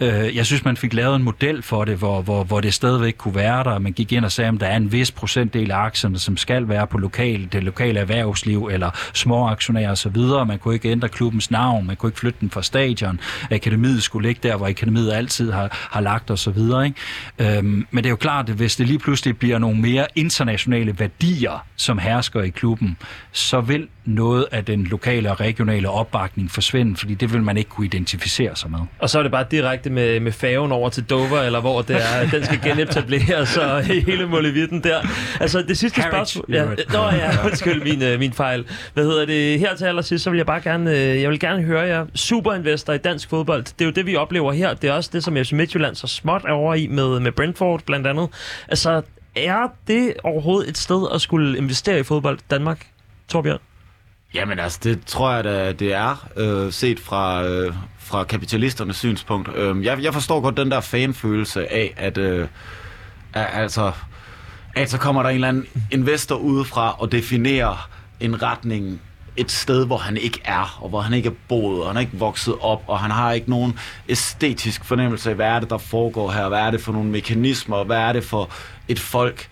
Øh, 0.00 0.36
jeg 0.36 0.46
synes, 0.46 0.64
man 0.64 0.76
fik 0.76 0.92
lavet 0.92 1.16
en 1.16 1.22
model 1.22 1.62
for 1.62 1.84
det, 1.84 1.96
hvor, 1.96 2.22
hvor, 2.22 2.44
hvor 2.44 2.60
det 2.60 2.74
stadigvæk 2.74 3.14
kunne 3.18 3.34
være 3.34 3.64
der. 3.64 3.78
Man 3.78 3.92
gik 3.92 4.12
ind 4.12 4.24
og 4.24 4.32
sagde, 4.32 4.48
at 4.48 4.60
der 4.60 4.66
er 4.66 4.76
en 4.76 4.92
vis 4.92 5.10
procentdel 5.10 5.70
af 5.70 5.76
aktierne, 5.76 6.18
som 6.18 6.36
skal 6.36 6.68
være 6.68 6.86
på 6.86 6.98
lokal, 6.98 7.48
det 7.52 7.64
lokale 7.64 8.00
erhvervsliv 8.00 8.68
eller 8.72 8.90
små 9.14 9.48
aktionærer 9.48 9.90
osv. 9.90 10.16
Man 10.46 10.58
kunne 10.58 10.74
ikke 10.74 10.90
ændre 10.90 11.08
klubbens 11.08 11.50
navn, 11.50 11.86
man 11.86 11.96
kunne 11.96 12.08
ikke 12.08 12.18
flytte 12.18 12.38
den 12.40 12.50
fra 12.50 12.62
stadion. 12.62 13.20
Akademiet 13.50 14.02
skulle 14.10 14.28
ligge 14.28 14.48
der, 14.48 14.56
hvor 14.56 14.66
akademiet 14.66 15.12
altid 15.12 15.52
har, 15.52 15.88
har 15.92 16.00
lagt 16.00 16.30
osv. 16.30 16.58
Ikke? 16.58 16.94
Øhm, 17.38 17.86
men 17.90 18.04
det 18.04 18.06
er 18.06 18.10
jo 18.10 18.16
klart, 18.16 18.48
at 18.48 18.54
hvis 18.54 18.76
det 18.76 18.86
lige 18.86 18.98
pludselig 18.98 19.38
bliver 19.38 19.58
nogle 19.58 19.80
mere 19.80 20.06
internationale 20.14 20.98
værdier, 20.98 21.66
som 21.76 21.98
hersker 21.98 22.42
i 22.42 22.48
klubben, 22.48 22.96
så 23.32 23.60
vil 23.60 23.88
noget 24.14 24.46
af 24.52 24.64
den 24.64 24.84
lokale 24.84 25.30
og 25.30 25.40
regionale 25.40 25.90
opbakning 25.90 26.50
forsvinde, 26.50 26.96
fordi 26.96 27.14
det 27.14 27.32
vil 27.32 27.42
man 27.42 27.56
ikke 27.56 27.70
kunne 27.70 27.86
identificere 27.86 28.56
sig 28.56 28.70
med. 28.70 28.78
Og 28.98 29.10
så 29.10 29.18
er 29.18 29.22
det 29.22 29.32
bare 29.32 29.46
direkte 29.50 29.90
med, 29.90 30.20
med 30.20 30.32
færgen 30.32 30.72
over 30.72 30.88
til 30.88 31.04
Dover, 31.04 31.40
eller 31.40 31.60
hvor 31.60 31.82
det 31.82 31.96
er, 31.96 32.30
den 32.30 32.44
skal 32.44 32.60
genetableres, 32.62 33.48
så 33.48 33.78
hele 33.80 34.26
Molevitten 34.26 34.82
der. 34.82 35.00
Altså 35.40 35.62
det 35.62 35.78
sidste 35.78 36.02
spørgsmål... 36.02 36.44
Ja, 36.48 36.64
nå 36.64 37.04
ja, 37.04 37.44
undskyld 37.44 37.82
min, 37.82 38.02
øh, 38.02 38.18
min 38.18 38.32
fejl. 38.32 38.64
Hvad 38.94 39.04
hedder 39.04 39.26
det? 39.26 39.60
Her 39.60 39.76
til 39.76 39.84
allersidst, 39.84 40.24
så 40.24 40.30
vil 40.30 40.36
jeg 40.36 40.46
bare 40.46 40.60
gerne, 40.60 40.90
øh, 40.90 41.22
jeg 41.22 41.30
vil 41.30 41.40
gerne 41.40 41.62
høre 41.62 41.80
jer. 41.80 42.06
Superinvestor 42.14 42.92
i 42.92 42.98
dansk 42.98 43.28
fodbold, 43.28 43.64
det 43.64 43.80
er 43.80 43.84
jo 43.84 43.90
det, 43.90 44.06
vi 44.06 44.16
oplever 44.16 44.52
her. 44.52 44.74
Det 44.74 44.90
er 44.90 44.94
også 44.94 45.10
det, 45.12 45.24
som 45.24 45.36
FC 45.36 45.52
Midtjylland 45.52 45.94
så 45.94 46.06
småt 46.06 46.44
er 46.44 46.52
over 46.52 46.74
i 46.74 46.86
med, 46.86 47.20
med 47.20 47.32
Brentford 47.32 47.82
blandt 47.86 48.06
andet. 48.06 48.28
Altså, 48.68 49.02
er 49.36 49.68
det 49.86 50.14
overhovedet 50.24 50.68
et 50.68 50.78
sted 50.78 51.06
at 51.14 51.20
skulle 51.20 51.58
investere 51.58 52.00
i 52.00 52.02
fodbold 52.02 52.38
Danmark, 52.50 52.86
Torbjørn? 53.28 53.58
Jamen 54.34 54.58
altså, 54.58 54.80
det 54.82 55.06
tror 55.06 55.32
jeg 55.32 55.44
da, 55.44 55.72
det 55.72 55.92
er, 55.92 56.28
øh, 56.36 56.72
set 56.72 57.00
fra, 57.00 57.44
øh, 57.44 57.74
fra 57.98 58.24
kapitalisternes 58.24 58.96
synspunkt. 58.96 59.48
Øh, 59.56 59.84
jeg, 59.84 60.02
jeg 60.02 60.14
forstår 60.14 60.40
godt 60.40 60.56
den 60.56 60.70
der 60.70 60.80
fanfølelse 60.80 61.72
af, 61.72 61.94
at, 61.96 62.18
øh, 62.18 62.48
at, 63.32 63.46
altså, 63.52 63.92
at 64.74 64.90
så 64.90 64.98
kommer 64.98 65.22
der 65.22 65.30
en 65.30 65.34
eller 65.34 65.48
anden 65.48 65.66
investor 65.90 66.36
udefra 66.36 66.96
og 66.98 67.12
definerer 67.12 67.88
en 68.20 68.42
retning 68.42 69.00
et 69.36 69.50
sted, 69.50 69.86
hvor 69.86 69.96
han 69.96 70.16
ikke 70.16 70.40
er, 70.44 70.78
og 70.82 70.88
hvor 70.88 71.00
han 71.00 71.12
ikke 71.12 71.28
er 71.28 71.32
boet, 71.48 71.80
og 71.80 71.86
han 71.86 71.96
er 71.96 72.00
ikke 72.00 72.18
vokset 72.18 72.54
op, 72.60 72.82
og 72.86 72.98
han 72.98 73.10
har 73.10 73.32
ikke 73.32 73.50
nogen 73.50 73.78
æstetisk 74.08 74.84
fornemmelse 74.84 75.30
af, 75.30 75.36
hvad 75.36 75.46
er 75.46 75.60
det, 75.60 75.70
der 75.70 75.78
foregår 75.78 76.30
her, 76.30 76.48
hvad 76.48 76.58
er 76.58 76.70
det 76.70 76.80
for 76.80 76.92
nogle 76.92 77.10
mekanismer, 77.10 77.84
hvad 77.84 77.96
er 77.96 78.12
det 78.12 78.24
for 78.24 78.50
et 78.88 78.98
folk, 78.98 79.48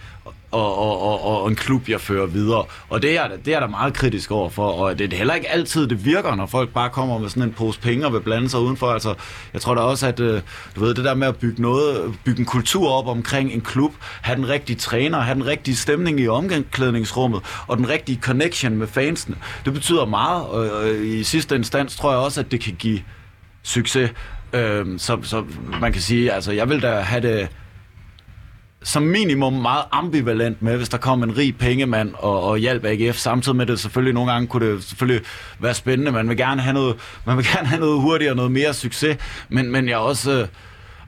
og, 0.50 0.78
og, 0.78 1.02
og, 1.02 1.42
og 1.42 1.48
en 1.48 1.56
klub, 1.56 1.88
jeg 1.88 2.00
fører 2.00 2.26
videre. 2.26 2.64
Og 2.88 3.02
det 3.02 3.18
er, 3.18 3.28
det 3.44 3.54
er 3.54 3.60
der 3.60 3.68
meget 3.68 3.94
kritisk 3.94 4.30
over 4.30 4.50
for, 4.50 4.70
og 4.70 4.98
det 4.98 5.12
er 5.12 5.16
heller 5.16 5.34
ikke 5.34 5.50
altid, 5.50 5.86
det 5.86 6.04
virker, 6.04 6.34
når 6.34 6.46
folk 6.46 6.70
bare 6.70 6.90
kommer 6.90 7.18
med 7.18 7.28
sådan 7.28 7.42
en 7.42 7.52
pose 7.52 7.80
penge 7.80 8.06
og 8.06 8.12
vil 8.12 8.20
blande 8.20 8.48
sig 8.48 8.60
udenfor. 8.60 8.90
Altså, 8.90 9.14
jeg 9.52 9.60
tror 9.60 9.74
da 9.74 9.80
også, 9.80 10.06
at 10.06 10.20
øh, 10.20 10.42
du 10.76 10.80
ved, 10.80 10.94
det 10.94 11.04
der 11.04 11.14
med 11.14 11.26
at 11.26 11.36
bygge 11.36 11.62
noget, 11.62 12.14
bygge 12.24 12.40
en 12.40 12.46
kultur 12.46 12.90
op 12.90 13.06
omkring 13.06 13.52
en 13.52 13.60
klub, 13.60 13.92
have 14.00 14.36
den 14.36 14.48
rigtige 14.48 14.76
træner, 14.76 15.20
have 15.20 15.34
den 15.34 15.46
rigtige 15.46 15.76
stemning 15.76 16.20
i 16.20 16.28
omklædningsrummet, 16.28 17.42
og 17.66 17.76
den 17.76 17.88
rigtige 17.88 18.20
connection 18.22 18.76
med 18.76 18.86
fansene, 18.86 19.36
det 19.64 19.72
betyder 19.72 20.04
meget, 20.04 20.46
og 20.46 20.90
i 20.90 21.24
sidste 21.24 21.56
instans 21.56 21.96
tror 21.96 22.10
jeg 22.10 22.20
også, 22.20 22.40
at 22.40 22.50
det 22.50 22.60
kan 22.60 22.74
give 22.78 23.00
succes. 23.62 24.10
Øhm, 24.52 24.98
så, 24.98 25.18
så 25.22 25.44
man 25.80 25.92
kan 25.92 26.02
sige, 26.02 26.32
altså 26.32 26.52
jeg 26.52 26.68
vil 26.68 26.82
da 26.82 27.00
have 27.00 27.20
det 27.20 27.48
som 28.82 29.02
minimum 29.02 29.52
meget 29.52 29.84
ambivalent 29.92 30.62
med, 30.62 30.76
hvis 30.76 30.88
der 30.88 30.98
kom 30.98 31.22
en 31.22 31.36
rig 31.36 31.58
pengemand 31.58 32.14
og, 32.14 32.42
og 32.42 32.58
hjalp 32.58 32.84
AGF, 32.84 33.16
samtidig 33.16 33.56
med 33.56 33.66
det 33.66 33.80
selvfølgelig 33.80 34.14
nogle 34.14 34.32
gange 34.32 34.48
kunne 34.48 34.72
det 34.72 34.84
selvfølgelig 34.84 35.24
være 35.58 35.74
spændende. 35.74 36.12
Man 36.12 36.28
vil 36.28 36.36
gerne 36.36 36.62
have 36.62 36.74
noget, 36.74 36.96
man 37.26 37.36
vil 37.36 37.46
gerne 37.54 37.66
have 37.66 37.80
noget 37.80 38.00
hurtigere, 38.00 38.34
noget 38.34 38.52
mere 38.52 38.74
succes, 38.74 39.16
men, 39.48 39.70
men 39.72 39.88
jeg 39.88 39.94
er 39.94 39.98
også... 39.98 40.32
Øh, 40.32 40.48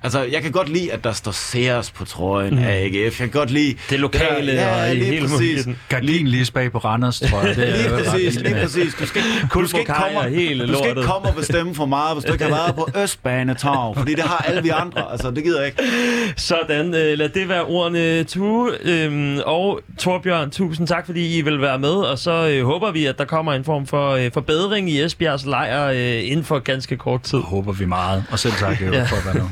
Altså, 0.03 0.23
jeg 0.33 0.43
kan 0.43 0.53
godt 0.53 0.69
lide, 0.69 0.93
at 0.93 1.05
der 1.05 1.13
står 1.13 1.33
Sears 1.33 1.91
på 1.91 2.05
trøjen 2.05 2.55
mm. 2.55 2.63
af 2.65 2.73
AGF. 2.85 3.21
Jeg 3.21 3.31
kan 3.31 3.41
godt 3.41 3.51
lide... 3.51 3.75
Det 3.91 4.01
lokale 4.01 4.53
der, 4.53 4.83
og 4.83 4.91
i 4.91 4.95
lige 4.95 5.05
hele 5.05 5.21
præcis. 5.21 5.33
muligheden. 5.39 5.79
Gardin 5.89 6.27
lige 6.27 6.53
bag 6.53 6.73
på 6.73 6.79
Randers, 6.79 7.21
tror 7.21 7.43
jeg. 7.43 7.57
Det 7.57 7.69
er 7.69 7.77
Lige 7.77 7.89
præcis, 8.05 8.41
lige 8.41 8.55
præcis. 8.55 8.95
Du 8.95 9.07
skal, 9.07 9.23
ikke- 9.23 9.49
du 9.55 9.67
skal 9.67 9.81
ikke 9.81 9.93
komme, 9.93 10.31
hele 10.37 10.67
du 10.67 10.75
skal 10.75 10.89
ikke 10.89 11.03
komme 11.03 11.29
og 11.29 11.35
bestemme 11.35 11.75
for 11.75 11.87
meget, 11.87 12.17
hvis 12.17 12.25
du 12.25 12.33
ikke 12.33 12.45
har 12.45 12.51
været 12.51 12.75
på 12.75 12.89
Østbanetorv, 13.03 13.97
fordi 13.97 14.15
det 14.15 14.25
har 14.25 14.37
alle 14.49 14.63
vi 14.63 14.69
andre. 14.69 15.13
Altså, 15.13 15.31
det 15.31 15.45
gider 15.45 15.59
jeg 15.61 15.67
ikke. 15.67 15.83
Sådan, 16.37 16.95
øh, 16.95 17.19
lad 17.19 17.29
det 17.29 17.49
være 17.49 17.63
ordene, 17.65 18.25
Tue 18.25 18.71
øhm, 18.83 19.39
og 19.47 19.81
Torbjørn. 19.99 20.51
Tusind 20.51 20.87
tak, 20.87 21.07
fordi 21.07 21.39
I 21.39 21.43
vil 21.43 21.61
være 21.61 21.79
med, 21.79 21.91
og 21.91 22.19
så 22.19 22.49
øh, 22.49 22.65
håber 22.65 22.91
vi, 22.91 23.07
at 23.07 23.19
der 23.19 23.25
kommer 23.25 23.53
en 23.53 23.65
form 23.65 23.87
for 23.87 24.11
øh, 24.11 24.31
forbedring 24.35 24.91
i 24.91 25.03
Esbjergs 25.03 25.47
lejr 25.47 25.87
øh, 25.87 26.31
inden 26.31 26.45
for 26.45 26.59
ganske 26.59 26.97
kort 26.97 27.23
tid. 27.23 27.39
Håber 27.39 27.73
vi 27.73 27.85
meget. 27.85 28.25
Og 28.31 28.39
selv 28.39 28.53
tak, 28.55 28.81
Ja. 28.93 29.03
for 29.05 29.17
at 29.17 29.25
være 29.25 29.35
med. 29.35 29.43